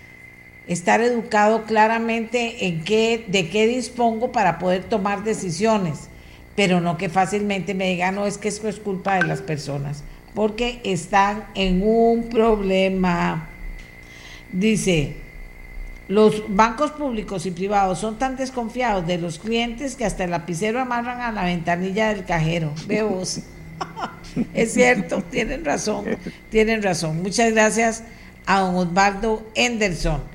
estar 0.68 1.02
educado 1.02 1.64
claramente 1.64 2.68
en 2.68 2.84
qué, 2.84 3.26
de 3.28 3.50
qué 3.50 3.68
dispongo 3.68 4.32
para 4.32 4.58
poder 4.58 4.84
tomar 4.84 5.24
decisiones, 5.24 6.10
pero 6.56 6.82
no 6.82 6.98
que 6.98 7.10
fácilmente 7.10 7.74
me 7.74 7.90
digan, 7.90 8.16
no, 8.16 8.26
es 8.26 8.38
que 8.38 8.48
esto 8.48 8.68
es 8.68 8.80
culpa 8.80 9.16
de 9.16 9.24
las 9.24 9.42
personas, 9.42 10.04
porque 10.34 10.80
están 10.84 11.46
en 11.54 11.82
un 11.84 12.30
problema. 12.30 13.50
Dice, 14.52 15.18
los 16.08 16.44
bancos 16.48 16.92
públicos 16.92 17.46
y 17.46 17.52
privados 17.52 18.00
son 18.00 18.18
tan 18.18 18.38
desconfiados 18.38 19.06
de 19.06 19.18
los 19.18 19.40
clientes 19.40 19.96
que 19.96 20.06
hasta 20.06 20.24
el 20.24 20.32
lapicero 20.32 20.80
amarran 20.80 21.22
a 21.22 21.32
la 21.32 21.44
ventanilla 21.44 22.10
del 22.10 22.26
cajero. 22.26 22.74
Veo 22.88 23.22
es 24.54 24.74
cierto, 24.74 25.22
tienen 25.30 25.66
razón, 25.66 26.06
tienen 26.50 26.82
razón. 26.82 27.22
Muchas 27.22 27.52
gracias 27.52 28.04
a 28.46 28.62
don 28.62 28.76
Osvaldo 28.76 29.46
Henderson 29.56 30.35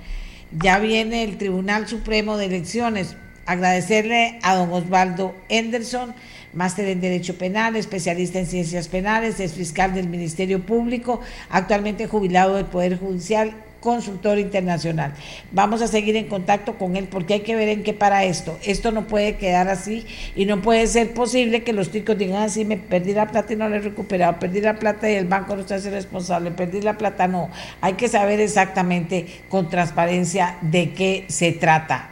ya 0.59 0.78
viene 0.78 1.24
el 1.24 1.39
Tribunal 1.39 1.89
Supremo 1.89 2.36
de 2.36 2.47
Elecciones. 2.47 3.16
Agradecerle 3.47 4.39
a 4.43 4.55
don 4.55 4.72
Osvaldo 4.72 5.35
Henderson, 5.48 6.14
máster 6.52 6.86
en 6.89 7.01
Derecho 7.01 7.36
Penal, 7.36 7.77
especialista 7.77 8.39
en 8.39 8.47
Ciencias 8.47 8.89
Penales, 8.89 9.40
es 9.40 9.55
fiscal 9.55 9.94
del 9.94 10.09
Ministerio 10.09 10.64
Público, 10.64 11.20
actualmente 11.48 12.06
jubilado 12.06 12.56
del 12.56 12.66
Poder 12.66 12.98
Judicial 12.98 13.55
consultor 13.81 14.39
internacional. 14.39 15.15
Vamos 15.52 15.82
a 15.82 15.89
seguir 15.89 16.16
en 16.16 16.27
contacto 16.27 16.77
con 16.78 16.97
él 16.97 17.09
porque 17.11 17.35
hay 17.35 17.40
que 17.40 17.57
ver 17.57 17.69
en 17.69 17.82
qué 17.82 17.94
para 17.94 18.24
esto. 18.24 18.59
Esto 18.65 18.93
no 18.93 19.07
puede 19.07 19.36
quedar 19.36 19.69
así 19.69 20.07
y 20.36 20.44
no 20.44 20.62
puede 20.62 20.86
ser 20.86 21.12
posible 21.12 21.62
que 21.62 21.73
los 21.73 21.90
chicos 21.90 22.16
digan 22.16 22.43
así, 22.43 22.62
ah, 22.62 22.66
me 22.66 22.77
perdí 22.77 23.15
la 23.15 23.27
plata 23.27 23.52
y 23.52 23.57
no 23.57 23.69
la 23.69 23.77
he 23.77 23.81
recuperado, 23.81 24.39
perdí 24.39 24.61
la 24.61 24.78
plata 24.78 25.11
y 25.11 25.15
el 25.15 25.27
banco 25.27 25.55
no 25.55 25.62
está 25.62 25.77
hace 25.77 25.90
responsable, 25.90 26.51
perdí 26.51 26.82
la 26.82 26.98
plata, 26.98 27.27
no. 27.27 27.51
Hay 27.81 27.94
que 27.94 28.09
saber 28.09 28.40
exactamente 28.40 29.27
con 29.48 29.69
transparencia 29.70 30.59
de 30.61 30.93
qué 30.93 31.24
se 31.28 31.52
trata 31.52 32.11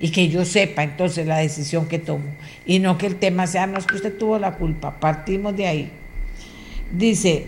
y 0.00 0.10
que 0.10 0.28
yo 0.28 0.44
sepa 0.44 0.82
entonces 0.82 1.26
la 1.26 1.38
decisión 1.38 1.86
que 1.86 1.98
tomo 1.98 2.24
y 2.66 2.78
no 2.78 2.98
que 2.98 3.06
el 3.06 3.16
tema 3.16 3.46
sea, 3.46 3.66
no 3.66 3.78
es 3.78 3.86
que 3.86 3.96
usted 3.96 4.16
tuvo 4.16 4.38
la 4.38 4.52
culpa, 4.52 4.98
partimos 4.98 5.56
de 5.56 5.66
ahí. 5.66 5.90
Dice, 6.92 7.46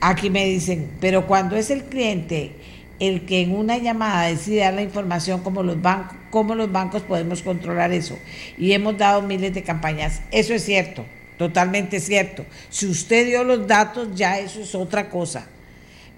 aquí 0.00 0.30
me 0.30 0.44
dicen, 0.44 0.88
pero 1.00 1.26
cuando 1.26 1.56
es 1.56 1.70
el 1.70 1.84
cliente 1.84 2.52
el 3.00 3.24
que 3.24 3.40
en 3.40 3.56
una 3.56 3.78
llamada 3.78 4.26
decide 4.26 4.58
dar 4.58 4.74
la 4.74 4.82
información 4.82 5.42
como 5.42 5.62
los 5.62 5.80
bancos, 5.80 6.16
cómo 6.28 6.54
los 6.54 6.70
bancos 6.70 7.02
podemos 7.02 7.42
controlar 7.42 7.92
eso. 7.92 8.18
Y 8.58 8.72
hemos 8.72 8.96
dado 8.98 9.22
miles 9.22 9.54
de 9.54 9.62
campañas. 9.62 10.20
Eso 10.30 10.52
es 10.52 10.64
cierto, 10.64 11.06
totalmente 11.38 11.98
cierto. 11.98 12.44
Si 12.68 12.86
usted 12.86 13.26
dio 13.26 13.42
los 13.42 13.66
datos, 13.66 14.08
ya 14.14 14.38
eso 14.38 14.60
es 14.60 14.74
otra 14.74 15.08
cosa. 15.08 15.46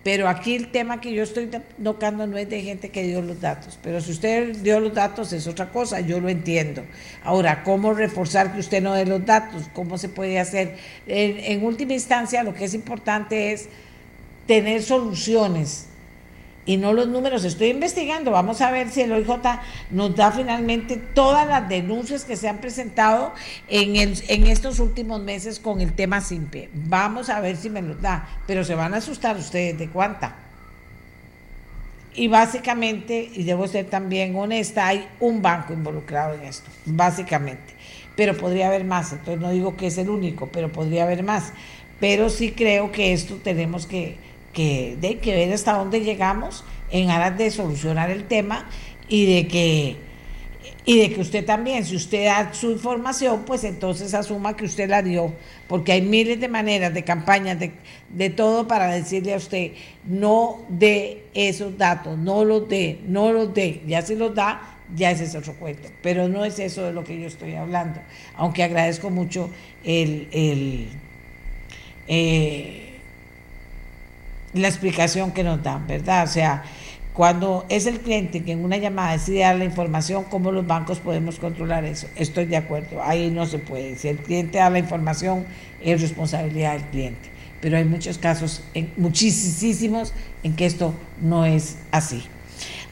Pero 0.02 0.28
aquí 0.28 0.56
el 0.56 0.72
tema 0.72 1.00
que 1.00 1.12
yo 1.12 1.22
estoy 1.22 1.48
tocando 1.82 2.26
no 2.26 2.36
es 2.36 2.50
de 2.50 2.60
gente 2.62 2.88
que 2.88 3.04
dio 3.04 3.22
los 3.22 3.40
datos, 3.40 3.78
pero 3.84 4.00
si 4.00 4.10
usted 4.10 4.56
dio 4.56 4.80
los 4.80 4.92
datos 4.92 5.32
es 5.32 5.46
otra 5.46 5.68
cosa, 5.68 6.00
yo 6.00 6.18
lo 6.18 6.28
entiendo. 6.28 6.82
Ahora, 7.22 7.62
¿cómo 7.62 7.94
reforzar 7.94 8.52
que 8.52 8.59
usted 8.59 8.82
no 8.82 8.94
dé 8.94 9.06
los 9.06 9.24
datos? 9.24 9.70
¿Cómo 9.72 9.98
se 9.98 10.09
puede 10.09 10.40
hacer? 10.40 10.74
En, 11.06 11.38
en 11.38 11.64
última 11.64 11.92
instancia, 11.92 12.42
lo 12.42 12.52
que 12.52 12.64
es 12.64 12.74
importante 12.74 13.52
es 13.52 13.68
tener 14.48 14.82
soluciones 14.82 15.86
y 16.64 16.76
no 16.76 16.93
los 16.93 17.09
números. 17.09 17.44
Estoy 17.44 17.68
investigando, 17.68 18.30
vamos 18.30 18.60
a 18.60 18.70
ver 18.70 18.90
si 18.90 19.02
el 19.02 19.12
OIJ 19.12 19.30
nos 19.90 20.14
da 20.14 20.30
finalmente 20.32 20.97
todas 20.97 21.47
las 21.47 21.68
denuncias 21.68 22.24
que 22.24 22.36
se 22.36 22.48
han 22.48 22.59
presentado 22.59 23.32
en, 23.68 23.97
en 23.97 24.47
estos 24.47 24.78
últimos 24.78 25.20
meses 25.22 25.59
con 25.59 25.80
el 25.80 25.93
tema 25.93 26.20
SIMPE. 26.20 26.70
Vamos 26.72 27.28
a 27.30 27.40
ver 27.40 27.56
si 27.56 27.70
me 27.70 27.82
los 27.82 28.01
da, 28.01 28.28
pero 28.47 28.64
se 28.64 28.74
van 28.74 28.94
a 28.94 28.98
asustar 28.98 29.36
ustedes 29.36 29.78
de 29.78 29.89
cuánta. 29.89 30.36
Y 32.14 32.28
básicamente, 32.28 33.30
y 33.32 33.44
debo 33.44 33.66
ser 33.66 33.86
también 33.86 34.36
honesta, 34.36 34.86
hay 34.86 35.09
un 35.18 35.40
banco 35.40 35.72
involucrado 35.72 36.34
en 36.34 36.43
esto, 36.43 36.70
básicamente. 36.84 37.72
Pero 38.16 38.36
podría 38.36 38.66
haber 38.66 38.84
más, 38.84 39.12
entonces 39.12 39.40
no 39.40 39.51
digo 39.51 39.76
que 39.76 39.86
es 39.86 39.97
el 39.97 40.10
único, 40.10 40.48
pero 40.48 40.70
podría 40.70 41.05
haber 41.05 41.22
más. 41.22 41.55
Pero 41.98 42.28
sí 42.28 42.52
creo 42.52 42.93
que 42.93 43.14
esto 43.14 43.36
tenemos 43.36 43.86
que 43.86 44.18
que 44.52 44.96
de 45.00 45.18
que 45.18 45.34
ver 45.34 45.52
hasta 45.52 45.74
dónde 45.74 46.00
llegamos 46.00 46.64
en 46.90 47.10
aras 47.10 47.38
de 47.38 47.50
solucionar 47.50 48.10
el 48.10 48.24
tema 48.24 48.68
y 49.08 49.34
de 49.34 49.48
que 49.48 49.96
y 50.84 50.98
de 50.98 51.12
que 51.12 51.20
usted 51.20 51.44
también, 51.44 51.84
si 51.84 51.94
usted 51.94 52.24
da 52.24 52.52
su 52.52 52.72
información, 52.72 53.44
pues 53.46 53.62
entonces 53.62 54.14
asuma 54.14 54.56
que 54.56 54.64
usted 54.64 54.88
la 54.88 55.02
dio, 55.02 55.32
porque 55.68 55.92
hay 55.92 56.02
miles 56.02 56.40
de 56.40 56.48
maneras, 56.48 56.92
de 56.92 57.04
campañas, 57.04 57.58
de, 57.60 57.72
de 58.08 58.30
todo 58.30 58.66
para 58.66 58.90
decirle 58.90 59.34
a 59.34 59.36
usted, 59.36 59.72
no 60.04 60.62
dé 60.68 61.24
esos 61.34 61.78
datos, 61.78 62.18
no 62.18 62.44
los 62.44 62.68
dé, 62.68 62.98
no 63.06 63.32
los 63.32 63.54
dé, 63.54 63.82
ya 63.86 64.02
si 64.02 64.16
los 64.16 64.34
da, 64.34 64.76
ya 64.94 65.12
ese 65.12 65.24
es 65.24 65.34
otro 65.36 65.54
cuento, 65.54 65.88
pero 66.02 66.28
no 66.28 66.44
es 66.44 66.58
eso 66.58 66.82
de 66.82 66.92
lo 66.92 67.04
que 67.04 67.18
yo 67.18 67.28
estoy 67.28 67.54
hablando, 67.54 68.00
aunque 68.34 68.64
agradezco 68.64 69.08
mucho 69.08 69.50
el, 69.84 70.26
el 70.32 70.88
eh, 72.08 72.91
la 74.54 74.68
explicación 74.68 75.32
que 75.32 75.44
nos 75.44 75.62
dan, 75.62 75.86
¿verdad? 75.86 76.24
O 76.24 76.26
sea, 76.26 76.64
cuando 77.12 77.66
es 77.68 77.86
el 77.86 78.00
cliente 78.00 78.42
que 78.42 78.52
en 78.52 78.64
una 78.64 78.78
llamada 78.78 79.12
decide 79.12 79.40
dar 79.40 79.56
la 79.56 79.64
información, 79.64 80.24
¿cómo 80.30 80.50
los 80.50 80.66
bancos 80.66 80.98
podemos 80.98 81.38
controlar 81.38 81.84
eso? 81.84 82.06
Estoy 82.16 82.46
de 82.46 82.56
acuerdo, 82.56 83.02
ahí 83.02 83.30
no 83.30 83.44
se 83.46 83.58
puede. 83.58 83.96
Si 83.96 84.08
el 84.08 84.16
cliente 84.16 84.58
da 84.58 84.70
la 84.70 84.78
información, 84.78 85.44
es 85.82 86.00
responsabilidad 86.00 86.72
del 86.72 86.84
cliente. 86.84 87.30
Pero 87.60 87.76
hay 87.76 87.84
muchos 87.84 88.18
casos, 88.18 88.62
muchísimos, 88.96 90.14
en 90.42 90.56
que 90.56 90.66
esto 90.66 90.94
no 91.20 91.44
es 91.44 91.76
así. 91.90 92.24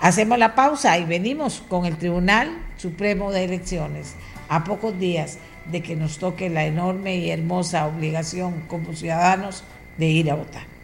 Hacemos 0.01 0.39
la 0.39 0.55
pausa 0.55 0.99
y 0.99 1.05
venimos 1.05 1.63
con 1.69 1.87
el 1.87 1.97
Tribunal 1.97 2.51
Supremo 2.77 3.33
de 3.33 3.45
Elecciones 3.45 4.15
a 4.49 4.65
pocos 4.65 4.99
días 4.99 5.39
de 5.71 5.83
que 5.83 5.97
nos 5.97 6.19
toque 6.19 6.51
la 6.51 6.65
enorme 6.65 7.17
y 7.17 7.31
hermosa 7.31 7.87
obligación 7.87 8.63
como 8.67 8.95
ciudadanos 8.95 9.65
de 9.99 10.07
ir 10.07 10.31
a 10.31 10.35
votar. 10.35 10.80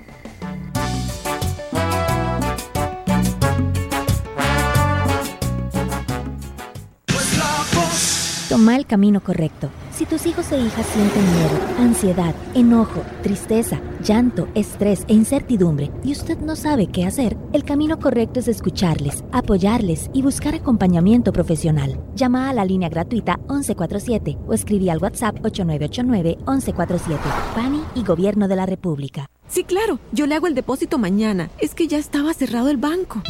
Toma 8.56 8.76
el 8.76 8.86
camino 8.86 9.20
correcto. 9.20 9.68
Si 9.90 10.06
tus 10.06 10.24
hijos 10.24 10.50
e 10.50 10.58
hijas 10.58 10.86
sienten 10.86 11.22
miedo, 11.22 11.58
ansiedad, 11.78 12.34
enojo, 12.54 13.02
tristeza, 13.22 13.80
llanto, 14.02 14.48
estrés 14.54 15.04
e 15.08 15.12
incertidumbre 15.12 15.90
y 16.02 16.12
usted 16.12 16.38
no 16.38 16.56
sabe 16.56 16.86
qué 16.86 17.04
hacer, 17.04 17.36
el 17.52 17.64
camino 17.64 17.98
correcto 17.98 18.40
es 18.40 18.48
escucharles, 18.48 19.24
apoyarles 19.30 20.08
y 20.14 20.22
buscar 20.22 20.54
acompañamiento 20.54 21.32
profesional. 21.32 22.00
Llama 22.14 22.48
a 22.48 22.54
la 22.54 22.64
línea 22.64 22.88
gratuita 22.88 23.36
1147 23.48 24.38
o 24.46 24.54
escribí 24.54 24.88
al 24.88 25.02
WhatsApp 25.02 25.36
8989-1147. 25.42 27.18
PANI 27.54 27.82
y 27.94 28.04
Gobierno 28.04 28.48
de 28.48 28.56
la 28.56 28.64
República. 28.64 29.28
Sí, 29.48 29.64
claro, 29.64 29.98
yo 30.12 30.26
le 30.26 30.34
hago 30.34 30.46
el 30.46 30.54
depósito 30.54 30.98
mañana. 30.98 31.50
Es 31.58 31.74
que 31.74 31.88
ya 31.88 31.98
estaba 31.98 32.34
cerrado 32.34 32.70
el 32.70 32.76
banco. 32.76 33.22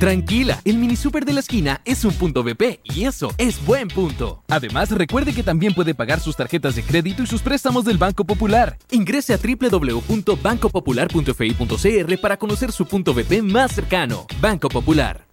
Tranquila, 0.00 0.60
el 0.64 0.78
mini 0.78 0.96
super 0.96 1.24
de 1.26 1.34
la 1.34 1.40
esquina 1.40 1.82
es 1.84 2.06
un 2.06 2.14
punto 2.14 2.42
BP 2.42 2.80
y 2.84 3.04
eso 3.04 3.34
es 3.36 3.62
buen 3.66 3.88
punto. 3.88 4.42
Además, 4.48 4.90
recuerde 4.90 5.34
que 5.34 5.42
también 5.42 5.74
puede 5.74 5.94
pagar 5.94 6.20
sus 6.20 6.36
tarjetas 6.36 6.74
de 6.74 6.82
crédito 6.82 7.22
y 7.22 7.26
sus 7.26 7.42
préstamos 7.42 7.84
del 7.84 7.98
Banco 7.98 8.24
Popular. 8.24 8.78
Ingrese 8.90 9.34
a 9.34 9.38
www.bancopopular.fi.cr 9.38 12.20
para 12.20 12.38
conocer 12.38 12.72
su 12.72 12.86
punto 12.86 13.12
BP 13.12 13.42
más 13.42 13.72
cercano. 13.72 14.26
Banco 14.40 14.70
Popular. 14.70 15.29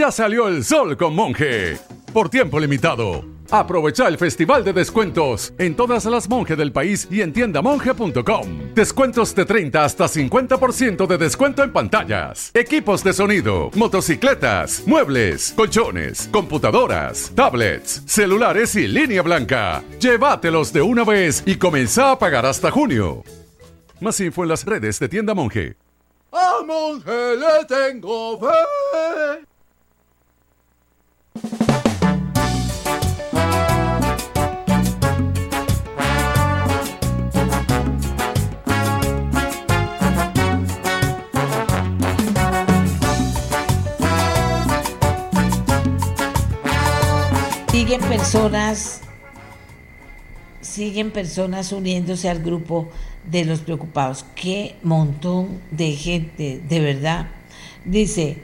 Ya 0.00 0.10
salió 0.10 0.48
el 0.48 0.64
sol 0.64 0.96
con 0.96 1.14
Monje. 1.14 1.76
Por 2.14 2.30
tiempo 2.30 2.58
limitado. 2.58 3.22
Aprovecha 3.50 4.08
el 4.08 4.16
festival 4.16 4.64
de 4.64 4.72
descuentos 4.72 5.52
en 5.58 5.76
todas 5.76 6.06
las 6.06 6.26
monjes 6.26 6.56
del 6.56 6.72
país 6.72 7.06
y 7.10 7.20
en 7.20 7.34
tiendamonje.com. 7.34 8.74
Descuentos 8.74 9.34
de 9.34 9.44
30 9.44 9.84
hasta 9.84 10.06
50% 10.06 11.06
de 11.06 11.18
descuento 11.18 11.62
en 11.62 11.70
pantallas, 11.70 12.50
equipos 12.54 13.04
de 13.04 13.12
sonido, 13.12 13.70
motocicletas, 13.74 14.84
muebles, 14.86 15.52
colchones, 15.54 16.30
computadoras, 16.32 17.30
tablets, 17.34 18.02
celulares 18.06 18.74
y 18.76 18.88
línea 18.88 19.20
blanca. 19.20 19.82
Llévatelos 19.98 20.72
de 20.72 20.80
una 20.80 21.04
vez 21.04 21.42
y 21.44 21.56
comenzá 21.56 22.12
a 22.12 22.18
pagar 22.18 22.46
hasta 22.46 22.70
junio. 22.70 23.22
Más 24.00 24.18
info 24.20 24.44
en 24.44 24.48
las 24.48 24.64
redes 24.64 24.98
de 24.98 25.10
Tienda 25.10 25.34
Monje. 25.34 25.76
A 26.32 26.62
Monje 26.64 27.36
le 27.36 27.66
tengo 27.68 28.40
fe. 28.40 29.49
Siguen 47.90 48.08
personas, 48.08 49.00
siguen 50.60 51.10
personas 51.10 51.72
uniéndose 51.72 52.28
al 52.28 52.40
grupo 52.40 52.88
de 53.28 53.44
los 53.44 53.62
preocupados. 53.62 54.24
Qué 54.36 54.76
montón 54.84 55.60
de 55.72 55.92
gente, 55.92 56.60
de 56.68 56.78
verdad. 56.78 57.26
Dice, 57.84 58.38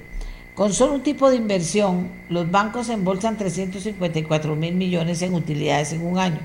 con 0.56 0.72
solo 0.72 0.94
un 0.94 1.02
tipo 1.02 1.28
de 1.28 1.36
inversión, 1.36 2.08
los 2.30 2.50
bancos 2.50 2.88
embolsan 2.88 3.36
354 3.36 4.56
mil 4.56 4.74
millones 4.74 5.20
en 5.20 5.34
utilidades 5.34 5.92
en 5.92 6.04
un 6.04 6.18
año. 6.18 6.40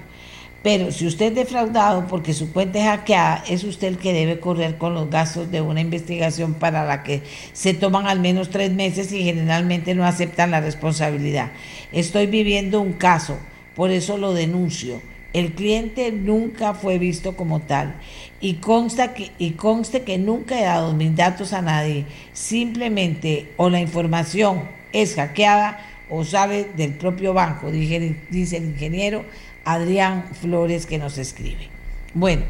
Pero 0.61 0.91
si 0.91 1.07
usted 1.07 1.27
es 1.27 1.35
defraudado 1.35 2.05
porque 2.07 2.33
su 2.33 2.51
cuenta 2.51 2.77
es 2.77 2.85
hackeada, 2.85 3.41
es 3.47 3.63
usted 3.63 3.87
el 3.87 3.97
que 3.97 4.11
debe 4.11 4.41
correr 4.41 4.77
con 4.77 4.93
los 4.93 5.09
gastos 5.09 5.49
de 5.49 5.61
una 5.61 5.79
investigación 5.79 6.55
para 6.55 6.83
la 6.83 7.03
que 7.03 7.23
se 7.53 7.73
toman 7.73 8.05
al 8.05 8.19
menos 8.19 8.49
tres 8.49 8.69
meses 8.69 9.13
y 9.13 9.23
generalmente 9.23 9.95
no 9.95 10.05
aceptan 10.05 10.51
la 10.51 10.59
responsabilidad. 10.59 11.53
Estoy 11.93 12.27
viviendo 12.27 12.81
un 12.81 12.91
caso, 12.91 13.37
por 13.77 13.91
eso 13.91 14.17
lo 14.17 14.33
denuncio. 14.33 15.01
El 15.33 15.53
cliente 15.53 16.11
nunca 16.11 16.73
fue 16.73 16.97
visto 16.97 17.37
como 17.37 17.61
tal 17.61 17.95
y, 18.41 18.55
consta 18.55 19.13
que, 19.13 19.31
y 19.37 19.51
conste 19.51 20.03
que 20.03 20.17
nunca 20.17 20.59
he 20.59 20.63
dado 20.63 20.93
mis 20.93 21.15
datos 21.15 21.53
a 21.53 21.61
nadie. 21.61 22.05
Simplemente 22.33 23.49
o 23.57 23.69
la 23.69 23.79
información 23.79 24.63
es 24.91 25.15
hackeada 25.15 25.79
o 26.09 26.25
sale 26.25 26.67
del 26.75 26.93
propio 26.93 27.33
banco, 27.33 27.71
dice 27.71 28.57
el 28.57 28.63
ingeniero 28.65 29.23
Adrián 29.63 30.25
Flores 30.41 30.85
que 30.85 30.97
nos 30.97 31.17
escribe. 31.17 31.69
Bueno, 32.13 32.43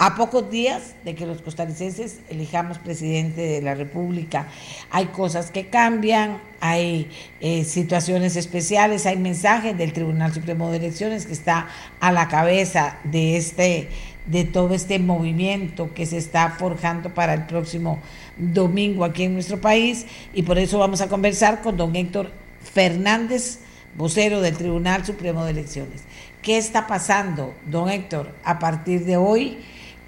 a 0.00 0.14
pocos 0.14 0.50
días 0.50 0.94
de 1.04 1.14
que 1.14 1.26
los 1.26 1.42
costarricenses 1.42 2.20
elijamos 2.30 2.78
presidente 2.78 3.42
de 3.42 3.60
la 3.60 3.74
República, 3.74 4.48
hay 4.90 5.08
cosas 5.08 5.50
que 5.50 5.66
cambian, 5.66 6.38
hay 6.58 7.10
eh, 7.42 7.64
situaciones 7.64 8.34
especiales, 8.34 9.04
hay 9.04 9.18
mensajes 9.18 9.76
del 9.76 9.92
Tribunal 9.92 10.32
Supremo 10.32 10.70
de 10.70 10.78
Elecciones 10.78 11.26
que 11.26 11.34
está 11.34 11.68
a 12.00 12.12
la 12.12 12.28
cabeza 12.28 12.96
de 13.04 13.36
este 13.36 13.88
de 14.24 14.44
todo 14.44 14.74
este 14.74 14.98
movimiento 14.98 15.92
que 15.92 16.06
se 16.06 16.16
está 16.16 16.48
forjando 16.50 17.12
para 17.12 17.34
el 17.34 17.44
próximo 17.44 17.98
domingo 18.38 19.04
aquí 19.04 19.24
en 19.24 19.34
nuestro 19.34 19.60
país 19.60 20.06
y 20.32 20.44
por 20.44 20.58
eso 20.58 20.78
vamos 20.78 21.02
a 21.02 21.08
conversar 21.08 21.60
con 21.60 21.76
don 21.76 21.94
Héctor 21.94 22.30
Fernández, 22.62 23.58
vocero 23.98 24.40
del 24.40 24.56
Tribunal 24.56 25.04
Supremo 25.04 25.44
de 25.44 25.50
Elecciones. 25.50 26.04
¿Qué 26.40 26.56
está 26.56 26.86
pasando, 26.86 27.52
don 27.66 27.90
Héctor, 27.90 28.34
a 28.44 28.58
partir 28.58 29.04
de 29.04 29.18
hoy? 29.18 29.58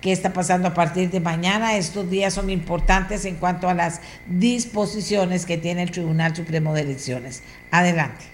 Qué 0.02 0.12
está 0.12 0.34
pasando 0.34 0.68
a 0.68 0.74
partir 0.74 1.10
de 1.10 1.20
mañana. 1.20 1.78
Estos 1.78 2.10
días 2.10 2.34
son 2.34 2.50
importantes 2.50 3.24
en 3.24 3.36
cuanto 3.36 3.68
a 3.68 3.74
las 3.74 4.02
disposiciones 4.26 5.46
que 5.46 5.56
tiene 5.56 5.84
el 5.84 5.90
Tribunal 5.90 6.36
Supremo 6.36 6.74
de 6.74 6.82
Elecciones. 6.82 7.42
Adelante. 7.70 8.26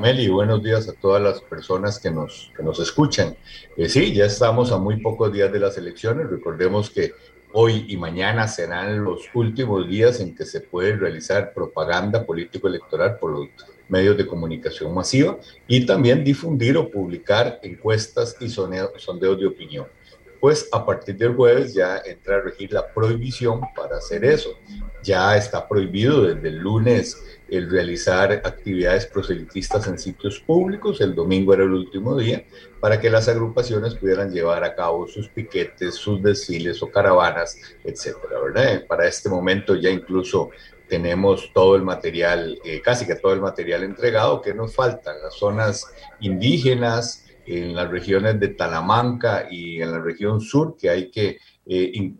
Meli, 0.00 0.28
buenos 0.28 0.62
días 0.62 0.88
a 0.88 0.92
todas 0.92 1.22
las 1.22 1.40
personas 1.40 1.98
que 1.98 2.10
nos, 2.10 2.50
que 2.56 2.62
nos 2.62 2.80
escuchan. 2.80 3.36
Eh, 3.76 3.88
sí, 3.88 4.14
ya 4.14 4.24
estamos 4.24 4.72
a 4.72 4.78
muy 4.78 5.00
pocos 5.00 5.32
días 5.32 5.52
de 5.52 5.60
las 5.60 5.76
elecciones. 5.76 6.30
Recordemos 6.30 6.90
que 6.90 7.12
hoy 7.52 7.84
y 7.88 7.96
mañana 7.96 8.48
serán 8.48 9.04
los 9.04 9.22
últimos 9.34 9.88
días 9.88 10.20
en 10.20 10.34
que 10.34 10.46
se 10.46 10.60
puede 10.60 10.96
realizar 10.96 11.52
propaganda 11.52 12.24
político-electoral 12.24 13.18
por 13.18 13.32
los 13.32 13.48
medios 13.88 14.16
de 14.16 14.26
comunicación 14.26 14.94
masiva 14.94 15.38
y 15.66 15.84
también 15.86 16.24
difundir 16.24 16.76
o 16.76 16.90
publicar 16.90 17.60
encuestas 17.62 18.36
y 18.40 18.48
sondeos 18.48 19.38
de 19.38 19.46
opinión. 19.46 19.86
Pues 20.40 20.68
a 20.72 20.84
partir 20.84 21.16
del 21.16 21.34
jueves 21.34 21.72
ya 21.72 22.02
entra 22.04 22.36
a 22.36 22.40
regir 22.42 22.70
la 22.70 22.86
prohibición 22.92 23.62
para 23.74 23.96
hacer 23.96 24.26
eso. 24.26 24.58
Ya 25.02 25.36
está 25.38 25.66
prohibido 25.66 26.22
desde 26.24 26.48
el 26.48 26.58
lunes 26.58 27.18
el 27.48 27.70
realizar 27.70 28.32
actividades 28.44 29.06
proselitistas 29.06 29.86
en 29.86 29.98
sitios 29.98 30.40
públicos. 30.40 31.00
El 31.00 31.14
domingo 31.14 31.54
era 31.54 31.64
el 31.64 31.72
último 31.72 32.16
día 32.16 32.44
para 32.78 33.00
que 33.00 33.08
las 33.08 33.26
agrupaciones 33.28 33.94
pudieran 33.94 34.30
llevar 34.30 34.64
a 34.64 34.74
cabo 34.74 35.08
sus 35.08 35.28
piquetes, 35.28 35.94
sus 35.94 36.22
desfiles 36.22 36.82
o 36.82 36.90
caravanas, 36.90 37.56
etcétera, 37.82 38.40
¿verdad? 38.42 38.84
Para 38.86 39.08
este 39.08 39.30
momento 39.30 39.74
ya 39.74 39.88
incluso 39.88 40.50
tenemos 40.94 41.50
todo 41.52 41.74
el 41.74 41.82
material, 41.82 42.56
eh, 42.64 42.80
casi 42.80 43.04
que 43.04 43.16
todo 43.16 43.32
el 43.32 43.40
material 43.40 43.82
entregado. 43.82 44.40
que 44.40 44.54
nos 44.54 44.76
faltan? 44.76 45.20
Las 45.20 45.34
zonas 45.34 45.86
indígenas, 46.20 47.24
en 47.46 47.74
las 47.74 47.90
regiones 47.90 48.38
de 48.38 48.48
Talamanca 48.48 49.48
y 49.50 49.82
en 49.82 49.90
la 49.90 49.98
región 49.98 50.40
sur, 50.40 50.76
que 50.76 50.88
hay 50.88 51.10
que 51.10 51.38
eh, 51.66 52.12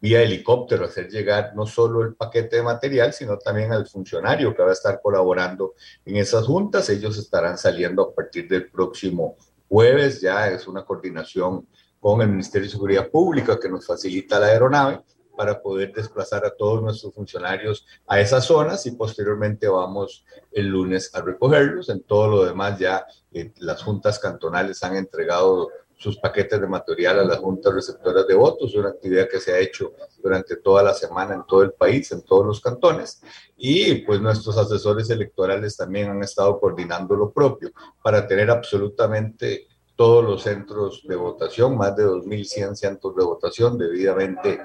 vía 0.00 0.22
helicóptero 0.22 0.86
hacer 0.86 1.10
llegar 1.10 1.52
no 1.54 1.66
solo 1.66 2.02
el 2.02 2.14
paquete 2.14 2.56
de 2.56 2.62
material, 2.62 3.12
sino 3.12 3.36
también 3.36 3.70
al 3.70 3.86
funcionario 3.86 4.54
que 4.54 4.62
va 4.62 4.70
a 4.70 4.72
estar 4.80 4.98
colaborando 5.02 5.74
en 6.06 6.16
esas 6.16 6.46
juntas. 6.46 6.88
Ellos 6.88 7.18
estarán 7.18 7.58
saliendo 7.58 8.02
a 8.02 8.14
partir 8.14 8.48
del 8.48 8.70
próximo 8.70 9.36
jueves, 9.68 10.22
ya 10.22 10.48
es 10.48 10.66
una 10.66 10.86
coordinación 10.86 11.66
con 12.00 12.22
el 12.22 12.28
Ministerio 12.28 12.66
de 12.66 12.72
Seguridad 12.72 13.10
Pública 13.10 13.60
que 13.60 13.68
nos 13.68 13.86
facilita 13.86 14.40
la 14.40 14.46
aeronave 14.46 15.00
para 15.40 15.62
poder 15.62 15.90
desplazar 15.94 16.44
a 16.44 16.54
todos 16.54 16.82
nuestros 16.82 17.14
funcionarios 17.14 17.86
a 18.06 18.20
esas 18.20 18.44
zonas 18.44 18.84
y 18.84 18.90
posteriormente 18.90 19.68
vamos 19.68 20.22
el 20.52 20.66
lunes 20.66 21.14
a 21.14 21.22
recogerlos. 21.22 21.88
En 21.88 22.02
todo 22.02 22.28
lo 22.28 22.44
demás 22.44 22.78
ya 22.78 23.06
eh, 23.32 23.50
las 23.56 23.82
juntas 23.82 24.18
cantonales 24.18 24.82
han 24.82 24.98
entregado 24.98 25.70
sus 25.96 26.18
paquetes 26.18 26.60
de 26.60 26.66
material 26.66 27.20
a 27.20 27.24
las 27.24 27.38
juntas 27.38 27.72
receptoras 27.72 28.26
de 28.26 28.34
votos, 28.34 28.74
una 28.74 28.90
actividad 28.90 29.30
que 29.30 29.40
se 29.40 29.54
ha 29.54 29.58
hecho 29.58 29.94
durante 30.22 30.56
toda 30.56 30.82
la 30.82 30.92
semana 30.92 31.32
en 31.36 31.46
todo 31.46 31.62
el 31.62 31.72
país, 31.72 32.12
en 32.12 32.20
todos 32.20 32.44
los 32.44 32.60
cantones, 32.60 33.22
y 33.56 33.94
pues 34.02 34.20
nuestros 34.20 34.58
asesores 34.58 35.08
electorales 35.08 35.74
también 35.74 36.10
han 36.10 36.22
estado 36.22 36.60
coordinando 36.60 37.16
lo 37.16 37.30
propio 37.30 37.70
para 38.02 38.26
tener 38.26 38.50
absolutamente 38.50 39.68
todos 40.00 40.24
los 40.24 40.42
centros 40.44 41.06
de 41.06 41.14
votación, 41.14 41.76
más 41.76 41.94
de 41.94 42.06
2.100 42.06 42.74
centros 42.74 43.14
de 43.14 43.22
votación 43.22 43.76
debidamente 43.76 44.58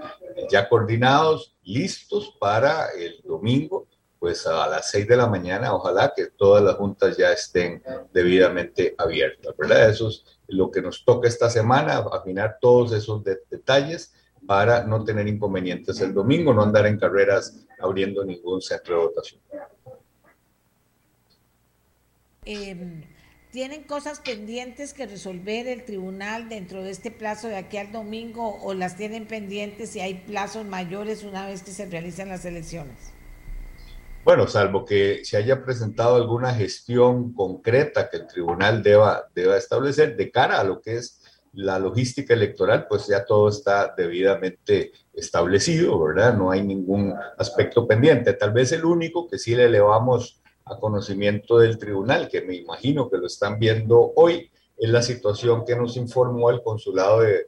ya 0.49 0.69
coordinados, 0.69 1.57
listos 1.63 2.37
para 2.39 2.87
el 2.97 3.21
domingo, 3.21 3.85
pues 4.17 4.47
a 4.47 4.65
las 4.69 4.89
6 4.91 5.09
de 5.09 5.17
la 5.17 5.27
mañana, 5.27 5.73
ojalá 5.73 6.13
que 6.15 6.27
todas 6.27 6.63
las 6.63 6.75
juntas 6.75 7.17
ya 7.17 7.33
estén 7.33 7.83
debidamente 8.13 8.95
abiertas, 8.97 9.53
¿verdad? 9.57 9.89
Eso 9.89 10.07
es 10.07 10.23
lo 10.47 10.71
que 10.71 10.81
nos 10.81 11.03
toca 11.03 11.27
esta 11.27 11.49
semana, 11.49 11.97
afinar 11.97 12.57
todos 12.61 12.93
esos 12.93 13.21
detalles 13.25 14.13
para 14.47 14.85
no 14.85 15.03
tener 15.03 15.27
inconvenientes 15.27 15.99
el 15.99 16.13
domingo, 16.13 16.53
no 16.53 16.63
andar 16.63 16.85
en 16.85 16.97
carreras 16.97 17.57
abriendo 17.77 18.23
ningún 18.23 18.61
centro 18.61 18.95
de 18.95 19.05
votación. 19.07 19.41
em, 22.45 23.14
¿tienen 23.55 23.83
cosas 23.83 24.19
pendientes 24.19 24.93
que 24.93 25.07
resolver 25.07 25.65
el 25.67 25.85
tribunal 25.85 26.49
dentro 26.49 26.83
de 26.83 26.91
este 26.91 27.09
plazo 27.09 27.47
de 27.47 27.55
aquí 27.55 27.77
al 27.77 27.89
domingo 27.89 28.59
o 28.61 28.73
las 28.73 28.97
tienen 28.97 29.27
pendientes 29.27 29.91
si 29.91 30.01
hay 30.01 30.15
plazos 30.15 30.65
mayores 30.65 31.23
una 31.23 31.47
vez 31.47 31.63
que 31.63 31.71
se 31.71 31.85
realicen 31.85 32.27
las 32.27 32.43
elecciones? 32.43 33.13
Bueno, 34.25 34.45
salvo 34.49 34.83
que 34.83 35.23
se 35.23 35.37
haya 35.37 35.63
presentado 35.63 36.17
alguna 36.17 36.53
gestión 36.53 37.31
concreta 37.31 38.09
que 38.09 38.17
el 38.17 38.27
tribunal 38.27 38.83
deba, 38.83 39.29
deba 39.33 39.55
establecer 39.55 40.17
de 40.17 40.31
cara 40.31 40.59
a 40.59 40.65
lo 40.65 40.81
que 40.81 40.97
es 40.97 41.21
la 41.53 41.79
logística 41.79 42.33
electoral, 42.33 42.87
pues 42.89 43.07
ya 43.07 43.23
todo 43.23 43.47
está 43.47 43.93
debidamente 43.95 44.91
establecido, 45.13 45.97
¿verdad? 46.03 46.35
No 46.35 46.51
hay 46.51 46.61
ningún 46.61 47.15
aspecto 47.37 47.87
pendiente. 47.87 48.33
Tal 48.33 48.51
vez 48.51 48.73
el 48.73 48.83
único 48.83 49.29
que 49.29 49.37
sí 49.37 49.55
le 49.55 49.63
elevamos 49.63 50.41
a 50.65 50.79
conocimiento 50.79 51.59
del 51.59 51.77
tribunal, 51.77 52.27
que 52.27 52.41
me 52.41 52.55
imagino 52.55 53.07
que 53.07 53.17
lo 53.17 53.27
están 53.27 53.59
viendo 53.59 54.13
hoy, 54.15 54.49
es 54.77 54.89
la 54.89 55.03
situación 55.03 55.63
que 55.63 55.75
nos 55.75 55.95
informó 55.95 56.49
el 56.49 56.63
consulado 56.63 57.21
de, 57.21 57.47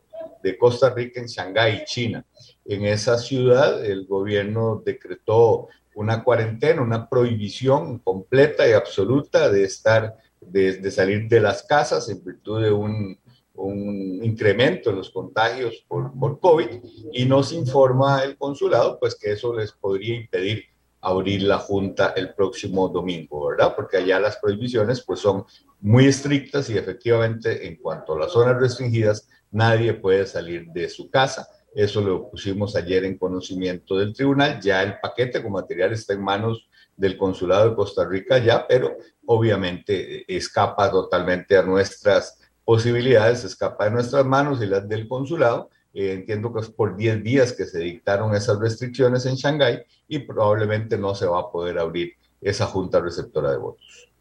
Costa 0.57 0.91
Rica 0.91 1.19
en 1.19 1.27
Shanghái, 1.27 1.84
China. 1.84 2.26
En 2.64 2.85
esa 2.85 3.18
ciudad 3.18 3.84
el 3.85 4.07
gobierno 4.07 4.81
decretó 4.85 5.68
una 5.94 6.23
cuarentena, 6.23 6.81
una 6.81 7.10
prohibición 7.10 7.99
completa 7.99 8.65
y 8.65 8.72
absoluta 8.72 9.49
de 9.49 9.65
estar, 9.65 10.15
de, 10.39 10.89
salir 10.89 11.27
de 11.27 11.41
las 11.41 11.64
casas 11.64 12.07
en 12.07 12.23
virtud 12.23 12.64
de 12.64 12.72
un 12.72 13.19
un 13.57 14.23
incremento 14.23 14.91
en 14.91 14.98
los 14.98 15.10
contagios 15.10 15.84
por, 15.88 16.18
por 16.18 16.39
COVID 16.39 16.68
y 17.11 17.26
nos 17.26 17.52
informa 17.52 18.23
el 18.23 18.38
consulado 18.38 18.99
pues 18.99 19.15
que 19.15 19.31
eso 19.31 19.52
les 19.56 19.72
podría 19.72 20.15
impedir 20.15 20.65
abrir 21.08 21.44
la 21.44 21.58
junta 21.58 22.14
el 22.16 22.34
próximo 22.34 22.90
domingo, 22.90 23.48
¿verdad? 23.48 23.74
Porque 23.76 23.98
allá 23.98 24.20
las 24.20 24.38
prohibiciones 24.38 25.02
pues 25.02 25.20
son 25.20 25.46
muy 25.80 26.06
estrictas 26.06 26.70
y 26.70 26.78
efectivamente 26.78 27.68
en 27.68 27.78
cuanto 27.78 28.14
a 28.14 28.20
las 28.20 28.32
zonas 28.32 28.60
restringidas 28.60 29.30
nadie 29.52 29.94
puede 29.94 30.26
salir 30.26 30.68
de 30.68 30.90
su 30.90 31.10
casa. 31.10 31.48
Eso 31.74 32.02
lo 32.02 32.30
pusimos 32.30 32.76
ayer 32.76 33.06
en 33.06 33.18
conocimiento 33.18 33.98
del 33.98 34.14
tribunal. 34.14 34.60
Ya 34.62 34.82
el 34.82 35.00
paquete 35.00 35.42
con 35.42 35.52
material 35.52 35.94
está 35.94 36.14
en 36.14 36.24
manos 36.24 36.70
del 36.96 37.18
consulado 37.18 37.70
de 37.70 37.76
Costa 37.76 38.06
Rica 38.06 38.40
ya, 38.40 38.68
pero 38.68 38.98
obviamente 39.26 40.26
escapa 40.28 40.90
totalmente 40.90 41.56
a 41.56 41.62
nuestras 41.62 42.40
posibilidades 42.66 43.46
escapa 43.46 43.86
de 43.86 43.92
nuestras 43.92 44.26
manos 44.26 44.62
y 44.62 44.66
las 44.66 44.90
del 44.90 45.08
consulado. 45.08 45.70
Eh, 45.94 46.14
entiendo 46.14 46.54
que 46.54 46.62
es 46.62 46.70
por 46.70 46.96
10 46.96 47.24
días 47.24 47.54
que 47.54 47.66
se 47.66 47.80
dictaron 47.80 48.36
esas 48.36 48.60
restricciones 48.60 49.26
en 49.26 49.36
Shanghái 49.36 49.84
y 50.08 50.20
probablemente 50.20 50.98
no 50.98 51.16
se 51.16 51.26
va 51.26 51.40
a 51.40 51.52
poder 51.52 51.80
abrir 51.80 52.14
esa 52.42 52.66
junta 52.66 53.00
receptora 53.00 53.52
de 53.52 53.58
votos. 53.58 54.12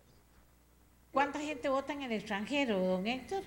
¿Cuánta 1.13 1.39
gente 1.39 1.69
vota 1.69 1.93
en 1.93 2.03
el 2.03 2.13
extranjero, 2.13 2.79
don 2.79 3.07
Héctor? 3.07 3.43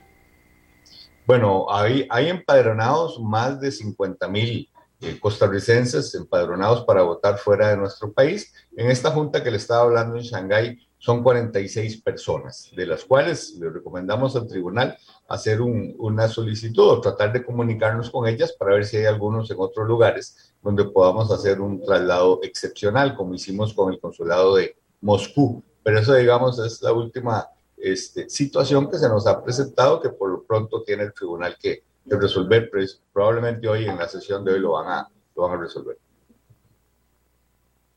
Bueno, 1.26 1.68
hay, 1.70 2.08
hay 2.10 2.30
empadronados 2.30 3.20
más 3.20 3.60
de 3.62 3.72
50 3.72 4.28
mil 4.28 4.70
eh, 5.02 5.20
costarricenses 5.20 6.14
empadronados 6.16 6.84
para 6.84 7.04
votar 7.04 7.38
fuera 7.38 7.70
de 7.70 7.78
nuestro 7.78 8.12
país. 8.12 8.54
En 8.76 8.92
esta 8.92 9.12
junta 9.12 9.44
que 9.44 9.52
le 9.52 9.58
estaba 9.58 9.84
hablando 9.84 10.18
en 10.18 10.24
Shanghái, 10.24 10.89
son 11.00 11.24
46 11.24 12.02
personas, 12.02 12.70
de 12.76 12.86
las 12.86 13.06
cuales 13.06 13.56
le 13.58 13.70
recomendamos 13.70 14.36
al 14.36 14.48
tribunal 14.48 14.98
hacer 15.30 15.62
una 15.62 16.28
solicitud 16.28 16.90
o 16.90 17.02
tratar 17.02 17.32
de 17.32 17.44
comunicarnos 17.44 18.10
con 18.10 18.28
ellas 18.28 18.52
para 18.52 18.76
ver 18.76 18.86
si 18.86 18.98
hay 18.98 19.06
algunos 19.06 19.50
en 19.50 19.58
otros 19.60 19.88
lugares 19.88 20.54
donde 20.62 20.84
podamos 20.84 21.32
hacer 21.32 21.62
un 21.62 21.82
traslado 21.82 22.42
excepcional, 22.44 23.16
como 23.16 23.34
hicimos 23.34 23.74
con 23.74 23.94
el 23.94 24.00
consulado 24.00 24.56
de 24.56 24.76
Moscú. 25.00 25.64
Pero 25.84 26.00
eso, 26.00 26.14
digamos, 26.14 26.60
es 26.60 26.82
la 26.82 26.92
última 26.92 27.48
este, 27.78 28.30
situación 28.30 28.90
que 28.92 28.98
se 28.98 29.08
nos 29.08 29.26
ha 29.26 29.42
presentado, 29.42 30.02
que 30.02 30.10
por 30.10 30.30
lo 30.30 30.44
pronto 30.44 30.84
tiene 30.84 31.04
el 31.04 31.14
tribunal 31.14 31.58
que, 31.60 31.84
resolver, 32.12 32.72
pero 32.72 32.88
probablemente 33.14 33.68
hoy 33.68 33.86
en 33.86 33.96
la 33.96 34.08
sesión 34.08 34.44
de 34.44 34.54
hoy 34.54 34.60
lo 34.60 34.72
van 34.72 34.88
a, 34.88 35.10
lo 35.36 35.44
van 35.44 35.60
a 35.60 35.62
resolver. 35.62 35.96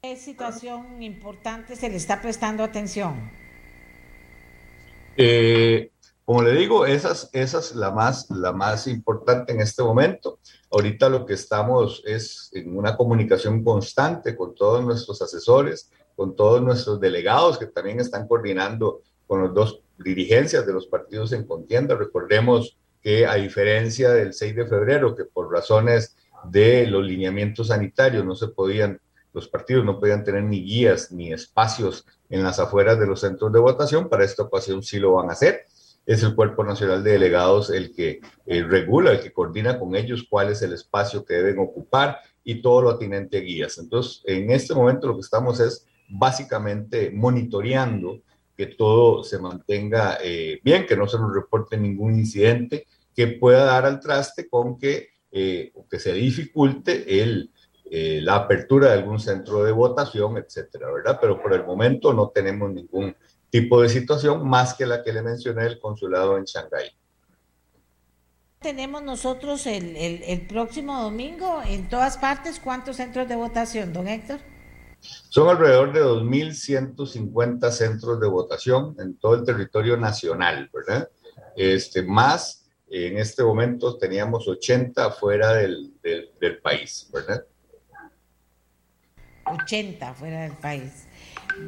¿Qué 0.04 0.16
situación 0.16 1.00
importante 1.00 1.76
se 1.76 1.88
le 1.88 1.94
está 1.94 2.20
prestando 2.20 2.64
atención? 2.64 3.30
Eh, 5.16 5.92
como 6.24 6.42
le 6.42 6.50
digo, 6.56 6.86
esa 6.86 7.12
es, 7.12 7.30
esa 7.32 7.60
es 7.60 7.76
la, 7.76 7.92
más, 7.92 8.28
la 8.28 8.52
más 8.52 8.88
importante 8.88 9.52
en 9.52 9.60
este 9.60 9.80
momento. 9.80 10.40
Ahorita 10.72 11.08
lo 11.08 11.24
que 11.24 11.34
estamos 11.34 12.02
es 12.04 12.50
en 12.52 12.76
una 12.76 12.96
comunicación 12.96 13.62
constante 13.62 14.34
con 14.34 14.56
todos 14.56 14.82
nuestros 14.84 15.22
asesores, 15.22 15.88
con 16.16 16.34
todos 16.34 16.60
nuestros 16.60 16.98
delegados 16.98 17.56
que 17.56 17.66
también 17.66 18.00
están 18.00 18.26
coordinando 18.26 19.02
con 19.28 19.44
las 19.44 19.54
dos 19.54 19.82
dirigencias 19.98 20.66
de 20.66 20.72
los 20.72 20.88
partidos 20.88 21.32
en 21.32 21.46
contienda. 21.46 21.94
Recordemos 21.94 22.76
que 23.00 23.24
a 23.24 23.36
diferencia 23.36 24.10
del 24.10 24.32
6 24.32 24.56
de 24.56 24.66
febrero, 24.66 25.14
que 25.14 25.26
por 25.26 25.48
razones 25.48 26.16
de 26.50 26.88
los 26.88 27.04
lineamientos 27.04 27.68
sanitarios 27.68 28.24
no 28.24 28.34
se 28.34 28.48
podían 28.48 29.00
los 29.32 29.48
partidos 29.48 29.84
no 29.84 29.98
podían 29.98 30.24
tener 30.24 30.44
ni 30.44 30.62
guías 30.62 31.10
ni 31.10 31.32
espacios 31.32 32.06
en 32.28 32.42
las 32.42 32.58
afueras 32.58 32.98
de 32.98 33.06
los 33.06 33.20
centros 33.20 33.52
de 33.52 33.60
votación. 33.60 34.08
Para 34.08 34.24
esta 34.24 34.42
ocasión 34.42 34.82
sí 34.82 34.98
lo 34.98 35.12
van 35.12 35.30
a 35.30 35.32
hacer. 35.32 35.66
Es 36.04 36.22
el 36.22 36.34
Cuerpo 36.34 36.64
Nacional 36.64 37.04
de 37.04 37.12
Delegados 37.12 37.70
el 37.70 37.94
que 37.94 38.20
eh, 38.46 38.62
regula, 38.64 39.12
el 39.12 39.20
que 39.20 39.32
coordina 39.32 39.78
con 39.78 39.94
ellos 39.94 40.26
cuál 40.28 40.50
es 40.50 40.60
el 40.62 40.72
espacio 40.72 41.24
que 41.24 41.34
deben 41.34 41.58
ocupar 41.60 42.18
y 42.44 42.60
todo 42.60 42.82
lo 42.82 42.90
atinente 42.90 43.38
a 43.38 43.40
guías. 43.40 43.78
Entonces, 43.78 44.22
en 44.26 44.50
este 44.50 44.74
momento 44.74 45.06
lo 45.06 45.14
que 45.14 45.20
estamos 45.20 45.60
es 45.60 45.86
básicamente 46.08 47.10
monitoreando 47.10 48.20
que 48.56 48.66
todo 48.66 49.22
se 49.24 49.38
mantenga 49.38 50.18
eh, 50.22 50.60
bien, 50.62 50.86
que 50.86 50.96
no 50.96 51.06
se 51.06 51.18
nos 51.18 51.34
reporte 51.34 51.76
ningún 51.76 52.16
incidente 52.16 52.86
que 53.14 53.28
pueda 53.28 53.64
dar 53.64 53.86
al 53.86 54.00
traste 54.00 54.48
con 54.48 54.78
que, 54.78 55.10
eh, 55.30 55.72
que 55.90 55.98
se 55.98 56.12
dificulte 56.12 57.22
el, 57.22 57.51
eh, 57.94 58.22
la 58.22 58.36
apertura 58.36 58.86
de 58.86 58.94
algún 58.94 59.20
centro 59.20 59.64
de 59.64 59.70
votación, 59.70 60.38
etcétera, 60.38 60.90
¿verdad? 60.90 61.18
Pero 61.20 61.42
por 61.42 61.52
el 61.52 61.62
momento 61.62 62.14
no 62.14 62.30
tenemos 62.30 62.72
ningún 62.72 63.14
tipo 63.50 63.82
de 63.82 63.90
situación 63.90 64.48
más 64.48 64.72
que 64.72 64.86
la 64.86 65.02
que 65.02 65.12
le 65.12 65.20
mencioné 65.20 65.64
del 65.64 65.78
consulado 65.78 66.38
en 66.38 66.44
Shanghái. 66.44 66.90
Tenemos 68.62 69.02
nosotros 69.02 69.66
el, 69.66 69.94
el, 69.94 70.46
próximo 70.46 71.02
domingo 71.02 71.60
en 71.68 71.90
todas 71.90 72.16
partes, 72.16 72.60
¿cuántos 72.60 72.96
centros 72.96 73.28
de 73.28 73.36
votación, 73.36 73.92
don 73.92 74.08
Héctor? 74.08 74.40
Son 75.00 75.50
alrededor 75.50 75.92
de 75.92 76.02
2.150 76.02 77.70
centros 77.72 78.18
de 78.18 78.26
votación 78.26 78.96
en 79.00 79.18
todo 79.18 79.34
el 79.34 79.44
territorio 79.44 79.98
nacional, 79.98 80.70
¿verdad? 80.72 81.10
Este, 81.54 82.02
más, 82.02 82.70
en 82.88 83.18
este 83.18 83.42
momento 83.42 83.98
teníamos 83.98 84.48
80 84.48 85.10
fuera 85.10 85.52
del, 85.52 85.92
del, 86.02 86.30
del 86.40 86.58
país, 86.62 87.10
¿verdad? 87.12 87.44
80 89.52 90.14
fuera 90.14 90.42
del 90.42 90.52
país. 90.52 90.90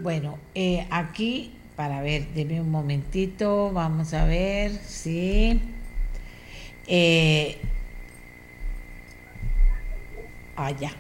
Bueno, 0.03 0.39
eh, 0.55 0.87
aquí, 0.91 1.53
para 1.77 2.01
ver, 2.01 2.27
deme 2.35 2.61
un 2.61 2.71
momentito, 2.71 3.71
vamos 3.73 4.15
a 4.15 4.25
ver, 4.25 4.73
sí. 4.87 5.61
Eh, 6.87 7.59
ah, 10.57 10.71
ya. 10.71 10.93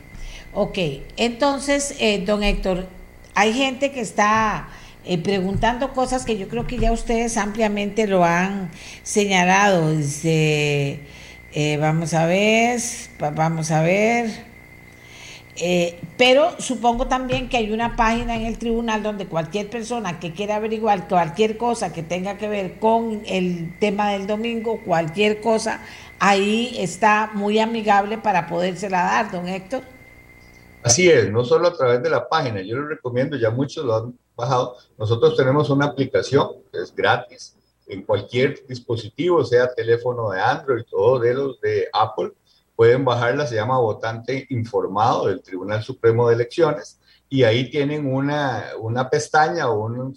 Ok, 0.52 0.78
entonces, 1.16 1.96
eh, 1.98 2.22
don 2.24 2.42
Héctor, 2.42 2.86
hay 3.34 3.52
gente 3.52 3.90
que 3.90 4.00
está 4.00 4.68
preguntando 5.22 5.92
cosas 5.92 6.24
que 6.24 6.38
yo 6.38 6.48
creo 6.48 6.66
que 6.66 6.78
ya 6.78 6.92
ustedes 6.92 7.36
ampliamente 7.36 8.06
lo 8.06 8.24
han 8.24 8.70
señalado. 9.02 9.94
Dice, 9.94 11.00
vamos 11.80 12.14
a 12.14 12.26
ver, 12.26 12.80
vamos 13.18 13.70
a 13.70 13.82
ver. 13.82 14.53
Eh, 15.56 16.00
pero 16.18 16.60
supongo 16.60 17.06
también 17.06 17.48
que 17.48 17.56
hay 17.56 17.70
una 17.70 17.94
página 17.94 18.34
en 18.34 18.42
el 18.42 18.58
tribunal 18.58 19.04
donde 19.04 19.26
cualquier 19.26 19.70
persona 19.70 20.18
que 20.18 20.32
quiera 20.32 20.56
averiguar 20.56 21.06
cualquier 21.06 21.56
cosa 21.56 21.92
que 21.92 22.02
tenga 22.02 22.38
que 22.38 22.48
ver 22.48 22.80
con 22.80 23.22
el 23.26 23.78
tema 23.78 24.10
del 24.10 24.26
domingo, 24.26 24.80
cualquier 24.84 25.40
cosa, 25.40 25.80
ahí 26.18 26.74
está 26.78 27.30
muy 27.34 27.60
amigable 27.60 28.18
para 28.18 28.48
podérsela 28.48 29.04
dar, 29.04 29.30
don 29.30 29.46
Héctor. 29.46 29.82
Así 30.82 31.08
es, 31.08 31.30
no 31.30 31.44
solo 31.44 31.68
a 31.68 31.76
través 31.76 32.02
de 32.02 32.10
la 32.10 32.28
página, 32.28 32.60
yo 32.60 32.76
les 32.76 32.88
recomiendo, 32.88 33.36
ya 33.36 33.50
muchos 33.50 33.84
lo 33.84 33.96
han 33.96 34.18
bajado, 34.36 34.76
nosotros 34.98 35.36
tenemos 35.36 35.70
una 35.70 35.86
aplicación 35.86 36.48
que 36.72 36.80
es 36.80 36.94
gratis 36.94 37.56
en 37.86 38.02
cualquier 38.02 38.66
dispositivo, 38.66 39.44
sea 39.44 39.72
teléfono 39.72 40.30
de 40.30 40.40
Android 40.40 40.84
o 40.92 41.18
de 41.18 41.34
los 41.34 41.60
de 41.60 41.88
Apple, 41.92 42.32
pueden 42.76 43.04
bajarla, 43.04 43.46
se 43.46 43.54
llama 43.54 43.78
Votante 43.78 44.46
Informado 44.50 45.28
del 45.28 45.42
Tribunal 45.42 45.82
Supremo 45.82 46.28
de 46.28 46.34
Elecciones, 46.34 47.00
y 47.28 47.42
ahí 47.44 47.70
tienen 47.70 48.12
una, 48.12 48.70
una 48.80 49.08
pestaña 49.08 49.68
o 49.70 50.12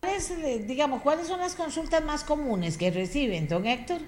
¿Cuáles, 0.00 0.66
digamos, 0.66 1.02
¿cuáles 1.02 1.26
son 1.26 1.40
las 1.40 1.54
consultas 1.54 2.02
más 2.02 2.24
comunes 2.24 2.78
que 2.78 2.90
reciben, 2.90 3.46
don 3.46 3.66
Héctor? 3.66 4.00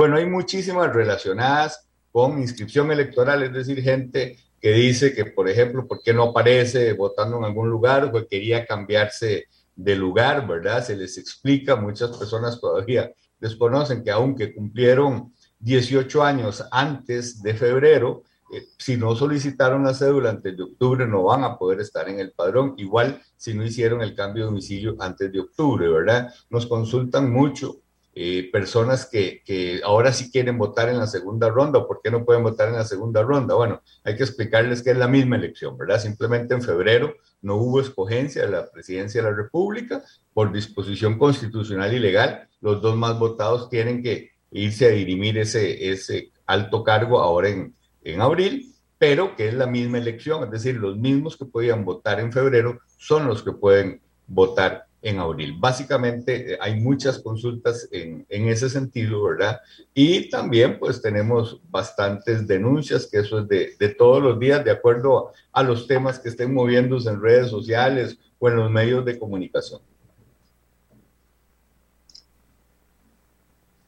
Bueno, 0.00 0.16
hay 0.16 0.24
muchísimas 0.24 0.90
relacionadas 0.94 1.86
con 2.10 2.40
inscripción 2.40 2.90
electoral, 2.90 3.42
es 3.42 3.52
decir, 3.52 3.82
gente 3.82 4.38
que 4.58 4.72
dice 4.72 5.12
que, 5.12 5.26
por 5.26 5.46
ejemplo, 5.46 5.86
¿por 5.86 6.02
qué 6.02 6.14
no 6.14 6.22
aparece 6.22 6.94
votando 6.94 7.36
en 7.36 7.44
algún 7.44 7.68
lugar 7.68 8.04
o 8.04 8.12
que 8.12 8.26
quería 8.26 8.64
cambiarse 8.64 9.48
de 9.76 9.96
lugar, 9.96 10.48
¿verdad? 10.48 10.82
Se 10.82 10.96
les 10.96 11.18
explica, 11.18 11.76
muchas 11.76 12.16
personas 12.16 12.58
todavía 12.58 13.12
desconocen 13.38 14.02
que 14.02 14.10
aunque 14.10 14.54
cumplieron 14.54 15.34
18 15.58 16.22
años 16.22 16.64
antes 16.70 17.42
de 17.42 17.52
febrero, 17.52 18.22
eh, 18.54 18.68
si 18.78 18.96
no 18.96 19.14
solicitaron 19.14 19.84
la 19.84 19.92
cédula 19.92 20.30
antes 20.30 20.56
de 20.56 20.62
octubre 20.62 21.06
no 21.06 21.24
van 21.24 21.44
a 21.44 21.58
poder 21.58 21.80
estar 21.80 22.08
en 22.08 22.20
el 22.20 22.32
padrón, 22.32 22.72
igual 22.78 23.20
si 23.36 23.52
no 23.52 23.62
hicieron 23.62 24.00
el 24.00 24.14
cambio 24.14 24.44
de 24.44 24.46
domicilio 24.48 24.96
antes 24.98 25.30
de 25.30 25.40
octubre, 25.40 25.86
¿verdad? 25.88 26.32
Nos 26.48 26.66
consultan 26.66 27.30
mucho 27.30 27.82
eh, 28.14 28.50
personas 28.52 29.06
que, 29.06 29.80
ahora 29.84 30.12
sí 30.12 30.30
quieren 30.30 30.58
votar 30.58 30.88
en 30.88 30.98
la 30.98 31.06
segunda 31.06 31.48
ronda, 31.48 31.86
¿por 31.86 32.00
qué 32.02 32.10
no 32.10 32.24
pueden 32.24 32.42
votar 32.42 32.68
en 32.68 32.74
la 32.74 32.84
segunda 32.84 33.22
ronda? 33.22 33.54
Bueno, 33.54 33.82
hay 34.02 34.16
que 34.16 34.24
explicarles 34.24 34.82
que 34.82 34.90
es 34.90 34.96
la 34.96 35.06
misma 35.06 35.36
elección, 35.36 35.78
¿verdad? 35.78 36.00
Simplemente 36.00 36.54
en 36.54 36.62
febrero 36.62 37.14
no 37.42 37.56
hubo 37.56 37.80
escogencia 37.80 38.42
de 38.42 38.50
la 38.50 38.70
presidencia 38.70 39.22
de 39.22 39.30
la 39.30 39.36
República 39.36 40.02
por 40.34 40.52
disposición 40.52 41.18
constitucional 41.18 41.94
y 41.94 42.00
legal. 42.00 42.48
Los 42.60 42.82
dos 42.82 42.96
más 42.96 43.18
votados 43.18 43.70
tienen 43.70 44.02
que 44.02 44.32
irse 44.50 44.86
a 44.86 44.90
dirimir 44.90 45.38
ese, 45.38 45.90
ese 45.90 46.30
alto 46.46 46.82
cargo 46.82 47.20
ahora 47.20 47.48
en, 47.48 47.74
en 48.02 48.20
abril, 48.20 48.74
pero 48.98 49.36
que 49.36 49.48
es 49.48 49.54
la 49.54 49.66
misma 49.66 49.98
elección, 49.98 50.44
es 50.44 50.50
decir, 50.50 50.76
los 50.76 50.96
mismos 50.98 51.36
que 51.36 51.46
podían 51.46 51.84
votar 51.84 52.20
en 52.20 52.32
febrero 52.32 52.80
son 52.98 53.26
los 53.26 53.42
que 53.42 53.52
pueden 53.52 54.00
votar 54.26 54.89
en 55.02 55.18
abril. 55.18 55.56
Básicamente 55.58 56.54
eh, 56.54 56.58
hay 56.60 56.80
muchas 56.80 57.18
consultas 57.18 57.88
en, 57.90 58.26
ese 58.28 58.68
sentido, 58.68 59.22
¿verdad? 59.22 59.60
Y 59.94 60.28
también 60.28 60.78
pues 60.78 61.00
tenemos 61.00 61.60
bastantes 61.70 62.46
denuncias, 62.46 63.06
que 63.06 63.18
eso 63.18 63.40
es 63.40 63.48
de, 63.48 63.76
de, 63.78 63.88
todos 63.90 64.22
los 64.22 64.38
días, 64.38 64.64
de 64.64 64.70
acuerdo 64.70 65.32
a 65.52 65.62
los 65.62 65.86
temas 65.86 66.18
que 66.18 66.28
estén 66.28 66.52
moviéndose 66.52 67.08
en 67.08 67.20
redes 67.20 67.48
sociales 67.50 68.18
o 68.38 68.48
en 68.48 68.56
los 68.56 68.70
medios 68.70 69.04
de 69.04 69.18
comunicación. 69.18 69.80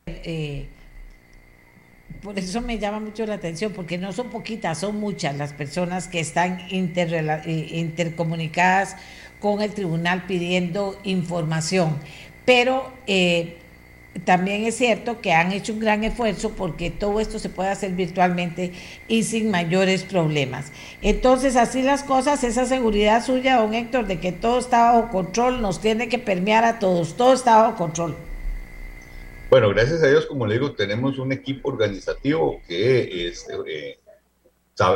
Eh, 0.07 0.69
por 2.23 2.39
eso 2.39 2.61
me 2.61 2.79
llama 2.79 3.01
mucho 3.01 3.27
la 3.27 3.35
atención, 3.35 3.73
porque 3.73 3.99
no 3.99 4.13
son 4.13 4.31
poquitas, 4.31 4.79
son 4.79 5.01
muchas 5.01 5.37
las 5.37 5.53
personas 5.53 6.07
que 6.07 6.21
están 6.21 6.61
eh, 6.71 7.69
intercomunicadas 7.73 8.97
con 9.43 9.61
el 9.61 9.73
tribunal 9.73 10.25
pidiendo 10.27 10.97
información. 11.03 11.99
Pero 12.47 12.91
eh, 13.07 13.59
también 14.25 14.65
es 14.65 14.77
cierto 14.77 15.21
que 15.21 15.33
han 15.33 15.53
hecho 15.53 15.73
un 15.73 15.81
gran 15.81 16.05
esfuerzo 16.05 16.51
porque 16.51 16.91
todo 16.91 17.19
esto 17.19 17.39
se 17.41 17.49
puede 17.49 17.71
hacer 17.71 17.93
virtualmente 17.93 18.73
y 19.09 19.25
sin 19.25 19.51
mayores 19.51 20.05
problemas. 20.05 20.71
Entonces, 21.03 21.57
así 21.57 21.83
las 21.83 22.05
cosas, 22.05 22.45
esa 22.45 22.67
seguridad 22.67 23.25
suya, 23.25 23.57
don 23.57 23.75
Héctor, 23.75 24.07
de 24.07 24.21
que 24.21 24.31
todo 24.31 24.59
está 24.59 24.93
bajo 24.93 25.11
control, 25.11 25.61
nos 25.61 25.81
tiene 25.81 26.09
que 26.09 26.19
permear 26.19 26.65
a 26.65 26.79
todos, 26.79 27.17
todo 27.17 27.33
está 27.33 27.57
bajo 27.57 27.77
control. 27.77 28.15
Bueno, 29.51 29.69
gracias 29.71 30.03
a 30.03 30.07
Dios, 30.07 30.25
como 30.27 30.47
le 30.47 30.55
digo, 30.55 30.73
tenemos 30.73 31.19
un 31.19 31.33
equipo 31.33 31.69
organizativo 31.69 32.61
que 32.67 33.29
es, 33.29 33.47
eh, 33.67 33.99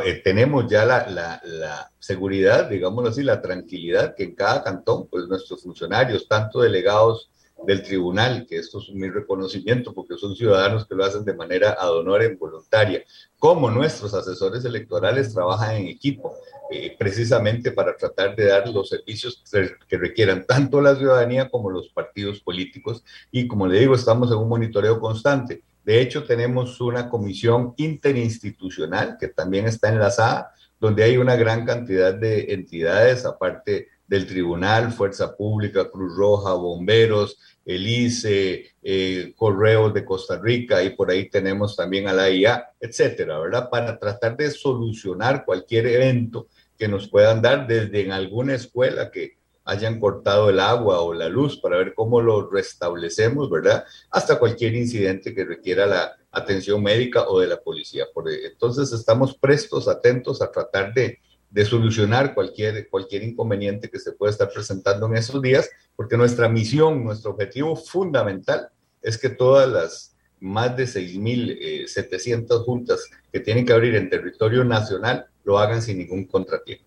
eh, 0.05 0.21
tenemos 0.25 0.69
ya 0.69 0.85
la, 0.85 1.07
la, 1.09 1.41
la, 1.45 1.91
seguridad, 1.99 2.69
digámoslo 2.69 3.11
así, 3.11 3.23
la 3.23 3.43
tranquilidad 3.43 4.15
que 4.15 4.25
en 4.25 4.35
cada 4.35 4.63
cantón, 4.63 5.09
pues 5.09 5.27
nuestros 5.27 5.63
funcionarios, 5.63 6.29
tanto 6.29 6.61
delegados 6.61 7.31
del 7.65 7.83
tribunal, 7.83 8.47
que 8.47 8.59
esto 8.59 8.81
es 8.81 8.91
mi 8.91 9.09
reconocimiento 9.09 9.93
porque 9.93 10.17
son 10.17 10.37
ciudadanos 10.37 10.87
que 10.87 10.95
lo 10.95 11.05
hacen 11.05 11.25
de 11.25 11.35
manera 11.35 11.77
ad 11.79 11.91
honorem 11.91 12.39
voluntaria, 12.39 13.03
como 13.39 13.71
nuestros 13.71 14.15
asesores 14.15 14.65
electorales 14.65 15.33
trabajan 15.33 15.77
en 15.77 15.89
equipo, 15.89 16.35
eh, 16.71 16.95
precisamente 16.99 17.73
para 17.73 17.97
tratar 17.97 18.35
de 18.35 18.47
dar 18.47 18.69
los 18.69 18.89
servicios 18.89 19.43
que 19.89 19.99
requieran 19.99 20.45
tanto 20.47 20.81
la 20.81 20.97
ciudadanía 20.97 21.49
como 21.49 21.71
los 21.71 21.89
partidos 21.89 22.41
políticos. 22.41 23.05
Y 23.31 23.47
como 23.47 23.67
le 23.67 23.81
digo, 23.81 23.95
estamos 23.95 24.31
en 24.31 24.39
un 24.39 24.49
monitoreo 24.49 25.01
constante. 25.01 25.63
De 25.87 26.01
hecho, 26.01 26.25
tenemos 26.25 26.81
una 26.81 27.09
comisión 27.09 27.73
interinstitucional 27.77 29.17
que 29.21 29.29
también 29.29 29.67
está 29.69 29.89
enlazada, 29.89 30.53
donde 30.81 31.05
hay 31.05 31.17
una 31.17 31.37
gran 31.37 31.65
cantidad 31.65 32.13
de 32.13 32.53
entidades, 32.53 33.25
aparte 33.25 33.87
del 34.05 34.27
Tribunal, 34.27 34.91
Fuerza 34.91 35.37
Pública, 35.37 35.89
Cruz 35.89 36.17
Roja, 36.17 36.55
Bomberos, 36.55 37.39
el 37.65 37.87
ICE, 37.87 38.75
eh, 38.83 39.33
Correos 39.37 39.95
de 39.95 40.05
Costa 40.05 40.41
Rica 40.41 40.83
y 40.83 40.91
por 40.91 41.09
ahí 41.09 41.31
tenemos 41.31 41.77
también 41.77 42.09
a 42.09 42.13
la 42.13 42.31
IA, 42.31 42.69
etcétera, 42.81 43.39
¿verdad? 43.39 43.71
Para 43.71 43.97
tratar 43.97 44.37
de 44.37 44.51
solucionar 44.51 45.45
cualquier 45.45 45.87
evento 45.87 46.49
que 46.77 46.89
nos 46.89 47.09
puedan 47.09 47.41
dar 47.41 47.65
desde 47.65 48.01
en 48.01 48.11
alguna 48.11 48.57
escuela 48.57 49.13
que 49.13 49.36
hayan 49.67 49.99
cortado 49.99 50.49
el 50.49 50.61
agua 50.61 51.01
o 51.01 51.13
la 51.13 51.29
luz 51.29 51.59
para 51.59 51.77
ver 51.77 51.93
cómo 51.93 52.23
lo 52.23 52.49
restablecemos, 52.49 53.51
¿verdad? 53.51 53.85
Hasta 54.11 54.39
cualquier 54.39 54.75
incidente 54.77 55.35
que 55.35 55.45
requiera 55.45 55.87
la 55.87 56.17
atención 56.31 56.83
médica 56.83 57.29
o 57.29 57.41
de 57.41 57.49
la 57.49 57.61
policía. 57.61 58.07
Entonces 58.45 58.93
estamos 58.93 59.37
prestos, 59.37 59.89
atentos 59.89 60.41
a 60.41 60.53
tratar 60.53 60.95
de, 60.95 61.19
de 61.51 61.65
solucionar 61.65 62.33
cualquier, 62.33 62.89
cualquier 62.89 63.25
inconveniente 63.25 63.91
que 63.91 63.99
se 63.99 64.13
pueda 64.13 64.31
estar 64.31 64.51
presentando 64.51 65.07
en 65.07 65.17
esos 65.17 65.43
días, 65.43 65.69
porque 65.97 66.17
nuestra 66.17 66.49
misión, 66.49 67.03
nuestro 67.05 67.33
objetivo 67.33 67.75
fundamental 67.75 68.69
es 69.03 69.19
que 69.19 69.31
todas 69.31 69.69
las 69.69 70.17
más 70.39 70.77
de 70.77 70.85
6.700 70.85 72.45
eh, 72.45 72.65
juntas 72.65 73.11
que 73.33 73.41
tienen 73.41 73.67
que 73.67 73.73
abrir 73.73 73.97
en 73.97 74.11
territorio 74.11 74.63
nacional 74.65 75.27
lo 75.45 75.59
hagan 75.59 75.83
sin 75.83 75.99
ningún 75.99 76.27
contratiempo. 76.27 76.85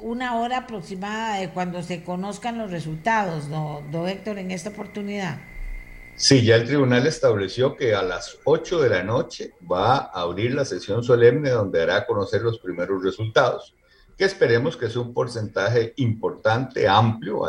Una 0.00 0.36
hora 0.36 0.58
aproximada 0.58 1.40
de 1.40 1.50
cuando 1.50 1.82
se 1.82 2.04
conozcan 2.04 2.56
los 2.56 2.70
resultados, 2.70 3.48
¿no, 3.48 3.82
Héctor, 4.06 4.38
en 4.38 4.52
esta 4.52 4.70
oportunidad? 4.70 5.40
Sí, 6.14 6.44
ya 6.44 6.56
el 6.56 6.66
tribunal 6.66 7.06
estableció 7.06 7.76
que 7.76 7.94
a 7.94 8.02
las 8.02 8.38
8 8.44 8.80
de 8.80 8.88
la 8.90 9.02
noche 9.02 9.52
va 9.70 9.96
a 9.96 10.22
abrir 10.22 10.54
la 10.54 10.64
sesión 10.64 11.02
solemne 11.02 11.50
donde 11.50 11.82
hará 11.82 12.06
conocer 12.06 12.42
los 12.42 12.58
primeros 12.58 13.02
resultados, 13.02 13.74
que 14.16 14.24
esperemos 14.24 14.76
que 14.76 14.88
sea 14.88 15.02
un 15.02 15.14
porcentaje 15.14 15.94
importante, 15.96 16.88
amplio, 16.88 17.42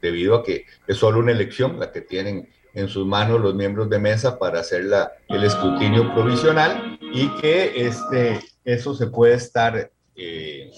debido 0.00 0.36
a 0.36 0.44
que 0.44 0.66
es 0.86 0.96
solo 0.96 1.18
una 1.18 1.32
elección 1.32 1.78
la 1.78 1.90
que 1.90 2.00
tienen 2.00 2.48
en 2.74 2.88
sus 2.88 3.06
manos 3.06 3.40
los 3.40 3.54
miembros 3.54 3.90
de 3.90 3.98
mesa 3.98 4.38
para 4.38 4.60
hacer 4.60 4.88
el 5.28 5.44
escrutinio 5.44 6.14
provisional 6.14 6.98
y 7.12 7.28
que 7.40 7.86
este, 7.86 8.40
eso 8.64 8.94
se 8.94 9.08
puede 9.08 9.34
estar 9.34 9.90
eh, 10.14 10.70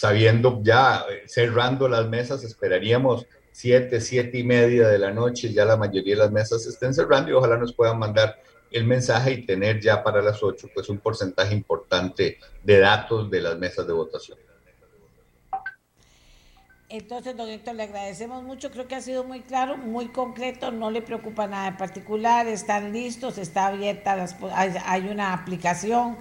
sabiendo 0.00 0.62
ya, 0.62 1.04
eh, 1.10 1.24
cerrando 1.26 1.86
las 1.86 2.08
mesas, 2.08 2.42
esperaríamos 2.42 3.26
siete, 3.52 4.00
siete 4.00 4.38
y 4.38 4.44
media 4.44 4.88
de 4.88 4.98
la 4.98 5.10
noche, 5.10 5.52
ya 5.52 5.66
la 5.66 5.76
mayoría 5.76 6.14
de 6.14 6.22
las 6.22 6.30
mesas 6.30 6.66
estén 6.66 6.94
cerrando 6.94 7.30
y 7.30 7.34
ojalá 7.34 7.58
nos 7.58 7.74
puedan 7.74 7.98
mandar 7.98 8.40
el 8.70 8.86
mensaje 8.86 9.32
y 9.32 9.44
tener 9.44 9.78
ya 9.78 10.02
para 10.02 10.22
las 10.22 10.42
ocho 10.42 10.68
pues 10.72 10.88
un 10.88 11.00
porcentaje 11.00 11.54
importante 11.54 12.38
de 12.62 12.78
datos 12.78 13.30
de 13.30 13.42
las 13.42 13.58
mesas 13.58 13.86
de 13.86 13.92
votación. 13.92 14.38
Entonces, 16.88 17.36
don 17.36 17.46
le 17.46 17.82
agradecemos 17.84 18.42
mucho. 18.42 18.72
Creo 18.72 18.88
que 18.88 18.96
ha 18.96 19.00
sido 19.00 19.22
muy 19.22 19.42
claro, 19.42 19.76
muy 19.76 20.08
concreto. 20.08 20.72
No 20.72 20.90
le 20.90 21.02
preocupa 21.02 21.46
nada 21.46 21.68
en 21.68 21.76
particular. 21.76 22.48
Están 22.48 22.92
listos, 22.92 23.38
está 23.38 23.68
abierta, 23.68 24.16
las, 24.16 24.34
hay 24.52 25.08
una 25.08 25.32
aplicación 25.32 26.18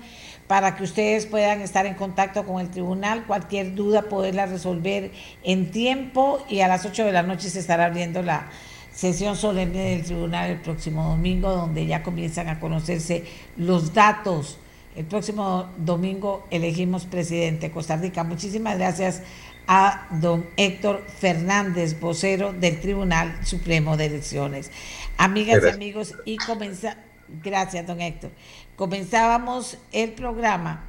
para 0.49 0.75
que 0.75 0.83
ustedes 0.83 1.27
puedan 1.27 1.61
estar 1.61 1.85
en 1.85 1.93
contacto 1.93 2.43
con 2.43 2.59
el 2.59 2.71
tribunal. 2.71 3.23
Cualquier 3.27 3.75
duda, 3.75 4.09
poderla 4.09 4.47
resolver 4.47 5.11
en 5.43 5.69
tiempo. 5.69 6.43
Y 6.49 6.61
a 6.61 6.67
las 6.67 6.87
8 6.87 7.05
de 7.05 7.11
la 7.11 7.21
noche 7.21 7.51
se 7.51 7.59
estará 7.59 7.85
abriendo 7.85 8.23
la 8.23 8.49
sesión 8.91 9.35
solemne 9.35 9.91
del 9.91 10.03
tribunal 10.03 10.49
el 10.49 10.59
próximo 10.59 11.03
domingo, 11.03 11.51
donde 11.51 11.85
ya 11.85 12.01
comienzan 12.01 12.47
a 12.47 12.59
conocerse 12.59 13.25
los 13.57 13.93
datos. 13.93 14.57
El 14.95 15.05
próximo 15.05 15.69
domingo 15.77 16.47
elegimos 16.49 17.05
presidente 17.05 17.67
de 17.67 17.71
Costa 17.71 17.97
Rica. 17.97 18.23
Muchísimas 18.23 18.79
gracias 18.79 19.21
a 19.67 20.07
don 20.19 20.47
Héctor 20.57 21.05
Fernández, 21.19 21.99
vocero 21.99 22.53
del 22.53 22.79
Tribunal 22.79 23.37
Supremo 23.45 23.97
de 23.97 24.07
Elecciones. 24.07 24.71
Amigas 25.15 25.61
y 25.63 25.69
amigos, 25.69 26.15
y 26.25 26.37
comienza, 26.37 26.97
gracias 27.43 27.85
don 27.85 28.01
Héctor, 28.01 28.31
comenzábamos 28.79 29.77
el 29.91 30.11
programa 30.13 30.85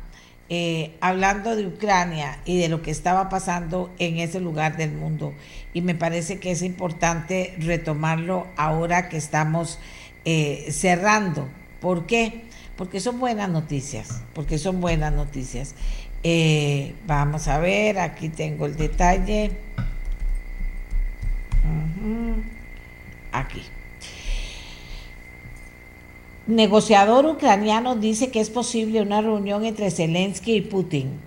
eh, 0.49 0.97
hablando 1.01 1.57
de 1.57 1.67
Ucrania 1.67 2.39
y 2.45 2.57
de 2.57 2.69
lo 2.69 2.83
que 2.83 2.93
estaba 2.93 3.29
pasando 3.29 3.93
en 3.99 4.19
ese 4.19 4.39
lugar 4.39 4.77
del 4.77 4.93
mundo. 4.93 5.35
Y 5.75 5.81
me 5.81 5.97
parece 5.97 6.39
que 6.39 6.53
es 6.53 6.63
importante 6.63 7.53
retomarlo 7.59 8.47
ahora 8.57 9.09
que 9.09 9.17
estamos 9.17 9.81
eh, 10.25 10.69
cerrando. 10.71 11.49
¿Por 11.81 12.07
qué? 12.07 12.45
Porque 12.77 13.01
son 13.01 13.19
buenas 13.19 13.49
noticias, 13.49 14.23
porque 14.35 14.59
son 14.59 14.81
buenas 14.81 15.13
noticias. 15.13 15.75
Eh, 16.23 16.95
vamos 17.09 17.49
a 17.49 17.59
ver, 17.59 17.99
aquí 17.99 18.29
tengo 18.29 18.67
el 18.67 18.77
detalle. 18.77 19.51
Aquí. 23.33 23.63
Negociador 26.51 27.27
ucraniano 27.27 27.95
dice 27.95 28.33
que 28.33 28.41
es 28.41 28.51
posible 28.51 29.01
una 29.03 29.21
reunión 29.21 29.65
entre 29.65 29.93
Zelensky 29.93 30.55
y 30.55 30.61
Putin. 30.63 31.21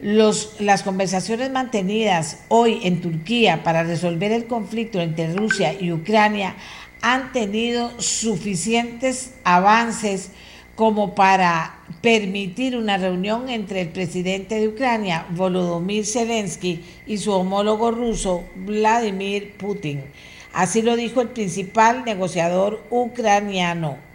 Las 0.00 0.84
conversaciones 0.84 1.50
mantenidas 1.50 2.44
hoy 2.46 2.78
en 2.84 3.00
Turquía 3.00 3.64
para 3.64 3.82
resolver 3.82 4.30
el 4.30 4.46
conflicto 4.46 5.00
entre 5.00 5.34
Rusia 5.34 5.74
y 5.74 5.90
Ucrania 5.90 6.54
han 7.02 7.32
tenido 7.32 7.90
suficientes 8.00 9.34
avances 9.42 10.30
como 10.76 11.16
para 11.16 11.80
permitir 12.00 12.76
una 12.76 12.96
reunión 12.96 13.48
entre 13.48 13.80
el 13.80 13.88
presidente 13.88 14.60
de 14.60 14.68
Ucrania, 14.68 15.26
Volodymyr 15.30 16.06
Zelensky, 16.06 16.84
y 17.08 17.18
su 17.18 17.32
homólogo 17.32 17.90
ruso, 17.90 18.44
Vladimir 18.54 19.52
Putin. 19.58 20.04
Así 20.52 20.80
lo 20.80 20.94
dijo 20.94 21.22
el 21.22 21.30
principal 21.30 22.04
negociador 22.04 22.84
ucraniano. 22.88 24.09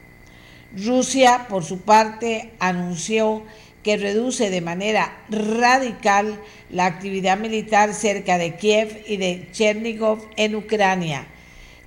Rusia, 0.75 1.47
por 1.49 1.63
su 1.63 1.79
parte, 1.79 2.51
anunció 2.59 3.43
que 3.83 3.97
reduce 3.97 4.49
de 4.49 4.61
manera 4.61 5.15
radical 5.29 6.41
la 6.71 6.87
actividad 6.87 7.37
militar 7.37 7.93
cerca 7.93 8.37
de 8.37 8.55
Kiev 8.55 9.03
y 9.07 9.17
de 9.17 9.47
Chernigov 9.51 10.27
en 10.37 10.55
Ucrania. 10.55 11.27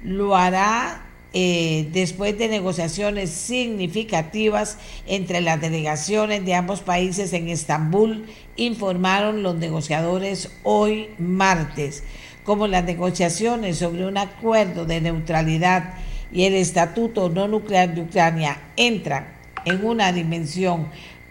Lo 0.05 0.37
hará 0.37 1.09
eh, 1.35 1.89
después 1.93 2.39
de 2.39 2.49
negociaciones 2.49 3.31
significativas 3.31 4.79
entre 5.07 5.41
las 5.41 5.61
delegaciones 5.61 6.45
de 6.47 6.55
ambos 6.55 6.81
países 6.81 7.33
en 7.33 7.49
Estambul, 7.49 8.27
informaron 8.57 9.43
los 9.43 9.57
negociadores 9.57 10.51
hoy 10.63 11.11
martes, 11.19 12.05
como 12.45 12.67
las 12.67 12.85
negociaciones 12.85 13.77
sobre 13.77 14.07
un 14.07 14.17
acuerdo 14.17 14.87
de 14.87 15.03
neutralidad 15.03 15.95
y 16.33 16.45
el 16.45 16.55
estatuto 16.55 17.29
no 17.29 17.49
nuclear 17.49 17.95
de 17.95 18.03
Ucrania 18.03 18.59
entran 18.77 19.27
en 19.65 19.85
una 19.85 20.13
dimensión 20.13 20.89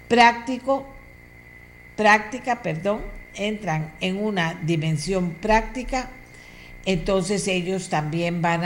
práctico, 0.08 0.86
práctica, 1.96 2.62
perdón, 2.62 3.02
entran 3.36 3.94
en 4.02 4.18
una 4.18 4.60
dimensión 4.64 5.32
práctica, 5.42 6.10
entonces 6.86 7.48
ellos 7.48 7.90
también 7.90 8.42
van 8.42 8.64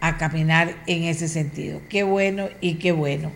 a 0.00 0.18
caminar 0.18 0.76
en 0.86 1.04
ese 1.04 1.28
sentido. 1.28 1.80
Qué 1.88 2.02
bueno 2.02 2.48
y 2.60 2.74
qué 2.74 2.92
bueno. 2.92 3.30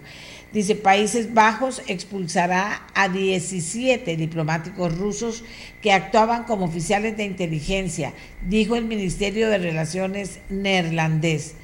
Dice, 0.56 0.74
Países 0.74 1.34
Bajos 1.34 1.82
expulsará 1.86 2.86
a 2.94 3.10
17 3.10 4.16
diplomáticos 4.16 4.96
rusos 4.96 5.44
que 5.82 5.92
actuaban 5.92 6.44
como 6.44 6.64
oficiales 6.64 7.16
de 7.18 7.24
inteligencia, 7.24 8.14
dijo 8.48 8.74
el 8.74 8.86
Ministerio 8.86 9.50
de 9.50 9.58
Relaciones 9.58 10.38
neerlandés. 10.48 11.56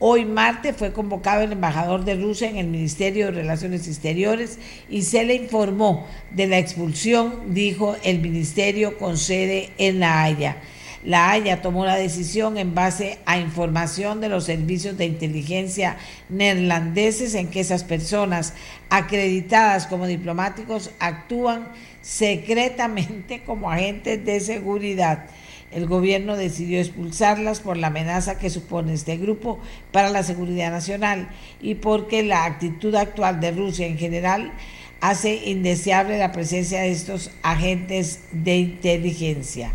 Hoy 0.00 0.24
martes 0.24 0.76
fue 0.76 0.92
convocado 0.92 1.42
el 1.42 1.52
embajador 1.52 2.04
de 2.04 2.16
Rusia 2.16 2.50
en 2.50 2.56
el 2.56 2.66
Ministerio 2.66 3.26
de 3.26 3.32
Relaciones 3.32 3.86
Exteriores 3.86 4.58
y 4.90 5.02
se 5.02 5.24
le 5.24 5.36
informó 5.36 6.08
de 6.32 6.48
la 6.48 6.58
expulsión, 6.58 7.54
dijo 7.54 7.94
el 8.02 8.18
ministerio 8.18 8.98
con 8.98 9.16
sede 9.16 9.70
en 9.78 10.00
La 10.00 10.24
Haya. 10.24 10.56
La 11.04 11.30
Haya 11.30 11.62
tomó 11.62 11.86
la 11.86 11.94
decisión 11.94 12.58
en 12.58 12.74
base 12.74 13.18
a 13.24 13.38
información 13.38 14.20
de 14.20 14.28
los 14.28 14.44
servicios 14.44 14.98
de 14.98 15.04
inteligencia 15.04 15.96
neerlandeses 16.28 17.36
en 17.36 17.48
que 17.48 17.60
esas 17.60 17.84
personas 17.84 18.54
acreditadas 18.90 19.86
como 19.86 20.08
diplomáticos 20.08 20.90
actúan 20.98 21.68
secretamente 22.02 23.42
como 23.44 23.70
agentes 23.70 24.24
de 24.24 24.40
seguridad. 24.40 25.26
El 25.74 25.86
gobierno 25.86 26.36
decidió 26.36 26.78
expulsarlas 26.78 27.58
por 27.58 27.76
la 27.76 27.88
amenaza 27.88 28.38
que 28.38 28.48
supone 28.48 28.94
este 28.94 29.16
grupo 29.16 29.58
para 29.90 30.08
la 30.08 30.22
seguridad 30.22 30.70
nacional 30.70 31.28
y 31.60 31.74
porque 31.74 32.22
la 32.22 32.44
actitud 32.44 32.94
actual 32.94 33.40
de 33.40 33.50
Rusia 33.50 33.88
en 33.88 33.98
general 33.98 34.52
hace 35.00 35.34
indeseable 35.50 36.16
la 36.16 36.30
presencia 36.30 36.82
de 36.82 36.92
estos 36.92 37.32
agentes 37.42 38.20
de 38.30 38.56
inteligencia. 38.56 39.72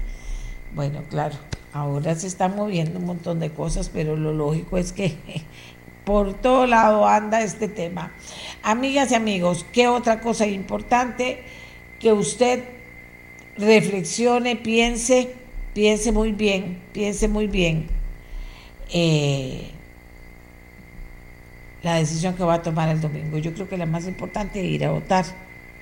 Bueno, 0.73 1.03
claro, 1.09 1.35
ahora 1.73 2.15
se 2.15 2.27
están 2.27 2.55
moviendo 2.55 2.97
un 2.99 3.05
montón 3.05 3.41
de 3.41 3.49
cosas, 3.49 3.89
pero 3.89 4.15
lo 4.15 4.31
lógico 4.31 4.77
es 4.77 4.93
que 4.93 5.17
por 6.05 6.33
todo 6.33 6.65
lado 6.65 7.05
anda 7.05 7.41
este 7.41 7.67
tema. 7.67 8.13
Amigas 8.63 9.11
y 9.11 9.15
amigos, 9.15 9.65
¿qué 9.73 9.89
otra 9.89 10.21
cosa 10.21 10.47
importante? 10.47 11.43
Que 11.99 12.13
usted 12.13 12.63
reflexione, 13.57 14.55
piense, 14.55 15.38
piense 15.73 16.11
muy 16.11 16.31
bien, 16.31 16.81
piense 16.93 17.27
muy 17.27 17.47
bien 17.47 17.87
eh, 18.91 19.69
la 21.83 21.95
decisión 21.95 22.35
que 22.35 22.43
va 22.43 22.55
a 22.55 22.61
tomar 22.61 22.89
el 22.89 23.01
domingo. 23.01 23.37
Yo 23.37 23.53
creo 23.53 23.69
que 23.69 23.77
la 23.77 23.85
más 23.85 24.07
importante 24.07 24.59
es 24.59 24.65
ir 24.65 24.85
a 24.85 24.91
votar. 24.91 25.25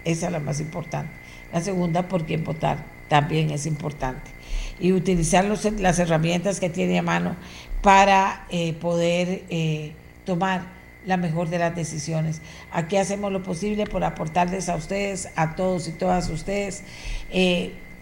Esa 0.06 0.28
es 0.28 0.32
la 0.32 0.40
más 0.40 0.60
importante. 0.60 1.12
La 1.52 1.62
segunda, 1.62 2.08
por 2.08 2.26
quién 2.26 2.44
votar, 2.44 2.78
también 3.10 3.52
es 3.52 3.66
importante 3.66 4.38
y 4.80 4.92
utilizar 4.92 5.46
las 5.46 6.00
herramientas 6.00 6.60
que 6.60 6.70
tiene 6.70 7.00
a 7.00 7.02
mano 7.02 7.36
para 7.82 8.46
eh, 8.50 8.74
poder 8.74 9.44
eh, 9.50 9.94
tomar 10.26 10.62
la 11.06 11.18
mejor 11.18 11.50
de 11.50 11.58
las 11.58 11.76
decisiones. 11.76 12.42
Aquí 12.72 12.98
hacemos 12.98 13.32
lo 13.32 13.42
posible 13.42 13.86
por 13.86 14.04
aportarles 14.04 14.70
a 14.70 14.76
ustedes, 14.76 15.30
a 15.36 15.56
todos 15.56 15.88
y 15.88 15.92
todas 15.94 16.30
ustedes, 16.30 16.84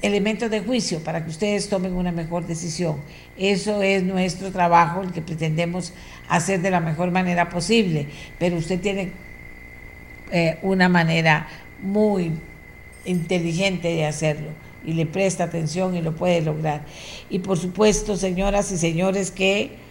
elementos 0.06 0.50
de 0.50 0.62
juicio 0.62 1.04
para 1.04 1.24
que 1.24 1.30
ustedes 1.30 1.68
tomen 1.68 1.94
una 1.94 2.12
mejor 2.12 2.46
decisión. 2.48 2.98
Eso 3.38 3.82
es 3.82 4.04
nuestro 4.04 4.52
trabajo, 4.52 5.02
el 5.02 5.12
que 5.12 5.22
pretendemos 5.22 5.94
hacer 6.30 6.62
de 6.62 6.72
la 6.72 6.80
mejor 6.80 7.12
manera 7.12 7.50
posible, 7.50 8.08
pero 8.40 8.58
usted 8.58 8.80
tiene 8.80 9.12
una 10.62 10.90
manera 10.90 11.48
muy 11.82 12.32
inteligente 13.06 13.90
de 13.90 14.06
hacerlo 14.06 14.50
y 14.84 14.94
le 14.94 15.06
presta 15.06 15.46
atención 15.46 15.96
y 15.96 16.02
lo 16.02 16.16
puede 16.16 16.42
lograr. 16.42 16.84
Y 17.30 17.40
por 17.40 17.58
supuesto, 17.58 18.18
señoras 18.18 18.72
y 18.72 18.78
señores, 18.78 19.32
que 19.32 19.85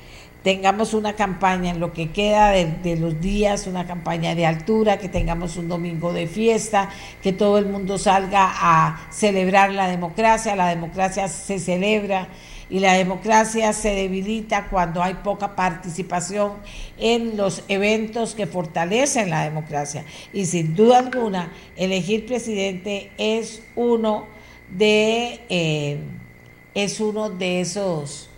tengamos 0.44 0.92
una 0.92 1.14
campaña 1.14 1.70
en 1.70 1.80
lo 1.80 1.94
que 1.94 2.10
queda 2.12 2.50
de, 2.50 2.96
los 2.96 3.18
días, 3.18 3.66
una 3.66 3.86
campaña 3.86 4.34
de 4.34 4.44
altura, 4.44 4.98
que 4.98 5.08
tengamos 5.08 5.56
un 5.56 5.68
domingo 5.68 6.12
de 6.12 6.26
fiesta, 6.26 6.90
que 7.22 7.32
todo 7.32 7.56
el 7.56 7.64
mundo 7.64 7.96
salga 7.96 8.52
a 8.54 9.08
celebrar 9.10 9.72
la 9.72 9.88
democracia. 9.88 10.54
La 10.54 10.68
democracia 10.68 11.28
se 11.28 11.58
celebra 11.58 12.28
y 12.68 12.80
la 12.80 12.92
democracia 12.92 13.72
se 13.72 13.94
debilita 13.94 14.66
cuando 14.68 15.02
hay 15.02 15.14
poca 15.14 15.56
participación 15.56 16.52
en 16.98 17.38
los 17.38 17.64
eventos 17.68 18.34
que 18.34 18.46
fortalecen 18.46 19.30
la 19.30 19.44
democracia. 19.44 20.04
Y 20.34 20.44
sin 20.44 20.76
duda 20.76 20.98
alguna, 20.98 21.52
elegir 21.74 22.26
presidente 22.26 23.10
es 23.16 23.62
uno 23.76 24.26
de 24.70 25.40
eh, 25.48 26.00
es 26.74 27.00
uno 27.00 27.30
de 27.30 27.62
esos 27.62 28.28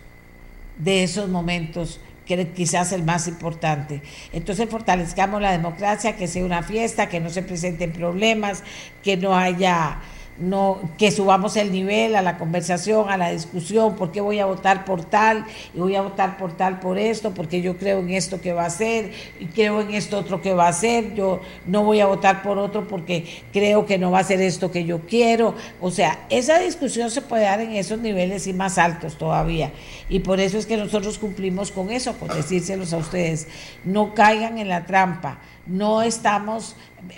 de 0.77 1.03
esos 1.03 1.29
momentos 1.29 1.99
que 2.25 2.49
quizás 2.49 2.91
el 2.91 3.03
más 3.03 3.27
importante. 3.27 4.01
Entonces 4.33 4.69
fortalezcamos 4.69 5.41
la 5.41 5.51
democracia, 5.51 6.17
que 6.17 6.27
sea 6.27 6.43
una 6.43 6.61
fiesta, 6.61 7.07
que 7.07 7.19
no 7.19 7.29
se 7.29 7.41
presenten 7.41 7.93
problemas, 7.93 8.63
que 9.01 9.15
no 9.15 9.35
haya 9.35 9.99
no, 10.39 10.79
que 10.97 11.11
subamos 11.11 11.55
el 11.57 11.71
nivel 11.71 12.15
a 12.15 12.21
la 12.21 12.37
conversación, 12.37 13.09
a 13.09 13.17
la 13.17 13.31
discusión, 13.31 13.95
por 13.95 14.11
qué 14.11 14.21
voy 14.21 14.39
a 14.39 14.45
votar 14.45 14.85
por 14.85 15.03
tal, 15.03 15.45
y 15.73 15.79
voy 15.79 15.95
a 15.95 16.01
votar 16.01 16.37
por 16.37 16.55
tal 16.55 16.79
por 16.79 16.97
esto, 16.97 17.31
porque 17.33 17.61
yo 17.61 17.77
creo 17.77 17.99
en 17.99 18.11
esto 18.11 18.39
que 18.39 18.53
va 18.53 18.65
a 18.65 18.69
ser, 18.69 19.11
y 19.39 19.45
creo 19.45 19.81
en 19.81 19.93
esto 19.93 20.17
otro 20.19 20.41
que 20.41 20.53
va 20.53 20.67
a 20.67 20.73
ser, 20.73 21.13
yo 21.15 21.41
no 21.65 21.83
voy 21.83 21.99
a 21.99 22.05
votar 22.05 22.43
por 22.43 22.57
otro 22.57 22.87
porque 22.87 23.25
creo 23.51 23.85
que 23.85 23.97
no 23.97 24.11
va 24.11 24.19
a 24.19 24.23
ser 24.23 24.41
esto 24.41 24.71
que 24.71 24.85
yo 24.85 25.01
quiero. 25.01 25.55
O 25.81 25.91
sea, 25.91 26.25
esa 26.29 26.59
discusión 26.59 27.09
se 27.11 27.21
puede 27.21 27.43
dar 27.43 27.61
en 27.61 27.73
esos 27.73 27.99
niveles 27.99 28.47
y 28.47 28.53
más 28.53 28.77
altos 28.77 29.17
todavía. 29.17 29.71
Y 30.09 30.19
por 30.19 30.39
eso 30.39 30.57
es 30.57 30.65
que 30.65 30.77
nosotros 30.77 31.17
cumplimos 31.17 31.71
con 31.71 31.91
eso, 31.91 32.17
con 32.17 32.29
decírselos 32.29 32.93
a 32.93 32.97
ustedes, 32.97 33.47
no 33.83 34.13
caigan 34.13 34.57
en 34.57 34.69
la 34.69 34.85
trampa, 34.85 35.39
no 35.65 36.01
estamos 36.01 36.75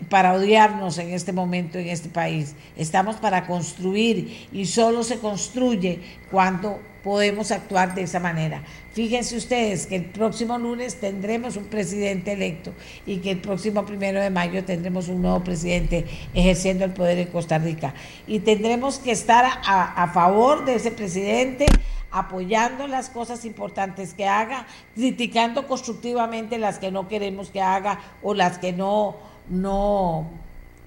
para 0.10 0.34
odiarnos 0.34 0.98
en 0.98 1.12
este 1.14 1.32
momento 1.32 1.78
en 1.78 1.88
este 1.88 2.10
país. 2.10 2.56
Estamos 2.78 3.16
para 3.18 3.48
construir 3.48 4.48
y 4.52 4.66
solo 4.66 5.04
se 5.04 5.20
construye 5.20 6.00
cuando 6.30 6.80
podemos 7.04 7.52
actuar 7.52 7.96
de 7.96 8.04
esa 8.04 8.20
manera. 8.20 8.62
Fíjense 8.94 9.38
ustedes 9.38 9.88
que 9.88 9.96
el 9.96 10.06
próximo 10.06 10.58
lunes 10.58 11.00
tendremos 11.00 11.56
un 11.56 11.66
presidente 11.66 12.34
electo 12.34 12.74
y 13.06 13.18
que 13.18 13.32
el 13.32 13.40
próximo 13.40 13.86
primero 13.86 14.20
de 14.22 14.30
mayo 14.30 14.66
tendremos 14.66 15.08
un 15.08 15.22
nuevo 15.22 15.44
presidente 15.44 16.06
ejerciendo 16.34 16.84
el 16.84 16.92
poder 16.92 17.18
en 17.20 17.28
Costa 17.28 17.58
Rica. 17.58 17.94
Y 18.28 18.40
tendremos 18.40 19.00
que 19.00 19.12
estar 19.12 19.46
a, 19.46 20.12
favor 20.14 20.66
de 20.66 20.76
ese 20.76 20.92
presidente 20.92 21.66
apoyando 22.12 22.88
las 22.88 23.10
cosas 23.10 23.46
importantes 23.46 24.14
que 24.14 24.26
haga, 24.26 24.66
criticando 24.96 25.68
constructivamente 25.68 26.58
las 26.58 26.80
que 26.80 26.92
no 26.92 27.08
queremos 27.08 27.52
que 27.52 27.62
haga 27.62 28.00
o 28.24 28.34
las 28.34 28.58
que 28.58 28.74
no 28.74 29.29
no, 29.50 30.28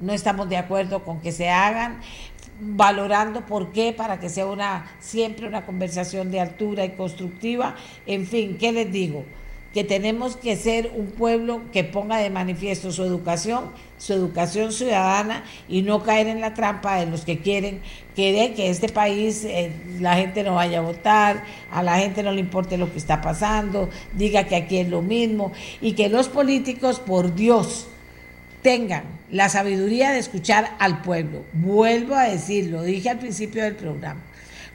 no 0.01 0.13
estamos 0.13 0.49
de 0.49 0.57
acuerdo 0.57 1.05
con 1.05 1.21
que 1.21 1.33
se 1.33 1.49
hagan, 1.49 2.01
valorando 2.61 3.45
por 3.47 3.73
qué, 3.73 3.93
para 3.93 4.21
que 4.21 4.29
sea 4.29 4.47
una, 4.47 4.91
siempre 5.01 5.47
una 5.47 5.67
conversación 5.67 6.31
de 6.31 6.41
altura 6.41 6.85
y 6.85 6.91
constructiva. 6.91 7.75
En 8.07 8.27
fin, 8.27 8.57
¿qué 8.59 8.73
les 8.73 8.91
digo? 8.93 9.25
Que 9.75 9.85
tenemos 9.85 10.37
que 10.37 10.55
ser 10.55 10.93
un 10.95 11.07
pueblo 11.07 11.63
que 11.73 11.83
ponga 11.83 12.19
de 12.19 12.29
manifiesto 12.29 12.93
su 12.93 13.03
educación, 13.05 13.71
su 13.97 14.13
educación 14.13 14.71
ciudadana 14.71 15.45
y 15.67 15.83
no 15.83 16.03
caer 16.03 16.27
en 16.27 16.41
la 16.41 16.53
trampa 16.53 16.97
de 16.97 17.07
los 17.07 17.25
que 17.25 17.39
quieren 17.39 17.81
que, 18.15 18.53
que 18.55 18.69
este 18.69 18.91
país 18.91 19.45
eh, 19.45 19.73
la 19.99 20.17
gente 20.17 20.43
no 20.43 20.57
vaya 20.57 20.79
a 20.79 20.83
votar, 20.83 21.45
a 21.71 21.83
la 21.83 21.99
gente 21.99 22.23
no 22.23 22.33
le 22.33 22.41
importe 22.41 22.77
lo 22.77 22.93
que 22.93 22.99
está 22.99 23.23
pasando, 23.23 23.89
diga 24.13 24.45
que 24.45 24.57
aquí 24.57 24.79
es 24.79 24.89
lo 24.89 25.01
mismo 25.01 25.53
y 25.81 25.93
que 25.93 26.11
los 26.11 26.29
políticos, 26.29 27.01
por 27.01 27.35
Dios, 27.35 27.89
tengan 28.63 29.05
la 29.31 29.49
sabiduría 29.49 30.11
de 30.11 30.19
escuchar 30.19 30.77
al 30.79 31.03
pueblo. 31.03 31.45
Vuelvo 31.53 32.15
a 32.15 32.25
decir, 32.25 32.71
lo 32.71 32.83
dije 32.83 33.11
al 33.11 33.19
principio 33.19 33.65
del 33.65 33.77
programa. 33.77 34.21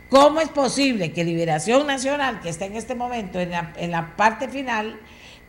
¿Cómo 0.09 0.39
es 0.39 0.49
posible 0.49 1.11
que 1.11 1.23
Liberación 1.23 1.85
Nacional, 1.87 2.39
que 2.41 2.49
está 2.49 2.65
en 2.65 2.75
este 2.75 2.95
momento 2.95 3.39
en 3.39 3.51
la, 3.51 3.73
en 3.77 3.91
la 3.91 4.15
parte 4.15 4.47
final, 4.47 4.99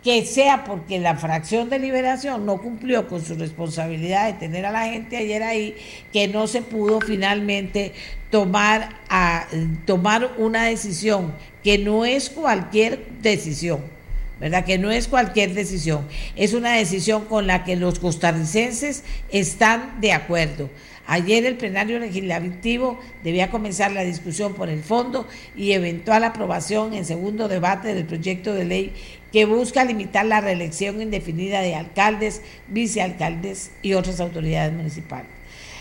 que 0.03 0.25
sea 0.25 0.65
porque 0.65 0.99
la 0.99 1.17
fracción 1.17 1.69
de 1.69 1.79
liberación 1.79 2.47
no 2.47 2.59
cumplió 2.59 3.09
con 3.09 3.25
su 3.25 3.35
responsabilidad 3.35 4.27
de 4.27 4.33
tener 4.35 4.65
a 4.67 4.73
la 4.73 4.85
gente 4.85 5.17
ayer 5.17 5.43
ahí, 5.43 5.77
que 6.13 6.29
no 6.29 6.47
se 6.47 6.63
pudo 6.63 7.01
finalmente 7.01 7.93
tomar, 8.31 8.91
a, 9.09 9.47
tomar 9.87 10.33
una 10.39 10.65
decisión, 10.65 11.35
que 11.63 11.79
no 11.79 12.05
es 12.05 12.31
cualquier 12.31 13.07
decisión 13.21 13.98
¿verdad? 14.41 14.65
Que 14.65 14.79
no 14.79 14.91
es 14.91 15.09
cualquier 15.09 15.55
decisión, 15.55 16.07
es 16.37 16.55
una 16.55 16.73
decisión 16.73 17.25
con 17.25 17.47
la 17.47 17.65
que 17.65 17.77
los 17.77 17.99
costarricenses 17.99 19.05
están 19.31 20.01
de 20.01 20.13
acuerdo. 20.13 20.71
Ayer 21.11 21.47
el 21.47 21.57
plenario 21.57 21.99
legislativo 21.99 23.01
debía 23.25 23.51
comenzar 23.51 23.93
la 23.93 24.03
discusión 24.03 24.53
por 24.53 24.69
el 24.69 24.83
fondo 24.83 25.27
y 25.57 25.73
eventual 25.73 26.23
aprobación 26.23 26.93
en 26.93 27.07
segundo 27.07 27.49
debate 27.49 27.95
del 27.95 28.05
proyecto 28.05 28.53
de 28.53 28.67
ley 28.67 28.93
que 29.33 29.47
busca 29.47 29.87
limitar 29.87 30.27
la 30.27 30.43
reelección 30.43 31.01
indefinida 31.01 31.63
de 31.63 31.75
alcaldes, 31.75 32.43
vicealcaldes 32.69 33.71
y 33.81 33.95
otras 33.95 34.21
autoridades 34.21 34.75
municipales. 34.75 35.31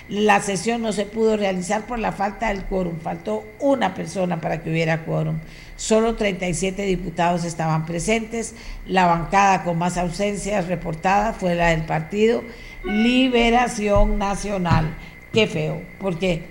La 0.07 0.41
sesión 0.41 0.81
no 0.81 0.93
se 0.93 1.05
pudo 1.05 1.35
realizar 1.35 1.85
por 1.85 1.99
la 1.99 2.13
falta 2.13 2.47
del 2.47 2.63
quórum, 2.63 2.97
faltó 2.97 3.45
una 3.59 3.93
persona 3.93 4.39
para 4.39 4.63
que 4.63 4.69
hubiera 4.69 5.03
quórum. 5.03 5.39
Solo 5.77 6.15
37 6.15 6.81
diputados 6.81 7.45
estaban 7.45 7.85
presentes. 7.85 8.55
La 8.87 9.05
bancada 9.05 9.63
con 9.63 9.77
más 9.77 9.97
ausencias 9.97 10.67
reportadas 10.67 11.37
fue 11.37 11.55
la 11.55 11.69
del 11.69 11.85
partido 11.85 12.43
Liberación 12.83 14.17
Nacional. 14.17 14.95
Qué 15.31 15.45
feo, 15.45 15.81
porque 15.99 16.41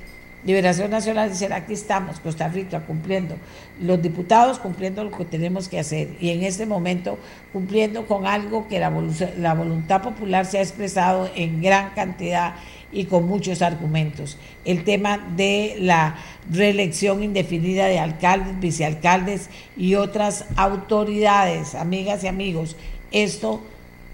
Liberación 0.45 0.93
Nacional 0.93 1.29
dice, 1.29 1.53
aquí 1.53 1.73
estamos, 1.73 2.21
Costa 2.21 2.47
Rica, 2.47 2.81
cumpliendo. 2.81 3.37
Los 3.81 4.01
diputados 4.01 4.61
cumpliendo 4.61 5.03
lo 5.03 5.11
que 5.11 5.25
tenemos 5.25 5.69
que 5.69 5.81
hacer. 5.81 6.11
Y 6.21 6.31
en 6.31 6.45
este 6.45 6.67
momento 6.67 7.19
cumpliendo 7.53 8.07
con 8.07 8.27
algo 8.27 8.69
que 8.69 8.79
la, 8.79 8.93
la 9.39 9.55
voluntad 9.55 10.03
popular 10.03 10.47
se 10.47 10.59
ha 10.59 10.63
expresado 10.63 11.29
en 11.35 11.61
gran 11.63 11.91
cantidad 11.91 12.55
y 12.97 13.05
con 13.05 13.29
muchos 13.29 13.61
argumentos. 13.61 14.39
El 14.65 14.83
tema 14.83 15.19
de 15.37 15.77
la 15.79 16.17
reelección 16.51 17.23
indefinida 17.23 17.87
de 17.87 17.99
alcaldes, 17.99 18.59
vicealcaldes 18.59 19.51
y 19.77 19.97
otras 19.97 20.47
autoridades, 20.57 21.75
amigas 21.75 22.25
y 22.25 22.29
amigos, 22.29 22.77
esto 23.13 23.61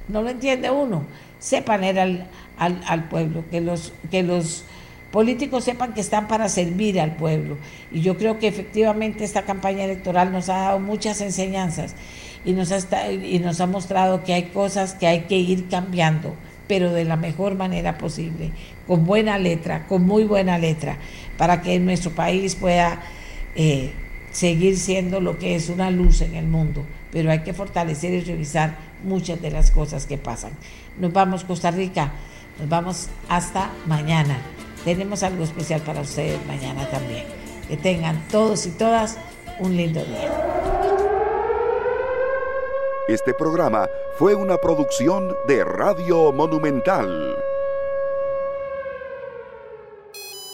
no 0.08 0.22
lo 0.22 0.30
entiende 0.30 0.70
uno. 0.70 1.04
Sepan 1.38 1.84
ir 1.84 2.00
al, 2.00 2.26
al, 2.58 3.08
pueblo, 3.08 3.44
que 3.52 3.60
los, 3.60 3.92
que 4.10 4.24
los 4.24 4.64
políticos 5.12 5.62
sepan 5.62 5.94
que 5.94 6.00
están 6.00 6.26
para 6.26 6.48
servir 6.48 7.00
al 7.00 7.14
pueblo. 7.14 7.58
Y 7.92 8.00
yo 8.00 8.16
creo 8.16 8.40
que 8.40 8.48
efectivamente 8.48 9.22
esta 9.22 9.42
campaña 9.42 9.84
electoral 9.84 10.32
nos 10.32 10.48
ha 10.48 10.56
dado 10.56 10.80
muchas 10.80 11.20
enseñanzas 11.20 11.94
y 12.44 12.52
nos 12.52 12.72
ha, 12.72 13.12
y 13.12 13.38
nos 13.38 13.60
ha 13.60 13.68
mostrado 13.68 14.24
que 14.24 14.34
hay 14.34 14.44
cosas 14.46 14.94
que 14.94 15.06
hay 15.06 15.20
que 15.22 15.36
ir 15.36 15.68
cambiando 15.68 16.34
pero 16.72 16.90
de 16.90 17.04
la 17.04 17.16
mejor 17.16 17.54
manera 17.54 17.98
posible, 17.98 18.50
con 18.86 19.04
buena 19.04 19.38
letra, 19.38 19.86
con 19.86 20.04
muy 20.06 20.24
buena 20.24 20.58
letra, 20.58 20.96
para 21.38 21.62
que 21.62 21.78
nuestro 21.78 22.10
país 22.10 22.54
pueda 22.54 23.00
eh, 23.54 23.92
seguir 24.30 24.78
siendo 24.78 25.20
lo 25.20 25.38
que 25.38 25.54
es 25.54 25.68
una 25.68 25.90
luz 25.90 26.20
en 26.22 26.34
el 26.34 26.46
mundo. 26.46 26.84
Pero 27.10 27.30
hay 27.30 27.40
que 27.40 27.52
fortalecer 27.52 28.12
y 28.12 28.20
revisar 28.20 28.76
muchas 29.04 29.40
de 29.40 29.50
las 29.50 29.70
cosas 29.70 30.06
que 30.06 30.18
pasan. 30.18 30.52
Nos 30.98 31.12
vamos, 31.12 31.44
Costa 31.44 31.70
Rica, 31.70 32.12
nos 32.58 32.68
vamos 32.68 33.08
hasta 33.28 33.70
mañana. 33.86 34.38
Tenemos 34.84 35.22
algo 35.22 35.44
especial 35.44 35.80
para 35.82 36.00
ustedes 36.00 36.44
mañana 36.46 36.88
también. 36.90 37.24
Que 37.68 37.76
tengan 37.76 38.22
todos 38.30 38.66
y 38.66 38.70
todas 38.70 39.18
un 39.58 39.76
lindo 39.76 40.04
día. 40.04 40.30
Este 43.08 43.34
programa 43.34 43.88
fue 44.16 44.34
una 44.34 44.56
producción 44.58 45.34
de 45.46 45.64
Radio 45.64 46.32
Monumental. 46.32 47.36